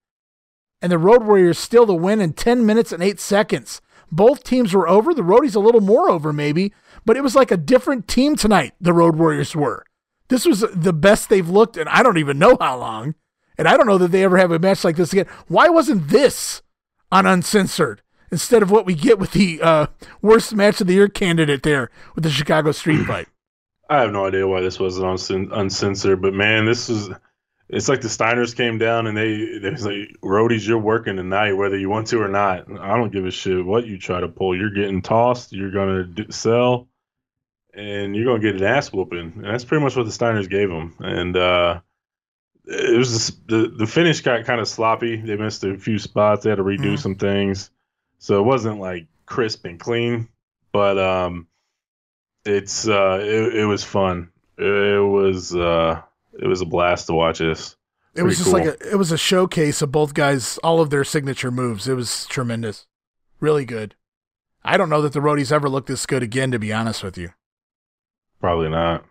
And 0.85 0.91
the 0.91 0.99
Road 0.99 1.23
Warriors 1.23 1.57
steal 1.57 1.87
the 1.87 1.95
win 1.95 2.21
in 2.21 2.33
10 2.33 2.63
minutes 2.63 2.91
and 2.91 3.01
8 3.01 3.19
seconds. 3.19 3.81
Both 4.11 4.43
teams 4.43 4.71
were 4.71 4.87
over. 4.87 5.15
The 5.15 5.23
Roadies 5.23 5.55
a 5.55 5.59
little 5.59 5.81
more 5.81 6.11
over, 6.11 6.31
maybe, 6.31 6.75
but 7.05 7.17
it 7.17 7.23
was 7.23 7.33
like 7.33 7.49
a 7.49 7.57
different 7.57 8.07
team 8.07 8.35
tonight, 8.35 8.75
the 8.79 8.93
Road 8.93 9.15
Warriors 9.15 9.55
were. 9.55 9.83
This 10.27 10.45
was 10.45 10.59
the 10.59 10.93
best 10.93 11.27
they've 11.27 11.49
looked 11.49 11.75
in 11.75 11.87
I 11.87 12.03
don't 12.03 12.19
even 12.19 12.37
know 12.37 12.55
how 12.61 12.77
long. 12.77 13.15
And 13.57 13.67
I 13.67 13.77
don't 13.77 13.87
know 13.87 13.97
that 13.97 14.11
they 14.11 14.23
ever 14.23 14.37
have 14.37 14.51
a 14.51 14.59
match 14.59 14.83
like 14.83 14.95
this 14.95 15.11
again. 15.11 15.25
Why 15.47 15.69
wasn't 15.69 16.09
this 16.09 16.61
on 17.11 17.25
Uncensored 17.25 18.03
instead 18.31 18.61
of 18.61 18.69
what 18.69 18.85
we 18.85 18.93
get 18.93 19.17
with 19.17 19.31
the 19.31 19.63
uh, 19.63 19.87
worst 20.21 20.53
match 20.53 20.81
of 20.81 20.85
the 20.85 20.93
year 20.93 21.07
candidate 21.07 21.63
there 21.63 21.89
with 22.13 22.23
the 22.23 22.29
Chicago 22.29 22.71
Street 22.71 23.05
Fight? 23.07 23.27
I 23.89 24.01
have 24.01 24.11
no 24.11 24.27
idea 24.27 24.47
why 24.47 24.61
this 24.61 24.79
wasn't 24.79 25.07
on 25.07 25.51
uncensored, 25.51 26.21
but 26.21 26.35
man, 26.35 26.65
this 26.65 26.91
is 26.91 27.09
it's 27.67 27.89
like 27.89 28.01
the 28.01 28.07
Steiners 28.07 28.55
came 28.55 28.77
down 28.77 29.07
and 29.07 29.17
they 29.17 29.57
they 29.59 29.71
was 29.71 29.85
like, 29.85 30.15
"Roadies, 30.23 30.67
you're 30.67 30.77
working 30.77 31.15
tonight, 31.15 31.53
whether 31.53 31.77
you 31.77 31.89
want 31.89 32.07
to 32.07 32.21
or 32.21 32.27
not. 32.27 32.65
I 32.79 32.95
don't 32.95 33.11
give 33.11 33.25
a 33.25 33.31
shit 33.31 33.65
what 33.65 33.87
you 33.87 33.97
try 33.97 34.19
to 34.19 34.27
pull. 34.27 34.55
You're 34.55 34.73
getting 34.73 35.01
tossed. 35.01 35.51
You're 35.51 35.71
gonna 35.71 36.03
d- 36.03 36.27
sell, 36.29 36.87
and 37.73 38.15
you're 38.15 38.25
gonna 38.25 38.39
get 38.39 38.61
an 38.61 38.67
ass 38.67 38.93
whooping." 38.93 39.33
And 39.37 39.45
that's 39.45 39.65
pretty 39.65 39.83
much 39.83 39.95
what 39.95 40.05
the 40.05 40.11
Steiners 40.11 40.49
gave 40.49 40.69
them. 40.69 40.95
And 40.99 41.35
uh, 41.35 41.81
it 42.65 42.97
was 42.97 43.11
just, 43.11 43.47
the 43.47 43.73
the 43.75 43.87
finish 43.87 44.21
got 44.21 44.45
kind 44.45 44.61
of 44.61 44.67
sloppy. 44.67 45.15
They 45.15 45.35
missed 45.35 45.63
a 45.63 45.77
few 45.77 45.97
spots. 45.97 46.43
They 46.43 46.51
had 46.51 46.57
to 46.57 46.63
redo 46.63 46.79
mm-hmm. 46.79 46.95
some 46.97 47.15
things, 47.15 47.71
so 48.19 48.39
it 48.39 48.43
wasn't 48.43 48.79
like 48.79 49.07
crisp 49.25 49.65
and 49.65 49.79
clean. 49.79 50.29
But 50.71 50.99
um, 50.99 51.47
it's 52.45 52.87
uh, 52.87 53.19
it, 53.23 53.55
it 53.55 53.65
was 53.65 53.83
fun. 53.83 54.29
It 54.57 55.03
was 55.03 55.55
uh, 55.55 56.01
it 56.39 56.47
was 56.47 56.61
a 56.61 56.65
blast 56.65 57.07
to 57.07 57.13
watch 57.13 57.39
this. 57.39 57.75
It 58.15 58.23
was 58.23 58.37
just 58.37 58.49
cool. 58.49 58.59
like 58.59 58.65
a, 58.81 58.91
it 58.91 58.95
was 58.95 59.11
a 59.11 59.17
showcase 59.17 59.81
of 59.81 59.91
both 59.91 60.13
guys, 60.13 60.57
all 60.59 60.79
of 60.79 60.89
their 60.89 61.03
signature 61.03 61.51
moves. 61.51 61.87
It 61.87 61.95
was 61.95 62.25
tremendous, 62.27 62.87
really 63.39 63.65
good. 63.65 63.95
I 64.63 64.77
don't 64.77 64.89
know 64.89 65.01
that 65.01 65.13
the 65.13 65.19
roadies 65.19 65.51
ever 65.51 65.69
looked 65.69 65.87
this 65.87 66.05
good 66.05 66.23
again, 66.23 66.51
to 66.51 66.59
be 66.59 66.73
honest 66.73 67.03
with 67.03 67.17
you. 67.17 67.31
Probably 68.39 68.69
not. 68.69 69.05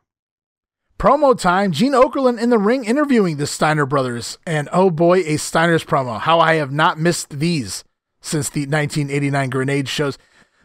Promo 0.99 1.39
time. 1.39 1.72
Gene 1.72 1.93
Okerlund 1.93 2.41
in 2.41 2.51
the 2.51 2.59
ring 2.59 2.85
interviewing 2.85 3.37
the 3.37 3.47
Steiner 3.47 3.85
brothers. 3.87 4.39
And 4.47 4.68
oh 4.72 4.91
boy, 4.91 5.20
a 5.20 5.37
Steiner's 5.37 5.85
promo. 5.85 6.20
How 6.20 6.41
I 6.41 6.55
have 6.55 6.72
not 6.72 6.99
missed 6.99 7.39
these 7.39 7.85
since 8.20 8.49
the 8.49 8.62
1989 8.62 9.51
Grenade 9.51 9.89
shows. 9.89 10.18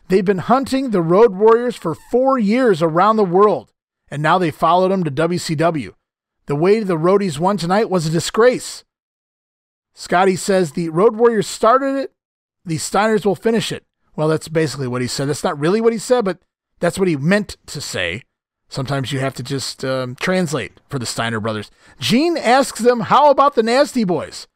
They've 0.08 0.26
been 0.26 0.40
hunting 0.40 0.90
the 0.90 1.02
Road 1.02 1.36
Warriors 1.36 1.76
for 1.76 1.94
four 1.94 2.40
years 2.40 2.82
around 2.82 3.18
the 3.18 3.24
world, 3.24 3.74
and 4.10 4.24
now 4.24 4.38
they 4.38 4.50
followed 4.50 4.90
them 4.90 5.04
to 5.04 5.12
WCW. 5.12 5.94
The 6.50 6.56
way 6.56 6.80
the 6.80 6.98
Roadies 6.98 7.38
won 7.38 7.58
tonight 7.58 7.92
was 7.92 8.08
a 8.08 8.10
disgrace. 8.10 8.84
Scotty 9.94 10.36
says 10.36 10.72
the 10.72 10.90
Road 10.90 11.16
Warriors 11.16 11.46
started 11.46 11.96
it, 11.96 12.12
the 12.66 12.78
Steiners 12.78 13.24
will 13.24 13.36
finish 13.36 13.72
it. 13.72 13.86
Well, 14.16 14.28
that's 14.28 14.48
basically 14.48 14.88
what 14.88 15.04
he 15.04 15.08
said. 15.08 15.30
That's 15.30 15.44
not 15.44 15.60
really 15.60 15.80
what 15.80 15.94
he 15.94 16.00
said, 16.00 16.26
but 16.26 16.40
that's 16.80 16.98
what 16.98 17.08
he 17.08 17.16
meant 17.16 17.58
to 17.68 17.80
say. 17.80 18.24
Sometimes 18.68 19.12
you 19.14 19.20
have 19.20 19.36
to 19.36 19.44
just 19.44 19.86
um, 19.86 20.16
translate 20.16 20.80
for 20.90 20.98
the 20.98 21.06
Steiner 21.06 21.40
brothers. 21.40 21.70
Gene 22.00 22.36
asks 22.36 22.80
them, 22.80 23.02
How 23.02 23.30
about 23.30 23.54
the 23.54 23.62
Nasty 23.62 24.04
Boys? 24.04 24.48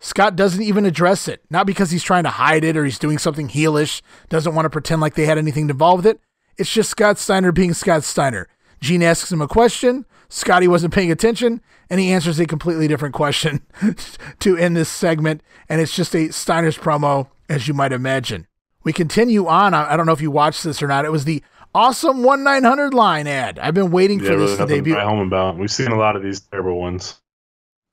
Scott 0.00 0.34
doesn't 0.34 0.62
even 0.62 0.86
address 0.86 1.28
it, 1.28 1.42
not 1.50 1.66
because 1.66 1.90
he's 1.90 2.02
trying 2.02 2.24
to 2.24 2.30
hide 2.30 2.64
it 2.64 2.74
or 2.74 2.86
he's 2.86 2.98
doing 2.98 3.18
something 3.18 3.48
heelish, 3.48 4.00
doesn't 4.30 4.54
want 4.54 4.64
to 4.64 4.70
pretend 4.70 5.02
like 5.02 5.14
they 5.14 5.26
had 5.26 5.36
anything 5.36 5.68
involved 5.68 6.06
with 6.06 6.16
it. 6.16 6.22
It's 6.56 6.72
just 6.72 6.88
Scott 6.88 7.18
Steiner 7.18 7.52
being 7.52 7.74
Scott 7.74 8.02
Steiner. 8.02 8.48
Gene 8.80 9.02
asks 9.02 9.30
him 9.30 9.42
a 9.42 9.48
question, 9.48 10.06
Scotty 10.30 10.68
wasn't 10.68 10.92
paying 10.92 11.10
attention, 11.10 11.62
and 11.88 11.98
he 11.98 12.12
answers 12.12 12.38
a 12.38 12.46
completely 12.46 12.86
different 12.86 13.14
question 13.14 13.62
to 14.40 14.56
end 14.56 14.76
this 14.76 14.88
segment, 14.88 15.42
and 15.68 15.80
it's 15.80 15.94
just 15.94 16.14
a 16.14 16.30
Steiner's 16.32 16.76
promo, 16.76 17.28
as 17.48 17.66
you 17.66 17.74
might 17.74 17.92
imagine. 17.92 18.46
We 18.84 18.92
continue 18.92 19.46
on. 19.46 19.74
I 19.74 19.96
don't 19.96 20.06
know 20.06 20.12
if 20.12 20.20
you 20.20 20.30
watched 20.30 20.64
this 20.64 20.82
or 20.82 20.86
not. 20.86 21.04
It 21.04 21.12
was 21.12 21.24
the 21.24 21.42
awesome 21.74 22.22
one 22.22 22.44
nine 22.44 22.64
hundred 22.64 22.94
line 22.94 23.26
ad. 23.26 23.58
I've 23.58 23.74
been 23.74 23.90
waiting 23.90 24.20
yeah, 24.20 24.30
for 24.30 24.36
this 24.36 24.56
to 24.58 24.66
debut. 24.66 24.94
Home 24.94 25.26
about. 25.26 25.56
We've 25.58 25.70
seen 25.70 25.88
a 25.88 25.98
lot 25.98 26.16
of 26.16 26.22
these 26.22 26.40
terrible 26.40 26.78
ones. 26.78 27.20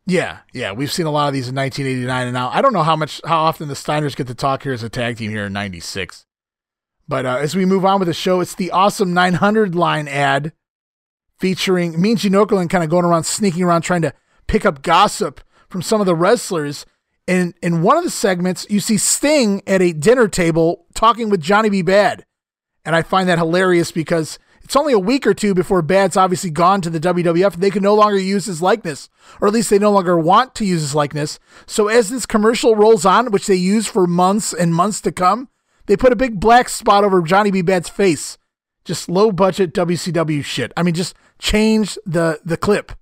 Yeah, 0.06 0.40
yeah, 0.54 0.72
we've 0.72 0.92
seen 0.92 1.08
a 1.08 1.12
lot 1.12 1.28
of 1.28 1.34
these 1.34 1.50
in 1.50 1.56
1989, 1.56 2.28
and 2.28 2.34
now 2.34 2.50
I 2.50 2.62
don't 2.62 2.74
know 2.74 2.84
how 2.84 2.96
much, 2.96 3.22
how 3.26 3.40
often 3.40 3.70
the 3.70 3.74
Steiners 3.74 4.16
get 4.16 4.28
to 4.28 4.36
talk 4.36 4.62
here 4.62 4.74
as 4.74 4.84
a 4.84 4.90
tag 4.90 5.18
team 5.18 5.32
here 5.32 5.46
in 5.46 5.54
'96. 5.54 6.26
But 7.08 7.26
uh, 7.26 7.38
as 7.38 7.56
we 7.56 7.66
move 7.66 7.86
on 7.86 8.00
with 8.00 8.08
the 8.08 8.14
show, 8.14 8.40
it's 8.40 8.56
the 8.56 8.72
awesome 8.72 9.14
900 9.14 9.74
line 9.74 10.08
ad 10.08 10.54
featuring 11.40 12.00
Mean 12.00 12.18
Gene 12.18 12.34
Okerlund 12.34 12.70
kind 12.70 12.84
of 12.84 12.90
going 12.90 13.06
around, 13.06 13.26
sneaking 13.26 13.64
around, 13.64 13.82
trying 13.82 14.02
to 14.02 14.14
pick 14.48 14.66
up 14.66 14.82
gossip 14.82 15.42
from 15.70 15.82
some 15.82 16.00
of 16.00 16.08
the 16.08 16.16
wrestlers. 16.16 16.86
And 17.28 17.54
in 17.62 17.82
one 17.82 17.98
of 17.98 18.04
the 18.04 18.10
segments, 18.10 18.66
you 18.70 18.80
see 18.80 18.98
Sting 18.98 19.62
at 19.68 19.82
a 19.82 19.94
dinner 19.94 20.28
table 20.28 20.86
talking 20.94 21.30
with 21.30 21.42
Johnny 21.42 21.70
B. 21.70 21.84
Badd. 21.84 22.22
And 22.86 22.96
I 22.96 23.02
find 23.02 23.28
that 23.28 23.40
hilarious 23.40 23.92
because 23.92 24.38
it's 24.66 24.76
only 24.76 24.94
a 24.94 25.00
week 25.00 25.28
or 25.28 25.34
two 25.34 25.54
before 25.54 25.84
Badd's 25.84 26.18
obviously 26.18 26.50
gone 26.50 26.82
to 26.82 26.90
the 26.90 27.00
WWF. 27.00 27.56
They 27.56 27.70
can 27.70 27.84
no 27.84 27.94
longer 27.94 28.18
use 28.18 28.46
his 28.46 28.64
likeness, 28.64 29.10
or 29.40 29.48
at 29.48 29.54
least 29.54 29.70
they 29.70 29.78
no 29.78 29.92
longer 29.92 30.18
want 30.18 30.56
to 30.56 30.66
use 30.66 30.82
his 30.82 30.96
likeness. 30.96 31.40
So 31.68 31.88
as 31.88 32.10
this 32.10 32.26
commercial 32.26 32.76
rolls 32.76 33.06
on, 33.06 33.32
which 33.32 33.46
they 33.46 33.56
use 33.56 33.86
for 33.88 34.08
months 34.08 34.54
and 34.54 34.74
months 34.74 35.02
to 35.02 35.12
come, 35.12 35.50
they 35.86 35.96
put 35.96 36.12
a 36.12 36.16
big 36.16 36.40
black 36.40 36.70
spot 36.70 37.04
over 37.04 37.22
Johnny 37.22 37.52
B. 37.52 37.62
Badd's 37.62 37.90
face. 37.90 38.40
Just 38.86 39.10
low 39.10 39.32
budget 39.32 39.74
WCW 39.74 40.44
shit. 40.44 40.72
I 40.78 40.84
mean, 40.84 40.94
just 40.94 41.16
change 41.40 41.98
the 42.06 42.40
the 42.46 42.58
clip. 42.58 42.92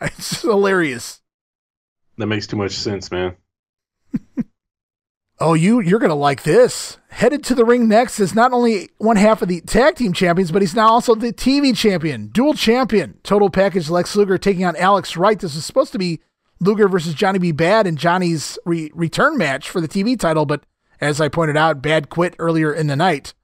It's 0.00 0.42
hilarious. 0.42 1.22
That 2.18 2.26
makes 2.26 2.46
too 2.46 2.56
much 2.56 2.72
sense, 2.72 3.10
man. 3.10 3.36
Oh, 5.40 5.54
you 5.54 5.80
you're 5.80 5.98
gonna 5.98 6.14
like 6.14 6.44
this. 6.44 6.98
Headed 7.08 7.42
to 7.44 7.56
the 7.56 7.64
ring 7.64 7.88
next 7.88 8.20
is 8.20 8.36
not 8.36 8.52
only 8.52 8.88
one 8.98 9.16
half 9.16 9.42
of 9.42 9.48
the 9.48 9.60
tag 9.62 9.96
team 9.96 10.12
champions, 10.12 10.52
but 10.52 10.62
he's 10.62 10.76
now 10.76 10.88
also 10.88 11.16
the 11.16 11.32
TV 11.32 11.76
champion, 11.76 12.28
dual 12.28 12.54
champion. 12.54 13.18
Total 13.24 13.50
package 13.50 13.90
Lex 13.90 14.14
Luger 14.14 14.38
taking 14.38 14.64
on 14.64 14.76
Alex 14.76 15.16
Wright. 15.16 15.38
This 15.38 15.56
is 15.56 15.66
supposed 15.66 15.90
to 15.90 15.98
be 15.98 16.20
Luger 16.60 16.88
versus 16.88 17.14
Johnny 17.14 17.40
B. 17.40 17.52
Badd 17.52 17.84
and 17.84 17.98
Johnny's 17.98 18.58
re- 18.64 18.92
return 18.94 19.36
match 19.36 19.68
for 19.68 19.80
the 19.80 19.88
TV 19.88 20.18
title, 20.18 20.46
but 20.46 20.64
as 21.00 21.20
I 21.20 21.28
pointed 21.28 21.56
out, 21.56 21.82
Badd 21.82 22.10
quit 22.10 22.36
earlier 22.38 22.72
in 22.72 22.86
the 22.86 22.96
night. 22.96 23.34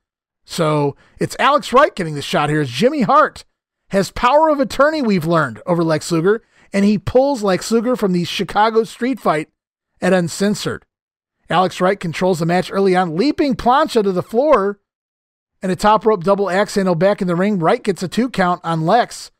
So 0.44 0.96
it's 1.18 1.36
Alex 1.38 1.72
Wright 1.72 1.94
getting 1.94 2.14
the 2.14 2.22
shot 2.22 2.50
here. 2.50 2.60
As 2.60 2.70
Jimmy 2.70 3.02
Hart 3.02 3.44
has 3.90 4.10
power 4.10 4.48
of 4.48 4.60
attorney, 4.60 5.02
we've 5.02 5.26
learned 5.26 5.60
over 5.66 5.84
Lex 5.84 6.10
Luger, 6.10 6.42
and 6.72 6.84
he 6.84 6.98
pulls 6.98 7.42
Lex 7.42 7.70
Luger 7.70 7.96
from 7.96 8.12
the 8.12 8.24
Chicago 8.24 8.84
street 8.84 9.20
fight 9.20 9.48
at 10.00 10.12
Uncensored. 10.12 10.84
Alex 11.48 11.80
Wright 11.80 11.98
controls 11.98 12.38
the 12.38 12.46
match 12.46 12.70
early 12.70 12.94
on, 12.94 13.16
leaping 13.16 13.54
Plancha 13.54 14.02
to 14.02 14.12
the 14.12 14.22
floor. 14.22 14.80
And 15.62 15.70
a 15.70 15.76
top 15.76 16.06
rope 16.06 16.24
double 16.24 16.48
axe 16.48 16.76
handle 16.76 16.94
back 16.94 17.20
in 17.20 17.28
the 17.28 17.36
ring. 17.36 17.58
Wright 17.58 17.82
gets 17.82 18.02
a 18.02 18.08
two 18.08 18.30
count 18.30 18.62
on 18.64 18.86
Lex. 18.86 19.30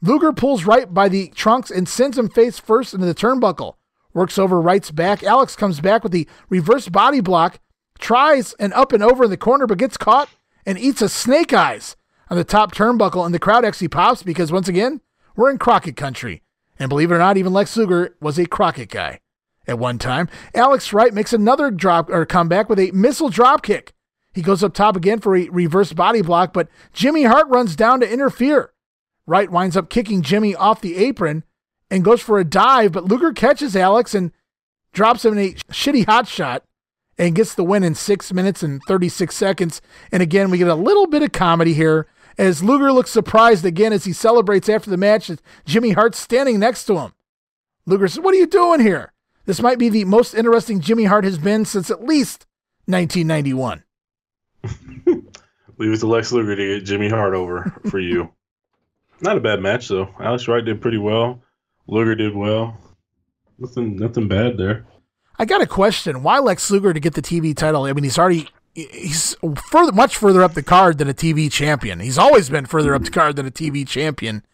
Luger 0.00 0.32
pulls 0.32 0.64
Wright 0.64 0.92
by 0.94 1.10
the 1.10 1.28
trunks 1.34 1.70
and 1.70 1.88
sends 1.88 2.16
him 2.16 2.30
face 2.30 2.58
first 2.58 2.94
into 2.94 3.04
the 3.04 3.14
turnbuckle. 3.14 3.74
Works 4.14 4.38
over 4.38 4.60
Wright's 4.60 4.90
back. 4.90 5.22
Alex 5.22 5.56
comes 5.56 5.80
back 5.80 6.02
with 6.02 6.12
the 6.12 6.26
reverse 6.48 6.88
body 6.88 7.20
block, 7.20 7.60
tries 7.98 8.54
an 8.54 8.72
up 8.72 8.92
and 8.92 9.02
over 9.02 9.24
in 9.24 9.30
the 9.30 9.36
corner, 9.36 9.66
but 9.66 9.78
gets 9.78 9.98
caught 9.98 10.30
and 10.68 10.78
eats 10.78 11.00
a 11.00 11.08
snake 11.08 11.54
eyes 11.54 11.96
on 12.28 12.36
the 12.36 12.44
top 12.44 12.74
turnbuckle. 12.74 13.24
And 13.24 13.34
the 13.34 13.38
crowd 13.38 13.64
actually 13.64 13.88
pops 13.88 14.22
because, 14.22 14.52
once 14.52 14.68
again, 14.68 15.00
we're 15.34 15.50
in 15.50 15.56
Crockett 15.56 15.96
country. 15.96 16.42
And 16.78 16.90
believe 16.90 17.10
it 17.10 17.14
or 17.14 17.18
not, 17.18 17.38
even 17.38 17.54
Lex 17.54 17.74
Luger 17.74 18.14
was 18.20 18.38
a 18.38 18.44
Crockett 18.44 18.90
guy 18.90 19.20
at 19.66 19.78
one 19.78 19.98
time. 19.98 20.28
Alex 20.54 20.92
Wright 20.92 21.14
makes 21.14 21.32
another 21.32 21.70
drop 21.70 22.10
or 22.10 22.26
comeback 22.26 22.68
with 22.68 22.78
a 22.78 22.90
missile 22.90 23.30
drop 23.30 23.62
kick. 23.62 23.94
He 24.34 24.42
goes 24.42 24.62
up 24.62 24.74
top 24.74 24.94
again 24.94 25.20
for 25.20 25.34
a 25.34 25.48
reverse 25.48 25.94
body 25.94 26.20
block, 26.20 26.52
but 26.52 26.68
Jimmy 26.92 27.24
Hart 27.24 27.48
runs 27.48 27.74
down 27.74 28.00
to 28.00 28.12
interfere. 28.12 28.72
Wright 29.26 29.50
winds 29.50 29.76
up 29.76 29.88
kicking 29.88 30.20
Jimmy 30.20 30.54
off 30.54 30.82
the 30.82 30.96
apron 30.96 31.44
and 31.90 32.04
goes 32.04 32.20
for 32.20 32.38
a 32.38 32.44
dive, 32.44 32.92
but 32.92 33.06
Luger 33.06 33.32
catches 33.32 33.74
Alex 33.74 34.14
and 34.14 34.32
drops 34.92 35.24
him 35.24 35.32
in 35.32 35.38
a 35.38 35.52
shitty 35.72 36.04
hot 36.04 36.28
shot 36.28 36.62
and 37.18 37.34
gets 37.34 37.54
the 37.54 37.64
win 37.64 37.82
in 37.82 37.94
six 37.94 38.32
minutes 38.32 38.62
and 38.62 38.80
36 38.86 39.34
seconds. 39.34 39.82
And 40.12 40.22
again, 40.22 40.50
we 40.50 40.58
get 40.58 40.68
a 40.68 40.74
little 40.74 41.06
bit 41.06 41.22
of 41.22 41.32
comedy 41.32 41.74
here 41.74 42.06
as 42.38 42.62
Luger 42.62 42.92
looks 42.92 43.10
surprised 43.10 43.64
again 43.64 43.92
as 43.92 44.04
he 44.04 44.12
celebrates 44.12 44.68
after 44.68 44.88
the 44.88 44.96
match. 44.96 45.28
With 45.28 45.42
Jimmy 45.66 45.90
Hart 45.90 46.14
standing 46.14 46.60
next 46.60 46.84
to 46.84 46.98
him. 46.98 47.12
Luger 47.86 48.08
says, 48.08 48.20
What 48.20 48.34
are 48.34 48.38
you 48.38 48.46
doing 48.46 48.80
here? 48.80 49.12
This 49.46 49.60
might 49.60 49.78
be 49.78 49.88
the 49.88 50.04
most 50.04 50.34
interesting 50.34 50.80
Jimmy 50.80 51.04
Hart 51.04 51.24
has 51.24 51.38
been 51.38 51.64
since 51.64 51.90
at 51.90 52.04
least 52.04 52.46
1991. 52.86 53.82
Leave 55.78 55.92
it 55.92 56.00
to 56.00 56.06
Lex 56.06 56.32
Luger 56.32 56.54
to 56.54 56.78
get 56.78 56.84
Jimmy 56.86 57.08
Hart 57.08 57.34
over 57.34 57.72
for 57.90 57.98
you. 57.98 58.30
Not 59.20 59.36
a 59.36 59.40
bad 59.40 59.60
match 59.60 59.88
though. 59.88 60.08
Alex 60.20 60.46
Wright 60.46 60.64
did 60.64 60.80
pretty 60.80 60.98
well. 60.98 61.42
Luger 61.86 62.14
did 62.14 62.34
well. 62.34 62.76
Nothing, 63.58 63.96
nothing 63.96 64.28
bad 64.28 64.56
there. 64.56 64.86
I 65.38 65.44
got 65.44 65.62
a 65.62 65.66
question. 65.66 66.22
Why 66.22 66.38
Lex 66.38 66.70
Luger 66.70 66.92
to 66.92 67.00
get 67.00 67.14
the 67.14 67.22
TV 67.22 67.56
title? 67.56 67.84
I 67.84 67.92
mean, 67.92 68.04
he's 68.04 68.18
already 68.18 68.48
he's 68.74 69.36
further 69.70 69.92
much 69.92 70.16
further 70.16 70.42
up 70.42 70.54
the 70.54 70.62
card 70.62 70.98
than 70.98 71.08
a 71.08 71.14
TV 71.14 71.50
champion. 71.50 72.00
He's 72.00 72.18
always 72.18 72.48
been 72.48 72.66
further 72.66 72.94
up 72.94 73.04
the 73.04 73.10
card 73.10 73.36
than 73.36 73.46
a 73.46 73.50
TV 73.50 73.86
champion. 73.86 74.44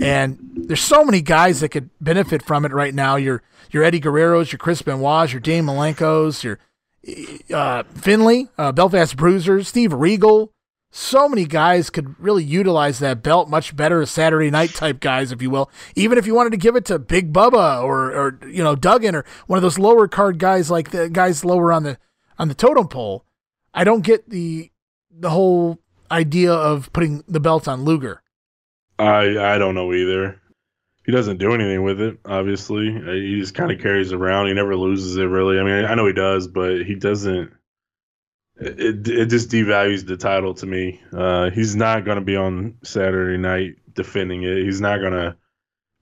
And 0.00 0.38
there's 0.56 0.80
so 0.80 1.04
many 1.04 1.20
guys 1.20 1.60
that 1.60 1.68
could 1.68 1.90
benefit 2.00 2.42
from 2.42 2.64
it 2.64 2.72
right 2.72 2.94
now. 2.94 3.16
Your 3.16 3.42
your 3.70 3.82
Eddie 3.82 4.00
Guerrero's, 4.00 4.52
your 4.52 4.58
Chris 4.58 4.82
Benoit's, 4.82 5.32
your 5.32 5.40
Dean 5.40 5.64
Malenko's, 5.64 6.42
your 6.42 6.58
uh, 7.52 7.82
Finlay, 7.94 8.48
uh, 8.58 8.72
Belfast 8.72 9.16
Bruisers, 9.16 9.68
Steve 9.68 9.92
Regal. 9.92 10.52
So 10.96 11.28
many 11.28 11.44
guys 11.44 11.90
could 11.90 12.14
really 12.20 12.44
utilize 12.44 13.00
that 13.00 13.20
belt 13.20 13.48
much 13.48 13.74
better 13.74 14.00
as 14.02 14.12
Saturday 14.12 14.48
night 14.48 14.74
type 14.74 15.00
guys, 15.00 15.32
if 15.32 15.42
you 15.42 15.50
will. 15.50 15.68
Even 15.96 16.18
if 16.18 16.24
you 16.24 16.36
wanted 16.36 16.50
to 16.50 16.56
give 16.56 16.76
it 16.76 16.84
to 16.84 17.00
Big 17.00 17.32
Bubba 17.32 17.82
or, 17.82 18.12
or 18.12 18.38
you 18.46 18.62
know 18.62 18.76
Duggan 18.76 19.16
or 19.16 19.24
one 19.48 19.56
of 19.56 19.62
those 19.64 19.76
lower 19.76 20.06
card 20.06 20.38
guys 20.38 20.70
like 20.70 20.92
the 20.92 21.10
guys 21.10 21.44
lower 21.44 21.72
on 21.72 21.82
the 21.82 21.98
on 22.38 22.46
the 22.46 22.54
totem 22.54 22.86
pole. 22.86 23.24
I 23.74 23.82
don't 23.82 24.02
get 24.02 24.30
the 24.30 24.70
the 25.10 25.30
whole 25.30 25.80
idea 26.12 26.52
of 26.52 26.92
putting 26.92 27.24
the 27.26 27.40
belt 27.40 27.66
on 27.66 27.82
Luger. 27.82 28.22
I 28.96 29.36
I 29.36 29.58
don't 29.58 29.74
know 29.74 29.92
either. 29.92 30.40
He 31.04 31.10
doesn't 31.10 31.38
do 31.38 31.54
anything 31.54 31.82
with 31.82 32.00
it. 32.00 32.20
Obviously, 32.24 32.96
Uh, 32.96 33.14
he 33.14 33.40
just 33.40 33.56
kind 33.56 33.72
of 33.72 33.80
carries 33.80 34.12
around. 34.12 34.46
He 34.46 34.54
never 34.54 34.76
loses 34.76 35.16
it 35.16 35.24
really. 35.24 35.58
I 35.58 35.64
mean, 35.64 35.86
I 35.86 35.96
know 35.96 36.06
he 36.06 36.12
does, 36.12 36.46
but 36.46 36.82
he 36.86 36.94
doesn't. 36.94 37.50
It 38.56 39.08
it 39.08 39.26
just 39.26 39.50
devalues 39.50 40.06
the 40.06 40.16
title 40.16 40.54
to 40.54 40.66
me. 40.66 41.00
Uh, 41.12 41.50
he's 41.50 41.74
not 41.74 42.04
going 42.04 42.18
to 42.18 42.24
be 42.24 42.36
on 42.36 42.78
Saturday 42.82 43.36
night 43.36 43.76
defending 43.94 44.42
it. 44.42 44.64
He's 44.64 44.80
not 44.80 44.98
going 44.98 45.12
to 45.12 45.36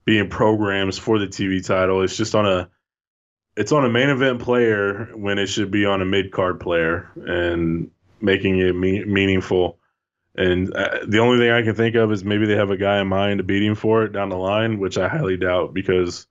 be 0.05 0.19
in 0.19 0.29
programs 0.29 0.97
for 0.97 1.17
the 1.17 1.27
TV 1.27 1.65
title. 1.65 2.03
It's 2.03 2.15
just 2.15 2.35
on 2.35 2.45
a 2.45 2.69
it's 3.55 3.71
on 3.71 3.85
a 3.85 3.89
main 3.89 4.09
event 4.09 4.39
player 4.39 5.09
when 5.15 5.39
it 5.39 5.47
should 5.47 5.71
be 5.71 5.85
on 5.85 6.01
a 6.01 6.05
mid 6.05 6.31
card 6.31 6.59
player 6.59 7.11
and 7.15 7.89
making 8.21 8.59
it 8.59 8.75
me- 8.75 9.05
meaningful. 9.05 9.79
And 10.35 10.75
uh, 10.75 10.99
the 11.07 11.19
only 11.19 11.37
thing 11.37 11.51
I 11.51 11.61
can 11.61 11.75
think 11.75 11.95
of 11.95 12.11
is 12.11 12.23
maybe 12.23 12.47
they 12.47 12.55
have 12.55 12.71
a 12.71 12.77
guy 12.77 12.99
in 12.99 13.07
mind 13.07 13.37
to 13.37 13.43
beat 13.43 13.61
him 13.61 13.75
for 13.75 14.03
it 14.03 14.13
down 14.13 14.29
the 14.29 14.37
line, 14.37 14.79
which 14.79 14.97
I 14.97 15.07
highly 15.07 15.37
doubt 15.37 15.73
because 15.73 16.25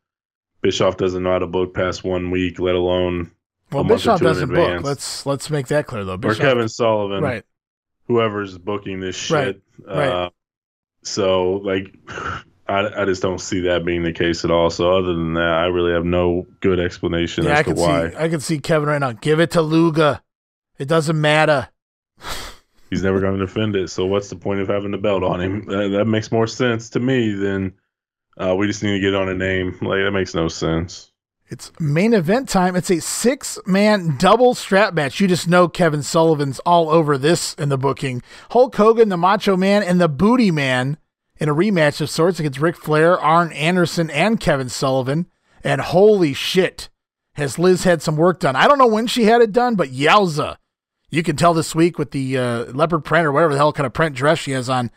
Bischoff 0.61 0.97
doesn't 0.97 1.23
know 1.23 1.33
how 1.33 1.39
to 1.39 1.47
book 1.47 1.75
past 1.75 2.03
one 2.03 2.31
week, 2.31 2.59
let 2.59 2.75
alone 2.75 3.31
well, 3.73 3.85
Bischoff 3.85 4.17
or 4.17 4.19
two 4.19 4.27
in 4.29 4.33
doesn't 4.33 4.55
book. 4.55 4.83
Let's 4.83 5.27
let's 5.27 5.51
make 5.51 5.69
that 5.69 5.87
clear 5.87 6.05
though. 6.05 6.19
or 6.23 6.35
Kevin 6.35 6.69
Sullivan, 6.69 7.23
right? 7.23 7.45
Whoever's 8.09 8.59
booking 8.59 9.01
this 9.01 9.17
shit. 9.17 9.63
Right, 9.87 9.97
right. 9.97 10.09
Uh, 10.09 10.31
so 11.03 11.53
like, 11.65 11.95
I 12.69 13.03
I 13.03 13.05
just 13.05 13.23
don't 13.23 13.41
see 13.41 13.61
that 13.63 13.85
being 13.85 14.03
the 14.03 14.13
case 14.13 14.45
at 14.45 14.51
all. 14.51 14.71
So 14.71 14.97
other 14.97 15.15
than 15.15 15.35
that, 15.35 15.43
I 15.43 15.67
really 15.67 15.93
have 15.93 16.05
no 16.05 16.47
good 16.61 16.79
explanation 16.81 17.45
Yeah, 17.45 17.59
as 17.61 17.67
to 17.67 17.75
why. 17.75 18.11
see 18.11 18.17
I 18.17 18.29
can 18.29 18.41
see 18.41 18.59
Kevin 18.59 18.89
right 18.89 18.99
now. 19.01 19.13
Give 19.13 19.41
it 19.41 19.51
to 19.53 19.63
Luger. 19.63 20.21
It 20.79 20.89
doesn't 20.89 21.21
matter. 21.21 21.69
He's 22.91 23.03
never 23.03 23.21
going 23.21 23.39
to 23.39 23.47
defend 23.47 23.77
it. 23.77 23.89
So 23.91 24.05
what's 24.07 24.29
the 24.29 24.37
point 24.37 24.61
of 24.61 24.69
having 24.69 24.91
the 24.91 24.99
belt 24.99 25.23
on 25.23 25.41
him? 25.41 25.65
That, 25.67 25.89
that 25.99 26.05
makes 26.07 26.31
more 26.31 26.47
sense 26.47 26.91
to 26.91 27.01
me 27.01 27.33
than 27.33 27.75
uh, 28.37 28.55
we 28.55 28.67
just 28.67 28.83
need 28.83 28.93
to 28.93 29.01
get 29.01 29.15
on 29.15 29.29
a 29.29 29.35
name. 29.35 29.79
Like 29.81 30.01
that 30.01 30.11
makes 30.13 30.35
no 30.35 30.49
sense. 30.49 31.12
It's 31.53 31.71
main 31.79 32.15
event 32.15 32.49
time. 32.49 32.75
It's 32.75 32.91
a 32.91 32.99
six 32.99 33.59
man 33.67 34.17
double 34.17 34.55
strap 34.55 34.95
match. 34.95 35.21
You 35.21 35.29
just 35.29 35.47
know 35.47 35.69
Kevin 35.69 36.03
Sullivan's 36.03 36.61
all 36.61 36.89
over 36.89 37.19
this 37.19 37.53
in 37.55 37.69
the 37.69 37.77
booking. 37.77 38.23
Hulk 38.53 38.75
Hogan, 38.75 39.11
the 39.11 39.19
Macho 39.19 39.55
Man, 39.55 39.83
and 39.83 40.01
the 40.01 40.09
Booty 40.09 40.51
Man 40.51 40.97
in 41.37 41.51
a 41.51 41.55
rematch 41.55 42.01
of 42.01 42.09
sorts 42.09 42.41
against 42.41 42.59
Ric 42.59 42.75
Flair, 42.75 43.21
Arn 43.21 43.53
Anderson, 43.53 44.09
and 44.09 44.41
Kevin 44.41 44.71
Sullivan. 44.71 45.27
And 45.63 45.83
holy 45.83 46.33
shit, 46.33 46.89
has 47.35 47.59
Liz 47.59 47.85
had 47.85 48.01
some 48.01 48.17
work 48.17 48.41
done? 48.41 48.57
I 48.57 48.67
don't 48.67 48.79
know 48.79 48.87
when 48.87 49.07
she 49.07 49.25
had 49.25 49.43
it 49.43 49.53
done, 49.53 49.75
but 49.75 49.91
yowza. 49.91 50.57
You 51.11 51.23
can 51.23 51.37
tell 51.37 51.53
this 51.53 51.75
week 51.75 51.99
with 51.99 52.13
the 52.13 52.39
uh, 52.39 52.65
leopard 52.73 53.05
print 53.05 53.27
or 53.27 53.33
whatever 53.33 53.53
the 53.53 53.59
hell 53.59 53.75
kind 53.75 53.87
of 53.87 53.93
print 53.93 54.17
dress 54.17 54.39
she 54.39 54.53
has 54.53 54.71
on, 54.71 54.91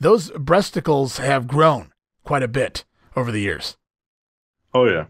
those 0.00 0.32
breasticles 0.32 1.18
have 1.18 1.46
grown 1.46 1.92
quite 2.24 2.42
a 2.42 2.48
bit 2.48 2.84
over 3.14 3.30
the 3.30 3.42
years. 3.42 3.76
Oh 4.74 4.86
yeah. 4.86 5.04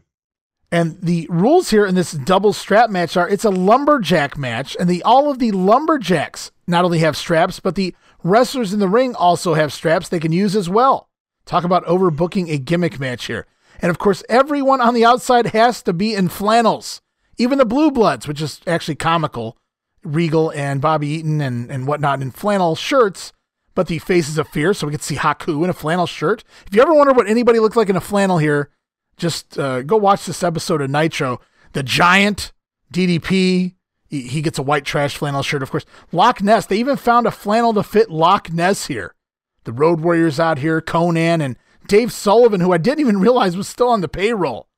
And 0.72 1.00
the 1.00 1.26
rules 1.28 1.70
here 1.70 1.84
in 1.84 1.96
this 1.96 2.12
double 2.12 2.52
strap 2.52 2.90
match 2.90 3.16
are 3.16 3.28
it's 3.28 3.44
a 3.44 3.50
lumberjack 3.50 4.38
match, 4.38 4.76
and 4.78 4.88
the 4.88 5.02
all 5.02 5.30
of 5.30 5.40
the 5.40 5.50
lumberjacks 5.50 6.52
not 6.66 6.84
only 6.84 7.00
have 7.00 7.16
straps, 7.16 7.58
but 7.58 7.74
the 7.74 7.94
wrestlers 8.22 8.72
in 8.72 8.78
the 8.78 8.88
ring 8.88 9.14
also 9.14 9.54
have 9.54 9.72
straps 9.72 10.08
they 10.08 10.20
can 10.20 10.32
use 10.32 10.54
as 10.54 10.68
well. 10.68 11.08
Talk 11.44 11.64
about 11.64 11.84
overbooking 11.86 12.48
a 12.48 12.58
gimmick 12.58 13.00
match 13.00 13.26
here. 13.26 13.46
And 13.80 13.90
of 13.90 13.98
course, 13.98 14.22
everyone 14.28 14.80
on 14.80 14.94
the 14.94 15.04
outside 15.04 15.46
has 15.46 15.82
to 15.82 15.92
be 15.92 16.14
in 16.14 16.28
flannels. 16.28 17.00
Even 17.38 17.58
the 17.58 17.64
Blue 17.64 17.90
Bloods, 17.90 18.28
which 18.28 18.40
is 18.40 18.60
actually 18.66 18.96
comical. 18.96 19.56
Regal 20.04 20.50
and 20.52 20.80
Bobby 20.80 21.08
Eaton 21.08 21.40
and, 21.40 21.70
and 21.70 21.86
whatnot 21.86 22.22
in 22.22 22.30
flannel 22.30 22.74
shirts, 22.74 23.32
but 23.74 23.86
the 23.86 23.98
Faces 23.98 24.38
of 24.38 24.48
Fear, 24.48 24.74
so 24.74 24.86
we 24.86 24.92
can 24.92 25.00
see 25.00 25.16
Haku 25.16 25.62
in 25.64 25.70
a 25.70 25.74
flannel 25.74 26.06
shirt. 26.06 26.44
If 26.66 26.74
you 26.74 26.80
ever 26.80 26.94
wonder 26.94 27.12
what 27.12 27.28
anybody 27.28 27.58
looked 27.58 27.76
like 27.76 27.88
in 27.88 27.96
a 27.96 28.00
flannel 28.00 28.38
here, 28.38 28.70
just 29.20 29.58
uh, 29.58 29.82
go 29.82 29.96
watch 29.96 30.24
this 30.24 30.42
episode 30.42 30.80
of 30.80 30.90
Nitro. 30.90 31.40
The 31.72 31.84
Giant, 31.84 32.52
DDP, 32.92 33.74
he, 34.08 34.22
he 34.22 34.42
gets 34.42 34.58
a 34.58 34.62
white 34.62 34.84
trash 34.84 35.16
flannel 35.16 35.42
shirt, 35.42 35.62
of 35.62 35.70
course. 35.70 35.84
Loch 36.10 36.42
Ness, 36.42 36.66
they 36.66 36.78
even 36.78 36.96
found 36.96 37.26
a 37.26 37.30
flannel 37.30 37.72
to 37.74 37.84
fit 37.84 38.10
Loch 38.10 38.50
Ness 38.50 38.86
here. 38.86 39.14
The 39.64 39.72
Road 39.72 40.00
Warriors 40.00 40.40
out 40.40 40.58
here, 40.58 40.80
Konnan 40.80 41.40
and 41.40 41.56
Dave 41.86 42.12
Sullivan, 42.12 42.60
who 42.60 42.72
I 42.72 42.78
didn't 42.78 43.00
even 43.00 43.20
realize 43.20 43.56
was 43.56 43.68
still 43.68 43.88
on 43.88 44.00
the 44.00 44.08
payroll 44.08 44.68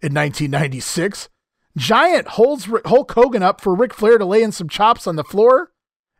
in 0.00 0.14
1996. 0.14 1.28
Giant 1.76 2.28
holds 2.28 2.68
Hulk 2.86 3.12
Hogan 3.12 3.42
up 3.42 3.60
for 3.60 3.74
Ric 3.74 3.92
Flair 3.92 4.18
to 4.18 4.24
lay 4.24 4.42
in 4.42 4.52
some 4.52 4.68
chops 4.68 5.06
on 5.06 5.16
the 5.16 5.24
floor, 5.24 5.72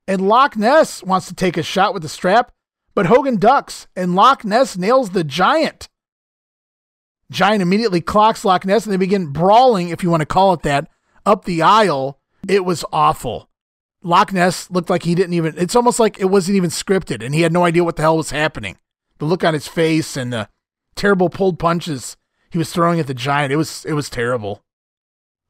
and 0.06 0.28
Loch 0.28 0.56
Ness 0.56 1.02
wants 1.02 1.26
to 1.28 1.34
take 1.34 1.56
a 1.56 1.62
shot 1.62 1.94
with 1.94 2.02
the 2.02 2.08
strap, 2.08 2.52
but 2.94 3.06
Hogan 3.06 3.36
ducks, 3.36 3.86
and 3.96 4.14
Loch 4.14 4.44
Ness 4.44 4.76
nails 4.76 5.10
the 5.10 5.24
Giant. 5.24 5.88
Giant 7.30 7.62
immediately 7.62 8.00
clocks 8.00 8.44
Loch 8.44 8.64
Ness, 8.64 8.84
and 8.84 8.92
they 8.92 8.96
begin 8.96 9.32
brawling, 9.32 9.88
if 9.88 10.02
you 10.02 10.10
want 10.10 10.20
to 10.20 10.26
call 10.26 10.52
it 10.52 10.62
that, 10.62 10.88
up 11.24 11.44
the 11.44 11.62
aisle. 11.62 12.18
It 12.48 12.64
was 12.64 12.84
awful. 12.92 13.48
Loch 14.02 14.32
Ness 14.32 14.70
looked 14.70 14.90
like 14.90 15.04
he 15.04 15.14
didn't 15.14 15.34
even, 15.34 15.54
it's 15.56 15.76
almost 15.76 16.00
like 16.00 16.18
it 16.18 16.26
wasn't 16.26 16.56
even 16.56 16.70
scripted, 16.70 17.24
and 17.24 17.34
he 17.34 17.42
had 17.42 17.52
no 17.52 17.64
idea 17.64 17.84
what 17.84 17.96
the 17.96 18.02
hell 18.02 18.16
was 18.16 18.30
happening. 18.30 18.78
The 19.18 19.26
look 19.26 19.44
on 19.44 19.54
his 19.54 19.68
face 19.68 20.16
and 20.16 20.32
the 20.32 20.48
terrible 20.96 21.28
pulled 21.28 21.58
punches 21.58 22.16
he 22.50 22.58
was 22.58 22.72
throwing 22.72 22.98
at 22.98 23.06
the 23.06 23.14
Giant, 23.14 23.52
it 23.52 23.56
was, 23.56 23.84
it 23.84 23.92
was 23.92 24.10
terrible. 24.10 24.64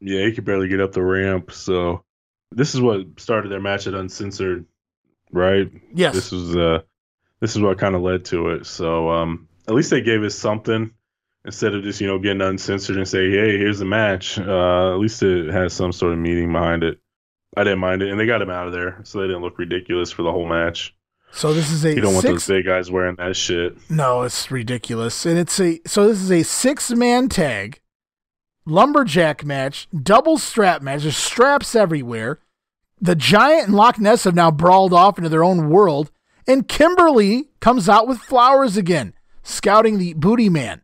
Yeah, 0.00 0.24
he 0.24 0.32
could 0.32 0.44
barely 0.44 0.68
get 0.68 0.80
up 0.80 0.92
the 0.92 1.02
ramp. 1.02 1.52
So 1.52 2.04
this 2.50 2.74
is 2.74 2.80
what 2.80 3.18
started 3.18 3.50
their 3.50 3.60
match 3.60 3.86
at 3.86 3.94
Uncensored, 3.94 4.66
right? 5.30 5.70
Yes. 5.94 6.14
This 6.14 6.32
was 6.32 6.56
uh 6.56 6.80
this 7.40 7.54
is 7.54 7.62
what 7.62 7.78
kind 7.78 7.94
of 7.94 8.02
led 8.02 8.24
to 8.26 8.48
it. 8.48 8.66
So 8.66 9.10
um 9.10 9.48
at 9.68 9.74
least 9.74 9.90
they 9.90 10.00
gave 10.00 10.22
us 10.22 10.34
something 10.34 10.92
instead 11.44 11.74
of 11.74 11.82
just, 11.82 12.00
you 12.00 12.06
know, 12.06 12.18
getting 12.18 12.42
uncensored 12.42 12.96
and 12.96 13.08
say, 13.08 13.30
Hey, 13.30 13.56
here's 13.58 13.78
the 13.78 13.84
match. 13.84 14.38
Uh 14.38 14.92
at 14.92 14.98
least 14.98 15.22
it 15.22 15.50
has 15.52 15.72
some 15.72 15.92
sort 15.92 16.12
of 16.12 16.18
meaning 16.18 16.52
behind 16.52 16.82
it. 16.84 16.98
I 17.56 17.64
didn't 17.64 17.80
mind 17.80 18.02
it. 18.02 18.10
And 18.10 18.18
they 18.20 18.26
got 18.26 18.42
him 18.42 18.50
out 18.50 18.66
of 18.68 18.72
there, 18.72 19.00
so 19.02 19.20
they 19.20 19.26
didn't 19.26 19.42
look 19.42 19.58
ridiculous 19.58 20.12
for 20.12 20.22
the 20.22 20.30
whole 20.30 20.46
match. 20.48 20.94
So 21.32 21.52
this 21.52 21.70
is 21.70 21.84
a 21.84 21.94
You 21.94 22.00
don't 22.00 22.14
want 22.14 22.26
those 22.26 22.46
big 22.46 22.66
guys 22.66 22.90
wearing 22.90 23.16
that 23.16 23.36
shit. 23.36 23.76
No, 23.90 24.22
it's 24.22 24.50
ridiculous. 24.50 25.24
And 25.26 25.38
it's 25.38 25.60
a 25.60 25.80
so 25.86 26.08
this 26.08 26.20
is 26.20 26.30
a 26.30 26.42
six 26.42 26.90
man 26.90 27.28
tag, 27.28 27.80
lumberjack 28.66 29.44
match, 29.44 29.88
double 30.02 30.38
strap 30.38 30.82
match. 30.82 31.02
There's 31.02 31.16
straps 31.16 31.74
everywhere. 31.74 32.40
The 33.00 33.14
Giant 33.16 33.68
and 33.68 33.76
Loch 33.76 33.98
Ness 33.98 34.24
have 34.24 34.34
now 34.34 34.50
brawled 34.50 34.92
off 34.92 35.16
into 35.16 35.30
their 35.30 35.44
own 35.44 35.70
world, 35.70 36.10
and 36.46 36.68
Kimberly 36.68 37.48
comes 37.60 37.88
out 37.88 38.06
with 38.06 38.18
flowers 38.18 38.76
again, 38.76 39.14
scouting 39.42 39.98
the 39.98 40.12
booty 40.14 40.50
man. 40.50 40.82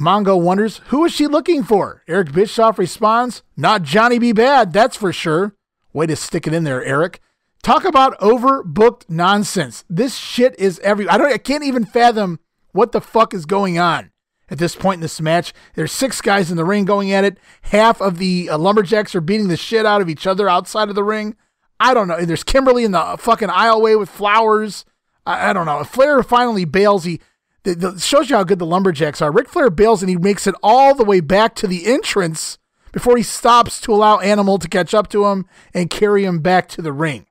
Mongo 0.00 0.40
wonders 0.40 0.80
who 0.86 1.04
is 1.04 1.12
she 1.12 1.26
looking 1.26 1.62
for. 1.62 2.02
Eric 2.08 2.32
Bischoff 2.32 2.78
responds, 2.78 3.42
"Not 3.56 3.82
Johnny 3.82 4.18
B. 4.18 4.32
Badd, 4.32 4.72
that's 4.72 4.96
for 4.96 5.12
sure." 5.12 5.54
Way 5.92 6.06
to 6.06 6.16
stick 6.16 6.46
it 6.46 6.54
in 6.54 6.64
there, 6.64 6.84
Eric. 6.84 7.20
Talk 7.62 7.84
about 7.84 8.18
overbooked 8.18 9.08
nonsense. 9.08 9.84
This 9.88 10.16
shit 10.16 10.58
is 10.58 10.78
every. 10.80 11.08
I 11.08 11.16
don't. 11.16 11.32
I 11.32 11.38
can't 11.38 11.64
even 11.64 11.84
fathom 11.84 12.40
what 12.72 12.92
the 12.92 13.00
fuck 13.00 13.32
is 13.32 13.46
going 13.46 13.78
on 13.78 14.10
at 14.50 14.58
this 14.58 14.76
point 14.76 14.98
in 14.98 15.00
this 15.00 15.20
match. 15.20 15.54
There's 15.74 15.92
six 15.92 16.20
guys 16.20 16.50
in 16.50 16.56
the 16.56 16.64
ring 16.64 16.84
going 16.84 17.12
at 17.12 17.24
it. 17.24 17.38
Half 17.62 18.00
of 18.00 18.18
the 18.18 18.50
uh, 18.50 18.58
lumberjacks 18.58 19.14
are 19.14 19.20
beating 19.20 19.48
the 19.48 19.56
shit 19.56 19.86
out 19.86 20.00
of 20.02 20.08
each 20.10 20.26
other 20.26 20.48
outside 20.48 20.88
of 20.88 20.94
the 20.94 21.04
ring. 21.04 21.36
I 21.80 21.94
don't 21.94 22.08
know. 22.08 22.24
There's 22.24 22.44
Kimberly 22.44 22.84
in 22.84 22.92
the 22.92 23.16
fucking 23.18 23.48
aisleway 23.48 23.98
with 23.98 24.10
flowers. 24.10 24.84
I, 25.24 25.50
I 25.50 25.52
don't 25.52 25.66
know. 25.66 25.80
If 25.80 25.88
Flair 25.88 26.22
finally 26.22 26.64
bails, 26.64 27.04
he 27.04 27.20
the, 27.64 27.74
the, 27.74 27.98
shows 27.98 28.30
you 28.30 28.36
how 28.36 28.44
good 28.44 28.58
the 28.58 28.66
lumberjacks 28.66 29.20
are. 29.20 29.32
Ric 29.32 29.48
Flair 29.48 29.70
bails 29.70 30.02
and 30.02 30.08
he 30.08 30.16
makes 30.16 30.46
it 30.46 30.54
all 30.62 30.94
the 30.94 31.04
way 31.04 31.20
back 31.20 31.54
to 31.56 31.66
the 31.66 31.86
entrance 31.86 32.58
before 32.92 33.16
he 33.16 33.22
stops 33.22 33.80
to 33.80 33.92
allow 33.92 34.20
Animal 34.20 34.58
to 34.58 34.68
catch 34.68 34.94
up 34.94 35.08
to 35.10 35.26
him 35.26 35.46
and 35.72 35.90
carry 35.90 36.24
him 36.24 36.38
back 36.38 36.68
to 36.68 36.82
the 36.82 36.92
ring. 36.92 37.26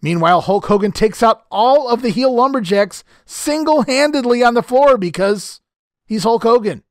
Meanwhile, 0.00 0.40
Hulk 0.42 0.66
Hogan 0.66 0.90
takes 0.90 1.22
out 1.22 1.44
all 1.50 1.88
of 1.88 2.02
the 2.02 2.08
heel 2.08 2.34
lumberjacks 2.34 3.04
single 3.24 3.82
handedly 3.82 4.42
on 4.42 4.54
the 4.54 4.62
floor 4.62 4.98
because 4.98 5.60
he's 6.04 6.24
Hulk 6.24 6.42
Hogan. 6.42 6.82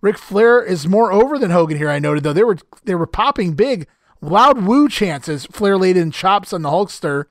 Ric 0.00 0.16
Flair 0.16 0.62
is 0.62 0.88
more 0.88 1.12
over 1.12 1.38
than 1.38 1.50
Hogan 1.50 1.76
here, 1.76 1.90
I 1.90 1.98
noted, 1.98 2.22
though. 2.22 2.32
They 2.32 2.44
were 2.44 2.58
they 2.84 2.94
were 2.94 3.06
popping 3.06 3.54
big, 3.54 3.86
loud 4.22 4.64
woo 4.64 4.88
chants 4.88 5.28
as 5.28 5.46
Flair 5.46 5.76
laid 5.76 5.96
in 5.96 6.10
chops 6.10 6.52
on 6.52 6.62
the 6.62 6.70
Hulkster. 6.70 7.24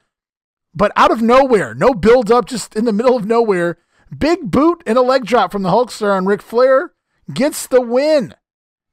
But 0.76 0.92
out 0.96 1.12
of 1.12 1.22
nowhere, 1.22 1.74
no 1.74 1.94
build 1.94 2.30
up, 2.30 2.46
just 2.46 2.76
in 2.76 2.86
the 2.86 2.94
middle 2.94 3.16
of 3.16 3.26
nowhere, 3.26 3.78
big 4.18 4.52
boot 4.52 4.84
and 4.86 4.98
a 4.98 5.02
leg 5.02 5.26
drop 5.26 5.52
from 5.52 5.64
the 5.64 5.70
Hulkster 5.70 6.16
on 6.16 6.26
Ric 6.26 6.42
Flair 6.42 6.94
gets 7.34 7.68
the 7.68 7.82
win 7.82 8.34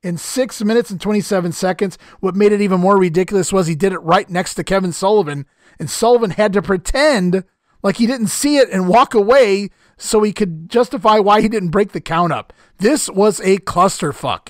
in 0.02 0.16
six 0.16 0.62
minutes 0.62 0.90
and 0.90 1.00
27 1.00 1.52
seconds. 1.52 1.98
What 2.20 2.34
made 2.34 2.52
it 2.52 2.60
even 2.60 2.80
more 2.80 2.98
ridiculous 2.98 3.52
was 3.52 3.66
he 3.66 3.74
did 3.74 3.92
it 3.92 3.98
right 3.98 4.28
next 4.28 4.54
to 4.54 4.64
Kevin 4.64 4.92
Sullivan, 4.92 5.46
and 5.78 5.90
Sullivan 5.90 6.30
had 6.30 6.52
to 6.54 6.62
pretend 6.62 7.44
like 7.82 7.96
he 7.96 8.06
didn't 8.06 8.28
see 8.28 8.58
it 8.58 8.70
and 8.70 8.88
walk 8.88 9.14
away 9.14 9.70
so 9.96 10.22
he 10.22 10.32
could 10.32 10.68
justify 10.68 11.18
why 11.18 11.40
he 11.40 11.48
didn't 11.48 11.70
break 11.70 11.92
the 11.92 12.00
count 12.00 12.32
up. 12.32 12.52
This 12.78 13.08
was 13.08 13.40
a 13.40 13.58
clusterfuck. 13.58 14.48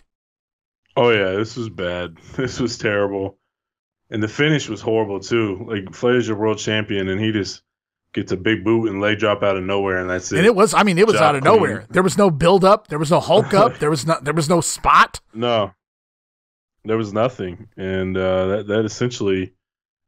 Oh 0.96 1.10
yeah, 1.10 1.32
this 1.32 1.56
was 1.56 1.68
bad. 1.68 2.16
This 2.36 2.60
was 2.60 2.78
terrible. 2.78 3.38
And 4.10 4.22
the 4.22 4.28
finish 4.28 4.68
was 4.68 4.82
horrible 4.82 5.20
too. 5.20 5.66
Like 5.68 5.94
Flair's 5.94 6.28
your 6.28 6.36
world 6.36 6.58
champion 6.58 7.08
and 7.08 7.20
he 7.20 7.32
just 7.32 7.62
gets 8.12 8.32
a 8.32 8.36
big 8.36 8.64
boot 8.64 8.90
and 8.90 9.00
leg 9.00 9.18
drop 9.18 9.42
out 9.42 9.56
of 9.56 9.62
nowhere 9.64 9.98
and 9.98 10.10
that's 10.10 10.32
it. 10.32 10.38
And 10.38 10.46
it 10.46 10.54
was 10.54 10.74
I 10.74 10.82
mean 10.82 10.98
it 10.98 11.06
was 11.06 11.16
out 11.16 11.34
of 11.34 11.42
clean. 11.42 11.54
nowhere. 11.54 11.86
There 11.90 12.02
was 12.02 12.18
no 12.18 12.30
build 12.30 12.64
up, 12.64 12.88
there 12.88 12.98
was 12.98 13.10
no 13.10 13.20
Hulk 13.20 13.54
up, 13.54 13.78
there 13.78 13.90
was 13.90 14.06
no 14.06 14.18
there 14.22 14.34
was 14.34 14.48
no 14.48 14.60
spot. 14.60 15.20
No. 15.34 15.72
There 16.84 16.96
was 16.96 17.12
nothing. 17.12 17.68
And 17.76 18.16
uh 18.16 18.46
that 18.48 18.66
that 18.68 18.84
essentially 18.84 19.54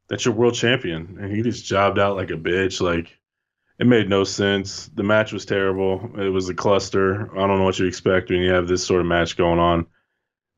that's 0.09 0.25
your 0.25 0.35
world 0.35 0.55
champion. 0.55 1.17
And 1.21 1.35
he 1.35 1.43
just 1.43 1.65
jobbed 1.65 1.99
out 1.99 2.17
like 2.17 2.31
a 2.31 2.35
bitch. 2.35 2.81
Like 2.81 3.17
it 3.79 3.87
made 3.87 4.09
no 4.09 4.25
sense. 4.25 4.91
The 4.95 5.03
match 5.03 5.33
was 5.33 5.45
terrible. 5.45 6.11
It 6.19 6.29
was 6.29 6.49
a 6.49 6.55
cluster. 6.55 7.31
I 7.33 7.47
don't 7.47 7.59
know 7.59 7.65
what 7.65 7.79
you 7.79 7.87
expect 7.87 8.31
when 8.31 8.41
you 8.41 8.53
have 8.53 8.69
this 8.69 8.87
sort 8.87 9.01
of 9.01 9.07
match 9.07 9.37
going 9.37 9.59
on. 9.59 9.87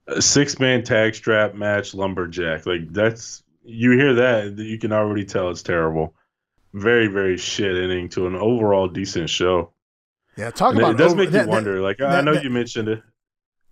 A 0.08 0.20
six 0.20 0.58
man 0.58 0.82
tag 0.84 1.14
strap 1.14 1.54
match, 1.54 1.94
lumberjack. 1.94 2.66
Like 2.66 2.92
that's 2.92 3.42
you 3.64 3.92
hear 3.92 4.14
that, 4.14 4.58
you 4.58 4.78
can 4.78 4.92
already 4.92 5.24
tell 5.24 5.50
it's 5.50 5.62
terrible. 5.62 6.14
Very, 6.74 7.06
very 7.06 7.36
shit 7.36 7.76
ending 7.76 8.08
to 8.10 8.26
an 8.26 8.34
overall 8.34 8.88
decent 8.88 9.30
show. 9.30 9.72
Yeah, 10.36 10.50
talk 10.50 10.72
And 10.72 10.80
about 10.80 10.94
it 10.94 10.98
does 10.98 11.12
over- 11.12 11.22
make 11.22 11.30
that- 11.30 11.46
you 11.46 11.50
wonder. 11.50 11.80
Like 11.80 12.00
I 12.00 12.20
know 12.20 12.34
that- 12.34 12.44
you 12.44 12.50
mentioned 12.50 12.88
it. 12.88 13.02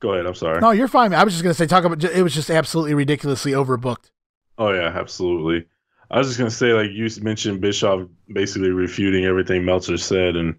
Go 0.01 0.12
ahead. 0.15 0.27
I'm 0.27 0.35
sorry. 0.35 0.61
No, 0.61 0.71
you're 0.71 0.89
fine. 0.89 1.12
I 1.15 1.25
was 1.25 1.33
just 1.35 1.43
gonna 1.43 1.55
say 1.55 1.66
talk 1.66 1.85
about 1.85 2.03
it 2.03 2.23
was 2.23 2.35
just 2.35 2.51
absolutely 2.51 2.95
ridiculously 2.95 3.53
overbooked. 3.53 4.11
Oh 4.59 4.71
yeah, 4.73 4.89
absolutely. 4.95 5.66
I 6.11 6.19
was 6.19 6.29
just 6.29 6.39
gonna 6.39 6.51
say, 6.51 6.73
like 6.73 6.91
you 6.93 7.09
mentioned, 7.23 7.61
Bischoff 7.61 8.07
basically 8.33 8.71
refuting 8.71 9.25
everything 9.25 9.65
Meltzer 9.65 9.97
said, 9.99 10.37
and 10.37 10.55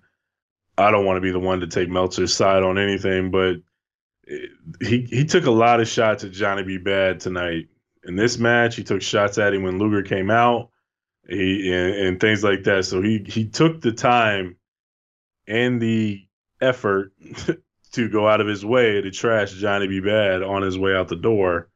I 0.78 0.92
don't 0.92 1.06
want 1.06 1.18
to 1.18 1.22
be 1.22 1.32
the 1.32 1.40
one 1.40 1.60
to 1.62 1.68
take 1.68 1.90
Meltzer's 1.90 2.34
side 2.36 2.64
on 2.64 2.78
anything, 2.78 3.32
but 3.32 3.58
it- 4.28 4.52
he 4.82 5.02
he 5.10 5.26
took 5.26 5.46
a 5.46 5.52
lot 5.52 5.80
of 5.80 5.88
shots 5.88 6.24
at 6.24 6.32
Johnny 6.32 6.64
B. 6.64 6.78
Badd 6.78 7.20
tonight. 7.20 7.68
In 8.04 8.16
this 8.16 8.38
match, 8.38 8.76
he 8.76 8.84
took 8.84 9.02
shots 9.02 9.38
at 9.38 9.54
him 9.54 9.64
when 9.64 9.80
Luger 9.80 10.04
came 10.04 10.30
out, 10.30 10.70
he 11.28 11.72
and, 11.74 11.96
and 11.96 12.20
things 12.20 12.44
like 12.44 12.64
that. 12.64 12.86
So 12.86 13.02
he 13.02 13.26
he 13.28 13.48
took 13.48 13.82
the 13.82 13.92
time 13.92 14.58
and 15.48 15.82
the 15.82 16.26
effort 16.62 17.14
to 17.94 18.10
go 18.10 18.28
out 18.28 18.42
of 18.42 18.48
his 18.48 18.66
way 18.66 19.02
to 19.02 19.12
trash 19.12 19.54
Johnny 19.54 19.88
B. 19.88 20.02
Badd 20.02 20.48
on 20.48 20.62
his 20.62 20.78
way 20.78 20.96
out 20.96 21.08
the 21.08 21.16
door 21.16 21.70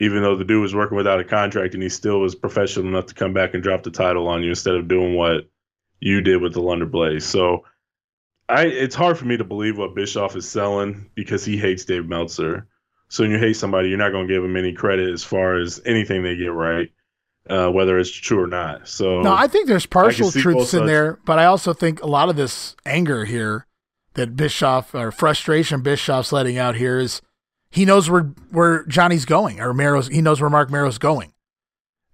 even 0.00 0.22
though 0.22 0.36
the 0.36 0.44
dude 0.44 0.60
was 0.60 0.74
working 0.74 0.96
without 0.96 1.20
a 1.20 1.24
contract 1.24 1.74
and 1.74 1.82
he 1.82 1.88
still 1.88 2.20
was 2.20 2.34
professional 2.34 2.88
enough 2.88 3.06
to 3.06 3.14
come 3.14 3.32
back 3.32 3.54
and 3.54 3.62
drop 3.62 3.82
the 3.82 3.90
title 3.90 4.26
on 4.26 4.42
you 4.42 4.50
instead 4.50 4.74
of 4.74 4.88
doing 4.88 5.14
what 5.14 5.48
you 6.00 6.20
did 6.20 6.42
with 6.42 6.52
the 6.52 6.60
Alundra 6.60 6.90
Blayze. 6.90 7.22
So 7.22 7.64
I 8.48 8.64
it's 8.64 8.94
hard 8.94 9.16
for 9.16 9.24
me 9.24 9.36
to 9.36 9.44
believe 9.44 9.78
what 9.78 9.94
Bischoff 9.94 10.36
is 10.36 10.48
selling 10.48 11.10
because 11.14 11.44
he 11.44 11.56
hates 11.56 11.84
Dave 11.84 12.06
Meltzer. 12.06 12.66
So 13.08 13.22
when 13.22 13.30
you 13.30 13.38
hate 13.38 13.56
somebody, 13.56 13.88
you're 13.88 13.98
not 13.98 14.10
to 14.10 14.26
give 14.26 14.42
them 14.42 14.56
any 14.56 14.72
credit 14.72 15.08
as 15.10 15.22
far 15.22 15.56
as 15.56 15.80
anything 15.86 16.22
they 16.22 16.36
get 16.36 16.52
right, 16.52 16.90
uh, 17.48 17.68
whether 17.70 17.98
it's 17.98 18.10
true 18.10 18.42
or 18.42 18.46
not. 18.46 18.88
So 18.88 19.20
No, 19.22 19.34
I 19.34 19.46
think 19.46 19.68
there's 19.68 19.86
partial 19.86 20.30
truths 20.30 20.72
in 20.74 20.80
sides. 20.80 20.90
there, 20.90 21.18
but 21.24 21.38
I 21.38 21.44
also 21.46 21.72
think 21.72 22.02
a 22.02 22.06
lot 22.06 22.28
of 22.28 22.36
this 22.36 22.74
anger 22.86 23.24
here 23.24 23.66
that 24.14 24.36
Bischoff 24.36 24.94
or 24.94 25.10
frustration 25.10 25.82
Bischoff's 25.82 26.32
letting 26.32 26.56
out 26.58 26.76
here 26.76 26.98
is 26.98 27.20
he 27.70 27.84
knows 27.84 28.08
where 28.08 28.22
where 28.50 28.84
Johnny's 28.86 29.24
going 29.24 29.60
or 29.60 29.74
Mero's 29.74 30.08
he 30.08 30.20
knows 30.22 30.40
where 30.40 30.50
Marc 30.50 30.70
Mero's 30.70 30.98
going. 30.98 31.32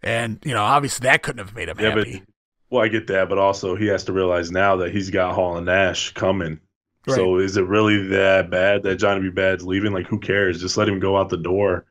And, 0.03 0.39
you 0.45 0.55
know, 0.55 0.63
obviously 0.63 1.05
that 1.05 1.23
couldn't 1.23 1.45
have 1.45 1.55
made 1.55 1.69
him 1.69 1.79
Yeah, 1.79 1.91
happy. 1.91 2.21
but 2.21 2.29
well, 2.71 2.85
I 2.85 2.89
get 2.89 3.07
that, 3.09 3.29
but 3.29 3.37
also 3.39 3.77
he 3.77 3.87
has 3.89 4.05
to 4.05 4.13
realize 4.13 4.51
now 4.51 4.77
that 4.77 4.93
he's 4.93 5.11
got 5.11 5.35
Hall 5.35 5.57
and 5.57 5.67
Nash 5.67 6.13
coming. 6.15 6.61
So 7.09 7.39
is 7.39 7.57
it 7.57 7.67
really 7.67 8.07
that 8.09 8.51
bad 8.51 8.85
that 8.85 8.97
Johnny 8.97 9.23
B. 9.23 9.31
Badd's 9.31 9.65
leaving? 9.65 9.93
Like, 9.93 10.07
who 10.07 10.21
cares? 10.21 10.61
Just 10.61 10.77
let 10.77 10.89
him 10.89 11.01
go 11.01 11.17
out 11.17 11.29
the 11.29 11.37
door. 11.37 11.85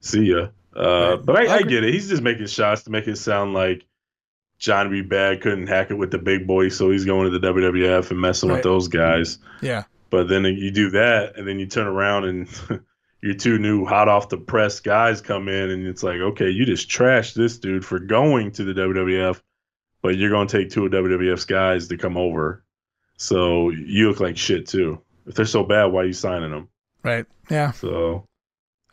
See 0.00 0.26
ya. 0.30 0.48
Uh, 0.80 1.16
But 1.16 1.36
I, 1.36 1.56
I 1.56 1.62
get 1.62 1.84
it. 1.84 1.92
He's 1.92 2.08
just 2.08 2.22
making 2.22 2.46
shots 2.46 2.82
to 2.84 2.90
make 2.90 3.06
it 3.06 3.16
sound 3.16 3.52
like 3.54 3.86
Johnny 4.58 5.02
B. 5.02 5.08
Badd 5.08 5.40
couldn't 5.42 5.66
hack 5.66 5.90
it 5.90 5.94
with 5.94 6.10
the 6.10 6.18
big 6.18 6.46
boys, 6.46 6.76
so 6.76 6.90
he's 6.90 7.04
going 7.04 7.30
to 7.30 7.38
the 7.38 7.46
WWF 7.46 8.10
and 8.10 8.20
messing 8.20 8.48
Right. 8.48 8.56
with 8.56 8.64
those 8.64 8.88
guys. 8.88 9.38
Yeah. 9.60 9.84
But 10.10 10.28
then 10.28 10.44
you 10.44 10.70
do 10.70 10.90
that, 10.90 11.36
and 11.36 11.46
then 11.46 11.58
you 11.58 11.66
turn 11.66 11.86
around 11.86 12.24
and 12.24 12.48
your 13.22 13.34
two 13.34 13.58
new 13.58 13.84
hot 13.84 14.08
off 14.08 14.28
the 14.28 14.38
press 14.38 14.80
guys 14.80 15.20
come 15.20 15.48
in, 15.48 15.70
and 15.70 15.86
it's 15.86 16.02
like, 16.02 16.20
okay, 16.20 16.50
you 16.50 16.64
just 16.66 16.88
trashed 16.88 17.34
this 17.34 17.58
dude 17.58 17.84
for 17.84 17.98
going 17.98 18.50
to 18.52 18.64
the 18.64 18.72
WWF, 18.72 19.40
but 20.02 20.16
you're 20.16 20.30
going 20.30 20.48
to 20.48 20.58
take 20.58 20.70
two 20.70 20.86
of 20.86 20.92
WWF's 20.92 21.44
guys 21.44 21.88
to 21.88 21.96
come 21.96 22.16
over. 22.16 22.64
So 23.18 23.70
you 23.70 24.08
look 24.08 24.20
like 24.20 24.36
shit 24.38 24.66
too. 24.66 25.00
If 25.26 25.34
they're 25.34 25.44
so 25.44 25.62
bad, 25.62 25.86
why 25.86 26.02
are 26.02 26.06
you 26.06 26.12
signing 26.14 26.50
them? 26.50 26.68
Right. 27.02 27.26
Yeah. 27.50 27.70
So 27.72 28.26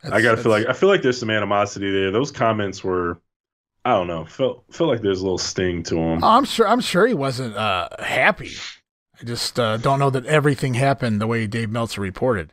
I 0.04 0.20
gotta 0.22 0.36
feel 0.36 0.52
like 0.52 0.66
I 0.66 0.72
feel 0.72 0.88
like 0.88 1.02
there's 1.02 1.18
some 1.18 1.30
animosity 1.30 1.90
there. 1.90 2.10
Those 2.10 2.30
comments 2.30 2.84
were, 2.84 3.20
I 3.84 3.92
don't 3.92 4.06
know, 4.06 4.24
felt 4.24 4.64
felt 4.70 4.90
like 4.90 5.02
there's 5.02 5.20
a 5.20 5.24
little 5.24 5.38
sting 5.38 5.82
to 5.84 5.94
them. 5.94 6.22
Oh, 6.22 6.28
I'm 6.28 6.44
sure 6.44 6.68
I'm 6.68 6.80
sure 6.80 7.06
he 7.06 7.14
wasn't 7.14 7.56
uh 7.56 7.88
happy. 7.98 8.52
I 9.20 9.24
just 9.24 9.58
uh, 9.58 9.78
don't 9.78 9.98
know 9.98 10.10
that 10.10 10.26
everything 10.26 10.74
happened 10.74 11.20
the 11.20 11.26
way 11.26 11.46
Dave 11.48 11.70
Meltzer 11.70 12.00
reported. 12.00 12.52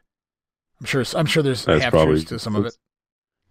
I'm 0.80 0.86
sure 0.86 1.04
I'm 1.16 1.28
sure 1.28 1.44
there's 1.44 1.66
That's 1.66 1.84
half 1.84 1.92
probably 1.92 2.16
truths 2.16 2.30
to 2.30 2.40
some 2.40 2.56
of 2.56 2.66
it. 2.66 2.76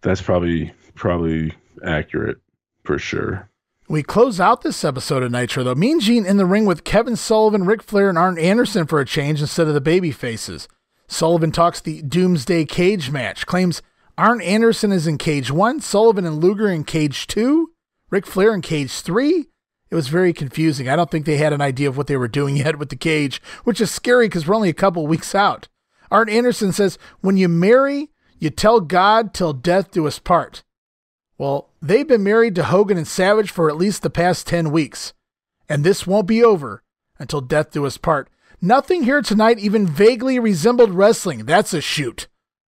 That's 0.01 0.21
probably 0.21 0.73
probably 0.95 1.55
accurate 1.85 2.39
for 2.83 2.99
sure. 2.99 3.49
We 3.89 4.03
close 4.03 4.41
out 4.41 4.63
this 4.63 4.83
episode 4.83 5.23
of 5.23 5.31
Nitro, 5.31 5.63
though. 5.63 5.75
Mean 5.75 6.01
Gene 6.01 6.25
in 6.25 6.39
the 6.39 6.47
ring 6.47 6.65
with 6.65 6.85
Kevin 6.85 7.17
Sullivan, 7.17 7.67
Ric 7.67 7.83
Flair, 7.83 8.09
and 8.09 8.17
Arn 8.17 8.39
Anderson 8.39 8.87
for 8.87 8.99
a 8.99 9.05
change 9.05 9.43
instead 9.43 9.69
of 9.69 9.75
the 9.75 9.81
baby 9.81 10.11
faces. 10.11 10.69
Sullivan 11.15 11.53
talks 11.53 11.81
the 11.81 12.03
Doomsday 12.03 12.65
Cage 12.65 13.13
match, 13.13 13.47
claims 13.47 13.83
Arn 14.19 14.43
Anderson 14.43 14.91
is 14.91 15.07
in 15.07 15.17
Cage 15.17 15.49
1, 15.49 15.81
Sullivan 15.81 16.27
and 16.27 16.43
Luger 16.43 16.69
in 16.69 16.83
Cage 16.83 17.29
2, 17.29 17.71
Ric 18.11 18.27
Flair 18.27 18.53
in 18.53 18.63
Cage 18.63 18.91
3. 18.91 19.47
It 19.91 19.95
was 19.95 20.09
very 20.09 20.33
confusing. 20.33 20.89
I 20.89 20.97
don't 20.97 21.13
think 21.13 21.25
they 21.25 21.37
had 21.37 21.53
an 21.53 21.61
idea 21.61 21.89
of 21.89 21.97
what 21.97 22.09
they 22.09 22.17
were 22.17 22.27
doing 22.27 22.57
yet 22.59 22.81
with 22.81 22.89
the 22.89 22.97
cage, 22.97 23.41
which 23.63 23.81
is 23.81 23.93
scary 23.93 24.27
because 24.27 24.49
we're 24.49 24.57
only 24.57 24.71
a 24.71 24.75
couple 24.75 25.07
weeks 25.07 25.37
out. 25.37 25.69
Arn 26.11 26.29
Anderson 26.29 26.73
says, 26.73 26.99
When 27.21 27.37
you 27.37 27.49
marry, 27.49 28.11
you 28.41 28.51
tell 28.51 28.81
God 28.81 29.33
till 29.33 29.53
death 29.53 29.93
do 29.93 30.09
us 30.09 30.19
part. 30.19 30.65
Well, 31.39 31.71
they've 31.81 32.09
been 32.09 32.25
married 32.25 32.57
to 32.57 32.65
Hogan 32.65 32.99
and 32.99 33.07
Savage 33.07 33.53
for 33.53 33.71
at 33.71 33.77
least 33.77 34.03
the 34.03 34.11
past 34.11 34.49
10 34.49 34.73
weeks, 34.73 35.13
and 35.69 35.85
this 35.85 36.09
won't 36.09 36.27
be 36.27 36.43
over 36.43 36.83
until 37.21 37.41
death 37.41 37.71
do 37.71 37.87
us 37.87 37.99
part. 37.99 38.29
Nothing 38.65 39.03
here 39.03 39.21
tonight 39.21 39.59
even 39.59 39.87
vaguely 39.87 40.39
resembled 40.39 40.95
wrestling. 40.95 41.45
That's 41.45 41.75
a 41.75 41.83
shoot. 41.83 42.29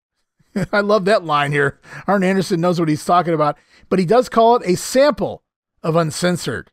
I 0.71 0.81
love 0.81 1.05
that 1.05 1.25
line 1.25 1.51
here. 1.51 1.79
Arn 2.05 2.23
Anderson 2.23 2.61
knows 2.61 2.79
what 2.79 2.89
he's 2.89 3.03
talking 3.03 3.33
about, 3.33 3.57
but 3.89 3.97
he 3.97 4.05
does 4.05 4.29
call 4.29 4.57
it 4.57 4.69
a 4.69 4.77
sample 4.77 5.41
of 5.81 5.95
uncensored. 5.95 6.69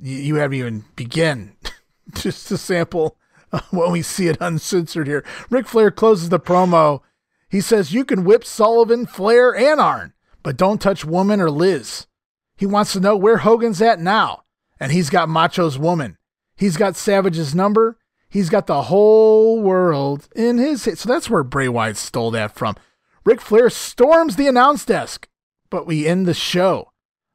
You, 0.00 0.16
you 0.16 0.34
haven't 0.34 0.58
even 0.58 0.84
begin 0.96 1.52
just 2.12 2.48
to 2.48 2.58
sample 2.58 3.16
when 3.70 3.92
we 3.92 4.02
see 4.02 4.26
it 4.26 4.38
uncensored 4.40 5.06
here. 5.06 5.24
Ric 5.48 5.68
Flair 5.68 5.92
closes 5.92 6.28
the 6.28 6.40
promo. 6.40 7.02
He 7.48 7.60
says, 7.60 7.94
You 7.94 8.04
can 8.04 8.24
whip 8.24 8.44
Sullivan, 8.44 9.06
Flair, 9.06 9.54
and 9.54 9.80
Arn, 9.80 10.12
but 10.42 10.56
don't 10.56 10.82
touch 10.82 11.04
Woman 11.04 11.40
or 11.40 11.52
Liz. 11.52 12.08
He 12.56 12.66
wants 12.66 12.94
to 12.94 13.00
know 13.00 13.16
where 13.16 13.38
Hogan's 13.38 13.80
at 13.80 14.00
now, 14.00 14.42
and 14.80 14.90
he's 14.90 15.08
got 15.08 15.28
Macho's 15.28 15.78
woman. 15.78 16.18
He's 16.56 16.76
got 16.76 16.96
Savage's 16.96 17.54
number. 17.54 17.96
He's 18.28 18.50
got 18.50 18.66
the 18.66 18.82
whole 18.82 19.62
world 19.62 20.28
in 20.36 20.58
his. 20.58 20.82
So 20.82 21.08
that's 21.08 21.30
where 21.30 21.42
Bray 21.42 21.68
Wyatt 21.68 21.96
stole 21.96 22.30
that 22.32 22.54
from. 22.54 22.76
Ric 23.24 23.40
Flair 23.40 23.70
storms 23.70 24.36
the 24.36 24.46
announce 24.46 24.84
desk, 24.84 25.28
but 25.70 25.86
we 25.86 26.06
end 26.06 26.26
the 26.26 26.34
show. 26.34 26.92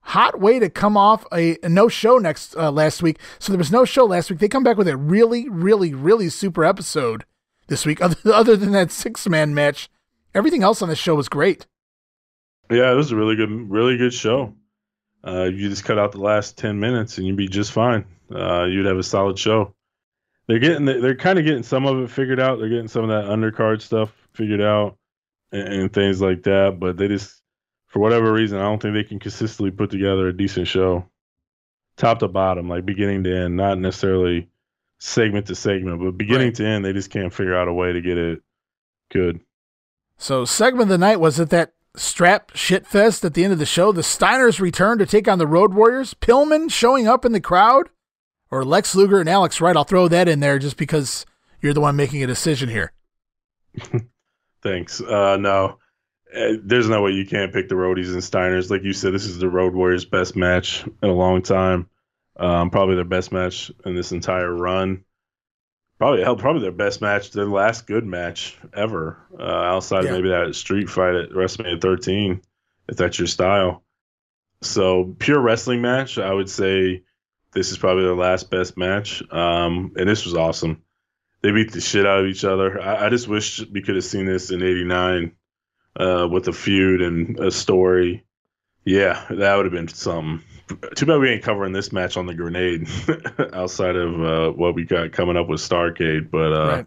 Hot 0.07 0.39
way 0.39 0.59
to 0.59 0.69
come 0.69 0.97
off 0.97 1.25
a, 1.31 1.57
a 1.63 1.69
no 1.69 1.87
show 1.87 2.17
next 2.17 2.55
uh, 2.57 2.71
last 2.71 3.01
week. 3.01 3.19
So 3.39 3.51
there 3.51 3.57
was 3.57 3.71
no 3.71 3.85
show 3.85 4.05
last 4.05 4.29
week. 4.29 4.39
They 4.39 4.47
come 4.47 4.63
back 4.63 4.77
with 4.77 4.87
a 4.87 4.97
really, 4.97 5.49
really, 5.49 5.93
really 5.93 6.29
super 6.29 6.65
episode 6.65 7.25
this 7.67 7.85
week. 7.85 8.01
Other, 8.01 8.17
other 8.33 8.57
than 8.57 8.71
that 8.73 8.91
six 8.91 9.27
man 9.27 9.53
match, 9.53 9.89
everything 10.35 10.61
else 10.61 10.81
on 10.81 10.89
the 10.89 10.95
show 10.95 11.15
was 11.15 11.29
great. 11.29 11.65
Yeah, 12.69 12.91
it 12.91 12.95
was 12.95 13.11
a 13.11 13.15
really 13.15 13.35
good, 13.35 13.49
really 13.69 13.97
good 13.97 14.13
show. 14.13 14.53
Uh, 15.25 15.43
you 15.43 15.69
just 15.69 15.85
cut 15.85 15.97
out 15.97 16.11
the 16.11 16.19
last 16.19 16.57
ten 16.57 16.79
minutes 16.79 17.17
and 17.17 17.25
you'd 17.25 17.37
be 17.37 17.47
just 17.47 17.71
fine. 17.71 18.05
Uh, 18.33 18.65
you'd 18.65 18.85
have 18.85 18.97
a 18.97 19.03
solid 19.03 19.39
show. 19.39 19.73
They're 20.47 20.59
getting, 20.59 20.85
they're 20.85 21.15
kind 21.15 21.39
of 21.39 21.45
getting 21.45 21.63
some 21.63 21.85
of 21.85 21.99
it 22.03 22.09
figured 22.09 22.39
out. 22.39 22.59
They're 22.59 22.69
getting 22.69 22.87
some 22.87 23.09
of 23.09 23.09
that 23.09 23.31
undercard 23.31 23.81
stuff 23.81 24.11
figured 24.33 24.61
out 24.61 24.97
and, 25.51 25.67
and 25.67 25.93
things 25.93 26.21
like 26.21 26.43
that. 26.43 26.79
But 26.79 26.97
they 26.97 27.07
just, 27.07 27.41
for 27.87 27.99
whatever 27.99 28.31
reason, 28.33 28.59
I 28.59 28.63
don't 28.63 28.81
think 28.81 28.93
they 28.93 29.03
can 29.03 29.19
consistently 29.19 29.71
put 29.71 29.89
together 29.89 30.27
a 30.27 30.35
decent 30.35 30.67
show, 30.67 31.05
top 31.95 32.19
to 32.19 32.27
bottom, 32.27 32.67
like 32.67 32.85
beginning 32.85 33.23
to 33.23 33.35
end, 33.45 33.55
not 33.55 33.79
necessarily 33.79 34.49
segment 34.99 35.47
to 35.47 35.55
segment, 35.55 36.01
but 36.01 36.17
beginning 36.17 36.47
Right. 36.47 36.55
to 36.55 36.65
end, 36.65 36.83
they 36.85 36.93
just 36.93 37.09
can't 37.09 37.33
figure 37.33 37.55
out 37.55 37.67
a 37.67 37.73
way 37.73 37.93
to 37.93 38.01
get 38.01 38.17
it 38.17 38.41
good. 39.11 39.39
So 40.17 40.43
segment 40.45 40.83
of 40.83 40.89
the 40.89 40.97
night 40.97 41.19
was 41.19 41.39
it 41.39 41.49
that 41.51 41.73
strap 41.95 42.51
shit 42.55 42.87
fest 42.87 43.23
at 43.23 43.33
the 43.33 43.43
end 43.43 43.53
of 43.53 43.59
the 43.59 43.65
show? 43.65 43.91
The 43.91 44.01
Steiners 44.01 44.59
return 44.59 44.97
to 44.97 45.05
take 45.05 45.27
on 45.27 45.37
the 45.39 45.47
Road 45.47 45.73
Warriors. 45.73 46.13
Pillman 46.13 46.71
showing 46.71 47.07
up 47.07 47.25
in 47.25 47.31
the 47.31 47.41
crowd, 47.41 47.89
or 48.53 48.63
Lex 48.63 48.93
Luger 48.95 49.19
and 49.19 49.27
Alex 49.29 49.59
Wright. 49.59 49.75
I'll 49.75 49.83
throw 49.83 50.07
that 50.07 50.27
in 50.27 50.39
there 50.39 50.59
just 50.59 50.77
because 50.77 51.25
you're 51.61 51.73
the 51.73 51.81
one 51.81 51.95
making 51.95 52.23
a 52.23 52.27
decision 52.27 52.69
here. 52.69 52.91
Thanks. 54.61 55.01
Uh, 55.01 55.37
no, 55.37 55.79
Uh, 56.35 56.53
there's 56.63 56.89
no 56.89 57.01
way 57.01 57.11
you 57.11 57.25
can't 57.25 57.53
pick 57.53 57.67
the 57.69 57.75
Roadies 57.75 58.11
and 58.13 58.21
Steiners. 58.21 58.69
Like 58.69 58.83
you 58.83 58.93
said, 58.93 59.13
this 59.13 59.25
is 59.25 59.37
the 59.39 59.49
Road 59.49 59.73
Warriors' 59.73 60.05
best 60.05 60.35
match 60.35 60.83
in 61.01 61.09
a 61.09 61.13
long 61.13 61.41
time. 61.41 61.89
Um, 62.37 62.69
probably 62.69 62.95
their 62.95 63.03
best 63.03 63.31
match 63.31 63.71
in 63.85 63.95
this 63.95 64.11
entire 64.11 64.51
run. 64.53 65.03
Probably 65.99 66.23
hell, 66.23 66.35
probably 66.35 66.63
their 66.63 66.71
best 66.71 67.01
match, 67.01 67.31
their 67.31 67.45
last 67.45 67.85
good 67.85 68.05
match 68.05 68.57
ever, 68.73 69.19
uh, 69.39 69.43
outside 69.43 70.05
Yeah. 70.05 70.09
of 70.11 70.15
maybe 70.17 70.29
that 70.29 70.55
street 70.55 70.89
fight 70.89 71.13
at 71.15 71.29
WrestleMania 71.29 71.79
13, 71.79 72.41
if 72.89 72.97
that's 72.97 73.19
your 73.19 73.27
style. 73.27 73.83
So 74.61 75.15
pure 75.19 75.39
wrestling 75.39 75.81
match, 75.81 76.17
I 76.17 76.33
would 76.33 76.49
say 76.49 77.03
this 77.53 77.71
is 77.71 77.77
probably 77.77 78.03
their 78.03 78.15
last 78.15 78.49
best 78.49 78.77
match. 78.77 79.21
Um, 79.31 79.93
and 79.95 80.07
this 80.09 80.25
was 80.25 80.33
awesome. 80.35 80.83
They 81.41 81.51
beat 81.51 81.71
the 81.71 81.81
shit 81.81 82.05
out 82.05 82.19
of 82.19 82.25
each 82.25 82.45
other. 82.45 82.81
I, 82.81 83.05
I 83.07 83.09
just 83.09 83.27
wish 83.27 83.59
we 83.71 83.81
could 83.81 83.95
have 83.95 84.05
seen 84.05 84.25
this 84.25 84.49
in 84.51 84.61
'89 84.63 85.31
uh, 85.99 86.27
with 86.31 86.47
a 86.47 86.53
feud 86.53 87.01
and 87.01 87.39
a 87.39 87.51
story. 87.51 88.23
Yeah, 88.85 89.25
that 89.29 89.55
would 89.55 89.65
have 89.65 89.73
been 89.73 89.87
something. 89.87 90.43
Too 90.95 91.05
bad 91.05 91.19
we 91.19 91.29
ain't 91.29 91.43
covering 91.43 91.73
this 91.73 91.91
match 91.91 92.15
on 92.17 92.25
the 92.25 92.33
grenade 92.33 92.87
outside 93.53 93.95
of 93.95 94.23
uh, 94.23 94.51
what 94.51 94.75
we 94.75 94.85
got 94.85 95.11
coming 95.11 95.35
up 95.37 95.47
with 95.47 95.59
Starcade. 95.59 96.31
But 96.31 96.53
uh, 96.53 96.67
Right. 96.67 96.85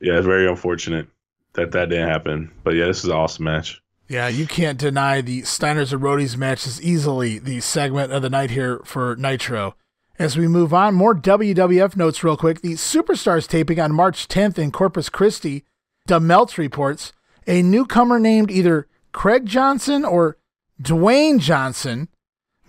yeah, 0.00 0.16
it's 0.18 0.26
very 0.26 0.48
unfortunate 0.48 1.06
that 1.54 1.72
that 1.72 1.88
didn't 1.88 2.08
happen. 2.08 2.52
But 2.64 2.74
yeah, 2.74 2.86
this 2.86 2.98
is 2.98 3.04
an 3.06 3.12
awesome 3.12 3.44
match. 3.44 3.80
Yeah, 4.08 4.28
you 4.28 4.46
can't 4.46 4.78
deny 4.78 5.20
the 5.20 5.42
Steiners 5.42 5.92
and 5.92 6.02
Roadies 6.02 6.36
match 6.36 6.66
is 6.66 6.80
easily 6.82 7.38
the 7.38 7.60
segment 7.60 8.12
of 8.12 8.22
the 8.22 8.30
night 8.30 8.50
here 8.50 8.80
for 8.84 9.16
Nitro. 9.16 9.74
As 10.18 10.36
we 10.36 10.48
move 10.48 10.72
on, 10.72 10.94
more 10.94 11.14
WWF 11.14 11.94
notes 11.94 12.24
real 12.24 12.38
quick. 12.38 12.62
The 12.62 12.72
Superstars 12.72 13.46
taping 13.46 13.78
on 13.78 13.92
March 13.92 14.28
10th 14.28 14.58
in 14.58 14.72
Corpus 14.72 15.10
Christi. 15.10 15.64
Meltz 16.08 16.56
reports 16.56 17.12
a 17.46 17.62
newcomer 17.62 18.18
named 18.18 18.50
either 18.50 18.86
Craig 19.12 19.44
Johnson 19.44 20.04
or 20.04 20.38
Dwayne 20.80 21.38
Johnson 21.38 22.08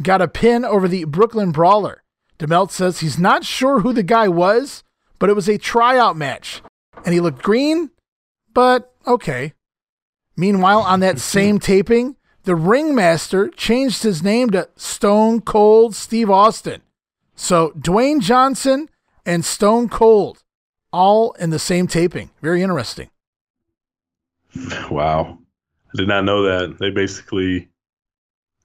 got 0.02 0.22
a 0.22 0.28
pin 0.28 0.66
over 0.66 0.88
the 0.88 1.06
Brooklyn 1.06 1.52
Brawler. 1.52 2.04
DeMelt 2.38 2.72
says 2.72 3.00
he's 3.00 3.18
not 3.18 3.46
sure 3.46 3.80
who 3.80 3.94
the 3.94 4.04
guy 4.04 4.28
was, 4.28 4.84
but 5.18 5.30
it 5.30 5.36
was 5.36 5.48
a 5.48 5.58
tryout 5.58 6.16
match, 6.16 6.62
and 7.04 7.14
he 7.14 7.20
looked 7.20 7.42
green, 7.42 7.90
but 8.54 8.94
okay. 9.08 9.54
Meanwhile, 10.36 10.82
on 10.82 11.00
that 11.00 11.20
same 11.36 11.60
taping, 11.60 12.16
the 12.44 12.56
ringmaster 12.56 13.50
changed 13.50 14.04
his 14.04 14.22
name 14.22 14.52
to 14.52 14.70
Stone 14.76 15.42
Cold 15.42 15.96
Steve 15.96 16.30
Austin. 16.30 16.82
So 17.38 17.70
Dwayne 17.78 18.20
Johnson 18.20 18.90
and 19.26 19.46
Stone 19.46 19.88
Cold 19.90 20.44
all 20.92 21.32
in 21.34 21.52
the 21.52 21.60
same 21.60 21.88
taping. 21.88 22.32
Very 22.42 22.62
interesting. 22.64 23.10
Wow, 24.90 25.38
I 25.94 25.98
did 25.98 26.08
not 26.08 26.24
know 26.26 26.42
that. 26.44 26.78
They 26.80 26.90
basically 26.90 27.70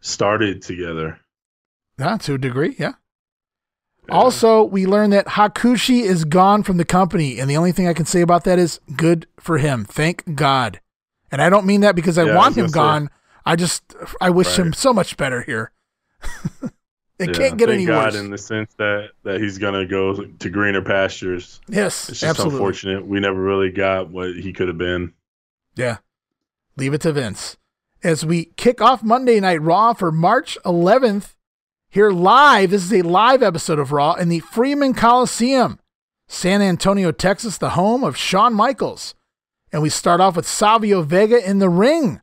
started 0.01 0.63
together. 0.63 1.21
Yeah, 1.99 2.17
to 2.19 2.35
a 2.35 2.39
degree, 2.39 2.75
yeah. 2.79 2.95
Also, 4.09 4.65
we 4.65 4.87
learned 4.87 5.13
that 5.13 5.27
Hakushi 5.27 6.03
is 6.03 6.25
gone 6.25 6.63
from 6.63 6.77
the 6.77 6.85
company, 6.85 7.39
and 7.39 7.49
the 7.49 7.57
only 7.57 7.73
thing 7.73 7.87
I 7.87 7.93
can 7.93 8.07
say 8.07 8.21
about 8.21 8.45
that 8.45 8.59
is 8.59 8.81
good 8.97 9.27
for 9.39 9.59
him. 9.59 9.85
Thank 9.85 10.35
God. 10.35 10.81
And 11.31 11.41
I 11.41 11.49
don't 11.49 11.67
mean 11.67 11.83
that 11.83 11.95
because 11.95 12.19
I 12.19 12.25
Yeah, 12.25 12.37
want 12.37 12.57
him 12.57 12.69
say. 12.69 12.75
gone. 12.75 13.11
I 13.45 13.55
just 13.57 13.95
I 14.21 14.31
wish 14.31 14.59
him 14.59 14.73
so 14.73 14.93
much 14.93 15.17
better 15.17 15.43
here. 15.43 15.73
it 17.23 17.29
Yeah, 17.29 17.49
can't 17.49 17.59
get 17.59 17.69
thank 17.69 17.79
any 17.79 17.87
God 17.87 18.13
worse. 18.13 18.15
in 18.17 18.31
the 18.31 18.39
sense 18.39 18.73
that 18.79 19.11
that 19.25 19.41
he's 19.41 19.59
gonna 19.59 19.87
go 19.87 20.15
to 20.25 20.51
greener 20.51 20.83
pastures. 20.83 21.61
yes, 21.69 22.09
It's 22.09 22.21
just 22.21 22.31
absolutely. 22.31 22.57
unfortunate 22.59 23.07
we 23.07 23.21
never 23.21 23.41
really 23.41 23.71
got 23.71 24.11
what 24.11 24.35
he 24.35 24.53
could 24.53 24.69
have 24.69 24.79
been. 24.79 25.13
Yeah. 25.75 25.99
Leave 26.77 26.95
it 26.95 27.01
to 27.03 27.13
Vince. 27.13 27.57
As 28.03 28.25
we 28.27 28.47
kick 28.57 28.81
off 28.81 29.03
Monday 29.03 29.39
Night 29.41 29.63
Raw 29.63 29.93
for 29.93 30.11
March 30.11 30.59
11th, 30.65 31.35
here 31.89 32.11
live, 32.11 32.71
this 32.71 32.83
is 32.85 32.93
a 32.93 33.03
live 33.03 33.43
episode 33.43 33.79
of 33.79 33.93
Raw 33.93 34.15
in 34.15 34.29
the 34.29 34.41
Freeman 34.41 34.95
Coliseum, 34.95 35.79
San 36.27 36.63
Antonio, 36.63 37.13
Texas, 37.13 37.59
the 37.59 37.71
home 37.71 38.03
of 38.03 38.17
Shawn 38.17 38.55
Michaels. 38.55 39.15
And 39.73 39.83
we 39.83 39.89
start 39.91 40.21
off 40.21 40.37
with 40.37 40.49
Savio 40.49 41.03
Vega 41.03 41.49
in 41.49 41.59
the 41.59 41.69
ring 41.69 42.21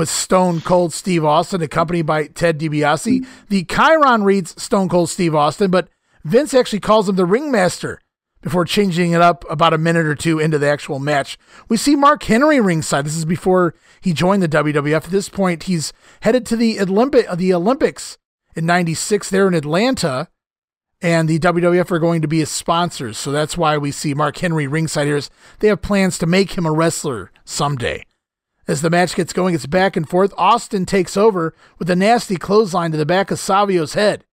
with 0.00 0.08
Stone 0.08 0.62
Cold 0.62 0.94
Steve 0.94 1.26
Austin, 1.26 1.60
accompanied 1.60 2.06
by 2.06 2.26
Ted 2.26 2.58
DiBiase. 2.58 3.26
The 3.48 3.64
Chyron 3.66 4.24
reads 4.24 4.60
Stone 4.60 4.88
Cold 4.88 5.10
Steve 5.10 5.34
Austin, 5.34 5.70
but 5.70 5.88
Vince 6.24 6.54
actually 6.54 6.80
calls 6.80 7.06
him 7.06 7.16
the 7.16 7.26
ringmaster 7.26 8.00
before 8.40 8.64
changing 8.64 9.12
it 9.12 9.20
up 9.20 9.44
about 9.50 9.74
a 9.74 9.78
minute 9.78 10.06
or 10.06 10.14
two 10.14 10.38
into 10.38 10.58
the 10.58 10.66
actual 10.68 10.98
match. 10.98 11.36
We 11.68 11.76
see 11.76 11.96
Mark 11.96 12.22
Henry 12.22 12.60
ringside. 12.60 13.04
This 13.04 13.14
is 13.14 13.26
before 13.26 13.74
he 14.00 14.14
joined 14.14 14.42
the 14.42 14.48
WWF. 14.48 15.04
At 15.04 15.10
this 15.10 15.28
point, 15.28 15.64
he's 15.64 15.92
headed 16.22 16.46
to 16.46 16.56
the 16.56 16.80
Olympic 16.80 17.30
the 17.36 17.52
Olympics 17.52 18.16
in 18.56 18.64
96 18.64 19.28
there 19.28 19.48
in 19.48 19.54
Atlanta. 19.54 20.28
And 21.02 21.28
the 21.28 21.38
WWF 21.38 21.90
are 21.90 21.98
going 21.98 22.22
to 22.22 22.28
be 22.28 22.38
his 22.38 22.50
sponsors. 22.50 23.18
So 23.18 23.32
that's 23.32 23.58
why 23.58 23.76
we 23.76 23.90
see 23.90 24.14
Mark 24.14 24.38
Henry 24.38 24.66
ringside 24.66 25.06
here. 25.06 25.16
is 25.16 25.30
They 25.58 25.68
have 25.68 25.82
plans 25.82 26.18
to 26.18 26.26
make 26.26 26.52
him 26.52 26.64
a 26.64 26.72
wrestler 26.72 27.30
someday. 27.44 28.04
As 28.70 28.82
the 28.82 28.88
match 28.88 29.16
gets 29.16 29.32
going, 29.32 29.56
it's 29.56 29.66
back 29.66 29.96
and 29.96 30.08
forth. 30.08 30.32
Austin 30.38 30.86
takes 30.86 31.16
over 31.16 31.56
with 31.80 31.90
a 31.90 31.96
nasty 31.96 32.36
clothesline 32.36 32.92
to 32.92 32.96
the 32.96 33.04
back 33.04 33.32
of 33.32 33.40
Savio's 33.40 33.94
head. 33.94 34.24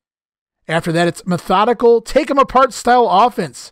After 0.68 0.92
that, 0.92 1.08
it's 1.08 1.26
methodical, 1.26 2.02
take 2.02 2.30
him 2.30 2.38
apart 2.38 2.72
style 2.72 3.10
offense 3.10 3.72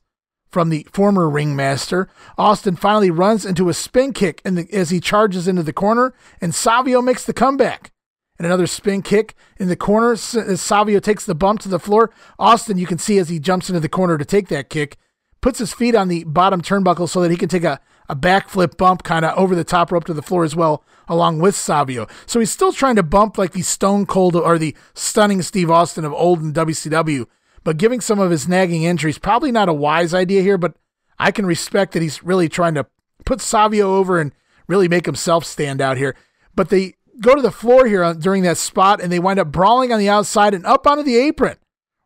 from 0.50 0.70
the 0.70 0.88
former 0.92 1.30
ringmaster. 1.30 2.10
Austin 2.36 2.76
finally 2.76 3.12
runs 3.12 3.46
into 3.46 3.70
a 3.70 3.76
spin 3.76 4.12
kick 4.12 4.42
the, 4.44 4.68
as 4.74 4.90
he 4.90 5.00
charges 5.00 5.48
into 5.48 5.62
the 5.62 5.72
corner, 5.72 6.16
and 6.42 6.56
Savio 6.56 7.00
makes 7.00 7.24
the 7.26 7.34
comeback. 7.34 7.92
And 8.40 8.48
another 8.48 8.66
spin 8.66 9.04
kick 9.04 9.36
in 9.58 9.68
the 9.68 9.76
corner 9.76 10.14
as 10.14 10.62
Savio 10.62 11.00
takes 11.00 11.28
the 11.28 11.36
bump 11.36 11.60
to 11.60 11.70
the 11.70 11.78
floor. 11.78 12.10
Austin, 12.40 12.80
you 12.80 12.88
can 12.88 12.98
see 12.98 13.20
as 13.20 13.30
he 13.30 13.38
jumps 13.38 13.70
into 13.70 13.82
the 13.82 13.88
corner 13.88 14.18
to 14.18 14.26
take 14.26 14.48
that 14.48 14.72
kick, 14.72 14.98
puts 15.42 15.60
his 15.60 15.76
feet 15.76 15.94
on 15.94 16.08
the 16.08 16.24
bottom 16.24 16.64
turnbuckle 16.64 17.08
so 17.08 17.22
that 17.22 17.30
he 17.30 17.38
can 17.38 17.50
take 17.50 17.64
a, 17.64 17.80
a 18.10 18.16
backflip 18.16 18.78
bump 18.78 19.04
kind 19.04 19.26
of 19.26 19.38
over 19.38 19.56
the 19.56 19.64
top 19.64 19.92
rope 19.92 20.06
to 20.06 20.14
the 20.14 20.22
floor 20.22 20.44
as 20.44 20.56
well, 20.56 20.84
along 21.08 21.40
with 21.40 21.56
Savio. 21.56 22.08
So 22.26 22.40
he's 22.40 22.52
still 22.52 22.72
trying 22.72 22.96
to 22.96 23.04
bump 23.04 23.38
like 23.38 23.54
the 23.54 23.62
stone 23.62 24.06
cold 24.06 24.36
or 24.36 24.58
the 24.58 24.76
stunning 24.94 25.42
Steve 25.42 25.72
Austin 25.72 26.06
of 26.06 26.14
old 26.14 26.42
in 26.42 26.54
WCW, 26.54 27.26
but 27.64 27.78
giving 27.78 28.02
some 28.02 28.20
of 28.20 28.32
his 28.32 28.48
nagging 28.48 28.84
injuries, 28.84 29.18
probably 29.18 29.52
not 29.52 29.70
a 29.70 29.74
wise 29.74 30.14
idea 30.14 30.42
here, 30.42 30.58
but 30.58 30.76
I 31.18 31.32
can 31.32 31.46
respect 31.46 31.94
that 31.94 32.02
he's 32.02 32.24
really 32.24 32.50
trying 32.50 32.76
to 32.76 32.86
put 33.26 33.42
Savio 33.42 33.96
over 33.96 34.20
and 34.20 34.34
really 34.68 34.88
make 34.88 35.06
himself 35.06 35.46
stand 35.46 35.82
out 35.82 35.98
here. 35.98 36.16
But 36.56 36.70
they 36.70 36.96
go 37.22 37.36
to 37.36 37.42
the 37.42 37.52
floor 37.52 37.88
here 37.88 38.04
uh, 38.04 38.14
during 38.14 38.44
that 38.44 38.58
spot 38.58 39.02
and 39.02 39.12
they 39.12 39.20
wind 39.20 39.40
up 39.40 39.52
brawling 39.52 39.92
on 39.92 40.00
the 40.00 40.10
outside 40.10 40.54
and 40.54 40.66
up 40.66 40.86
onto 40.86 41.04
the 41.04 41.16
apron 41.16 41.58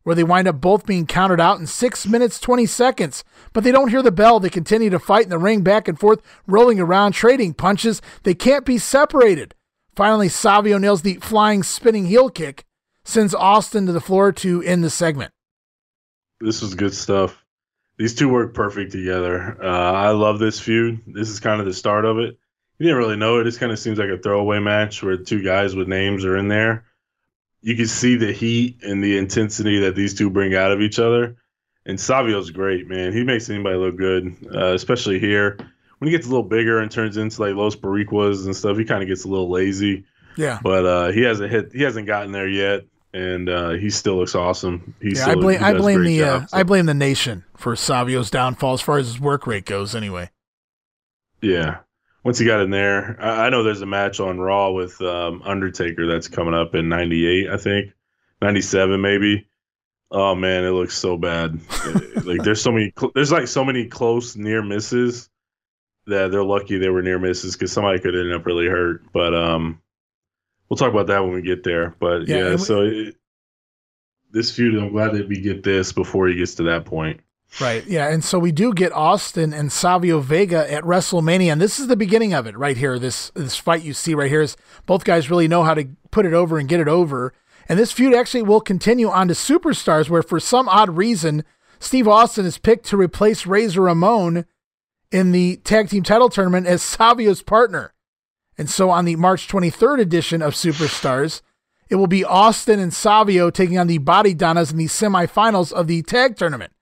where 0.03 0.15
they 0.15 0.23
wind 0.23 0.47
up 0.47 0.61
both 0.61 0.85
being 0.85 1.05
counted 1.05 1.39
out 1.39 1.59
in 1.59 1.67
six 1.67 2.07
minutes, 2.07 2.39
20 2.39 2.65
seconds. 2.65 3.23
But 3.53 3.63
they 3.63 3.71
don't 3.71 3.89
hear 3.89 4.01
the 4.01 4.11
bell. 4.11 4.39
They 4.39 4.49
continue 4.49 4.89
to 4.89 4.99
fight 4.99 5.23
in 5.23 5.29
the 5.29 5.37
ring 5.37 5.61
back 5.61 5.87
and 5.87 5.99
forth, 5.99 6.21
rolling 6.47 6.79
around, 6.79 7.13
trading 7.13 7.53
punches. 7.53 8.01
They 8.23 8.33
can't 8.33 8.65
be 8.65 8.77
separated. 8.77 9.55
Finally, 9.95 10.29
Savio 10.29 10.77
nails 10.77 11.01
the 11.01 11.15
flying, 11.15 11.63
spinning 11.63 12.05
heel 12.05 12.29
kick, 12.29 12.65
sends 13.03 13.35
Austin 13.35 13.85
to 13.85 13.91
the 13.91 13.99
floor 13.99 14.31
to 14.31 14.61
end 14.63 14.83
the 14.83 14.89
segment. 14.89 15.33
This 16.39 16.61
was 16.61 16.75
good 16.75 16.93
stuff. 16.93 17.43
These 17.97 18.15
two 18.15 18.29
work 18.29 18.53
perfect 18.53 18.93
together. 18.93 19.57
Uh, 19.61 19.67
I 19.67 20.11
love 20.11 20.39
this 20.39 20.57
feud. 20.57 21.01
This 21.05 21.29
is 21.29 21.41
kind 21.41 21.59
of 21.59 21.65
the 21.65 21.73
start 21.73 22.05
of 22.05 22.17
it. 22.17 22.37
You 22.77 22.85
didn't 22.85 22.97
really 22.97 23.17
know 23.17 23.39
it. 23.39 23.43
This 23.43 23.57
kind 23.57 23.73
of 23.73 23.79
seems 23.79 23.99
like 23.99 24.09
a 24.09 24.17
throwaway 24.17 24.59
match 24.59 25.03
where 25.03 25.17
two 25.17 25.43
guys 25.43 25.75
with 25.75 25.89
names 25.89 26.23
are 26.23 26.37
in 26.37 26.47
there. 26.47 26.85
You 27.61 27.75
can 27.75 27.87
see 27.87 28.15
the 28.15 28.31
heat 28.31 28.83
and 28.83 29.03
the 29.03 29.17
intensity 29.17 29.79
that 29.81 29.95
these 29.95 30.13
two 30.13 30.29
bring 30.29 30.55
out 30.55 30.71
of 30.71 30.81
each 30.81 30.99
other. 30.99 31.35
And 31.85 31.99
Savio's 31.99 32.51
great, 32.51 32.87
man. 32.87 33.13
He 33.13 33.23
makes 33.23 33.49
anybody 33.49 33.77
look 33.77 33.97
good, 33.97 34.35
uh, 34.53 34.73
especially 34.73 35.19
here. 35.19 35.57
When 35.97 36.07
he 36.07 36.11
gets 36.11 36.27
a 36.27 36.29
little 36.29 36.47
bigger 36.47 36.79
and 36.79 36.89
turns 36.89 37.17
into 37.17 37.41
like 37.41 37.55
Los 37.55 37.75
Boricuas 37.75 38.45
and 38.45 38.55
stuff, 38.55 38.77
he 38.77 38.85
kind 38.85 39.01
of 39.01 39.09
gets 39.09 39.25
a 39.25 39.27
little 39.27 39.49
lazy. 39.49 40.05
Yeah. 40.37 40.59
But 40.61 40.85
uh, 40.85 41.11
he 41.11 41.21
hasn't 41.21 41.51
hit. 41.51 41.71
He 41.73 41.81
hasn't 41.81 42.07
gotten 42.07 42.31
there 42.31 42.47
yet, 42.47 42.83
and 43.13 43.49
uh, 43.49 43.71
he 43.71 43.89
still 43.89 44.15
looks 44.17 44.35
awesome. 44.35 44.93
He 45.01 45.15
Yeah, 45.15 45.27
I 45.27 45.35
blame 45.35 45.63
I 45.63 45.73
blame 45.73 46.03
the 46.03 46.23
uh, 46.23 46.39
job, 46.39 46.49
I 46.53 46.63
blame 46.63 46.85
the 46.85 46.93
nation 46.93 47.43
for 47.57 47.75
Savio's 47.75 48.29
downfall 48.29 48.73
as 48.73 48.81
far 48.81 48.99
as 48.99 49.07
his 49.07 49.19
work 49.19 49.47
rate 49.47 49.65
goes. 49.65 49.95
Anyway, 49.95 50.29
Yeah. 51.41 51.79
Once 52.23 52.37
he 52.37 52.45
got 52.45 52.59
in 52.61 52.69
there, 52.69 53.17
I, 53.19 53.45
I 53.47 53.49
know 53.49 53.63
there's 53.63 53.81
a 53.81 53.85
match 53.85 54.19
on 54.19 54.39
Raw 54.39 54.71
with 54.71 54.99
um, 55.01 55.41
Undertaker 55.43 56.05
that's 56.07 56.27
coming 56.27 56.53
up 56.53 56.75
in 56.75 56.89
'98, 56.89 57.49
I 57.49 57.57
think, 57.57 57.93
'97 58.41 58.99
maybe. 59.01 59.47
Oh 60.11 60.33
man, 60.35 60.63
it 60.65 60.71
looks 60.71 60.97
so 60.97 61.17
bad. 61.17 61.59
like 62.25 62.41
there's 62.43 62.61
so 62.61 62.71
many, 62.71 62.91
cl- 62.97 63.11
there's 63.15 63.31
like 63.31 63.47
so 63.47 63.63
many 63.63 63.85
close 63.87 64.35
near 64.35 64.63
misses 64.63 65.29
that 66.07 66.31
they're 66.31 66.43
lucky 66.43 66.77
they 66.79 66.89
were 66.89 67.03
near 67.03 67.19
misses 67.19 67.55
because 67.55 67.71
somebody 67.71 67.99
could 67.99 68.15
end 68.15 68.33
up 68.33 68.45
really 68.45 68.65
hurt. 68.67 69.03
But 69.13 69.35
um, 69.35 69.79
we'll 70.67 70.77
talk 70.77 70.91
about 70.91 71.07
that 71.07 71.23
when 71.23 71.33
we 71.33 71.41
get 71.43 71.63
there. 71.63 71.95
But 71.99 72.27
Yeah, 72.27 72.37
yeah, 72.37 72.49
we- 72.51 72.57
so 72.57 72.81
it, 72.81 73.15
this 74.31 74.51
feud, 74.51 74.75
I'm 74.81 74.91
glad 74.91 75.13
that 75.13 75.27
we 75.27 75.39
get 75.41 75.63
this 75.63 75.91
before 75.93 76.27
he 76.27 76.35
gets 76.35 76.55
to 76.55 76.63
that 76.63 76.85
point. 76.85 77.21
Right? 77.59 77.85
Yeah, 77.85 78.09
and 78.09 78.23
so 78.23 78.39
we 78.39 78.51
do 78.51 78.73
get 78.73 78.91
Austin 78.91 79.53
and 79.53 79.71
Savio 79.71 80.19
Vega 80.19 80.71
at 80.71 80.83
WrestleMania, 80.83 81.51
and 81.51 81.61
this 81.61 81.79
is 81.79 81.87
the 81.87 81.97
beginning 81.97 82.33
of 82.33 82.47
it 82.47 82.57
right 82.57 82.77
here. 82.77 82.99
This 82.99 83.31
this 83.35 83.57
fight 83.57 83.83
you 83.83 83.93
see 83.93 84.13
right 84.13 84.29
here 84.29 84.41
is 84.41 84.57
both 84.85 85.03
guys 85.03 85.29
really 85.29 85.47
know 85.47 85.63
how 85.63 85.73
to 85.73 85.89
put 86.11 86.25
it 86.25 86.33
over 86.33 86.57
and 86.57 86.69
get 86.69 86.79
it 86.79 86.87
over. 86.87 87.33
And 87.67 87.77
this 87.77 87.91
feud 87.91 88.15
actually 88.15 88.41
will 88.41 88.61
continue 88.61 89.09
on 89.09 89.27
to 89.27 89.33
Superstars, 89.33 90.09
where 90.09 90.23
for 90.23 90.39
some 90.39 90.67
odd 90.67 90.97
reason, 90.97 91.43
Steve 91.79 92.07
Austin 92.07 92.45
is 92.45 92.57
picked 92.57 92.85
to 92.87 92.97
replace 92.97 93.45
Razor 93.45 93.81
Ramon 93.81 94.45
in 95.11 95.31
the 95.31 95.57
tag 95.57 95.89
team 95.89 96.03
title 96.03 96.29
tournament 96.29 96.67
as 96.67 96.81
Savio's 96.81 97.41
partner. 97.41 97.93
And 98.57 98.69
so 98.69 98.89
on 98.89 99.05
the 99.05 99.15
March 99.15 99.47
23rd 99.47 100.01
edition 100.01 100.41
of 100.41 100.53
Superstars, 100.53 101.41
it 101.89 101.95
will 101.95 102.07
be 102.07 102.25
Austin 102.25 102.79
and 102.79 102.93
Savio 102.93 103.49
taking 103.49 103.77
on 103.77 103.87
the 103.87 103.97
Body 103.99 104.33
Donnas 104.33 104.71
in 104.71 104.77
the 104.77 104.85
semifinals 104.85 105.71
of 105.71 105.87
the 105.87 106.01
tag 106.01 106.35
tournament. 106.35 106.73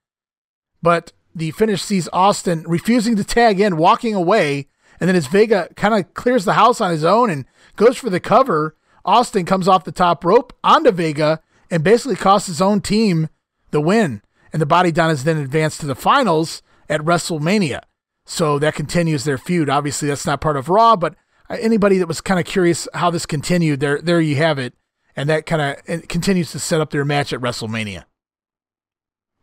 But 0.82 1.12
the 1.34 1.50
finish 1.52 1.82
sees 1.82 2.08
Austin 2.12 2.64
refusing 2.66 3.16
to 3.16 3.24
tag 3.24 3.60
in, 3.60 3.76
walking 3.76 4.14
away, 4.14 4.68
and 5.00 5.08
then 5.08 5.16
as 5.16 5.26
Vega 5.26 5.68
kind 5.76 5.94
of 5.94 6.14
clears 6.14 6.44
the 6.44 6.54
house 6.54 6.80
on 6.80 6.90
his 6.90 7.04
own 7.04 7.30
and 7.30 7.44
goes 7.76 7.96
for 7.96 8.10
the 8.10 8.20
cover, 8.20 8.76
Austin 9.04 9.44
comes 9.44 9.68
off 9.68 9.84
the 9.84 9.92
top 9.92 10.24
rope 10.24 10.52
onto 10.64 10.90
Vega 10.90 11.40
and 11.70 11.84
basically 11.84 12.16
costs 12.16 12.48
his 12.48 12.60
own 12.60 12.80
team 12.80 13.28
the 13.70 13.80
win. 13.80 14.22
And 14.52 14.62
the 14.62 14.66
Body 14.66 14.90
Donnas 14.90 15.24
then 15.24 15.36
advance 15.36 15.78
to 15.78 15.86
the 15.86 15.94
finals 15.94 16.62
at 16.88 17.00
WrestleMania. 17.02 17.82
So 18.24 18.58
that 18.58 18.74
continues 18.74 19.24
their 19.24 19.38
feud. 19.38 19.70
Obviously, 19.70 20.08
that's 20.08 20.26
not 20.26 20.40
part 20.40 20.56
of 20.56 20.68
Raw, 20.68 20.96
but 20.96 21.14
anybody 21.50 21.98
that 21.98 22.08
was 22.08 22.20
kind 22.20 22.40
of 22.40 22.46
curious 22.46 22.88
how 22.94 23.10
this 23.10 23.26
continued, 23.26 23.80
there, 23.80 24.00
there 24.00 24.20
you 24.20 24.36
have 24.36 24.58
it. 24.58 24.74
And 25.14 25.28
that 25.28 25.46
kind 25.46 25.76
of 25.88 26.08
continues 26.08 26.52
to 26.52 26.58
set 26.58 26.80
up 26.80 26.90
their 26.90 27.04
match 27.04 27.32
at 27.32 27.40
WrestleMania. 27.40 28.04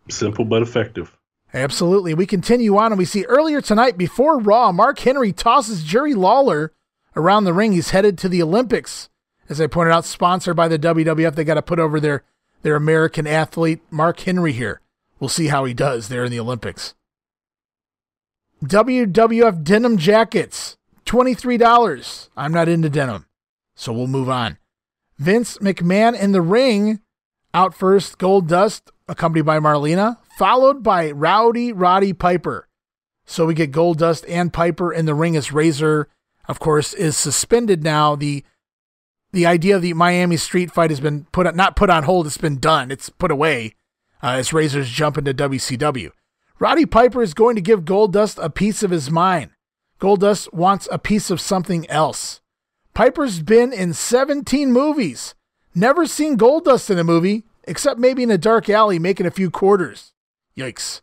Simple 0.09 0.45
but 0.45 0.61
effective. 0.61 1.14
Absolutely. 1.55 2.13
We 2.13 2.25
continue 2.25 2.75
on 2.77 2.91
and 2.91 2.99
we 2.99 3.05
see 3.05 3.23
earlier 3.25 3.61
tonight 3.61 3.97
before 3.97 4.39
Raw, 4.39 4.73
Mark 4.73 4.99
Henry 4.99 5.31
tosses 5.31 5.85
Jerry 5.85 6.13
Lawler 6.13 6.73
around 7.15 7.45
the 7.45 7.53
ring. 7.53 7.71
He's 7.71 7.91
headed 7.91 8.17
to 8.17 8.29
the 8.29 8.43
Olympics. 8.43 9.09
As 9.47 9.61
I 9.61 9.67
pointed 9.67 9.93
out, 9.93 10.03
sponsored 10.03 10.57
by 10.57 10.67
the 10.67 10.77
WWF, 10.77 11.33
they 11.33 11.45
got 11.45 11.53
to 11.53 11.61
put 11.61 11.79
over 11.79 12.01
their, 12.01 12.23
their 12.61 12.75
American 12.75 13.25
athlete, 13.25 13.79
Mark 13.89 14.19
Henry, 14.19 14.51
here. 14.51 14.81
We'll 15.17 15.29
see 15.29 15.47
how 15.47 15.63
he 15.63 15.73
does 15.73 16.09
there 16.09 16.25
in 16.25 16.31
the 16.31 16.41
Olympics. 16.41 16.93
WWF 18.61 19.63
denim 19.63 19.97
jackets, 19.97 20.75
$23. 21.05 22.29
I'm 22.35 22.51
not 22.51 22.67
into 22.67 22.89
denim, 22.89 23.27
so 23.75 23.93
we'll 23.93 24.07
move 24.07 24.29
on. 24.29 24.57
Vince 25.17 25.57
McMahon 25.59 26.19
in 26.19 26.33
the 26.33 26.41
ring. 26.41 26.99
Out 27.53 27.73
first, 27.73 28.17
Goldust, 28.17 28.89
accompanied 29.07 29.45
by 29.45 29.59
Marlena, 29.59 30.17
followed 30.35 30.83
by 30.83 31.11
Rowdy 31.11 31.71
Roddy 31.71 32.13
Piper. 32.13 32.67
So 33.25 33.45
we 33.45 33.53
get 33.53 33.71
Goldust 33.71 34.25
and 34.27 34.53
Piper 34.53 34.91
in 34.91 35.05
the 35.05 35.15
ring 35.15 35.35
as 35.35 35.51
Razor, 35.51 36.09
of 36.47 36.59
course, 36.59 36.93
is 36.93 37.17
suspended 37.17 37.83
now. 37.83 38.15
The 38.15 38.43
the 39.31 39.45
idea 39.45 39.75
of 39.75 39.81
the 39.81 39.93
Miami 39.93 40.37
street 40.37 40.71
fight 40.71 40.91
has 40.91 40.99
been 40.99 41.25
put 41.31 41.47
on, 41.47 41.55
not 41.55 41.75
put 41.75 41.89
on 41.89 42.03
hold, 42.03 42.27
it's 42.27 42.37
been 42.37 42.59
done. 42.59 42.91
It's 42.91 43.09
put 43.09 43.31
away 43.31 43.75
uh, 44.21 44.31
as 44.31 44.53
Razor's 44.53 44.89
jump 44.89 45.17
into 45.17 45.33
WCW. 45.33 46.11
Roddy 46.59 46.85
Piper 46.85 47.21
is 47.21 47.33
going 47.33 47.55
to 47.55 47.61
give 47.61 47.81
Goldust 47.83 48.41
a 48.41 48.49
piece 48.49 48.83
of 48.83 48.91
his 48.91 49.11
mind. 49.11 49.51
Goldust 49.99 50.53
wants 50.53 50.87
a 50.91 50.99
piece 50.99 51.29
of 51.29 51.41
something 51.41 51.89
else. 51.89 52.39
Piper's 52.93 53.41
been 53.41 53.73
in 53.73 53.93
17 53.93 54.71
movies. 54.71 55.35
Never 55.73 56.05
seen 56.05 56.37
Goldust 56.37 56.89
in 56.89 56.97
a 56.97 57.03
movie, 57.03 57.43
except 57.65 57.99
maybe 57.99 58.23
in 58.23 58.31
a 58.31 58.37
dark 58.37 58.69
alley 58.69 58.99
making 58.99 59.25
a 59.25 59.31
few 59.31 59.51
quarters. 59.51 60.13
Yikes. 60.57 61.01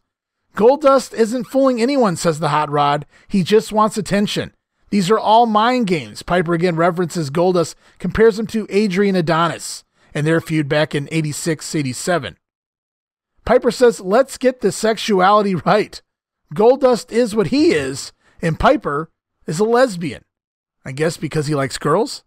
Goldust 0.54 1.14
isn't 1.14 1.44
fooling 1.44 1.80
anyone, 1.80 2.16
says 2.16 2.38
the 2.38 2.50
Hot 2.50 2.70
Rod. 2.70 3.06
He 3.28 3.42
just 3.42 3.72
wants 3.72 3.96
attention. 3.96 4.54
These 4.90 5.10
are 5.10 5.18
all 5.18 5.46
mind 5.46 5.86
games. 5.86 6.22
Piper 6.22 6.52
again 6.52 6.76
references 6.76 7.30
Goldust, 7.30 7.74
compares 7.98 8.38
him 8.38 8.46
to 8.48 8.66
Adrian 8.68 9.16
Adonis 9.16 9.84
and 10.12 10.26
their 10.26 10.40
feud 10.40 10.68
back 10.68 10.94
in 10.94 11.08
86 11.10 11.74
87. 11.74 12.36
Piper 13.44 13.70
says, 13.70 14.00
let's 14.00 14.36
get 14.38 14.60
the 14.60 14.70
sexuality 14.70 15.54
right. 15.66 16.02
Goldust 16.54 17.10
is 17.10 17.34
what 17.34 17.48
he 17.48 17.72
is, 17.72 18.12
and 18.42 18.60
Piper 18.60 19.10
is 19.46 19.58
a 19.58 19.64
lesbian. 19.64 20.22
I 20.84 20.92
guess 20.92 21.16
because 21.16 21.46
he 21.46 21.54
likes 21.54 21.78
girls? 21.78 22.24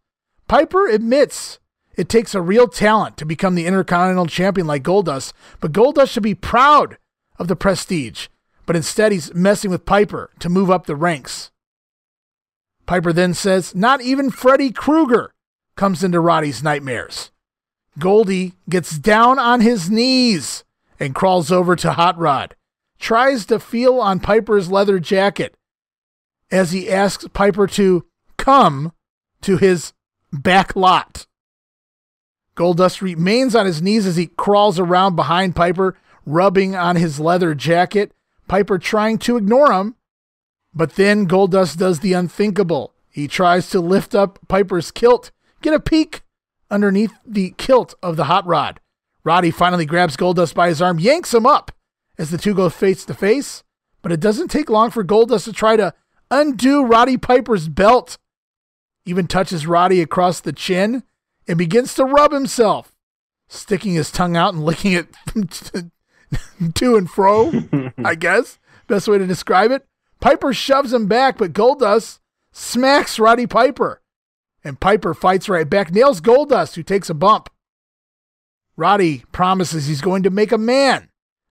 Piper 0.48 0.88
admits 0.88 1.60
it 1.96 2.10
takes 2.10 2.34
a 2.34 2.42
real 2.42 2.68
talent 2.68 3.18
to 3.18 3.26
become 3.26 3.56
the 3.56 3.68
Intercontinental 3.68 4.26
Champion 4.26 4.66
like 4.66 4.84
Goldust, 4.84 5.34
but 5.60 5.72
Goldust 5.72 6.10
should 6.12 6.24
be 6.24 6.36
proud 6.36 6.98
of 7.38 7.48
the 7.48 7.56
prestige. 7.56 8.28
But 8.66 8.76
instead, 8.76 9.12
he's 9.12 9.34
messing 9.34 9.72
with 9.72 9.86
Piper 9.86 10.32
to 10.40 10.50
move 10.50 10.72
up 10.72 10.86
the 10.86 10.96
ranks. 10.96 11.52
Piper 12.86 13.14
then 13.14 13.34
says, 13.34 13.76
Not 13.76 14.02
even 14.02 14.32
Freddy 14.32 14.72
Krueger 14.72 15.34
comes 15.76 16.04
into 16.04 16.20
Roddy's 16.20 16.64
nightmares. 16.64 17.32
Goldie 17.98 18.54
gets 18.70 18.98
down 18.98 19.40
on 19.40 19.62
his 19.62 19.90
knees 19.90 20.64
and 21.00 21.16
crawls 21.16 21.52
over 21.52 21.76
to 21.76 21.94
Hot 21.94 22.18
Rod, 22.18 22.56
tries 23.00 23.46
to 23.48 23.60
feel 23.60 24.00
on 24.00 24.20
Piper's 24.20 24.72
leather 24.72 25.00
jacket 25.00 25.56
as 26.52 26.72
he 26.72 26.90
asks 26.90 27.28
Piper 27.34 27.68
to 27.68 28.06
come 28.38 28.94
to 29.42 29.58
his 29.58 29.94
back 30.32 30.76
lot. 30.76 31.26
Goldust 32.56 33.02
remains 33.02 33.56
on 33.56 33.66
his 33.66 33.82
knees 33.82 34.06
as 34.06 34.16
he 34.16 34.28
crawls 34.28 34.80
around 34.80 35.16
behind 35.16 35.56
Piper, 35.56 35.98
rubbing 36.26 36.76
on 36.76 36.96
his 36.96 37.20
leather 37.20 37.56
jacket. 37.56 38.12
Piper 38.48 38.78
trying 38.78 39.18
to 39.20 39.38
ignore 39.38 39.72
him, 39.72 39.96
but 40.74 40.96
then 40.96 41.28
Goldust 41.28 41.78
does 41.78 42.02
the 42.02 42.14
unthinkable. 42.14 42.94
He 43.10 43.28
tries 43.28 43.70
to 43.70 43.80
lift 43.80 44.14
up 44.14 44.40
Piper's 44.48 44.92
kilt, 44.92 45.32
get 45.62 45.74
a 45.74 45.80
peek 45.80 46.22
underneath 46.70 47.14
the 47.26 47.56
kilt 47.58 47.96
of 48.04 48.18
the 48.18 48.26
hot 48.26 48.46
rod. 48.46 48.80
Roddy 49.24 49.52
finally 49.52 49.86
grabs 49.86 50.18
Goldust 50.18 50.54
by 50.54 50.68
his 50.68 50.82
arm, 50.82 51.00
yanks 51.00 51.34
him 51.34 51.46
up 51.46 51.72
as 52.18 52.30
the 52.30 52.38
two 52.38 52.54
go 52.54 52.70
face 52.70 53.06
to 53.06 53.14
face, 53.14 53.64
but 54.02 54.12
it 54.12 54.20
doesn't 54.20 54.50
take 54.50 54.70
long 54.70 54.92
for 54.92 55.04
Goldust 55.04 55.46
to 55.46 55.54
try 55.54 55.76
to 55.76 55.94
undo 56.30 56.84
Roddy 56.84 57.18
Piper's 57.18 57.68
belt. 57.68 58.18
Even 59.06 59.28
touches 59.28 59.66
Roddy 59.66 60.02
across 60.02 60.40
the 60.40 60.54
chin 60.54 61.04
and 61.48 61.58
begins 61.58 61.96
to 61.96 62.06
rub 62.06 62.32
himself, 62.32 62.92
sticking 63.48 63.94
his 63.94 64.12
tongue 64.12 64.36
out 64.38 64.54
and 64.54 64.64
licking 64.66 64.92
it 64.92 65.08
to 66.76 66.96
and 66.96 67.10
fro, 67.10 67.52
I 68.04 68.16
guess. 68.16 68.60
Best 68.88 69.08
way 69.08 69.18
to 69.18 69.28
describe 69.28 69.72
it. 69.72 69.86
Piper 70.20 70.54
shoves 70.54 70.94
him 70.94 71.08
back, 71.08 71.38
but 71.38 71.54
Goldust 71.54 72.20
smacks 72.52 73.20
Roddy 73.20 73.48
Piper. 73.48 74.02
And 74.64 74.80
Piper 74.80 75.14
fights 75.14 75.48
right 75.50 75.70
back, 75.70 75.94
nails 75.94 76.22
Goldust, 76.22 76.76
who 76.76 76.84
takes 76.84 77.10
a 77.10 77.14
bump. 77.14 77.50
Roddy 78.76 79.24
promises 79.32 79.88
he's 79.88 80.02
going 80.02 80.24
to 80.24 80.30
make 80.30 80.52
a 80.52 80.58
man 80.58 81.10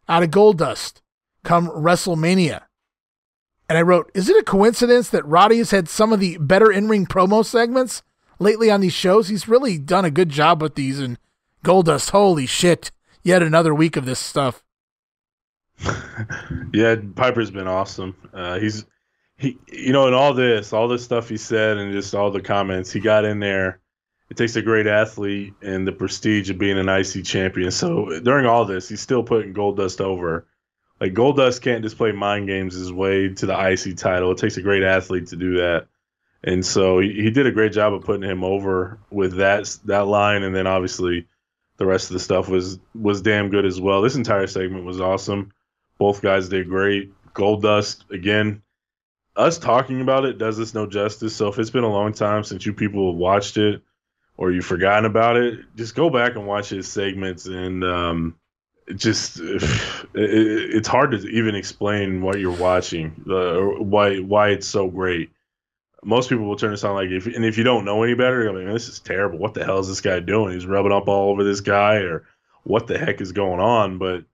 out 0.08 0.22
of 0.22 0.30
Goldust 0.30 1.00
come 1.42 1.68
WrestleMania. 1.68 2.62
And 3.68 3.78
I 3.78 3.82
wrote, 3.82 4.10
Is 4.14 4.28
it 4.28 4.36
a 4.36 4.42
coincidence 4.42 5.08
that 5.10 5.26
Roddy 5.26 5.58
has 5.58 5.70
had 5.70 5.88
some 5.88 6.12
of 6.12 6.20
the 6.20 6.36
better 6.38 6.70
in 6.70 6.88
ring 6.88 7.06
promo 7.06 7.44
segments 7.44 8.02
lately 8.38 8.70
on 8.70 8.80
these 8.80 8.92
shows? 8.92 9.28
He's 9.28 9.48
really 9.48 9.78
done 9.78 10.04
a 10.04 10.10
good 10.10 10.28
job 10.28 10.60
with 10.60 10.74
these. 10.74 11.00
And 11.00 11.18
Goldust, 11.64 12.10
holy 12.10 12.46
shit, 12.46 12.90
yet 13.24 13.42
another 13.42 13.74
week 13.74 13.96
of 13.96 14.04
this 14.04 14.20
stuff. 14.20 14.62
yeah, 16.72 16.94
Piper's 17.16 17.50
been 17.50 17.66
awesome. 17.66 18.14
Uh, 18.32 18.58
he's 18.60 18.84
he, 19.36 19.58
you 19.72 19.92
know, 19.92 20.06
in 20.06 20.14
all 20.14 20.32
this, 20.32 20.72
all 20.72 20.86
this 20.86 21.02
stuff 21.02 21.28
he 21.28 21.36
said, 21.36 21.76
and 21.76 21.92
just 21.92 22.14
all 22.14 22.30
the 22.30 22.40
comments 22.40 22.92
he 22.92 23.00
got 23.00 23.24
in 23.24 23.40
there. 23.40 23.80
It 24.30 24.36
takes 24.36 24.56
a 24.56 24.62
great 24.62 24.86
athlete 24.86 25.54
and 25.60 25.86
the 25.86 25.92
prestige 25.92 26.48
of 26.50 26.58
being 26.58 26.78
an 26.78 26.88
IC 26.88 27.24
champion. 27.24 27.70
So 27.70 28.20
during 28.20 28.46
all 28.46 28.64
this, 28.64 28.88
he's 28.88 29.00
still 29.00 29.22
putting 29.22 29.52
Goldust 29.52 30.00
over. 30.00 30.46
Like 31.00 31.12
Goldust 31.12 31.60
can't 31.60 31.82
just 31.82 31.98
play 31.98 32.12
mind 32.12 32.46
games 32.46 32.74
his 32.74 32.92
way 32.92 33.28
to 33.34 33.46
the 33.46 33.52
IC 33.70 33.96
title. 33.96 34.32
It 34.32 34.38
takes 34.38 34.56
a 34.56 34.62
great 34.62 34.82
athlete 34.82 35.26
to 35.28 35.36
do 35.36 35.56
that. 35.56 35.88
and 36.42 36.64
so 36.64 37.00
he, 37.00 37.12
he 37.12 37.30
did 37.30 37.46
a 37.46 37.52
great 37.52 37.72
job 37.72 37.92
of 37.92 38.04
putting 38.04 38.28
him 38.28 38.44
over 38.44 38.98
with 39.10 39.36
that 39.36 39.76
that 39.84 40.06
line, 40.06 40.42
and 40.42 40.54
then 40.54 40.66
obviously 40.66 41.26
the 41.76 41.86
rest 41.86 42.10
of 42.10 42.14
the 42.14 42.20
stuff 42.20 42.48
was 42.48 42.78
was 42.94 43.22
damn 43.22 43.50
good 43.50 43.64
as 43.64 43.80
well. 43.80 44.02
This 44.02 44.16
entire 44.16 44.46
segment 44.46 44.84
was 44.84 45.00
awesome. 45.00 45.52
Both 45.98 46.22
guys 46.22 46.48
did 46.48 46.68
great. 46.68 47.12
Goldust 47.34 48.10
again. 48.10 48.62
Us 49.36 49.58
talking 49.58 50.00
about 50.00 50.24
it 50.24 50.38
does 50.38 50.56
this 50.56 50.74
no 50.74 50.86
justice. 50.86 51.34
So 51.34 51.48
if 51.48 51.58
it's 51.58 51.70
been 51.70 51.84
a 51.84 51.92
long 51.92 52.12
time 52.12 52.44
since 52.44 52.64
you 52.64 52.72
people 52.72 53.10
have 53.12 53.18
watched 53.18 53.56
it 53.56 53.82
or 54.36 54.52
you've 54.52 54.64
forgotten 54.64 55.04
about 55.04 55.36
it, 55.36 55.60
just 55.74 55.96
go 55.96 56.08
back 56.08 56.36
and 56.36 56.46
watch 56.46 56.68
his 56.68 56.88
segments 56.90 57.46
and 57.46 57.82
um, 57.82 58.36
just 58.94 59.40
it, 59.40 59.62
it's 60.14 60.86
hard 60.86 61.10
to 61.10 61.18
even 61.28 61.56
explain 61.56 62.22
what 62.22 62.38
you're 62.38 62.56
watching, 62.56 63.22
the 63.26 63.76
why 63.78 64.18
why 64.18 64.50
it's 64.50 64.68
so 64.68 64.88
great. 64.88 65.30
Most 66.04 66.28
people 66.28 66.44
will 66.44 66.56
turn 66.56 66.70
this 66.70 66.84
on 66.84 66.94
like 66.94 67.10
if 67.10 67.26
and 67.26 67.44
if 67.44 67.58
you 67.58 67.64
don't 67.64 67.84
know 67.84 68.02
any 68.02 68.14
better, 68.14 68.48
I 68.48 68.52
mean 68.52 68.72
this 68.72 68.88
is 68.88 69.00
terrible. 69.00 69.38
What 69.38 69.54
the 69.54 69.64
hell 69.64 69.78
is 69.78 69.88
this 69.88 70.00
guy 70.00 70.20
doing? 70.20 70.52
He's 70.52 70.66
rubbing 70.66 70.92
up 70.92 71.08
all 71.08 71.30
over 71.30 71.44
this 71.44 71.60
guy, 71.60 71.96
or 71.96 72.26
what 72.62 72.86
the 72.86 72.98
heck 72.98 73.20
is 73.20 73.32
going 73.32 73.60
on? 73.60 73.98
But 73.98 74.24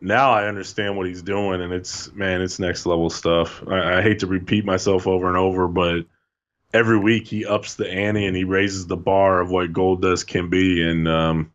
now 0.00 0.32
I 0.32 0.48
understand 0.48 0.96
what 0.96 1.06
he's 1.06 1.22
doing, 1.22 1.60
and 1.60 1.72
it's 1.72 2.12
man, 2.12 2.40
it's 2.40 2.58
next 2.58 2.86
level 2.86 3.10
stuff. 3.10 3.62
I, 3.68 3.98
I 3.98 4.02
hate 4.02 4.20
to 4.20 4.26
repeat 4.26 4.64
myself 4.64 5.06
over 5.06 5.28
and 5.28 5.36
over, 5.36 5.68
but 5.68 6.06
every 6.72 6.98
week 6.98 7.26
he 7.26 7.44
ups 7.44 7.74
the 7.74 7.90
ante 7.90 8.26
and 8.26 8.36
he 8.36 8.44
raises 8.44 8.86
the 8.86 8.96
bar 8.96 9.40
of 9.40 9.50
what 9.50 9.72
Goldust 9.72 10.26
can 10.26 10.48
be, 10.48 10.82
and 10.82 11.06
um, 11.08 11.52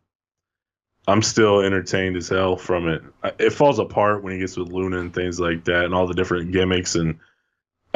I'm 1.08 1.22
still 1.22 1.60
entertained 1.60 2.16
as 2.16 2.28
hell 2.28 2.56
from 2.56 2.88
it. 2.88 3.02
It 3.38 3.50
falls 3.50 3.78
apart 3.78 4.22
when 4.22 4.34
he 4.34 4.38
gets 4.38 4.56
with 4.56 4.68
Luna 4.68 4.98
and 5.00 5.14
things 5.14 5.40
like 5.40 5.64
that, 5.64 5.84
and 5.84 5.94
all 5.94 6.06
the 6.06 6.14
different 6.14 6.52
gimmicks 6.52 6.94
and 6.94 7.18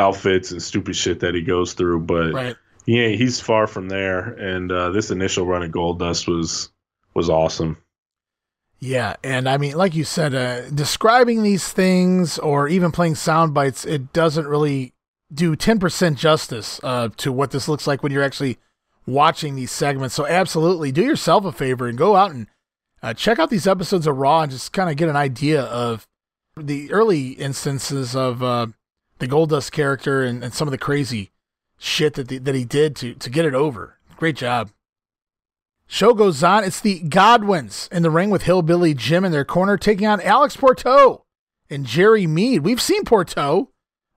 outfits 0.01 0.51
and 0.51 0.63
stupid 0.63 0.97
shit 0.97 1.21
that 1.21 1.35
he 1.35 1.43
goes 1.43 1.75
through. 1.75 2.01
But 2.01 2.33
Right. 2.33 2.57
he 2.87 3.01
ain't, 3.01 3.21
he's 3.21 3.39
far 3.41 3.67
from 3.67 3.89
there. 3.89 4.21
And 4.35 4.73
uh, 4.73 4.91
this 4.91 5.11
initial 5.11 5.47
run 5.47 5.63
of 5.63 5.71
Goldust 5.71 6.27
was 6.27 6.71
was 7.15 7.29
awesome. 7.29 7.77
Yeah, 8.83 9.17
and 9.23 9.47
I 9.47 9.59
mean, 9.59 9.77
like 9.77 9.95
you 9.95 10.05
said, 10.05 10.35
uh, 10.35 10.71
describing 10.71 11.43
these 11.43 11.71
things 11.71 12.39
or 12.39 12.67
even 12.67 12.93
playing 12.93 13.17
sound 13.17 13.53
bites, 13.53 13.85
it 13.85 14.13
doesn't 14.15 14.47
really 14.47 14.95
do 15.33 15.55
10% 15.55 16.17
justice 16.17 16.81
uh, 16.83 17.11
to 17.19 17.31
what 17.31 17.51
this 17.51 17.69
looks 17.69 17.87
like 17.87 18.03
when 18.03 18.11
you're 18.11 18.23
actually 18.23 18.59
watching 19.07 19.55
these 19.55 19.71
segments. 19.71 20.15
So, 20.15 20.27
absolutely, 20.27 20.93
do 20.93 21.03
yourself 21.05 21.45
a 21.45 21.53
favor 21.53 21.89
and 21.89 21.99
go 21.99 22.17
out 22.17 22.31
and 22.31 22.47
uh, 23.03 23.13
check 23.13 23.39
out 23.39 23.51
these 23.51 23.67
episodes 23.67 24.07
of 24.07 24.17
Raw 24.17 24.43
and 24.43 24.51
just 24.53 24.73
kind 24.73 24.89
of 24.89 24.97
get 24.97 25.11
an 25.11 25.17
idea 25.17 25.63
of 25.63 26.07
the 26.57 26.91
early 26.91 27.31
instances 27.33 28.17
of 28.17 28.43
uh, 28.43 28.69
the 29.21 29.29
Goldust 29.29 29.71
character 29.71 30.23
and, 30.23 30.43
and 30.43 30.53
some 30.53 30.67
of 30.67 30.73
the 30.73 30.79
crazy 30.79 31.31
shit 31.79 32.15
that 32.15 32.29
the, 32.29 32.39
that 32.39 32.55
he 32.55 32.65
did 32.65 32.97
to 32.97 33.15
to 33.15 33.31
get 33.31 33.45
it 33.45 33.55
over. 33.55 33.99
Great 34.17 34.37
job. 34.37 34.71
Show 35.87 36.15
goes 36.15 36.43
on. 36.45 36.63
It's 36.65 36.81
the 36.81 37.01
Godwinns 37.01 37.91
in 37.91 38.03
the 38.03 38.11
ring 38.11 38.31
with 38.31 38.43
Hillbilly 38.43 38.95
Jim 38.95 39.25
in 39.25 39.33
their 39.33 39.45
corner, 39.45 39.77
taking 39.77 40.07
on 40.07 40.21
Alex 40.21 40.57
Porteau 40.57 41.23
and 41.69 41.87
Jerry 41.87 42.27
Mead. 42.27 42.61
We've 42.61 42.81
seen 42.81 43.05
Porteau 43.05 43.69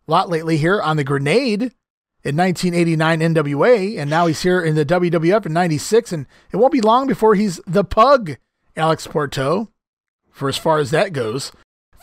a 0.08 0.12
lot 0.12 0.30
lately 0.30 0.58
here 0.58 0.82
on 0.82 0.98
the 0.98 1.04
Grenade 1.04 1.74
in 2.24 2.38
1989 2.38 3.20
NWA, 3.20 3.98
and 3.98 4.10
now 4.10 4.28
he's 4.28 4.44
here 4.44 4.62
in 4.62 4.76
the 4.76 4.86
WWF 4.86 5.46
in 5.46 5.54
96, 5.54 6.12
and 6.12 6.26
it 6.52 6.58
won't 6.58 6.74
be 6.74 6.82
long 6.82 7.08
before 7.08 7.36
he's 7.36 7.60
the 7.66 7.84
Pug, 7.84 8.38
Alex 8.76 9.08
Porteau, 9.08 9.70
for 10.32 10.48
as 10.48 10.58
far 10.58 10.78
as 10.78 10.92
that 10.92 11.12
goes. 11.12 11.52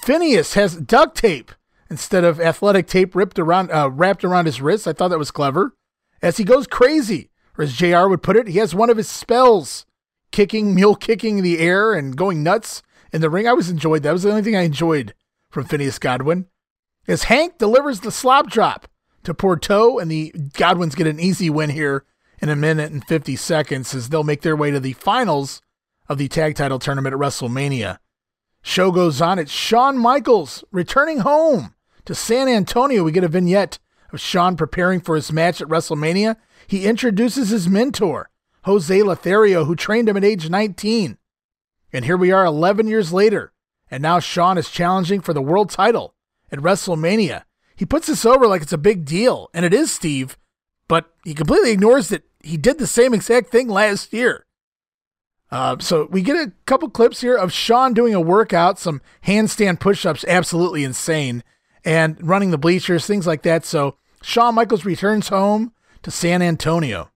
Phineas 0.02 0.54
has 0.54 0.76
duct 0.76 1.16
tape 1.16 1.52
instead 1.90 2.24
of 2.24 2.40
athletic 2.40 2.86
tape 2.86 3.14
ripped 3.14 3.38
around, 3.38 3.70
uh, 3.70 3.90
wrapped 3.90 4.24
around 4.24 4.46
his 4.46 4.60
wrist. 4.60 4.86
I 4.86 4.92
thought 4.92 5.08
that 5.08 5.18
was 5.18 5.32
clever. 5.32 5.74
As 6.22 6.36
he 6.36 6.44
goes 6.44 6.66
crazy, 6.66 7.30
or 7.58 7.64
as 7.64 7.74
JR 7.76 8.06
would 8.06 8.22
put 8.22 8.36
it, 8.36 8.48
he 8.48 8.58
has 8.58 8.74
one 8.74 8.90
of 8.90 8.96
his 8.96 9.08
spells, 9.08 9.84
kicking, 10.30 10.74
mule 10.74 10.94
kicking 10.94 11.42
the 11.42 11.58
air 11.58 11.92
and 11.92 12.16
going 12.16 12.42
nuts 12.42 12.82
in 13.12 13.20
the 13.20 13.30
ring. 13.30 13.48
I 13.48 13.52
was 13.52 13.68
enjoyed. 13.68 14.02
That 14.02 14.12
was 14.12 14.22
the 14.22 14.30
only 14.30 14.42
thing 14.42 14.56
I 14.56 14.62
enjoyed 14.62 15.14
from 15.50 15.64
Phineas 15.64 15.98
Godwinn. 15.98 16.46
As 17.08 17.24
Hank 17.24 17.58
delivers 17.58 18.00
the 18.00 18.12
slop 18.12 18.48
drop 18.48 18.86
to 19.24 19.34
Porteau, 19.34 20.00
and 20.00 20.10
the 20.10 20.30
Godwinns 20.52 20.94
get 20.94 21.06
an 21.06 21.18
easy 21.18 21.50
win 21.50 21.70
here 21.70 22.04
in 22.40 22.48
a 22.48 22.56
minute 22.56 22.92
and 22.92 23.04
50 23.04 23.36
seconds 23.36 23.94
as 23.94 24.08
they'll 24.08 24.22
make 24.22 24.42
their 24.42 24.56
way 24.56 24.70
to 24.70 24.80
the 24.80 24.92
finals 24.94 25.60
of 26.08 26.18
the 26.18 26.28
tag 26.28 26.54
title 26.54 26.78
tournament 26.78 27.14
at 27.14 27.20
WrestleMania. 27.20 27.98
Show 28.62 28.92
goes 28.92 29.20
on. 29.20 29.38
It's 29.38 29.50
Shawn 29.50 29.98
Michaels 29.98 30.64
returning 30.70 31.18
home 31.18 31.74
to 32.10 32.14
San 32.16 32.48
Antonio. 32.48 33.04
We 33.04 33.12
get 33.12 33.22
a 33.22 33.28
vignette 33.28 33.78
of 34.12 34.18
Shawn 34.18 34.56
preparing 34.56 35.00
for 35.00 35.14
his 35.14 35.30
match 35.30 35.60
at 35.62 35.68
WrestleMania. 35.68 36.34
He 36.66 36.84
introduces 36.84 37.50
his 37.50 37.68
mentor, 37.68 38.30
Jose 38.64 39.00
Lothario, 39.00 39.64
who 39.64 39.76
trained 39.76 40.08
him 40.08 40.16
at 40.16 40.24
age 40.24 40.50
19. 40.50 41.18
And 41.92 42.04
here 42.04 42.16
we 42.16 42.32
are 42.32 42.44
11 42.44 42.88
years 42.88 43.12
later, 43.12 43.52
and 43.92 44.02
now 44.02 44.18
Shawn 44.18 44.58
is 44.58 44.70
challenging 44.70 45.20
for 45.20 45.32
the 45.32 45.40
world 45.40 45.70
title 45.70 46.16
at 46.50 46.58
WrestleMania. 46.58 47.44
He 47.76 47.86
puts 47.86 48.08
this 48.08 48.24
over 48.24 48.48
like 48.48 48.62
it's 48.62 48.72
a 48.72 48.78
big 48.78 49.04
deal, 49.04 49.48
and 49.54 49.64
it 49.64 49.72
is, 49.72 49.92
Steve, 49.92 50.36
but 50.88 51.14
he 51.24 51.32
completely 51.32 51.70
ignores 51.70 52.08
that 52.08 52.24
he 52.42 52.56
did 52.56 52.78
the 52.78 52.88
same 52.88 53.14
exact 53.14 53.50
thing 53.50 53.68
last 53.68 54.12
year. 54.12 54.46
Uh, 55.52 55.76
so 55.78 56.08
we 56.10 56.22
get 56.22 56.34
a 56.34 56.50
couple 56.66 56.90
clips 56.90 57.20
here 57.20 57.36
of 57.36 57.52
Shawn 57.52 57.94
doing 57.94 58.14
a 58.14 58.20
workout, 58.20 58.80
some 58.80 59.00
handstand 59.26 59.78
push-ups, 59.78 60.24
absolutely 60.26 60.82
insane, 60.82 61.44
and 61.84 62.16
running 62.26 62.50
the 62.50 62.58
bleachers, 62.58 63.06
things 63.06 63.26
like 63.26 63.42
that. 63.42 63.64
So 63.64 63.96
Shawn 64.22 64.54
Michaels 64.54 64.84
returns 64.84 65.28
home 65.28 65.72
to 66.02 66.10
San 66.10 66.42
Antonio. 66.42 67.10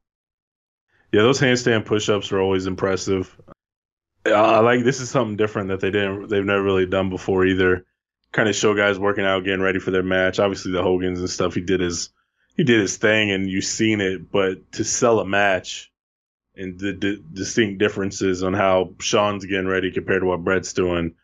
Yeah, 1.12 1.22
those 1.22 1.40
handstand 1.40 1.84
push-ups 1.84 2.32
are 2.32 2.40
always 2.40 2.66
impressive. 2.66 3.36
I 4.26 4.60
like 4.60 4.84
this 4.84 5.00
is 5.00 5.10
something 5.10 5.36
different 5.36 5.68
that 5.68 5.80
they 5.80 5.90
didn't 5.90 6.28
they've 6.28 6.44
never 6.44 6.62
really 6.62 6.86
done 6.86 7.10
before 7.10 7.44
either. 7.44 7.84
Kind 8.32 8.48
of 8.48 8.56
show 8.56 8.74
guys 8.74 8.98
working 8.98 9.24
out, 9.24 9.44
getting 9.44 9.60
ready 9.60 9.78
for 9.78 9.90
their 9.90 10.02
match. 10.02 10.38
Obviously 10.38 10.72
the 10.72 10.82
Hogans 10.82 11.20
and 11.20 11.30
stuff, 11.30 11.54
he 11.54 11.60
did 11.60 11.80
his 11.80 12.08
he 12.56 12.64
did 12.64 12.80
his 12.80 12.96
thing 12.96 13.30
and 13.30 13.48
you've 13.48 13.64
seen 13.64 14.00
it, 14.00 14.30
but 14.30 14.72
to 14.72 14.84
sell 14.84 15.20
a 15.20 15.26
match 15.26 15.92
and 16.56 16.78
the 16.78 16.92
di- 16.92 17.22
distinct 17.32 17.78
differences 17.78 18.42
on 18.42 18.54
how 18.54 18.94
Shawn's 19.00 19.44
getting 19.44 19.66
ready 19.66 19.90
compared 19.90 20.22
to 20.22 20.26
what 20.26 20.44
Bret's 20.44 20.72
doing, 20.72 21.14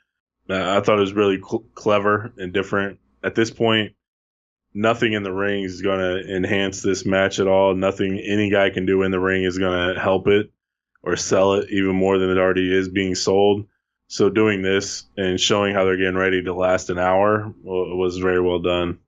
uh, 0.49 0.77
I 0.77 0.81
thought 0.81 0.99
it 0.99 1.03
was 1.03 1.13
really 1.13 1.39
cl- 1.39 1.65
clever 1.75 2.33
and 2.37 2.53
different. 2.53 2.99
At 3.23 3.35
this 3.35 3.51
point, 3.51 3.93
nothing 4.75 5.13
in 5.13 5.23
the 5.23 5.33
ring 5.33 5.65
is 5.65 5.83
going 5.83 6.01
to 6.01 6.37
enhance 6.37 6.83
this 6.83 7.05
match 7.05 7.39
at 7.39 7.47
all. 7.47 7.75
Nothing 7.75 8.19
any 8.19 8.51
guy 8.51 8.71
can 8.71 8.87
do 8.87 9.03
in 9.03 9.11
the 9.11 9.21
ring 9.21 9.45
is 9.45 9.59
going 9.59 9.95
to 9.95 10.01
help 10.01 10.29
it 10.29 10.51
or 11.03 11.17
sell 11.17 11.55
it 11.55 11.71
even 11.71 11.95
more 11.97 12.19
than 12.19 12.31
it 12.31 12.39
already 12.39 12.75
is 12.75 12.89
being 12.89 13.15
sold. 13.15 13.67
So 14.09 14.29
doing 14.29 14.63
this 14.63 15.05
and 15.17 15.39
showing 15.39 15.75
how 15.75 15.85
they're 15.85 15.97
getting 15.97 16.17
ready 16.17 16.43
to 16.43 16.53
last 16.53 16.91
an 16.91 16.99
hour 16.99 17.53
was 17.63 18.19
very 18.19 18.41
well 18.41 18.59
done. 18.59 18.99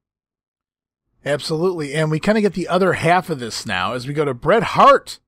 Absolutely. 1.24 1.94
And 1.94 2.10
we 2.10 2.20
kind 2.20 2.38
of 2.38 2.42
get 2.42 2.54
the 2.54 2.68
other 2.68 2.94
half 2.94 3.30
of 3.30 3.38
this 3.38 3.66
now 3.66 3.94
as 3.94 4.06
we 4.06 4.14
go 4.14 4.24
to 4.24 4.34
Bret 4.34 4.62
Hart. 4.62 5.18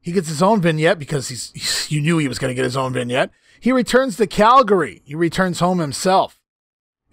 He 0.00 0.12
gets 0.12 0.28
his 0.28 0.42
own 0.42 0.60
vignette 0.60 0.98
because 0.98 1.28
he's, 1.28 1.50
he's 1.52 1.86
you 1.90 2.00
knew 2.00 2.18
he 2.18 2.28
was 2.28 2.38
going 2.38 2.50
to 2.50 2.54
get 2.54 2.64
his 2.64 2.76
own 2.76 2.92
vignette. 2.92 3.30
He 3.58 3.72
returns 3.72 4.16
to 4.16 4.26
Calgary. 4.26 5.00
He 5.04 5.14
returns 5.14 5.60
home 5.60 5.78
himself. 5.78 6.40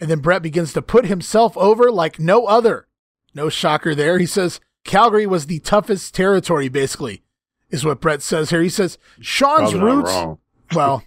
And 0.02 0.10
then 0.10 0.20
Bret 0.20 0.42
begins 0.42 0.74
to 0.74 0.82
put 0.82 1.06
himself 1.06 1.56
over 1.56 1.92
like 1.92 2.20
no 2.20 2.48
other. 2.48 2.88
No 3.36 3.50
shocker 3.50 3.94
there. 3.94 4.18
He 4.18 4.26
says 4.26 4.60
Calgary 4.84 5.28
was 5.28 5.46
the 5.46 5.60
toughest 5.60 6.16
territory, 6.16 6.70
basically, 6.70 7.22
is 7.70 7.86
what 7.86 8.02
Bret 8.02 8.24
says 8.24 8.50
here. 8.50 8.64
He 8.64 8.70
says 8.70 8.98
Shawn's 9.22 9.76
roots. 9.76 10.12
Well, 10.74 11.04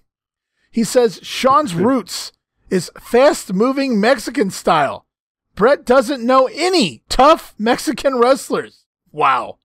he 0.71 0.85
says 0.85 1.21
Shawn's 1.23 1.75
roots 1.75 2.33
is 2.69 2.91
fast 3.01 3.55
moving 3.55 3.99
Mexican 3.99 4.51
style. 4.51 5.07
Bret 5.55 5.87
doesn't 5.87 6.23
know 6.23 6.51
any 6.53 7.03
tough 7.09 7.55
Mexican 7.57 8.16
wrestlers. 8.16 8.85
Wow. 9.11 9.57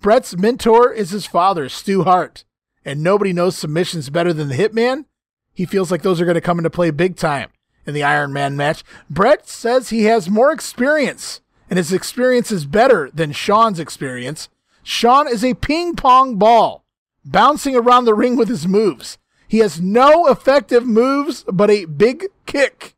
Bret's 0.00 0.36
mentor 0.36 0.92
is 0.92 1.10
his 1.10 1.26
father, 1.26 1.68
Stu 1.68 2.04
Hart, 2.04 2.44
and 2.84 3.02
nobody 3.02 3.32
knows 3.32 3.58
submissions 3.58 4.08
better 4.08 4.32
than 4.32 4.46
the 4.46 4.54
Hitman. 4.54 5.06
He 5.52 5.66
feels 5.66 5.90
like 5.90 6.02
those 6.02 6.20
are 6.20 6.24
going 6.24 6.36
to 6.36 6.40
come 6.40 6.58
into 6.58 6.70
play 6.70 6.92
big 6.92 7.16
time 7.16 7.50
in 7.86 7.94
the 7.94 8.02
Iron 8.02 8.32
Man 8.32 8.56
match. 8.56 8.84
Bret 9.08 9.48
says 9.48 9.88
he 9.90 10.04
has 10.04 10.28
more 10.28 10.52
experience, 10.52 11.40
and 11.68 11.76
his 11.76 11.92
experience 11.92 12.50
is 12.50 12.66
better 12.66 13.10
than 13.12 13.32
Shawn's 13.32 13.80
experience. 13.80 14.48
Shawn 14.82 15.28
is 15.28 15.44
a 15.44 15.54
ping 15.54 15.94
pong 15.96 16.36
ball, 16.36 16.84
bouncing 17.24 17.76
around 17.76 18.04
the 18.04 18.14
ring 18.14 18.36
with 18.36 18.48
his 18.48 18.66
moves. 18.66 19.18
He 19.48 19.58
has 19.58 19.80
no 19.80 20.26
effective 20.28 20.86
moves 20.86 21.44
but 21.52 21.70
a 21.70 21.84
big 21.84 22.26
kick. 22.46 22.94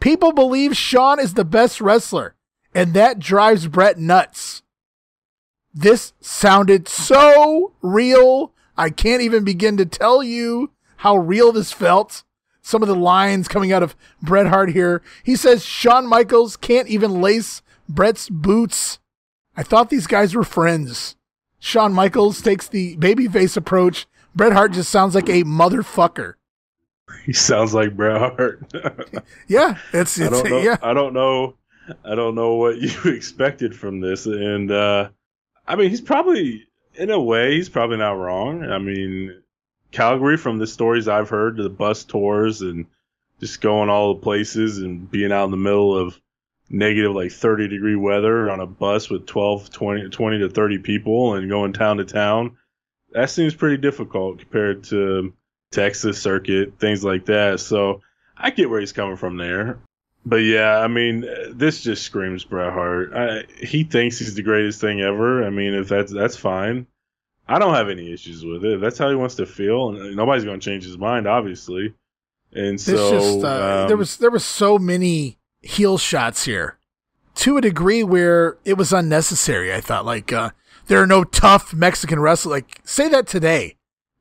People 0.00 0.32
believe 0.32 0.76
Shawn 0.76 1.20
is 1.20 1.34
the 1.34 1.44
best 1.44 1.80
wrestler, 1.80 2.34
and 2.74 2.94
that 2.94 3.18
drives 3.18 3.68
Bret 3.68 3.98
nuts. 3.98 4.62
This 5.74 6.12
sounded 6.20 6.88
so 6.88 7.72
real. 7.80 8.52
I 8.76 8.90
can't 8.90 9.22
even 9.22 9.44
begin 9.44 9.76
to 9.76 9.86
tell 9.86 10.22
you 10.22 10.72
how 10.98 11.16
real 11.16 11.52
this 11.52 11.72
felt. 11.72 12.24
Some 12.62 12.82
of 12.82 12.88
the 12.88 12.94
lines 12.94 13.48
coming 13.48 13.72
out 13.72 13.82
of 13.82 13.96
Bret 14.22 14.46
Hart 14.46 14.70
here. 14.70 15.02
He 15.24 15.34
says 15.36 15.64
Shawn 15.64 16.06
Michaels 16.06 16.56
can't 16.56 16.88
even 16.88 17.20
lace 17.20 17.60
Bret's 17.88 18.28
boots. 18.30 18.98
I 19.56 19.62
thought 19.62 19.90
these 19.90 20.06
guys 20.06 20.34
were 20.34 20.44
friends. 20.44 21.16
Shawn 21.58 21.92
Michaels 21.92 22.40
takes 22.40 22.68
the 22.68 22.96
babyface 22.96 23.56
approach. 23.56 24.06
Bret 24.34 24.52
Hart 24.52 24.72
just 24.72 24.90
sounds 24.90 25.14
like 25.14 25.28
a 25.28 25.44
motherfucker. 25.44 26.34
He 27.26 27.32
sounds 27.34 27.74
like 27.74 27.94
Bret 27.94 28.18
Hart. 28.18 28.72
Yeah, 29.46 29.76
it's, 29.92 30.18
I 30.18 30.24
it's 30.26 30.40
don't 30.42 30.50
know. 30.50 30.58
yeah. 30.62 30.76
I 30.82 30.94
don't 30.94 31.12
know. 31.12 31.56
I 32.04 32.14
don't 32.14 32.34
know 32.34 32.54
what 32.54 32.78
you 32.78 32.90
expected 33.12 33.76
from 33.76 34.00
this, 34.00 34.24
and 34.24 34.70
uh, 34.70 35.10
I 35.66 35.76
mean, 35.76 35.90
he's 35.90 36.00
probably, 36.00 36.66
in 36.94 37.10
a 37.10 37.20
way, 37.20 37.56
he's 37.56 37.68
probably 37.68 37.98
not 37.98 38.12
wrong. 38.12 38.64
I 38.64 38.78
mean, 38.78 39.41
Calgary, 39.92 40.36
from 40.36 40.58
the 40.58 40.66
stories 40.66 41.06
I've 41.06 41.28
heard, 41.28 41.56
to 41.56 41.62
the 41.62 41.70
bus 41.70 42.04
tours 42.04 42.62
and 42.62 42.86
just 43.40 43.60
going 43.60 43.88
all 43.88 44.14
the 44.14 44.20
places 44.20 44.78
and 44.78 45.10
being 45.10 45.32
out 45.32 45.44
in 45.44 45.50
the 45.50 45.56
middle 45.56 45.96
of 45.96 46.18
negative 46.70 47.14
like 47.14 47.30
30 47.30 47.68
degree 47.68 47.96
weather 47.96 48.50
on 48.50 48.60
a 48.60 48.66
bus 48.66 49.10
with 49.10 49.26
12 49.26 49.70
20, 49.70 50.08
20 50.08 50.38
to 50.38 50.48
30 50.48 50.78
people 50.78 51.34
and 51.34 51.50
going 51.50 51.74
town 51.74 51.98
to 51.98 52.04
town 52.04 52.56
that 53.12 53.28
seems 53.28 53.54
pretty 53.54 53.76
difficult 53.76 54.38
compared 54.38 54.84
to 54.84 55.34
texas 55.70 56.20
circuit 56.20 56.78
things 56.78 57.04
like 57.04 57.26
that. 57.26 57.60
So 57.60 58.00
i 58.36 58.50
get 58.50 58.70
where 58.70 58.80
he's 58.80 58.92
coming 58.92 59.16
from 59.16 59.36
there. 59.36 59.80
But 60.24 60.36
yeah 60.36 60.78
i 60.78 60.88
mean 60.88 61.26
this 61.50 61.82
just 61.82 62.02
screams 62.02 62.44
bret 62.44 62.72
hart. 62.72 63.12
I, 63.14 63.44
he 63.58 63.84
thinks 63.84 64.18
he's 64.18 64.34
the 64.34 64.42
greatest 64.42 64.80
thing 64.80 65.00
ever. 65.00 65.44
I 65.44 65.50
mean 65.50 65.74
if 65.74 65.88
that's 65.88 66.12
that's 66.12 66.36
fine 66.36 66.86
i 67.48 67.58
don't 67.58 67.74
have 67.74 67.88
any 67.88 68.12
issues 68.12 68.44
with 68.44 68.64
it 68.64 68.80
that's 68.80 68.98
how 68.98 69.08
he 69.08 69.16
wants 69.16 69.34
to 69.34 69.46
feel 69.46 69.90
and 69.90 70.16
nobody's 70.16 70.44
going 70.44 70.58
to 70.58 70.64
change 70.64 70.84
his 70.84 70.98
mind 70.98 71.26
obviously 71.26 71.94
and 72.54 72.80
so 72.80 73.10
just 73.10 73.44
uh, 73.44 73.82
um, 73.82 73.88
there 73.88 73.96
was 73.96 74.16
there 74.18 74.30
was 74.30 74.44
so 74.44 74.78
many 74.78 75.38
heel 75.62 75.96
shots 75.96 76.44
here, 76.44 76.78
to 77.36 77.56
a 77.56 77.60
degree 77.60 78.02
where 78.02 78.58
it 78.64 78.74
was 78.76 78.92
unnecessary. 78.92 79.72
I 79.72 79.80
thought 79.80 80.04
like 80.04 80.32
uh, 80.32 80.50
there 80.86 81.02
are 81.02 81.06
no 81.06 81.24
tough 81.24 81.72
Mexican 81.72 82.20
wrestlers. 82.20 82.52
Like 82.52 82.80
say 82.84 83.08
that 83.08 83.26
today, 83.26 83.76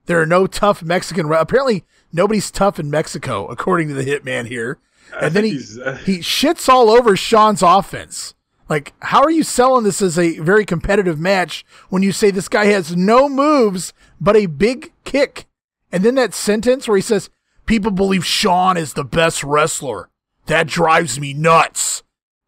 there 0.06 0.22
are 0.22 0.26
no 0.26 0.48
tough 0.48 0.82
Mexican. 0.82 1.28
Re- 1.28 1.40
Apparently 1.40 1.84
nobody's 2.14 2.52
tough 2.52 2.80
in 2.80 2.90
Mexico, 2.90 3.48
according 3.48 3.90
to 3.90 3.94
the 3.94 4.06
Hitman 4.06 4.48
here. 4.48 4.80
I 5.14 5.26
And 5.26 5.36
then 5.36 5.44
he 5.44 5.60
uh, 5.84 5.98
he 5.98 6.20
shits 6.20 6.70
all 6.70 6.90
over 6.90 7.18
Shawn's 7.18 7.62
offense. 7.62 8.34
Like, 8.72 8.94
how 9.02 9.22
are 9.22 9.30
you 9.30 9.44
selling 9.44 9.84
this 9.84 10.02
as 10.02 10.18
a 10.18 10.40
very 10.40 10.64
competitive 10.64 11.20
match 11.20 11.66
when 11.90 12.04
you 12.04 12.14
say 12.14 12.32
this 12.32 12.48
guy 12.48 12.68
has 12.68 12.96
no 12.96 13.28
moves 13.28 13.92
but 14.22 14.38
a 14.38 14.46
big 14.46 14.94
kick? 15.04 15.46
And 15.92 16.06
then 16.06 16.16
that 16.16 16.34
sentence 16.34 16.88
where 16.88 16.96
he 16.96 17.02
says, 17.02 17.30
People 17.66 17.92
believe 17.92 18.26
Shawn 18.26 18.78
is 18.78 18.94
the 18.94 19.04
best 19.04 19.44
wrestler. 19.44 20.08
That 20.46 20.68
drives 20.68 21.20
me 21.20 21.34
nuts. 21.34 22.04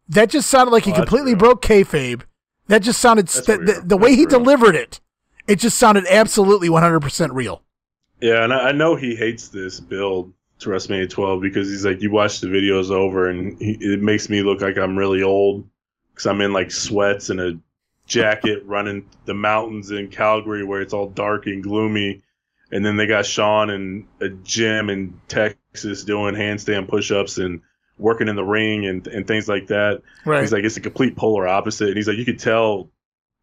That 0.08 0.30
just 0.30 0.48
sounded 0.48 0.70
like 0.72 0.86
he 0.86 0.92
Oh, 0.92 0.96
completely 0.96 1.32
real. 1.34 1.40
broke 1.40 1.62
kayfabe. 1.62 2.22
That 2.68 2.78
just 2.80 3.02
sounded, 3.02 3.28
That's 3.28 3.46
the, 3.46 3.58
the, 3.58 3.82
the 3.84 3.96
way 3.98 4.12
That's 4.12 4.16
he 4.20 4.24
real. 4.24 4.38
delivered 4.38 4.76
it, 4.76 5.00
it 5.46 5.56
just 5.56 5.76
sounded 5.76 6.06
absolutely 6.08 6.70
100% 6.70 7.28
real. 7.34 7.60
Yeah, 8.22 8.44
and 8.44 8.54
I, 8.54 8.68
I 8.68 8.72
know 8.72 8.96
he 8.96 9.14
hates 9.14 9.48
this 9.48 9.78
build 9.78 10.32
to 10.60 10.70
WrestleMania 10.70 11.10
12 11.10 11.42
because 11.42 11.68
he's 11.68 11.84
like, 11.84 12.00
you 12.00 12.10
watch 12.10 12.40
the 12.40 12.46
videos 12.46 12.90
over, 12.90 13.28
and 13.28 13.60
he, 13.60 13.72
it 13.80 14.00
makes 14.00 14.30
me 14.30 14.42
look 14.42 14.62
like 14.62 14.78
I'm 14.78 14.96
really 14.96 15.22
old 15.22 15.68
because 16.14 16.26
I'm 16.26 16.40
in 16.40 16.52
like 16.52 16.70
sweats 16.70 17.30
and 17.30 17.40
a 17.40 17.58
jacket 18.06 18.62
running 18.66 19.08
the 19.24 19.34
mountains 19.34 19.90
in 19.90 20.08
Calgary 20.08 20.64
where 20.64 20.80
it's 20.80 20.94
all 20.94 21.08
dark 21.08 21.46
and 21.46 21.62
gloomy. 21.62 22.22
And 22.70 22.84
then 22.84 22.96
they 22.96 23.06
got 23.06 23.26
Shawn 23.26 23.70
in 23.70 24.06
a 24.20 24.28
gym 24.28 24.90
in 24.90 25.20
Texas 25.28 26.04
doing 26.04 26.34
handstand 26.34 26.88
push 26.88 27.10
ups 27.10 27.38
and 27.38 27.60
working 27.98 28.28
in 28.28 28.36
the 28.36 28.44
ring 28.44 28.86
and, 28.86 29.06
and 29.06 29.26
things 29.26 29.48
like 29.48 29.68
that. 29.68 30.02
Right. 30.24 30.40
He's 30.40 30.52
like, 30.52 30.64
it's 30.64 30.76
a 30.76 30.80
complete 30.80 31.16
polar 31.16 31.46
opposite. 31.46 31.88
And 31.88 31.96
he's 31.96 32.08
like, 32.08 32.16
you 32.16 32.24
could 32.24 32.38
tell 32.38 32.90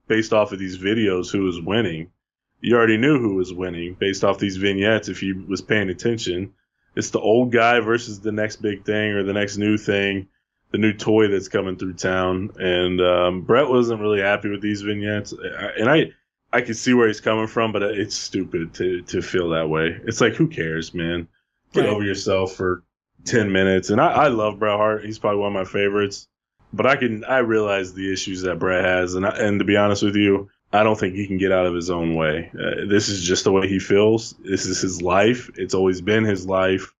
based 0.07 0.33
off 0.33 0.51
of 0.51 0.59
these 0.59 0.77
videos 0.77 1.31
who 1.31 1.43
was 1.43 1.59
winning. 1.59 2.11
You 2.59 2.75
already 2.75 2.97
knew 2.97 3.19
who 3.19 3.35
was 3.35 3.53
winning 3.53 3.95
based 3.99 4.23
off 4.23 4.37
these 4.37 4.57
vignettes 4.57 5.07
if 5.07 5.23
you 5.23 5.45
was 5.47 5.61
paying 5.61 5.89
attention. 5.89 6.53
It's 6.95 7.11
the 7.11 7.19
old 7.19 7.51
guy 7.51 7.79
versus 7.79 8.19
the 8.19 8.33
next 8.33 8.57
big 8.57 8.85
thing 8.85 9.13
or 9.13 9.23
the 9.23 9.33
next 9.33 9.57
new 9.57 9.77
thing, 9.77 10.27
the 10.71 10.77
new 10.77 10.93
toy 10.93 11.27
that's 11.27 11.47
coming 11.49 11.75
through 11.77 11.93
town. 11.93 12.51
And 12.59 13.01
um, 13.01 13.41
Bret 13.41 13.69
wasn't 13.69 14.01
really 14.01 14.21
happy 14.21 14.49
with 14.49 14.61
these 14.61 14.81
vignettes, 14.81 15.33
and 15.33 15.89
I 15.89 16.11
I 16.53 16.61
can 16.61 16.73
see 16.73 16.93
where 16.93 17.07
he's 17.07 17.21
coming 17.21 17.47
from, 17.47 17.71
but 17.71 17.81
it's 17.83 18.15
stupid 18.15 18.73
to 18.75 19.01
to 19.03 19.21
feel 19.21 19.49
that 19.49 19.69
way. 19.69 19.99
It's 20.05 20.21
like 20.21 20.33
who 20.33 20.47
cares, 20.47 20.93
man? 20.93 21.27
Get 21.73 21.81
Right. 21.85 21.89
over 21.89 22.03
yourself 22.03 22.53
for 22.53 22.83
ten 23.23 23.51
minutes. 23.51 23.89
And 23.89 24.01
I, 24.01 24.07
I 24.11 24.27
love 24.27 24.59
Bret 24.59 24.75
Hart. 24.77 25.05
He's 25.05 25.19
probably 25.19 25.39
one 25.39 25.55
of 25.55 25.59
my 25.67 25.69
favorites. 25.71 26.27
But 26.73 26.85
I 26.85 26.95
can 26.95 27.23
I 27.25 27.39
realize 27.39 27.93
the 27.93 28.11
issues 28.11 28.41
that 28.43 28.59
Bret 28.59 28.83
has, 28.85 29.15
and 29.15 29.25
I, 29.25 29.29
and 29.37 29.59
to 29.59 29.65
be 29.65 29.75
honest 29.77 30.03
with 30.03 30.15
you, 30.15 30.49
I 30.71 30.83
don't 30.83 30.97
think 30.97 31.15
he 31.15 31.27
can 31.27 31.37
get 31.37 31.51
out 31.51 31.65
of 31.65 31.73
his 31.75 31.89
own 31.89 32.15
way. 32.15 32.49
Uh, 32.53 32.85
this 32.87 33.09
is 33.09 33.21
just 33.23 33.43
the 33.43 33.51
way 33.51 33.67
he 33.67 33.77
feels. 33.79 34.33
This 34.43 34.65
is 34.65 34.79
his 34.79 35.01
life. 35.01 35.49
It's 35.55 35.73
always 35.73 35.99
been 35.99 36.23
his 36.23 36.45
life 36.45 36.93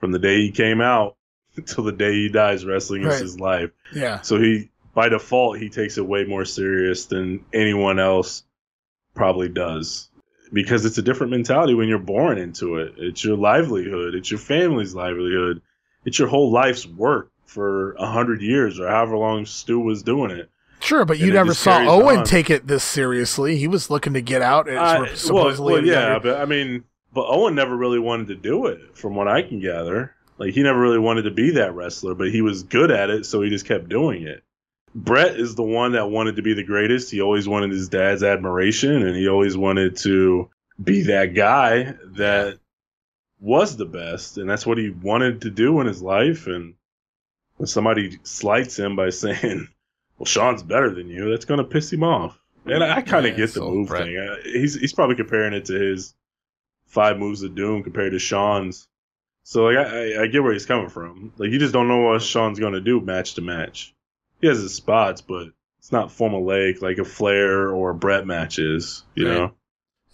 from 0.00 0.10
the 0.10 0.18
day 0.18 0.40
he 0.40 0.50
came 0.50 0.80
out 0.80 1.16
until 1.56 1.84
the 1.84 1.92
day 1.92 2.12
he 2.12 2.28
dies. 2.28 2.64
Wrestling 2.64 3.04
is 3.04 3.18
his 3.20 3.40
life. 3.40 3.70
Yeah. 3.94 4.20
So 4.22 4.40
he, 4.40 4.70
by 4.94 5.08
default, 5.08 5.58
he 5.58 5.68
takes 5.68 5.98
it 5.98 6.06
way 6.06 6.24
more 6.24 6.44
serious 6.44 7.06
than 7.06 7.44
anyone 7.52 7.98
else 7.98 8.44
probably 9.14 9.48
does 9.48 10.08
because 10.52 10.84
it's 10.84 10.98
a 10.98 11.02
different 11.02 11.30
mentality 11.30 11.74
when 11.74 11.88
you're 11.88 11.98
born 11.98 12.38
into 12.38 12.76
it. 12.76 12.94
It's 12.96 13.24
your 13.24 13.36
livelihood. 13.36 14.14
It's 14.14 14.30
your 14.30 14.38
family's 14.38 14.94
livelihood. 14.94 15.62
It's 16.04 16.18
your 16.18 16.28
whole 16.28 16.50
life's 16.52 16.86
work 16.86 17.30
for 17.46 17.92
a 17.94 18.06
hundred 18.06 18.42
years 18.42 18.78
or 18.80 18.88
however 18.88 19.16
long 19.16 19.46
Stu 19.46 19.80
was 19.80 20.02
doing 20.02 20.30
it. 20.30 20.50
Sure, 20.80 21.04
but 21.04 21.18
you 21.18 21.26
And 21.26 21.32
it 21.32 21.36
never 21.36 21.54
saw 21.54 21.78
Owen 21.88 22.18
on. 22.18 22.24
take 22.24 22.50
it 22.50 22.66
this 22.66 22.84
seriously. 22.84 23.56
He 23.56 23.66
was 23.66 23.88
looking 23.88 24.12
to 24.14 24.20
get 24.20 24.42
out. 24.42 24.68
Uh, 24.68 24.98
well, 25.00 25.16
supposedly 25.16 25.72
well, 25.74 25.82
the 25.82 25.88
yeah, 25.88 26.18
but 26.18 26.40
I 26.40 26.44
mean, 26.44 26.84
but 27.14 27.24
Owen 27.26 27.54
never 27.54 27.74
really 27.74 27.98
wanted 27.98 28.28
to 28.28 28.34
do 28.34 28.66
it, 28.66 28.96
from 28.96 29.14
what 29.14 29.26
I 29.26 29.40
can 29.42 29.60
gather. 29.60 30.14
Like 30.38 30.54
he 30.54 30.62
never 30.62 30.80
really 30.80 30.98
wanted 30.98 31.22
to 31.22 31.30
be 31.30 31.52
that 31.52 31.74
wrestler, 31.74 32.14
but 32.14 32.30
he 32.30 32.42
was 32.42 32.62
good 32.64 32.90
at 32.90 33.10
it, 33.10 33.26
so 33.26 33.42
he 33.42 33.50
just 33.50 33.66
kept 33.66 33.88
doing 33.88 34.22
it. 34.22 34.42
Bret 34.94 35.36
is 35.36 35.54
the 35.54 35.62
one 35.62 35.92
that 35.92 36.10
wanted 36.10 36.36
to 36.36 36.42
be 36.42 36.54
the 36.54 36.62
greatest. 36.64 37.10
He 37.10 37.20
always 37.20 37.48
wanted 37.48 37.70
his 37.70 37.88
dad's 37.88 38.22
admiration, 38.22 39.06
and 39.06 39.16
he 39.16 39.28
always 39.28 39.56
wanted 39.56 39.96
to 39.98 40.50
be 40.82 41.02
that 41.02 41.34
guy 41.34 41.94
that 42.16 42.58
was 43.40 43.76
the 43.76 43.84
best, 43.84 44.38
and 44.38 44.48
that's 44.48 44.66
what 44.66 44.78
he 44.78 44.90
wanted 44.90 45.42
to 45.42 45.50
do 45.50 45.80
in 45.80 45.86
his 45.86 46.00
life. 46.02 46.46
And 46.46 46.74
when 47.56 47.66
somebody 47.66 48.18
slights 48.22 48.78
him 48.78 48.96
by 48.96 49.10
saying, 49.10 49.68
"Well, 50.18 50.26
Shawn's 50.26 50.62
better 50.62 50.94
than 50.94 51.08
you," 51.08 51.30
that's 51.30 51.44
going 51.44 51.58
to 51.58 51.64
piss 51.64 51.92
him 51.92 52.02
off. 52.04 52.38
And 52.66 52.82
I, 52.82 52.96
I 52.96 53.02
kind 53.02 53.26
of 53.26 53.32
Yeah, 53.32 53.46
get 53.46 53.54
the 53.54 53.60
move 53.60 53.88
Bret- 53.88 54.04
thing. 54.04 54.16
Uh, 54.16 54.36
he's 54.44 54.74
he's 54.74 54.92
probably 54.92 55.16
comparing 55.16 55.54
it 55.54 55.66
to 55.66 55.74
his 55.74 56.14
five 56.86 57.18
moves 57.18 57.42
of 57.42 57.54
doom 57.54 57.82
compared 57.82 58.12
to 58.12 58.18
Shawn's. 58.18 58.88
So 59.44 59.64
like 59.66 59.76
I, 59.76 59.82
I- 60.16 60.22
I 60.22 60.26
get 60.26 60.42
where 60.42 60.52
he's 60.52 60.66
coming 60.66 60.88
from. 60.88 61.32
Like 61.38 61.50
you 61.50 61.58
just 61.58 61.72
don't 61.72 61.86
know 61.88 62.00
what 62.00 62.22
Shawn's 62.22 62.58
going 62.58 62.72
to 62.72 62.80
do 62.80 63.00
match 63.00 63.34
to 63.34 63.42
match. 63.42 63.94
He 64.40 64.48
has 64.48 64.58
his 64.58 64.74
spots, 64.74 65.20
but 65.20 65.48
it's 65.78 65.92
not 65.92 66.08
formulaic 66.08 66.82
like 66.82 66.98
a 66.98 67.04
Flair 67.04 67.70
or 67.70 67.90
a 67.90 67.94
Bret 67.94 68.26
match 68.26 68.58
is. 68.58 69.04
You 69.14 69.28
Right. 69.28 69.34
know. 69.36 69.52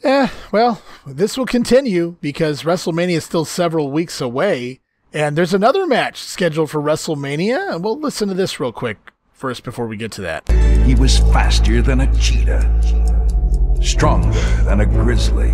Eh, 0.03 0.29
well, 0.51 0.81
this 1.07 1.37
will 1.37 1.47
continue 1.47 2.17
because 2.21 2.63
WrestleMania 2.63 3.17
is 3.17 3.25
still 3.25 3.45
several 3.45 3.91
weeks 3.93 4.21
away, 4.21 4.81
and 5.13 5.37
there's 5.37 5.53
another 5.55 5.87
match 5.87 6.23
scheduled 6.23 6.71
for 6.71 6.81
WrestleMania. 6.81 7.75
And 7.75 7.85
we'll 7.85 8.01
listen 8.01 8.29
to 8.29 8.35
this 8.35 8.59
real 8.59 8.73
quick 8.73 8.97
first 9.33 9.63
before 9.63 9.87
we 9.87 9.97
get 9.99 10.11
to 10.13 10.23
that. 10.23 10.49
He 10.87 10.95
was 10.95 11.19
faster 11.19 11.83
than 11.83 12.01
a 12.01 12.19
cheetah, 12.19 13.79
stronger 13.83 14.33
than 14.65 14.81
a 14.81 14.87
grizzly, 14.87 15.51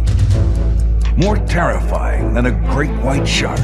more 1.17 1.37
terrifying 1.47 2.35
than 2.35 2.47
a 2.47 2.51
great 2.73 2.91
white 3.03 3.27
shark. 3.27 3.59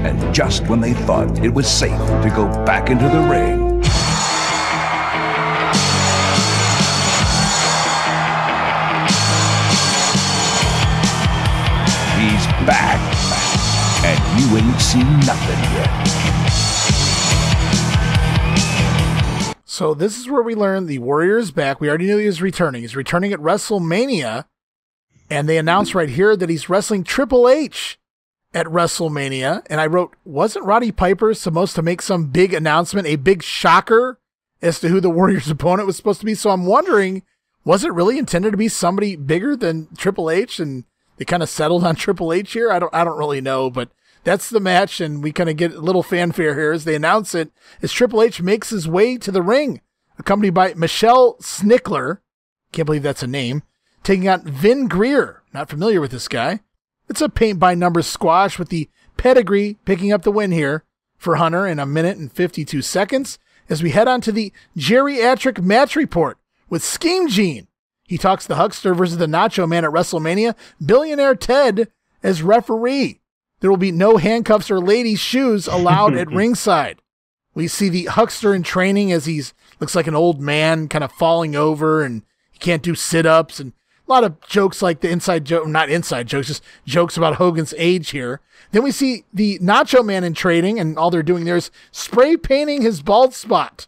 And 0.00 0.32
just 0.32 0.66
when 0.68 0.80
they 0.80 0.94
thought 0.94 1.44
it 1.44 1.52
was 1.52 1.66
safe 1.68 1.98
to 2.22 2.32
go 2.34 2.46
back 2.64 2.90
into 2.90 3.04
the 3.04 3.20
ring, 3.28 3.82
he's 12.18 12.46
back. 12.66 13.00
And 14.04 14.18
you 14.40 14.56
ain't 14.58 14.80
seen 14.80 15.10
nothing 15.26 15.60
yet. 15.74 15.88
So 19.64 19.94
this 19.94 20.18
is 20.18 20.28
where 20.28 20.42
we 20.42 20.54
learn 20.54 20.86
the 20.86 20.98
Warrior 20.98 21.38
is 21.38 21.50
back. 21.50 21.80
We 21.80 21.88
already 21.88 22.06
knew 22.06 22.18
he 22.18 22.26
was 22.26 22.40
returning. 22.40 22.82
He's 22.82 22.96
returning 22.96 23.32
at 23.32 23.40
WrestleMania, 23.40 24.44
and 25.30 25.48
they 25.48 25.58
announced 25.58 25.94
right 25.94 26.08
here 26.08 26.36
that 26.36 26.48
he's 26.48 26.68
wrestling 26.68 27.04
Triple 27.04 27.48
H 27.48 27.98
at 28.54 28.66
WrestleMania. 28.66 29.62
And 29.68 29.80
I 29.80 29.86
wrote, 29.86 30.16
wasn't 30.24 30.64
Roddy 30.64 30.92
Piper 30.92 31.34
supposed 31.34 31.74
to 31.76 31.82
make 31.82 32.02
some 32.02 32.26
big 32.26 32.54
announcement, 32.54 33.06
a 33.06 33.16
big 33.16 33.42
shocker 33.42 34.18
as 34.62 34.80
to 34.80 34.88
who 34.88 35.00
the 35.00 35.10
Warriors' 35.10 35.50
opponent 35.50 35.86
was 35.86 35.96
supposed 35.96 36.20
to 36.20 36.26
be? 36.26 36.34
So 36.34 36.50
I'm 36.50 36.66
wondering, 36.66 37.22
was 37.64 37.84
it 37.84 37.92
really 37.92 38.18
intended 38.18 38.52
to 38.52 38.56
be 38.56 38.68
somebody 38.68 39.16
bigger 39.16 39.56
than 39.56 39.88
Triple 39.96 40.30
H? 40.30 40.58
And 40.58 40.84
they 41.16 41.24
kind 41.24 41.42
of 41.42 41.48
settled 41.48 41.84
on 41.84 41.94
Triple 41.96 42.32
H 42.32 42.52
here. 42.52 42.72
I 42.72 42.78
don't, 42.78 42.94
I 42.94 43.04
don't 43.04 43.18
really 43.18 43.40
know, 43.40 43.70
but 43.70 43.90
that's 44.24 44.50
the 44.50 44.60
match, 44.60 45.00
and 45.00 45.22
we 45.22 45.32
kind 45.32 45.48
of 45.48 45.56
get 45.56 45.72
a 45.72 45.80
little 45.80 46.02
fanfare 46.02 46.54
here 46.54 46.72
as 46.72 46.84
they 46.84 46.94
announce 46.94 47.34
it. 47.34 47.50
As 47.80 47.92
Triple 47.92 48.22
H 48.22 48.42
makes 48.42 48.70
his 48.70 48.88
way 48.88 49.16
to 49.16 49.30
the 49.30 49.42
ring, 49.42 49.80
accompanied 50.18 50.54
by 50.54 50.74
Michelle 50.74 51.36
Snickler. 51.36 52.18
Can't 52.72 52.86
believe 52.86 53.02
that's 53.02 53.22
a 53.22 53.28
name. 53.28 53.62
Taking 54.02 54.28
out 54.28 54.44
Vin 54.44 54.88
Greer. 54.88 55.42
Not 55.52 55.68
familiar 55.68 56.00
with 56.00 56.10
this 56.10 56.28
guy. 56.28 56.60
It's 57.08 57.20
a 57.20 57.28
paint 57.28 57.58
by 57.58 57.74
numbers 57.74 58.06
squash 58.06 58.58
with 58.58 58.68
the 58.68 58.88
pedigree 59.16 59.76
picking 59.84 60.12
up 60.12 60.22
the 60.22 60.32
win 60.32 60.52
here 60.52 60.84
for 61.16 61.36
Hunter 61.36 61.66
in 61.66 61.78
a 61.78 61.86
minute 61.86 62.16
and 62.16 62.30
52 62.32 62.82
seconds 62.82 63.38
as 63.68 63.82
we 63.82 63.90
head 63.90 64.08
on 64.08 64.20
to 64.22 64.32
the 64.32 64.52
geriatric 64.76 65.62
match 65.62 65.96
report 65.96 66.38
with 66.68 66.84
Scheme 66.84 67.28
Gene. 67.28 67.66
He 68.04 68.16
talks 68.16 68.46
the 68.46 68.56
Huckster 68.56 68.94
versus 68.94 69.18
the 69.18 69.26
Nacho 69.26 69.68
Man 69.68 69.84
at 69.84 69.90
WrestleMania, 69.90 70.54
Billionaire 70.84 71.34
Ted 71.34 71.88
as 72.22 72.42
referee. 72.42 73.20
There 73.60 73.70
will 73.70 73.76
be 73.76 73.92
no 73.92 74.16
handcuffs 74.16 74.70
or 74.70 74.80
ladies' 74.80 75.20
shoes 75.20 75.66
allowed 75.66 76.16
at 76.16 76.28
ringside. 76.32 77.02
We 77.54 77.68
see 77.68 77.88
the 77.88 78.06
Huckster 78.06 78.54
in 78.54 78.62
training 78.62 79.12
as 79.12 79.26
he's 79.26 79.52
looks 79.80 79.94
like 79.94 80.06
an 80.06 80.14
old 80.14 80.40
man, 80.40 80.88
kind 80.88 81.04
of 81.04 81.12
falling 81.12 81.56
over, 81.56 82.02
and 82.02 82.22
he 82.50 82.58
can't 82.58 82.82
do 82.82 82.94
sit 82.94 83.26
ups, 83.26 83.60
and 83.60 83.72
a 84.08 84.12
lot 84.12 84.24
of 84.24 84.40
jokes 84.40 84.80
like 84.80 85.00
the 85.00 85.10
inside 85.10 85.44
joke, 85.44 85.66
not 85.66 85.90
inside 85.90 86.26
jokes, 86.26 86.48
just 86.48 86.64
jokes 86.86 87.16
about 87.16 87.36
Hogan's 87.36 87.74
age 87.76 88.10
here. 88.10 88.40
Then 88.72 88.82
we 88.82 88.90
see 88.90 89.24
the 89.32 89.58
Nacho 89.58 90.04
Man 90.04 90.24
in 90.24 90.34
training, 90.34 90.80
and 90.80 90.98
all 90.98 91.10
they're 91.10 91.22
doing 91.22 91.44
there 91.44 91.56
is 91.56 91.70
spray 91.90 92.36
painting 92.36 92.82
his 92.82 93.02
bald 93.02 93.34
spot. 93.34 93.86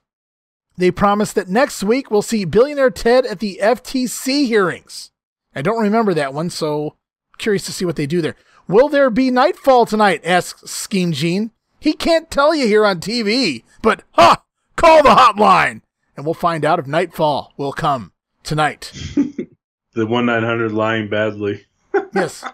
They 0.77 0.91
promise 0.91 1.33
that 1.33 1.49
next 1.49 1.83
week 1.83 2.11
we'll 2.11 2.23
see 2.23 2.45
Billionaire 2.45 2.91
Ted 2.91 3.27
at 3.27 3.41
the 3.41 3.59
FTC 3.63 4.47
hearings. 4.47 5.11
I 5.55 5.63
don't 5.63 5.83
remember 5.83 6.15
that 6.15 6.33
one, 6.35 6.51
so 6.51 6.97
curious 7.39 7.65
to 7.67 7.73
see 7.73 7.85
what 7.85 7.97
they 7.97 8.07
do 8.07 8.21
there. 8.21 8.37
Will 8.69 8.89
there 8.89 9.11
be 9.11 9.31
Nightfall 9.31 9.87
tonight? 9.87 10.21
asks 10.25 10.71
Scheme 10.71 11.13
Gene. 11.13 11.51
He 11.81 11.93
can't 11.93 12.31
tell 12.31 12.55
you 12.55 12.67
here 12.67 12.85
on 12.85 13.01
TV, 13.01 13.65
but 13.83 14.05
ha! 14.13 14.43
Call 14.77 15.03
the 15.03 15.11
hotline, 15.11 15.83
and 16.17 16.25
we'll 16.25 16.35
find 16.35 16.65
out 16.65 16.79
if 16.79 16.87
Nightfall 16.87 17.53
will 17.57 17.73
come 17.73 18.13
tonight. 18.43 18.93
the 19.95 20.07
one 20.07 20.27
nine 20.27 20.43
hundred 20.43 20.73
lying 20.73 21.09
badly. 21.09 21.67
yes. 22.15 22.45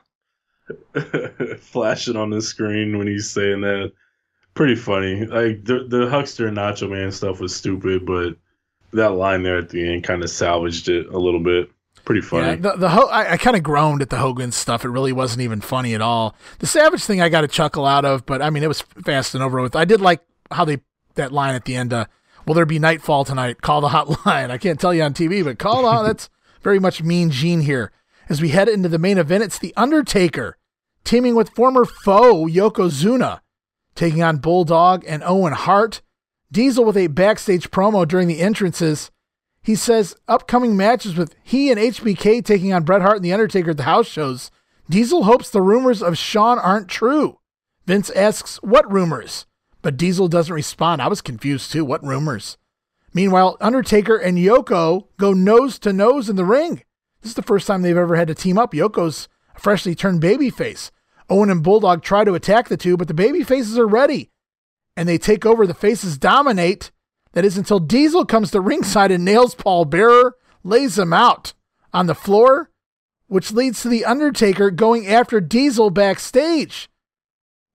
Flashing 1.59 2.17
on 2.17 2.31
the 2.31 2.43
screen 2.43 2.99
when 2.99 3.07
he's 3.07 3.31
saying 3.31 3.61
that. 3.63 3.93
Pretty 4.55 4.75
funny. 4.75 5.27
Like 5.27 5.65
the 5.65 5.85
the 5.89 6.09
Huckster 6.09 6.47
and 6.49 6.57
Nacho 6.57 6.91
Man 6.91 7.13
stuff 7.13 7.41
was 7.41 7.55
stupid, 7.55 8.07
but 8.07 8.37
that 8.93 9.11
line 9.13 9.43
there 9.43 9.59
at 9.59 9.69
the 9.69 9.87
end 9.93 10.05
kind 10.05 10.23
of 10.23 10.31
salvaged 10.31 10.89
it 10.89 11.07
a 11.09 11.19
little 11.19 11.41
bit. 11.41 11.69
Pretty 12.07 12.23
funny. 12.23 12.47
Yeah, 12.47 12.55
the 12.57 12.73
the 12.77 12.89
Ho- 12.89 13.09
I, 13.09 13.33
I 13.33 13.37
kind 13.37 13.57
of 13.57 13.63
groaned 13.63 14.01
at 14.01 14.09
the 14.09 14.17
Hogan 14.17 14.53
stuff. 14.53 14.85
It 14.85 14.89
really 14.89 15.13
wasn't 15.13 15.43
even 15.43 15.61
funny 15.61 15.95
at 15.95 16.01
all. 16.01 16.35
The 16.61 16.67
Savage 16.67 17.05
thing 17.05 17.21
I 17.21 17.29
got 17.29 17.45
a 17.45 17.49
chuckle 17.49 17.85
out 17.85 18.07
of, 18.07 18.25
but 18.25 18.41
I 18.41 18.49
mean 18.49 18.63
it 18.63 18.69
was 18.69 18.81
fast 18.81 19.35
and 19.35 19.45
over 19.45 19.61
with. 19.61 19.77
I 19.77 19.85
did 19.85 20.01
like 20.01 20.21
how 20.51 20.65
they 20.65 20.79
that 21.17 21.33
line 21.33 21.55
at 21.55 21.67
the 21.67 21.77
end. 21.77 21.93
Uh, 21.93 22.07
Will 22.47 22.55
there 22.55 22.65
be 22.65 22.79
nightfall 22.79 23.25
tonight? 23.25 23.61
Call 23.61 23.81
the 23.81 23.89
hotline. 23.89 24.51
I 24.51 24.59
can't 24.59 24.79
tell 24.81 24.95
you 24.95 25.03
on 25.03 25.13
TV, 25.13 25.45
but 25.45 25.59
call 25.59 25.83
the 25.83 26.07
That's 26.07 26.31
very 26.67 26.81
much 26.81 27.01
mean 27.01 27.31
Gene 27.31 27.61
here. 27.61 27.93
As 28.29 28.43
we 28.43 28.49
head 28.49 28.69
into 28.69 28.89
the 28.89 28.99
main 28.99 29.19
event, 29.19 29.45
it's 29.45 29.57
The 29.57 29.73
Undertaker 29.77 30.59
teaming 31.05 31.37
with 31.37 31.51
former 31.51 31.85
foe 31.85 32.47
Yokozuna, 32.47 33.39
taking 33.95 34.21
on 34.21 34.39
Bulldog 34.39 35.05
and 35.07 35.23
Owen 35.23 35.53
Hart. 35.53 36.03
Diesel 36.51 36.85
with 36.85 36.97
a 36.97 37.07
backstage 37.07 37.71
promo 37.71 38.07
during 38.07 38.27
the 38.27 38.41
entrances. 38.41 39.13
He 39.63 39.77
says 39.77 40.17
upcoming 40.27 40.77
matches 40.77 41.15
with 41.15 41.37
he 41.45 41.71
and 41.71 41.79
HBK 41.79 42.45
taking 42.45 42.73
on 42.73 42.83
Bret 42.83 43.01
Hart 43.01 43.19
and 43.19 43.25
The 43.25 43.33
Undertaker 43.33 43.71
at 43.71 43.77
the 43.77 43.85
house 43.85 44.09
shows. 44.09 44.51
Diesel 44.91 45.23
hopes 45.23 45.49
the 45.49 45.63
rumors 45.63 46.03
of 46.03 46.19
Shawn 46.19 46.59
aren't 46.59 46.89
true. 46.89 47.39
Vince 47.87 48.11
asks, 48.11 48.57
What 48.57 48.93
rumors? 48.93 49.47
But 49.83 49.97
Diesel 49.97 50.27
doesn't 50.27 50.53
respond. 50.53 51.01
I 51.01 51.07
was 51.07 51.23
confused 51.23 51.71
too. 51.71 51.85
What 51.85 52.03
rumors? 52.03 52.59
Meanwhile, 53.17 53.57
Undertaker 53.63 54.19
and 54.19 54.37
Yoko 54.37 55.07
go 55.17 55.33
nose 55.33 55.79
to 55.79 55.91
nose 55.95 56.29
in 56.29 56.37
the 56.37 56.45
ring. 56.45 56.83
This 57.23 57.31
is 57.31 57.35
the 57.35 57.41
first 57.41 57.67
time 57.67 57.81
they've 57.81 57.97
ever 57.97 58.15
had 58.15 58.29
to 58.29 58.35
team 58.35 58.59
up. 58.59 58.75
Yoko's 58.75 59.27
a 59.55 59.59
freshly 59.59 59.95
turned 59.95 60.21
babyface. 60.21 60.91
Owen 61.31 61.49
and 61.49 61.63
Bulldog 61.63 62.03
try 62.03 62.25
to 62.25 62.35
attack 62.35 62.69
the 62.69 62.77
two, 62.77 62.95
but 62.99 63.09
the 63.09 63.15
baby 63.15 63.43
faces 63.43 63.79
are 63.79 63.87
ready. 63.87 64.31
And 64.99 65.09
they 65.09 65.17
take 65.17 65.47
over. 65.47 65.67
The 65.67 65.73
faces 65.73 66.19
dominate. 66.19 66.91
That 67.33 67.47
is 67.47 67.57
until 67.57 67.79
Diesel 67.79 68.27
comes 68.27 68.51
to 68.51 68.61
ringside 68.61 69.11
and 69.11 69.25
nails 69.25 69.55
Paul 69.55 69.87
Bearer, 69.87 70.37
lays 70.63 70.99
him 70.99 71.15
out 71.15 71.55
on 71.95 72.09
the 72.09 72.15
floor, 72.15 72.71
which 73.29 73.51
leads 73.51 73.81
to 73.81 73.89
The 73.89 74.05
Undertaker 74.05 74.71
going 74.71 75.07
after 75.07 75.41
Diesel 75.41 75.89
backstage 75.89 76.91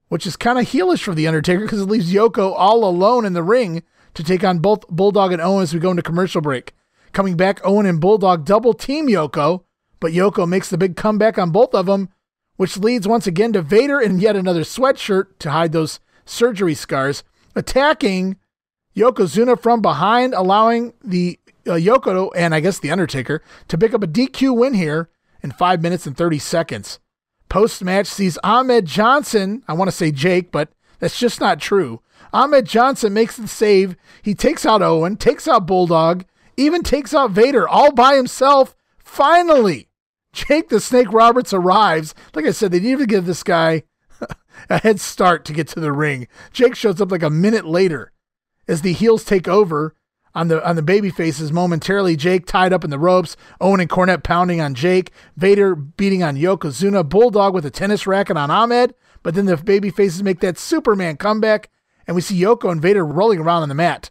which 0.07 0.27
is 0.27 0.35
kind 0.35 0.59
of 0.59 0.65
heelish 0.65 1.03
for 1.03 1.15
The 1.15 1.25
Undertaker 1.25 1.61
because 1.61 1.79
it 1.79 1.85
leaves 1.85 2.11
Yoko 2.11 2.53
all 2.53 2.83
alone 2.83 3.23
in 3.23 3.31
the 3.31 3.41
ring 3.41 3.81
to 4.13 4.23
take 4.23 4.43
on 4.43 4.59
both 4.59 4.87
Bulldog 4.87 5.31
and 5.31 5.41
Owen 5.41 5.63
as 5.63 5.73
we 5.73 5.79
go 5.79 5.91
into 5.91 6.03
commercial 6.03 6.41
break. 6.41 6.73
Coming 7.13 7.35
back, 7.35 7.59
Owen 7.63 7.85
and 7.85 7.99
Bulldog 7.99 8.45
double 8.45 8.73
team 8.73 9.07
Yoko, 9.07 9.63
but 9.99 10.13
Yoko 10.13 10.47
makes 10.47 10.69
the 10.69 10.77
big 10.77 10.95
comeback 10.95 11.37
on 11.37 11.51
both 11.51 11.73
of 11.73 11.85
them, 11.85 12.09
which 12.55 12.77
leads 12.77 13.07
once 13.07 13.27
again 13.27 13.53
to 13.53 13.61
Vader 13.61 13.99
in 13.99 14.19
yet 14.19 14.35
another 14.35 14.61
sweatshirt 14.61 15.37
to 15.39 15.51
hide 15.51 15.71
those 15.71 15.99
surgery 16.25 16.73
scars, 16.73 17.23
attacking 17.55 18.37
Yokozuna 18.95 19.59
from 19.59 19.81
behind, 19.81 20.33
allowing 20.33 20.93
the 21.03 21.39
uh, 21.67 21.71
Yoko 21.71 22.31
and 22.35 22.55
I 22.55 22.59
guess 22.59 22.79
The 22.79 22.91
Undertaker 22.91 23.41
to 23.67 23.77
pick 23.77 23.93
up 23.93 24.03
a 24.03 24.07
DQ 24.07 24.57
win 24.57 24.73
here 24.73 25.09
in 25.41 25.51
5 25.51 25.81
minutes 25.81 26.05
and 26.05 26.15
30 26.15 26.39
seconds. 26.39 26.99
Post 27.49 27.83
match 27.83 28.07
sees 28.07 28.37
Ahmed 28.43 28.85
Johnson, 28.85 29.63
I 29.67 29.73
want 29.73 29.89
to 29.89 29.95
say 29.95 30.11
Jake, 30.11 30.51
but 30.51 30.69
that's 30.99 31.19
just 31.19 31.41
not 31.41 31.59
true. 31.59 32.01
Ahmed 32.33 32.65
Johnson 32.65 33.13
makes 33.13 33.37
the 33.37 33.47
save. 33.47 33.95
He 34.21 34.33
takes 34.33 34.65
out 34.65 34.81
Owen, 34.81 35.17
takes 35.17 35.47
out 35.47 35.67
Bulldog, 35.67 36.25
even 36.57 36.83
takes 36.83 37.13
out 37.13 37.31
Vader 37.31 37.67
all 37.67 37.91
by 37.91 38.15
himself. 38.15 38.75
Finally, 38.97 39.89
Jake 40.33 40.69
the 40.69 40.79
Snake 40.79 41.11
Roberts 41.11 41.53
arrives. 41.53 42.15
Like 42.33 42.45
I 42.45 42.51
said, 42.51 42.71
they 42.71 42.79
need 42.79 42.99
to 42.99 43.05
give 43.05 43.25
this 43.25 43.43
guy 43.43 43.83
a 44.69 44.79
head 44.79 44.99
start 44.99 45.43
to 45.45 45.53
get 45.53 45.67
to 45.69 45.79
the 45.79 45.91
ring. 45.91 46.27
Jake 46.51 46.75
shows 46.75 47.01
up 47.01 47.11
like 47.11 47.23
a 47.23 47.29
minute 47.29 47.65
later 47.65 48.11
as 48.67 48.81
the 48.81 48.93
heels 48.93 49.23
take 49.23 49.47
over 49.47 49.95
on 50.33 50.47
the 50.47 50.65
on 50.67 50.75
the 50.75 50.81
baby 50.81 51.09
faces 51.09 51.51
momentarily. 51.51 52.15
Jake 52.15 52.45
tied 52.45 52.73
up 52.73 52.83
in 52.83 52.89
the 52.89 52.99
ropes. 52.99 53.35
Owen 53.59 53.81
and 53.81 53.89
Cornette 53.89 54.23
pounding 54.23 54.61
on 54.61 54.73
Jake. 54.73 55.11
Vader 55.35 55.75
beating 55.75 56.23
on 56.23 56.37
Yokozuna. 56.37 57.07
Bulldog 57.07 57.53
with 57.53 57.65
a 57.65 57.71
tennis 57.71 58.07
racket 58.07 58.37
on 58.37 58.49
Ahmed. 58.49 58.95
But 59.23 59.35
then 59.35 59.45
the 59.45 59.57
baby 59.57 59.89
faces 59.89 60.23
make 60.23 60.39
that 60.39 60.57
Superman 60.57 61.17
comeback, 61.17 61.69
and 62.07 62.15
we 62.15 62.21
see 62.21 62.39
Yoko 62.39 62.71
and 62.71 62.81
Vader 62.81 63.05
rolling 63.05 63.39
around 63.39 63.63
on 63.63 63.69
the 63.69 63.75
mat. 63.75 64.09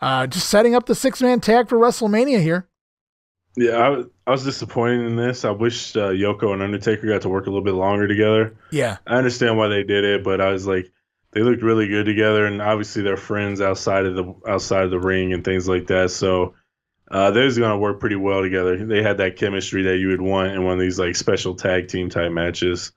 Uh, 0.00 0.26
just 0.26 0.48
setting 0.48 0.74
up 0.74 0.86
the 0.86 0.94
six 0.94 1.22
man 1.22 1.40
tag 1.40 1.68
for 1.68 1.78
WrestleMania 1.78 2.40
here. 2.40 2.68
Yeah, 3.56 3.78
I, 3.78 4.04
I 4.26 4.30
was 4.32 4.44
disappointed 4.44 5.06
in 5.06 5.16
this. 5.16 5.44
I 5.44 5.50
wish 5.50 5.96
uh, 5.96 6.10
Yoko 6.10 6.52
and 6.52 6.62
Undertaker 6.62 7.06
got 7.06 7.22
to 7.22 7.30
work 7.30 7.46
a 7.46 7.50
little 7.50 7.64
bit 7.64 7.74
longer 7.74 8.06
together. 8.06 8.56
Yeah. 8.70 8.98
I 9.06 9.16
understand 9.16 9.56
why 9.56 9.68
they 9.68 9.82
did 9.82 10.04
it, 10.04 10.22
but 10.22 10.42
I 10.42 10.50
was 10.50 10.66
like, 10.66 10.92
they 11.32 11.42
looked 11.42 11.62
really 11.62 11.86
good 11.86 12.06
together, 12.06 12.46
and 12.46 12.62
obviously 12.62 13.02
they're 13.02 13.18
friends 13.18 13.60
outside 13.60 14.06
of 14.06 14.16
the 14.16 14.34
outside 14.48 14.84
of 14.84 14.90
the 14.90 14.98
ring 14.98 15.34
and 15.34 15.44
things 15.44 15.68
like 15.68 15.86
that. 15.88 16.10
So 16.10 16.54
uh, 17.10 17.30
they're 17.30 17.50
going 17.50 17.70
to 17.70 17.76
work 17.76 18.00
pretty 18.00 18.16
well 18.16 18.40
together. 18.40 18.84
They 18.84 19.02
had 19.02 19.18
that 19.18 19.36
chemistry 19.36 19.82
that 19.82 19.98
you 19.98 20.08
would 20.08 20.22
want 20.22 20.52
in 20.52 20.64
one 20.64 20.72
of 20.74 20.80
these 20.80 20.98
like 20.98 21.14
special 21.14 21.54
tag 21.54 21.88
team 21.88 22.08
type 22.08 22.32
matches. 22.32 22.92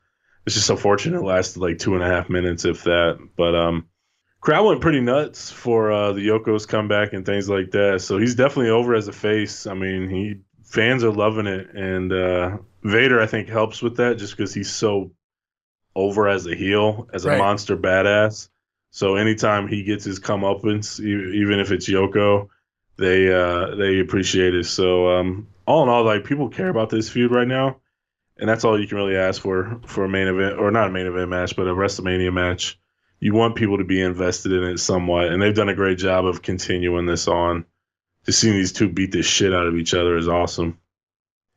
It's 0.45 0.56
just 0.56 0.70
unfortunate 0.70 1.20
it 1.20 1.26
lasted 1.26 1.60
like 1.60 1.80
two 1.80 1.95
and 1.95 2.03
a 2.03 2.07
half 2.07 2.30
minutes, 2.30 2.64
if 2.64 2.84
that. 2.86 3.20
But 3.36 3.56
um, 3.56 3.89
crowd 4.41 4.66
went 4.66 4.82
pretty 4.82 5.02
nuts 5.02 5.52
for 5.52 5.91
uh, 5.91 6.14
the 6.14 6.28
Yoko's 6.28 6.66
comeback 6.66 7.14
and 7.14 7.26
things 7.26 7.49
like 7.49 7.72
that. 7.72 8.02
So 8.02 8.18
he's 8.18 8.36
definitely 8.36 8.72
over 8.72 8.95
as 8.95 9.07
a 9.07 9.14
face. 9.14 9.68
I 9.68 9.74
mean, 9.74 10.10
he 10.10 10.38
fans 10.64 11.03
are 11.03 11.11
loving 11.11 11.48
it, 11.48 11.72
and 11.74 12.11
uh, 12.11 12.57
Vader 12.84 13.22
I 13.22 13.26
think 13.26 13.49
helps 13.49 13.82
with 13.82 13.98
that 13.98 14.18
just 14.18 14.36
because 14.36 14.53
he's 14.53 14.72
so 14.72 15.11
over 15.95 16.30
as 16.30 16.45
a 16.45 16.56
heel, 16.56 17.10
as 17.14 17.26
a 17.26 17.30
right. 17.30 17.38
monster 17.38 17.76
badass. 17.76 18.49
So 18.91 19.16
anytime 19.16 19.68
he 19.68 19.84
gets 19.84 20.03
his 20.03 20.20
comeuppance, 20.20 20.99
even 20.99 21.60
if 21.60 21.72
it's 21.72 21.88
Yoko, 21.88 22.49
they 22.98 23.32
uh, 23.32 23.76
they 23.76 23.99
appreciate 23.99 24.56
it. 24.56 24.66
So 24.66 25.10
um, 25.10 25.48
all 25.66 25.84
in 25.84 25.90
all, 25.90 26.03
like 26.03 26.24
people 26.24 26.49
care 26.49 26.70
about 26.70 26.90
this 26.90 27.10
feud 27.10 27.32
right 27.32 27.48
now, 27.48 27.78
and 28.38 28.49
that's 28.49 28.64
all 28.64 28.80
you 28.80 28.88
can 28.88 28.98
really 28.98 29.18
ask 29.18 29.41
for 29.41 29.80
for 29.86 30.06
a 30.06 30.10
main 30.10 30.28
event 30.28 30.57
or 30.57 30.72
not 30.72 30.88
a 30.88 30.91
main 30.91 31.06
event 31.06 31.30
match, 31.30 31.56
but 31.56 31.68
a 31.68 31.74
WrestleMania 31.74 32.34
match. 32.34 32.80
You 33.19 33.33
want 33.33 33.55
people 33.55 33.77
to 33.77 33.83
be 33.83 34.01
invested 34.01 34.51
in 34.51 34.63
it 34.63 34.79
somewhat, 34.79 35.27
and 35.27 35.41
they've 35.41 35.55
done 35.55 35.69
a 35.69 35.75
great 35.75 35.97
job 35.97 36.25
of 36.25 36.41
continuing 36.41 37.05
this 37.05 37.27
on. 37.27 37.65
Just 38.25 38.39
seeing 38.39 38.53
these 38.53 38.71
two 38.71 38.89
beat 38.89 39.11
the 39.11 39.23
shit 39.23 39.53
out 39.53 39.67
of 39.67 39.75
each 39.75 39.93
other 39.93 40.17
is 40.17 40.27
awesome. 40.27 40.77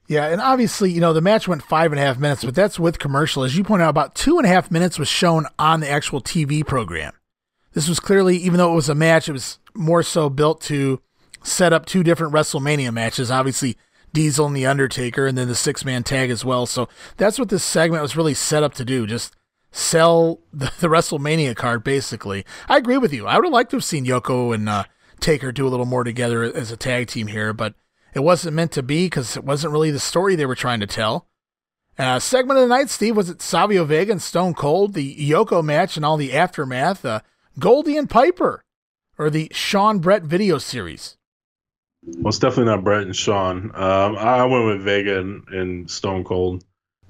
Yeah, 0.09 0.27
and 0.27 0.41
obviously, 0.41 0.91
you 0.91 1.01
know, 1.01 1.13
the 1.13 1.21
match 1.21 1.47
went 1.47 1.63
five 1.63 1.93
and 1.93 2.01
a 2.01 2.05
half 2.05 2.19
minutes, 2.19 2.45
but 2.45 2.55
that's 2.55 2.79
with 2.79 2.99
commercial. 2.99 3.45
As 3.45 3.57
you 3.57 3.65
point 3.65 3.83
out, 3.83 3.91
about 3.91 4.15
two 4.15 4.39
and 4.39 4.47
a 4.47 4.49
half 4.49 4.71
minutes 4.71 4.99
was 4.99 5.09
shown 5.09 5.47
on 5.59 5.81
the 5.81 5.89
actual 5.89 6.21
TV 6.21 6.67
program. 6.67 7.13
This 7.73 7.89
was 7.89 8.01
clearly, 8.01 8.37
even 8.37 8.59
though 8.59 8.73
it 8.73 8.77
was 8.77 8.89
a 8.89 8.95
match, 8.95 9.29
it 9.29 9.33
was 9.33 9.59
more 9.75 10.03
so 10.03 10.29
built 10.29 10.61
to 10.63 11.01
set 11.43 11.73
up 11.73 11.87
two 11.87 12.03
different 12.03 12.33
WrestleMania 12.33 12.93
matches. 12.93 13.31
Obviously, 13.31 13.77
Diesel 14.13 14.47
and 14.47 14.57
The 14.57 14.67
Undertaker, 14.67 15.27
and 15.27 15.39
then 15.39 15.49
the 15.49 15.55
six 15.55 15.85
man 15.85 16.03
tag 16.03 16.31
as 16.31 16.45
well. 16.45 16.67
So 16.67 16.89
that's 17.17 17.39
what 17.39 17.49
this 17.49 17.65
segment 17.65 18.03
was 18.03 18.17
really 18.17 18.35
set 18.35 18.63
up 18.63 18.75
to 18.75 18.85
do. 18.85 19.07
Just 19.07 19.35
sell 19.73 20.41
the, 20.53 20.67
the 20.81 20.89
WrestleMania 20.89 21.57
card, 21.57 21.83
basically. 21.83 22.45
I 22.69 22.77
agree 22.77 22.99
with 22.99 23.13
you. 23.13 23.27
I 23.27 23.37
would 23.37 23.47
have 23.47 23.53
liked 23.53 23.71
to 23.71 23.77
have 23.77 23.85
seen 23.85 24.07
Yoko 24.07 24.55
and 24.55 24.69
uh, 24.69 24.85
Taker 25.19 25.51
do 25.51 25.67
a 25.67 25.71
little 25.71 25.87
more 25.87 26.05
together 26.05 26.43
as 26.43 26.71
a 26.71 26.77
tag 26.77 27.09
team 27.09 27.27
here, 27.29 27.53
but 27.53 27.75
it 28.15 28.21
wasn't 28.21 28.55
meant 28.55 28.73
to 28.73 28.83
be 28.83 29.07
because 29.07 29.37
it 29.37 29.45
wasn't 29.45 29.73
really 29.73 29.91
the 29.91 29.99
story 29.99 30.37
they 30.37 30.47
were 30.47 30.55
trying 30.55 30.81
to 30.81 30.87
tell. 30.87 31.27
Uh, 31.99 32.19
segment 32.19 32.59
of 32.59 32.69
the 32.69 32.75
night, 32.75 32.89
Steve, 32.89 33.17
was 33.17 33.29
it 33.29 33.43
Savio 33.43 33.85
Vega 33.85 34.13
and 34.13 34.23
Stone 34.23 34.55
Cold, 34.55 34.95
the 34.95 35.15
Yoko 35.17 35.63
match 35.63 35.97
and 35.97 36.05
all 36.05 36.17
the 36.17 36.33
aftermath, 36.33 37.05
uh, 37.05 37.21
Goldie 37.59 37.97
and 37.97 38.09
Piper, 38.09 38.65
or 39.19 39.29
the 39.29 39.49
Shawn 39.53 39.99
Bret 39.99 40.23
video 40.23 40.59
series? 40.59 41.17
Well, 42.05 42.29
it's 42.29 42.39
definitely 42.39 42.73
not 42.73 42.83
Bret 42.83 43.03
and 43.03 43.15
Shawn. 43.15 43.71
Um, 43.75 44.17
I 44.17 44.45
went 44.45 44.67
with 44.67 44.83
Vega 44.83 45.21
and, 45.21 45.47
and 45.49 45.91
Stone 45.91 46.25
Cold. 46.25 46.65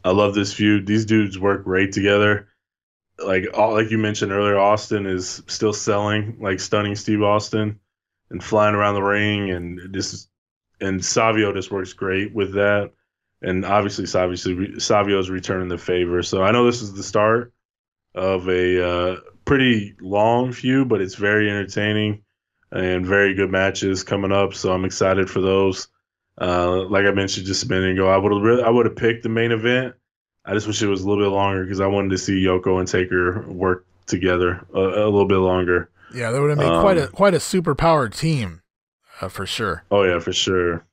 I 0.05 0.10
love 0.10 0.34
this 0.34 0.52
feud. 0.52 0.86
These 0.86 1.06
dudes 1.06 1.39
work 1.39 1.64
great 1.64 1.93
together. 1.93 2.48
Like 3.24 3.47
all, 3.55 3.73
like 3.73 3.90
you 3.90 3.99
mentioned 3.99 4.32
earlier, 4.32 4.59
Austin 4.59 5.07
is 5.07 5.43
still 5.47 5.73
selling, 5.73 6.39
like 6.40 6.61
stunning 6.61 6.97
Steve 6.97 7.23
Austin, 7.23 7.78
and 8.31 8.43
flying 8.43 8.74
around 8.74 8.94
the 8.94 9.03
ring, 9.03 9.51
and 9.51 9.93
just 9.93 10.28
and 10.81 11.05
Savio 11.05 11.53
just 11.53 11.70
works 11.70 11.93
great 11.93 12.35
with 12.35 12.55
that. 12.55 12.93
And 13.40 13.65
obviously, 13.65 14.07
obviously 14.19 14.78
Savio's 14.78 15.31
returning 15.31 15.69
the 15.69 15.78
favor. 15.78 16.23
So 16.23 16.43
I 16.43 16.53
know 16.53 16.65
this 16.65 16.82
is 16.82 16.94
the 16.94 17.03
start 17.03 17.53
of 18.15 18.49
a 18.49 18.89
uh, 18.89 19.16
pretty 19.44 19.94
long 20.01 20.53
feud, 20.53 20.89
but 20.89 21.01
it's 21.01 21.15
very 21.15 21.51
entertaining 21.51 22.23
and 22.70 23.07
very 23.07 23.35
good 23.35 23.51
matches 23.51 24.03
coming 24.03 24.32
up. 24.32 24.55
So 24.55 24.73
I'm 24.73 24.85
excited 24.85 25.28
for 25.28 25.40
those. 25.40 25.89
Uh, 26.40 26.85
like 26.89 27.05
I 27.05 27.11
mentioned 27.11 27.47
just 27.47 27.65
a 27.65 27.69
minute 27.69 27.93
ago, 27.93 28.09
I 28.09 28.16
would 28.16 28.32
have 28.32 28.43
really, 28.43 28.62
I 28.62 28.70
would 28.70 28.86
have 28.86 28.97
picked 28.97 29.23
the 29.23 29.28
main 29.28 29.53
event. 29.53 29.94
I 30.44 30.55
just 30.55 30.66
wish 30.66 30.82
it 30.82 30.89
was 30.89 31.02
a 31.02 31.09
little 31.09 31.24
bit 31.24 31.31
longer 31.31 31.64
because 31.64 31.81
I 31.81 31.86
wanted 31.86 32.10
to 32.10 32.19
see 32.19 32.44
Yoko 32.44 32.78
and 32.78 32.89
Taker 32.89 33.43
work 33.48 33.86
together 34.06 34.64
a, 34.74 34.78
a 34.78 35.09
little 35.09 35.27
bit 35.27 35.36
longer. 35.36 35.89
Yeah, 36.14 36.31
that 36.31 36.40
would 36.40 36.51
have 36.51 36.59
made 36.59 36.66
um, 36.66 36.82
quite 36.82 36.98
a 36.98 37.09
quite 37.09 37.35
a 37.35 37.40
super 37.40 37.74
powered 37.74 38.12
team 38.12 38.62
uh, 39.20 39.28
for 39.28 39.47
sure. 39.47 39.85
Oh 39.90 40.02
yeah, 40.02 40.19
for 40.19 40.32
sure. 40.32 40.85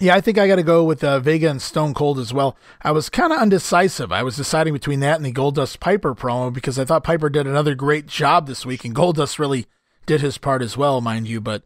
Yeah, 0.00 0.14
I 0.14 0.22
think 0.22 0.38
I 0.38 0.48
got 0.48 0.56
to 0.56 0.62
go 0.62 0.82
with 0.82 1.04
uh, 1.04 1.20
Vega 1.20 1.50
and 1.50 1.60
Stone 1.60 1.92
Cold 1.92 2.18
as 2.18 2.32
well. 2.32 2.56
I 2.80 2.90
was 2.90 3.10
kind 3.10 3.34
of 3.34 3.38
undecisive. 3.38 4.10
I 4.10 4.22
was 4.22 4.34
deciding 4.34 4.72
between 4.72 5.00
that 5.00 5.16
and 5.16 5.26
the 5.26 5.32
Goldust 5.32 5.78
Piper 5.78 6.14
promo 6.14 6.50
because 6.50 6.78
I 6.78 6.86
thought 6.86 7.04
Piper 7.04 7.28
did 7.28 7.46
another 7.46 7.74
great 7.74 8.06
job 8.06 8.46
this 8.46 8.64
week, 8.64 8.82
and 8.86 8.94
Goldust 8.96 9.38
really 9.38 9.66
did 10.06 10.22
his 10.22 10.38
part 10.38 10.62
as 10.62 10.74
well, 10.74 11.02
mind 11.02 11.28
you. 11.28 11.38
But 11.38 11.64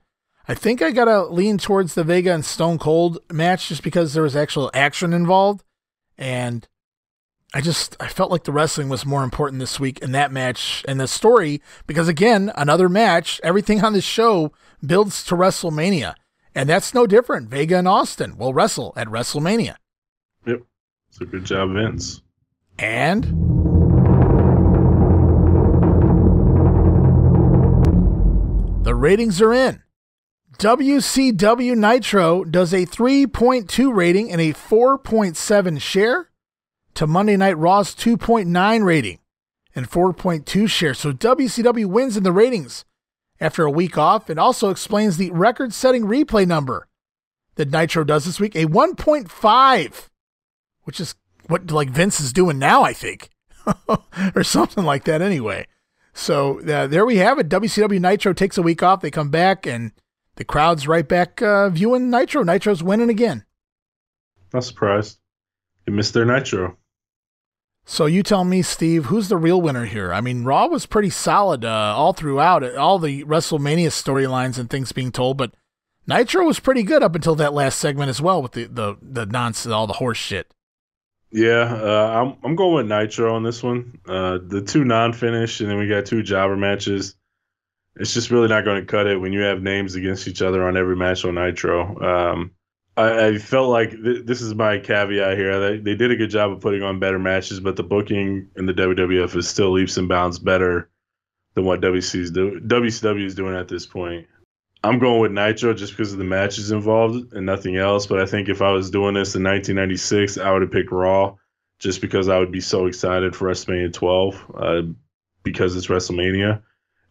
I 0.48 0.54
think 0.54 0.82
I 0.82 0.90
got 0.90 1.04
to 1.04 1.26
lean 1.26 1.58
towards 1.58 1.94
the 1.94 2.02
Vega 2.02 2.34
and 2.34 2.44
Stone 2.44 2.78
Cold 2.78 3.20
match 3.30 3.68
just 3.68 3.84
because 3.84 4.14
there 4.14 4.24
was 4.24 4.34
actual 4.34 4.68
action 4.74 5.12
involved, 5.12 5.62
and 6.18 6.66
I 7.56 7.60
just 7.60 7.96
I 8.00 8.08
felt 8.08 8.32
like 8.32 8.42
the 8.42 8.52
wrestling 8.52 8.88
was 8.88 9.06
more 9.06 9.22
important 9.22 9.60
this 9.60 9.78
week 9.78 10.00
in 10.00 10.10
that 10.10 10.32
match 10.32 10.84
and 10.88 10.98
the 10.98 11.06
story 11.06 11.62
because 11.86 12.08
again, 12.08 12.52
another 12.56 12.88
match. 12.88 13.40
Everything 13.44 13.84
on 13.84 13.92
this 13.92 14.02
show 14.02 14.52
builds 14.84 15.22
to 15.26 15.36
WrestleMania. 15.36 16.14
And 16.52 16.68
that's 16.68 16.92
no 16.94 17.06
different. 17.06 17.48
Vega 17.48 17.78
and 17.78 17.86
Austin 17.86 18.36
will 18.36 18.52
wrestle 18.52 18.92
at 18.96 19.06
WrestleMania. 19.06 19.76
Yep. 20.44 20.62
so 21.10 21.26
good 21.26 21.44
job, 21.44 21.74
Vince. 21.74 22.22
And 22.76 23.22
the 28.84 28.96
ratings 28.96 29.40
are 29.40 29.52
in. 29.52 29.80
WCW 30.58 31.76
Nitro 31.76 32.42
does 32.42 32.74
a 32.74 32.84
3.2 32.84 33.94
rating 33.94 34.32
and 34.32 34.40
a 34.40 34.52
4.7 34.52 35.80
share 35.80 36.30
to 36.94 37.06
Monday 37.06 37.36
Night 37.36 37.58
Raw's 37.58 37.94
2.9 37.94 38.84
rating 38.84 39.18
and 39.74 39.90
4.2 39.90 40.68
share. 40.68 40.94
So 40.94 41.12
WCW 41.12 41.86
wins 41.86 42.16
in 42.16 42.22
the 42.22 42.32
ratings 42.32 42.84
after 43.40 43.64
a 43.64 43.70
week 43.70 43.98
off 43.98 44.30
and 44.30 44.38
also 44.38 44.70
explains 44.70 45.16
the 45.16 45.30
record 45.30 45.72
setting 45.72 46.04
replay 46.04 46.46
number 46.46 46.88
that 47.56 47.70
Nitro 47.70 48.04
does 48.04 48.24
this 48.24 48.40
week 48.40 48.54
a 48.54 48.66
1.5, 48.66 50.08
which 50.84 51.00
is 51.00 51.14
what 51.46 51.70
like 51.70 51.90
Vince 51.90 52.20
is 52.20 52.32
doing 52.32 52.58
now, 52.58 52.82
I 52.82 52.92
think, 52.92 53.30
or 54.34 54.44
something 54.44 54.84
like 54.84 55.04
that 55.04 55.22
anyway. 55.22 55.66
So 56.12 56.60
uh, 56.60 56.86
there 56.86 57.04
we 57.04 57.16
have 57.16 57.38
it. 57.38 57.48
WCW 57.48 58.00
Nitro 58.00 58.32
takes 58.32 58.56
a 58.56 58.62
week 58.62 58.82
off. 58.82 59.00
They 59.00 59.10
come 59.10 59.30
back 59.30 59.66
and 59.66 59.92
the 60.36 60.44
crowd's 60.44 60.86
right 60.86 61.06
back 61.06 61.42
uh, 61.42 61.70
viewing 61.70 62.10
Nitro. 62.10 62.42
Nitro's 62.42 62.82
winning 62.82 63.10
again. 63.10 63.44
Not 64.52 64.64
surprised. 64.64 65.18
You 65.86 65.92
missed 65.92 66.14
their 66.14 66.24
Nitro. 66.24 66.76
So 67.86 68.06
you 68.06 68.22
tell 68.22 68.44
me, 68.44 68.62
Steve, 68.62 69.06
who's 69.06 69.28
the 69.28 69.36
real 69.36 69.60
winner 69.60 69.84
here? 69.84 70.12
I 70.12 70.20
mean, 70.20 70.44
Raw 70.44 70.66
was 70.66 70.86
pretty 70.86 71.10
solid 71.10 71.64
uh, 71.64 71.94
all 71.94 72.14
throughout, 72.14 72.64
all 72.76 72.98
the 72.98 73.24
WrestleMania 73.24 73.88
storylines 73.88 74.58
and 74.58 74.70
things 74.70 74.92
being 74.92 75.12
told, 75.12 75.36
but 75.36 75.52
Nitro 76.06 76.46
was 76.46 76.60
pretty 76.60 76.82
good 76.82 77.02
up 77.02 77.14
until 77.14 77.34
that 77.36 77.52
last 77.52 77.78
segment 77.78 78.08
as 78.08 78.20
well 78.20 78.42
with 78.42 78.52
the 78.52 78.64
the 78.64 78.96
the 79.00 79.26
nonsense, 79.26 79.72
all 79.72 79.86
the 79.86 79.94
horse 79.94 80.18
shit. 80.18 80.52
Yeah, 81.30 81.62
uh, 81.62 82.22
I'm 82.22 82.36
I'm 82.44 82.56
going 82.56 82.74
with 82.74 82.86
Nitro 82.86 83.34
on 83.34 83.42
this 83.42 83.62
one. 83.62 83.98
Uh, 84.06 84.38
the 84.46 84.62
two 84.62 84.84
non-finish, 84.84 85.60
and 85.60 85.70
then 85.70 85.78
we 85.78 85.88
got 85.88 86.06
two 86.06 86.22
jobber 86.22 86.56
matches. 86.56 87.16
It's 87.96 88.12
just 88.12 88.30
really 88.30 88.48
not 88.48 88.64
going 88.64 88.80
to 88.80 88.86
cut 88.86 89.06
it 89.06 89.20
when 89.20 89.32
you 89.32 89.40
have 89.40 89.62
names 89.62 89.94
against 89.94 90.26
each 90.26 90.42
other 90.42 90.66
on 90.66 90.76
every 90.76 90.96
match 90.96 91.24
on 91.24 91.36
Nitro. 91.36 92.00
Um, 92.00 92.50
I, 92.96 93.26
I 93.26 93.38
felt 93.38 93.70
like 93.70 93.90
th- 93.90 94.24
this 94.24 94.40
is 94.40 94.54
my 94.54 94.78
caveat 94.78 95.36
here. 95.36 95.58
They, 95.60 95.78
they 95.78 95.94
did 95.94 96.10
a 96.10 96.16
good 96.16 96.30
job 96.30 96.52
of 96.52 96.60
putting 96.60 96.82
on 96.82 97.00
better 97.00 97.18
matches, 97.18 97.60
but 97.60 97.76
the 97.76 97.82
booking 97.82 98.48
in 98.56 98.66
the 98.66 98.74
WWF 98.74 99.36
is 99.36 99.48
still 99.48 99.72
leaps 99.72 99.96
and 99.96 100.08
bounds 100.08 100.38
better 100.38 100.90
than 101.54 101.64
what 101.64 101.80
WC's 101.80 102.30
do- 102.30 102.60
WCW 102.60 103.24
is 103.24 103.34
doing 103.34 103.56
at 103.56 103.68
this 103.68 103.86
point. 103.86 104.26
I'm 104.84 104.98
going 104.98 105.20
with 105.20 105.32
Nitro 105.32 105.72
just 105.72 105.92
because 105.92 106.12
of 106.12 106.18
the 106.18 106.24
matches 106.24 106.70
involved 106.70 107.32
and 107.32 107.46
nothing 107.46 107.76
else. 107.76 108.06
But 108.06 108.20
I 108.20 108.26
think 108.26 108.48
if 108.48 108.60
I 108.60 108.70
was 108.70 108.90
doing 108.90 109.14
this 109.14 109.34
in 109.34 109.42
1996, 109.42 110.36
I 110.38 110.52
would 110.52 110.62
have 110.62 110.70
picked 110.70 110.92
Raw 110.92 111.36
just 111.78 112.00
because 112.00 112.28
I 112.28 112.38
would 112.38 112.52
be 112.52 112.60
so 112.60 112.86
excited 112.86 113.34
for 113.34 113.48
WrestleMania 113.48 113.92
12 113.92 114.52
uh, 114.56 114.82
because 115.42 115.74
it's 115.74 115.86
WrestleMania. 115.86 116.62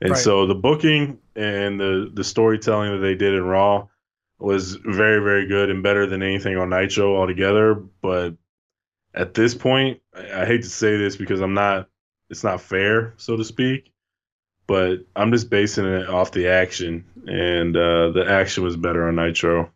And 0.02 0.12
right. 0.12 0.20
so 0.20 0.46
the 0.46 0.56
booking 0.56 1.18
and 1.36 1.80
the 1.80 2.12
the 2.14 2.24
storytelling 2.24 2.92
that 2.92 2.98
they 2.98 3.16
did 3.16 3.34
in 3.34 3.44
Raw 3.44 3.88
was 4.44 4.76
very, 4.76 5.24
very 5.24 5.48
good 5.48 5.70
and 5.70 5.82
better 5.82 6.06
than 6.06 6.22
anything 6.22 6.58
on 6.58 6.70
Nitro 6.70 7.16
altogether. 7.16 7.76
But 7.76 8.36
at 9.14 9.34
this 9.34 9.56
point, 9.56 10.02
I 10.14 10.46
hate 10.46 10.64
to 10.64 10.70
say 10.70 10.98
this 10.98 11.16
because 11.16 11.42
I'm 11.42 11.54
not, 11.54 11.88
it's 12.30 12.44
not 12.44 12.62
fair, 12.62 13.14
so 13.18 13.38
to 13.38 13.44
speak. 13.44 13.92
But 14.68 15.06
I'm 15.16 15.32
just 15.32 15.50
basing 15.50 15.86
it 15.86 16.08
off 16.08 16.32
the 16.32 16.48
action, 16.48 17.04
and 17.28 17.76
uh, 17.76 18.12
the 18.12 18.26
action 18.28 18.64
was 18.64 18.78
better 18.78 19.08
on 19.08 19.16
Nitro. 19.16 19.70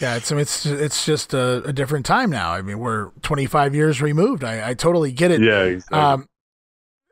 Yeah, 0.00 0.16
it's 0.16 0.32
it's 0.32 0.64
it's 0.64 1.04
just 1.04 1.34
a, 1.34 1.62
a, 1.64 1.74
different 1.74 2.06
time 2.06 2.30
now. 2.30 2.52
I 2.52 2.62
mean, 2.62 2.78
we're 2.78 3.10
25 3.20 3.74
years 3.74 4.00
removed. 4.00 4.42
I, 4.42 4.70
I 4.70 4.74
totally 4.74 5.12
get 5.12 5.30
it. 5.30 5.42
Yeah, 5.42 5.64
exactly. 5.64 5.98
Um, 5.98 6.28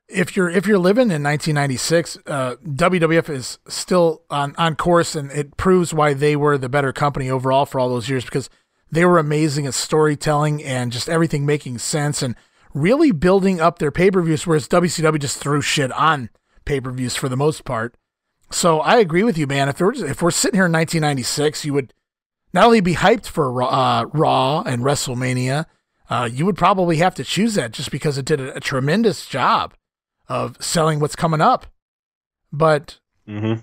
if 0.08 0.36
you're 0.36 0.48
if 0.48 0.66
you're 0.66 0.78
living 0.78 1.10
in 1.10 1.22
1996, 1.22 2.18
uh, 2.26 2.56
WWF 2.64 3.28
is 3.28 3.58
still 3.68 4.22
on 4.30 4.54
on 4.56 4.74
course, 4.74 5.14
and 5.14 5.30
it 5.30 5.56
proves 5.56 5.92
why 5.92 6.14
they 6.14 6.34
were 6.34 6.56
the 6.56 6.68
better 6.68 6.92
company 6.92 7.28
overall 7.30 7.66
for 7.66 7.78
all 7.78 7.88
those 7.88 8.08
years 8.08 8.24
because 8.24 8.48
they 8.90 9.04
were 9.04 9.18
amazing 9.18 9.66
at 9.66 9.74
storytelling 9.74 10.64
and 10.64 10.92
just 10.92 11.08
everything 11.08 11.44
making 11.44 11.78
sense 11.78 12.22
and 12.22 12.34
really 12.72 13.12
building 13.12 13.60
up 13.60 13.78
their 13.78 13.90
pay 13.90 14.10
per 14.10 14.22
views. 14.22 14.46
Whereas 14.46 14.66
WCW 14.66 15.20
just 15.20 15.38
threw 15.38 15.60
shit 15.60 15.92
on 15.92 16.30
pay 16.64 16.80
per 16.80 16.90
views 16.90 17.14
for 17.14 17.28
the 17.28 17.36
most 17.36 17.64
part. 17.64 17.94
So 18.50 18.80
I 18.80 18.96
agree 18.96 19.24
with 19.24 19.36
you, 19.36 19.46
man. 19.46 19.68
If 19.68 19.78
we're 19.78 19.92
if 19.92 20.22
we're 20.22 20.30
sitting 20.30 20.56
here 20.56 20.66
in 20.66 20.72
1996, 20.72 21.66
you 21.66 21.74
would 21.74 21.92
not 22.54 22.64
only 22.64 22.80
be 22.80 22.94
hyped 22.94 23.26
for 23.26 23.62
uh, 23.62 24.04
Raw 24.04 24.62
and 24.62 24.82
WrestleMania, 24.82 25.66
uh, 26.08 26.26
you 26.32 26.46
would 26.46 26.56
probably 26.56 26.96
have 26.96 27.14
to 27.16 27.24
choose 27.24 27.56
that 27.56 27.72
just 27.72 27.90
because 27.90 28.16
it 28.16 28.24
did 28.24 28.40
a, 28.40 28.56
a 28.56 28.60
tremendous 28.60 29.26
job 29.26 29.74
of 30.28 30.56
selling 30.60 31.00
what's 31.00 31.16
coming 31.16 31.40
up. 31.40 31.66
But 32.52 32.98
mm-hmm. 33.26 33.60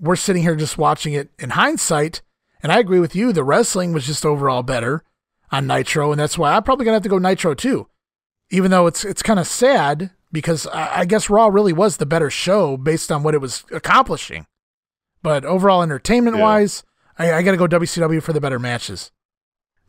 we're 0.00 0.16
sitting 0.16 0.42
here 0.42 0.56
just 0.56 0.78
watching 0.78 1.12
it 1.12 1.30
in 1.38 1.50
hindsight. 1.50 2.22
And 2.62 2.72
I 2.72 2.78
agree 2.78 3.00
with 3.00 3.14
you. 3.14 3.32
The 3.32 3.44
wrestling 3.44 3.92
was 3.92 4.06
just 4.06 4.26
overall 4.26 4.62
better 4.62 5.04
on 5.50 5.66
Nitro. 5.66 6.12
And 6.12 6.20
that's 6.20 6.38
why 6.38 6.54
I'm 6.54 6.62
probably 6.62 6.84
going 6.84 6.92
to 6.92 6.96
have 6.96 7.02
to 7.04 7.08
go 7.08 7.18
Nitro 7.18 7.54
too. 7.54 7.88
Even 8.50 8.70
though 8.70 8.86
it's, 8.86 9.04
it's 9.04 9.22
kind 9.22 9.38
of 9.38 9.46
sad 9.46 10.10
because 10.32 10.66
I, 10.68 11.00
I 11.00 11.04
guess 11.04 11.30
Raw 11.30 11.48
really 11.48 11.72
was 11.72 11.96
the 11.96 12.06
better 12.06 12.30
show 12.30 12.76
based 12.76 13.12
on 13.12 13.22
what 13.22 13.34
it 13.34 13.40
was 13.40 13.64
accomplishing. 13.70 14.46
But 15.22 15.44
overall, 15.44 15.82
entertainment 15.82 16.36
yeah. 16.36 16.42
wise, 16.42 16.84
I, 17.18 17.32
I 17.32 17.42
got 17.42 17.52
to 17.52 17.56
go 17.56 17.66
WCW 17.66 18.22
for 18.22 18.32
the 18.32 18.40
better 18.40 18.58
matches. 18.58 19.10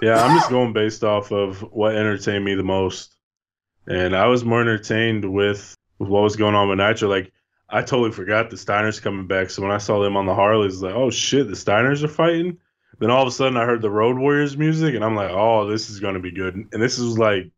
Yeah, 0.02 0.24
I'm 0.24 0.38
just 0.38 0.50
going 0.50 0.74
based 0.74 1.04
off 1.04 1.32
of 1.32 1.60
what 1.60 1.96
entertained 1.96 2.46
me 2.46 2.56
the 2.56 2.64
most. 2.64 3.16
And 3.88 4.16
I 4.16 4.28
was 4.28 4.46
more 4.46 4.62
entertained 4.62 5.26
with 5.26 5.76
with 6.00 6.10
what 6.10 6.24
was 6.24 6.36
going 6.36 6.56
on 6.56 6.70
with 6.70 6.80
Nitro. 6.80 7.10
Like 7.10 7.32
I 7.70 7.82
totally 7.82 8.12
forgot 8.12 8.50
the 8.50 8.56
Steiners 8.56 9.02
coming 9.02 9.28
back. 9.28 9.52
So 9.52 9.62
when 9.62 9.72
I 9.72 9.78
saw 9.78 10.02
them 10.02 10.18
on 10.18 10.26
the 10.26 10.34
Harleys, 10.34 10.82
like, 10.82 10.96
oh 10.96 11.12
shit, 11.12 11.48
the 11.48 11.54
Steiners 11.54 12.04
are 12.04 12.08
fighting. 12.08 12.58
Then 12.98 13.12
all 13.12 13.22
of 13.22 13.28
a 13.28 13.32
sudden 13.32 13.58
I 13.58 13.66
heard 13.66 13.82
the 13.82 13.92
Road 13.92 14.18
Warriors 14.18 14.58
music, 14.58 14.96
and 14.96 15.06
I'm 15.06 15.16
like, 15.16 15.32
oh, 15.32 15.68
this 15.68 15.90
is 15.90 16.00
gonna 16.00 16.20
be 16.20 16.32
good. 16.32 16.56
And 16.56 16.82
this 16.82 16.98
was 16.98 17.18
like 17.18 17.52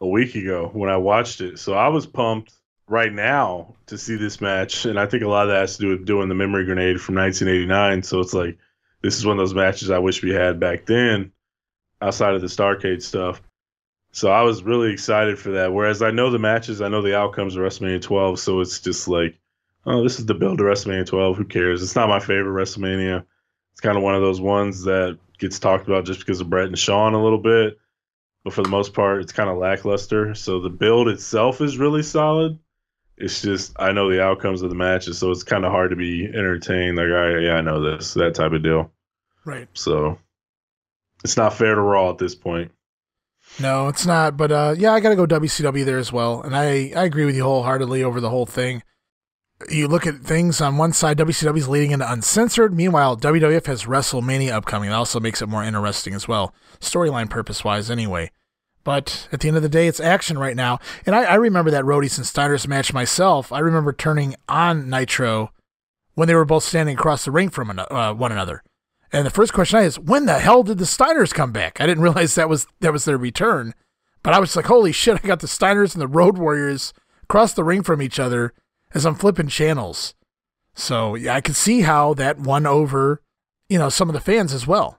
a 0.00 0.06
week 0.06 0.34
ago 0.36 0.70
when 0.72 0.90
I 0.90 0.96
watched 0.96 1.40
it, 1.40 1.58
so 1.58 1.74
I 1.74 1.88
was 1.88 2.06
pumped. 2.06 2.52
right 2.86 3.12
now 3.12 3.74
to 3.86 3.98
see 3.98 4.16
this 4.16 4.40
match, 4.40 4.84
and 4.84 4.98
I 4.98 5.06
think 5.06 5.22
a 5.22 5.28
lot 5.28 5.44
of 5.44 5.48
that 5.50 5.60
has 5.60 5.76
to 5.76 5.82
do 5.82 5.88
with 5.90 6.06
doing 6.06 6.28
the 6.28 6.34
memory 6.34 6.64
grenade 6.64 7.00
from 7.00 7.14
1989. 7.16 8.02
So 8.02 8.20
it's 8.20 8.34
like 8.34 8.58
this 9.02 9.16
is 9.16 9.26
one 9.26 9.38
of 9.38 9.42
those 9.42 9.54
matches 9.54 9.90
I 9.90 9.98
wish 9.98 10.22
we 10.22 10.30
had 10.30 10.60
back 10.60 10.86
then, 10.86 11.32
outside 12.00 12.34
of 12.34 12.40
the 12.40 12.46
Starcade 12.46 13.02
stuff. 13.02 13.42
So 14.14 14.30
I 14.30 14.42
was 14.42 14.62
really 14.62 14.92
excited 14.92 15.40
for 15.40 15.50
that. 15.50 15.72
Whereas 15.72 16.00
I 16.00 16.12
know 16.12 16.30
the 16.30 16.38
matches, 16.38 16.80
I 16.80 16.86
know 16.86 17.02
the 17.02 17.18
outcomes 17.18 17.56
of 17.56 17.62
WrestleMania 17.62 18.00
12, 18.00 18.38
so 18.38 18.60
it's 18.60 18.78
just 18.78 19.08
like, 19.08 19.36
oh, 19.86 20.04
this 20.04 20.20
is 20.20 20.26
the 20.26 20.34
build 20.34 20.58
to 20.58 20.64
WrestleMania 20.64 21.04
12. 21.04 21.36
Who 21.36 21.44
cares? 21.44 21.82
It's 21.82 21.96
not 21.96 22.08
my 22.08 22.20
favorite 22.20 22.62
WrestleMania. 22.62 23.24
It's 23.72 23.80
kind 23.80 23.96
of 23.96 24.04
one 24.04 24.14
of 24.14 24.22
those 24.22 24.40
ones 24.40 24.84
that 24.84 25.18
gets 25.40 25.58
talked 25.58 25.88
about 25.88 26.06
just 26.06 26.20
because 26.20 26.40
of 26.40 26.48
Bret 26.48 26.68
and 26.68 26.78
Shawn 26.78 27.14
a 27.14 27.22
little 27.22 27.40
bit, 27.40 27.76
but 28.44 28.52
for 28.52 28.62
the 28.62 28.68
most 28.68 28.94
part, 28.94 29.20
it's 29.20 29.32
kind 29.32 29.50
of 29.50 29.58
lackluster. 29.58 30.32
So 30.36 30.60
the 30.60 30.70
build 30.70 31.08
itself 31.08 31.60
is 31.60 31.76
really 31.76 32.04
solid. 32.04 32.56
It's 33.16 33.42
just 33.42 33.74
I 33.80 33.90
know 33.90 34.08
the 34.08 34.22
outcomes 34.22 34.62
of 34.62 34.70
the 34.70 34.76
matches, 34.76 35.18
so 35.18 35.32
it's 35.32 35.42
kind 35.42 35.64
of 35.64 35.72
hard 35.72 35.90
to 35.90 35.96
be 35.96 36.24
entertained. 36.24 36.96
Like, 36.96 37.08
I 37.08 37.38
yeah, 37.38 37.54
I 37.54 37.62
know 37.62 37.82
this, 37.82 38.14
that 38.14 38.36
type 38.36 38.52
of 38.52 38.62
deal. 38.62 38.92
Right. 39.44 39.66
So 39.74 40.20
it's 41.24 41.36
not 41.36 41.54
fair 41.54 41.74
to 41.74 41.80
Raw 41.80 42.10
at 42.10 42.18
this 42.18 42.36
point. 42.36 42.70
No, 43.60 43.88
it's 43.88 44.06
not. 44.06 44.36
But 44.36 44.52
uh, 44.52 44.74
yeah, 44.76 44.92
I 44.92 45.00
got 45.00 45.10
to 45.10 45.16
go 45.16 45.26
WCW 45.26 45.84
there 45.84 45.98
as 45.98 46.12
well. 46.12 46.42
And 46.42 46.56
I, 46.56 46.92
I 46.96 47.04
agree 47.04 47.24
with 47.24 47.36
you 47.36 47.44
wholeheartedly 47.44 48.02
over 48.02 48.20
the 48.20 48.30
whole 48.30 48.46
thing. 48.46 48.82
You 49.70 49.86
look 49.88 50.06
at 50.06 50.16
things 50.16 50.60
on 50.60 50.76
one 50.76 50.92
side, 50.92 51.16
WCW 51.16 51.56
is 51.56 51.68
leading 51.68 51.92
into 51.92 52.10
uncensored. 52.10 52.74
Meanwhile, 52.74 53.16
WWF 53.18 53.66
has 53.66 53.84
WrestleMania 53.84 54.50
upcoming. 54.50 54.90
That 54.90 54.96
also 54.96 55.20
makes 55.20 55.40
it 55.40 55.48
more 55.48 55.62
interesting 55.62 56.12
as 56.12 56.26
well, 56.26 56.52
storyline 56.80 57.30
purpose 57.30 57.64
wise, 57.64 57.90
anyway. 57.90 58.30
But 58.82 59.28
at 59.32 59.40
the 59.40 59.48
end 59.48 59.56
of 59.56 59.62
the 59.62 59.68
day, 59.68 59.86
it's 59.86 60.00
action 60.00 60.36
right 60.38 60.56
now. 60.56 60.80
And 61.06 61.14
I, 61.14 61.22
I 61.24 61.34
remember 61.36 61.70
that 61.70 61.84
Rhodey 61.84 62.14
and 62.18 62.26
Steiner's 62.26 62.68
match 62.68 62.92
myself. 62.92 63.52
I 63.52 63.60
remember 63.60 63.92
turning 63.92 64.34
on 64.48 64.90
Nitro 64.90 65.52
when 66.14 66.28
they 66.28 66.34
were 66.34 66.44
both 66.44 66.64
standing 66.64 66.96
across 66.96 67.24
the 67.24 67.30
ring 67.30 67.48
from 67.48 67.70
an, 67.70 67.78
uh, 67.78 68.12
one 68.12 68.32
another. 68.32 68.62
And 69.14 69.24
the 69.24 69.30
first 69.30 69.52
question 69.52 69.78
I 69.78 69.82
had 69.82 69.88
is, 69.88 69.98
when 70.00 70.26
the 70.26 70.40
hell 70.40 70.64
did 70.64 70.78
the 70.78 70.84
Steiners 70.84 71.32
come 71.32 71.52
back? 71.52 71.80
I 71.80 71.86
didn't 71.86 72.02
realize 72.02 72.34
that 72.34 72.48
was 72.48 72.66
that 72.80 72.92
was 72.92 73.04
their 73.04 73.16
return. 73.16 73.72
But 74.24 74.34
I 74.34 74.40
was 74.40 74.56
like, 74.56 74.64
holy 74.64 74.90
shit, 74.90 75.20
I 75.22 75.26
got 75.26 75.38
the 75.38 75.46
Steiners 75.46 75.92
and 75.94 76.02
the 76.02 76.08
Road 76.08 76.36
Warriors 76.36 76.92
across 77.22 77.52
the 77.52 77.62
ring 77.62 77.84
from 77.84 78.02
each 78.02 78.18
other 78.18 78.54
as 78.92 79.06
I'm 79.06 79.14
flipping 79.14 79.46
channels. 79.46 80.14
So 80.74 81.14
yeah, 81.14 81.36
I 81.36 81.40
could 81.40 81.54
see 81.54 81.82
how 81.82 82.14
that 82.14 82.40
won 82.40 82.66
over, 82.66 83.22
you 83.68 83.78
know, 83.78 83.88
some 83.88 84.08
of 84.08 84.14
the 84.14 84.20
fans 84.20 84.52
as 84.52 84.66
well. 84.66 84.98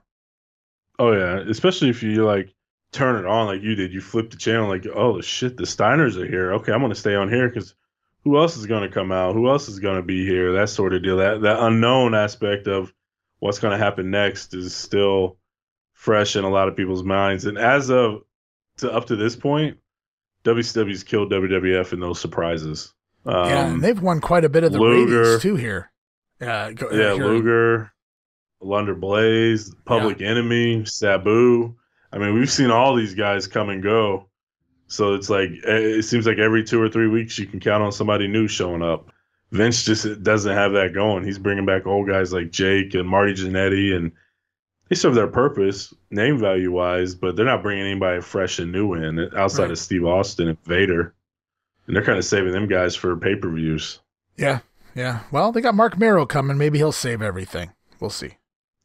Oh 0.98 1.12
yeah, 1.12 1.40
especially 1.50 1.90
if 1.90 2.02
you 2.02 2.24
like 2.24 2.54
turn 2.92 3.22
it 3.22 3.28
on 3.28 3.48
like 3.48 3.60
you 3.60 3.74
did. 3.74 3.92
You 3.92 4.00
flip 4.00 4.30
the 4.30 4.38
channel 4.38 4.66
like, 4.66 4.86
oh 4.94 5.20
shit, 5.20 5.58
the 5.58 5.64
Steiners 5.64 6.16
are 6.16 6.26
here. 6.26 6.54
Okay, 6.54 6.72
I'm 6.72 6.80
gonna 6.80 6.94
stay 6.94 7.16
on 7.16 7.28
here 7.28 7.50
because 7.50 7.74
who 8.24 8.38
else 8.38 8.56
is 8.56 8.64
gonna 8.64 8.90
come 8.90 9.12
out? 9.12 9.34
Who 9.34 9.50
else 9.50 9.68
is 9.68 9.78
gonna 9.78 10.00
be 10.00 10.24
here? 10.24 10.54
That 10.54 10.70
sort 10.70 10.94
of 10.94 11.02
deal. 11.02 11.18
That 11.18 11.42
that 11.42 11.60
unknown 11.60 12.14
aspect 12.14 12.66
of 12.66 12.94
what's 13.38 13.58
going 13.58 13.72
to 13.72 13.84
happen 13.84 14.10
next 14.10 14.54
is 14.54 14.74
still 14.74 15.36
fresh 15.92 16.36
in 16.36 16.44
a 16.44 16.50
lot 16.50 16.68
of 16.68 16.76
people's 16.76 17.02
minds. 17.02 17.44
And 17.46 17.58
as 17.58 17.90
of 17.90 18.22
to 18.78 18.92
up 18.92 19.06
to 19.06 19.16
this 19.16 19.36
point, 19.36 19.78
WCW's 20.44 21.02
killed 21.02 21.32
WWF 21.32 21.92
in 21.92 22.00
those 22.00 22.20
surprises. 22.20 22.92
Um, 23.24 23.48
yeah, 23.48 23.66
and 23.66 23.82
they've 23.82 24.00
won 24.00 24.20
quite 24.20 24.44
a 24.44 24.48
bit 24.48 24.62
of 24.62 24.72
the 24.72 24.78
Luger, 24.78 25.20
ratings 25.20 25.42
too 25.42 25.56
here. 25.56 25.90
Uh, 26.40 26.70
go, 26.70 26.90
yeah, 26.92 27.14
here. 27.14 27.26
Luger, 27.26 27.92
Alundra 28.62 28.98
Blayze, 28.98 29.74
Public 29.84 30.20
yeah. 30.20 30.28
Enemy, 30.28 30.84
Sabu. 30.84 31.74
I 32.12 32.18
mean, 32.18 32.34
we've 32.34 32.50
seen 32.50 32.70
all 32.70 32.94
these 32.94 33.14
guys 33.14 33.48
come 33.48 33.68
and 33.68 33.82
go. 33.82 34.28
So 34.86 35.14
it's 35.14 35.28
like 35.28 35.50
it 35.50 36.04
seems 36.04 36.26
like 36.26 36.38
every 36.38 36.62
two 36.62 36.80
or 36.80 36.88
three 36.88 37.08
weeks 37.08 37.38
you 37.38 37.46
can 37.46 37.58
count 37.58 37.82
on 37.82 37.90
somebody 37.90 38.28
new 38.28 38.46
showing 38.46 38.82
up. 38.82 39.10
Vince 39.52 39.84
just 39.84 40.22
doesn't 40.22 40.52
have 40.52 40.72
that 40.72 40.92
going. 40.92 41.24
He's 41.24 41.38
bringing 41.38 41.66
back 41.66 41.86
old 41.86 42.08
guys 42.08 42.32
like 42.32 42.50
Jake 42.50 42.94
and 42.94 43.08
Marty 43.08 43.34
Jannetty, 43.34 43.94
and 43.94 44.10
they 44.88 44.96
serve 44.96 45.14
their 45.14 45.28
purpose 45.28 45.94
name 46.10 46.38
value 46.38 46.72
wise, 46.72 47.14
but 47.14 47.36
they're 47.36 47.44
not 47.44 47.62
bringing 47.62 47.86
anybody 47.86 48.20
fresh 48.20 48.58
and 48.58 48.72
new 48.72 48.94
in 48.94 49.18
outside 49.36 49.64
right. 49.64 49.70
of 49.72 49.78
Steve 49.78 50.04
Austin 50.04 50.48
and 50.48 50.64
Vader, 50.64 51.14
and 51.86 51.94
they're 51.94 52.04
kind 52.04 52.18
of 52.18 52.24
saving 52.24 52.52
them 52.52 52.66
guys 52.66 52.96
for 52.96 53.16
pay 53.16 53.36
per 53.36 53.50
views. 53.50 54.00
Yeah, 54.36 54.60
yeah. 54.94 55.20
Well, 55.30 55.52
they 55.52 55.60
got 55.60 55.74
Marc 55.74 55.96
Mero 55.98 56.26
coming. 56.26 56.58
Maybe 56.58 56.78
he'll 56.78 56.92
save 56.92 57.22
everything. 57.22 57.70
We'll 58.00 58.10
see. 58.10 58.36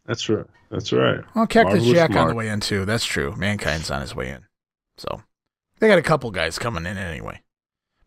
That's 0.05 0.29
right. 0.29 0.45
That's 0.69 0.91
right. 0.93 1.19
Well, 1.35 1.47
Cactus 1.47 1.73
Marvelous 1.73 1.93
Jack 1.93 2.11
Mark. 2.11 2.21
on 2.21 2.29
the 2.29 2.35
way 2.35 2.47
in 2.47 2.59
too. 2.59 2.85
That's 2.85 3.05
true. 3.05 3.35
Mankind's 3.35 3.91
on 3.91 4.01
his 4.01 4.15
way 4.15 4.29
in, 4.29 4.45
so 4.97 5.23
they 5.79 5.88
got 5.88 5.97
a 5.97 6.03
couple 6.03 6.29
guys 6.31 6.59
coming 6.59 6.85
in 6.85 6.97
anyway. 6.97 7.41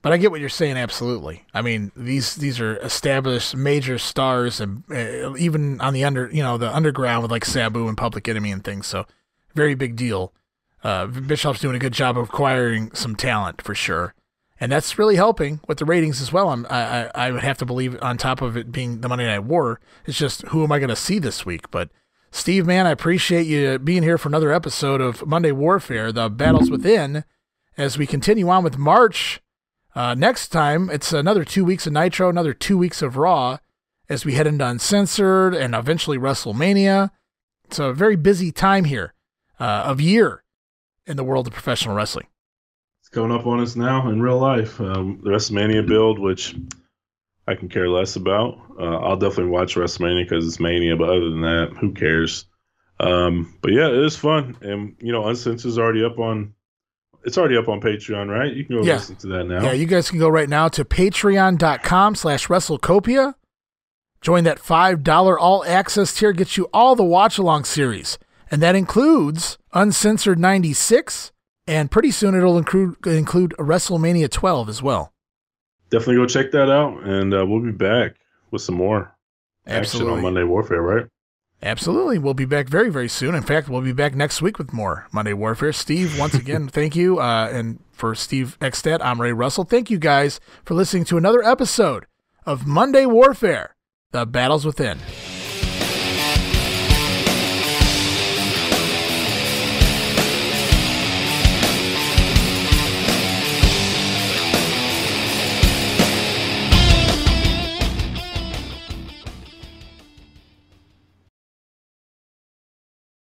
But 0.05 0.12
I 0.12 0.18
get 0.18 0.31
what 0.31 0.40
you're 0.40 0.51
saying. 0.51 0.76
Absolutely. 0.76 1.47
I 1.55 1.62
mean, 1.62 1.90
these 1.97 2.35
these 2.35 2.60
are 2.60 2.76
established 2.76 3.56
major 3.56 3.97
stars, 3.97 4.60
and 4.60 4.85
uh, 4.90 5.35
even 5.36 5.81
on 5.81 5.94
the 5.94 6.05
under, 6.05 6.28
you 6.31 6.43
know, 6.43 6.59
the 6.59 6.70
underground 6.70 7.22
with 7.22 7.31
like 7.31 7.47
Sabu 7.47 7.89
and 7.89 7.97
Public 7.97 8.28
Enemy 8.28 8.52
and 8.52 8.62
things. 8.62 8.86
So, 8.86 9.06
very 9.55 9.74
big 9.74 9.97
deal. 9.97 10.35
Uh, 10.82 11.06
Bischoff's 11.06 11.60
doing 11.60 11.74
a 11.74 11.78
good 11.78 11.94
job 11.94 12.18
of 12.18 12.28
acquiring 12.28 12.93
some 12.93 13.16
talent 13.16 13.62
for 13.62 13.74
sure, 13.74 14.12
and 14.60 14.70
that's 14.70 14.98
really 14.98 15.16
helping 15.16 15.60
with 15.66 15.78
the 15.78 15.86
ratings 15.86 16.20
as 16.20 16.31
well. 16.31 16.51
I'm, 16.51 16.66
I 16.68 17.10
I 17.14 17.31
would 17.31 17.43
have 17.43 17.56
to 17.56 17.64
believe 17.64 17.97
on 18.02 18.18
top 18.18 18.43
of 18.43 18.59
it 18.59 18.70
being 18.70 19.01
the 19.01 19.09
Monday 19.09 19.24
Night 19.24 19.44
War, 19.44 19.81
it's 20.05 20.18
just 20.18 20.43
who 20.48 20.64
am 20.64 20.70
I 20.70 20.81
going 20.81 20.90
to 20.90 20.97
see 20.97 21.18
this 21.18 21.47
week? 21.47 21.70
But 21.70 21.89
Steve, 22.31 22.66
man, 22.66 22.86
I 22.86 22.90
appreciate 22.90 23.47
you 23.47 23.78
being 23.78 24.02
here 24.02 24.18
for 24.18 24.28
another 24.28 24.52
episode 24.52 25.01
of 25.01 25.26
Monday 25.26 25.52
Warfare, 25.52 26.12
the 26.12 26.28
battles 26.28 26.70
within, 26.70 27.24
as 27.78 27.97
we 27.97 28.06
continue 28.06 28.51
on 28.51 28.62
with 28.62 28.76
March 28.76 29.40
uh, 29.95 30.15
next 30.15 30.49
time, 30.49 30.91
it's 30.91 31.12
another 31.12 31.45
two 31.45 31.65
weeks 31.65 31.87
of 31.87 31.93
Nitro, 31.93 32.29
another 32.29 32.55
two 32.55 32.77
weeks 32.79 33.03
of 33.03 33.16
Raw 33.16 33.59
as 34.09 34.25
we 34.25 34.35
head 34.35 34.47
into 34.47 34.66
Uncensored 34.66 35.55
and 35.55 35.75
eventually 35.75 36.19
WrestleMania. 36.19 37.11
It's 37.65 37.79
a 37.79 37.93
very 37.93 38.16
busy 38.16 38.53
time 38.53 38.85
here 38.85 39.15
uh, 39.59 39.85
of 39.87 40.01
year 40.01 40.45
in 41.07 41.16
the 41.16 41.25
world 41.25 41.47
of 41.47 41.53
professional 41.53 41.95
wrestling. 41.95 42.27
It's 43.01 43.09
coming 43.09 43.33
up 43.33 43.47
on 43.47 43.61
us 43.61 43.77
now 43.77 44.09
in 44.09 44.21
real 44.21 44.39
life. 44.39 44.81
Um, 44.81 45.21
the 45.23 45.31
WrestleMania 45.31 45.87
build, 45.87 46.19
which 46.19 46.55
I 47.47 47.55
can 47.55 47.69
care 47.69 47.89
less 47.89 48.16
about. 48.16 48.59
Uh, 48.79 48.99
I'll 48.99 49.16
definitely 49.16 49.53
watch 49.53 49.77
WrestleMania 49.77 50.25
because 50.25 50.47
it's 50.47 50.61
Mania, 50.61 50.97
but 50.97 51.09
other 51.09 51.31
than 51.31 51.43
that, 51.43 51.77
who 51.79 51.93
cares? 51.93 52.47
Um, 53.01 53.57
but 53.61 53.73
yeah, 53.73 53.89
it 53.89 54.05
is 54.05 54.16
fun. 54.16 54.57
And, 54.62 54.97
you 54.99 55.12
know, 55.12 55.27
Uncensored 55.27 55.69
is 55.69 55.79
already 55.79 56.05
up 56.05 56.19
on 56.19 56.53
it's 57.25 57.39
already 57.39 57.57
up 57.57 57.69
on 57.69 57.81
Patreon, 57.81 58.29
right? 58.29 58.53
You 58.53 58.65
can 58.65 58.77
go 58.77 58.83
yeah. 58.83 58.95
listen 58.95 59.17
to 59.17 59.27
that 59.29 59.45
now. 59.45 59.63
Yeah, 59.63 59.73
you 59.73 59.87
guys 59.87 60.11
can 60.11 60.19
go 60.19 60.29
right 60.29 60.49
now 60.49 60.69
to 60.69 60.85
patreon.com 60.85 62.15
slash 62.15 62.49
WrestleCopia. 62.49 63.35
Join 64.21 64.45
that 64.45 64.59
$5 64.59 65.37
all 65.39 65.65
access 65.65 66.15
tier, 66.15 66.33
gets 66.33 66.57
you 66.57 66.69
all 66.73 66.95
the 66.97 67.05
watch 67.05 67.39
along 67.39 67.65
series. 67.65 68.19
And 68.51 68.63
that 68.63 68.75
includes 68.75 69.59
Uncensored 69.73 70.39
96, 70.39 71.33
and 71.67 71.91
pretty 71.91 72.11
soon 72.11 72.35
it'll 72.35 72.59
include, 72.59 73.07
include 73.07 73.55
WrestleMania 73.59 74.31
12 74.31 74.69
as 74.69 74.83
well. 74.83 75.13
Definitely 75.91 76.17
go 76.17 76.27
check 76.27 76.53
that 76.53 76.71
out, 76.71 77.03
and 77.05 77.35
uh, 77.35 77.45
we'll 77.47 77.61
be 77.61 77.71
back 77.71 78.17
with 78.51 78.63
some 78.63 78.77
more 78.77 79.15
Absolutely. 79.67 80.13
action 80.13 80.19
on 80.19 80.23
Monday 80.23 80.45
Warfare, 80.45 80.83
right? 80.83 81.07
Absolutely. 81.65 82.19
We'll 82.19 82.35
be 82.35 82.45
back 82.45 82.69
very, 82.69 82.91
very 82.91 83.09
soon. 83.09 83.35
In 83.35 83.43
fact, 83.43 83.69
we'll 83.69 83.81
be 83.81 83.93
back 83.93 84.15
next 84.15 84.43
week 84.43 84.59
with 84.59 84.73
more 84.74 85.09
Monday 85.12 85.32
Warfare. 85.32 85.73
Steve, 85.73 86.19
once 86.19 86.35
again, 86.35 86.69
thank 86.73 86.95
you. 86.95 87.19
Uh, 87.19 87.49
and 87.51 87.81
for 87.91 88.15
Steve 88.15 88.59
Ekstad, 88.61 89.01
I'm 89.03 89.20
Ray 89.20 89.32
Russell. 89.32 89.65
Thank 89.65 89.91
you 89.91 89.99
guys 89.99 90.41
for 90.65 90.74
listening 90.74 91.07
to 91.07 91.16
another 91.16 91.43
episode 91.43 92.07
of 92.45 92.66
Monday 92.66 93.07
Warfare 93.07 93.74
The 94.12 94.27
Battles 94.27 94.66
Within. 94.66 94.99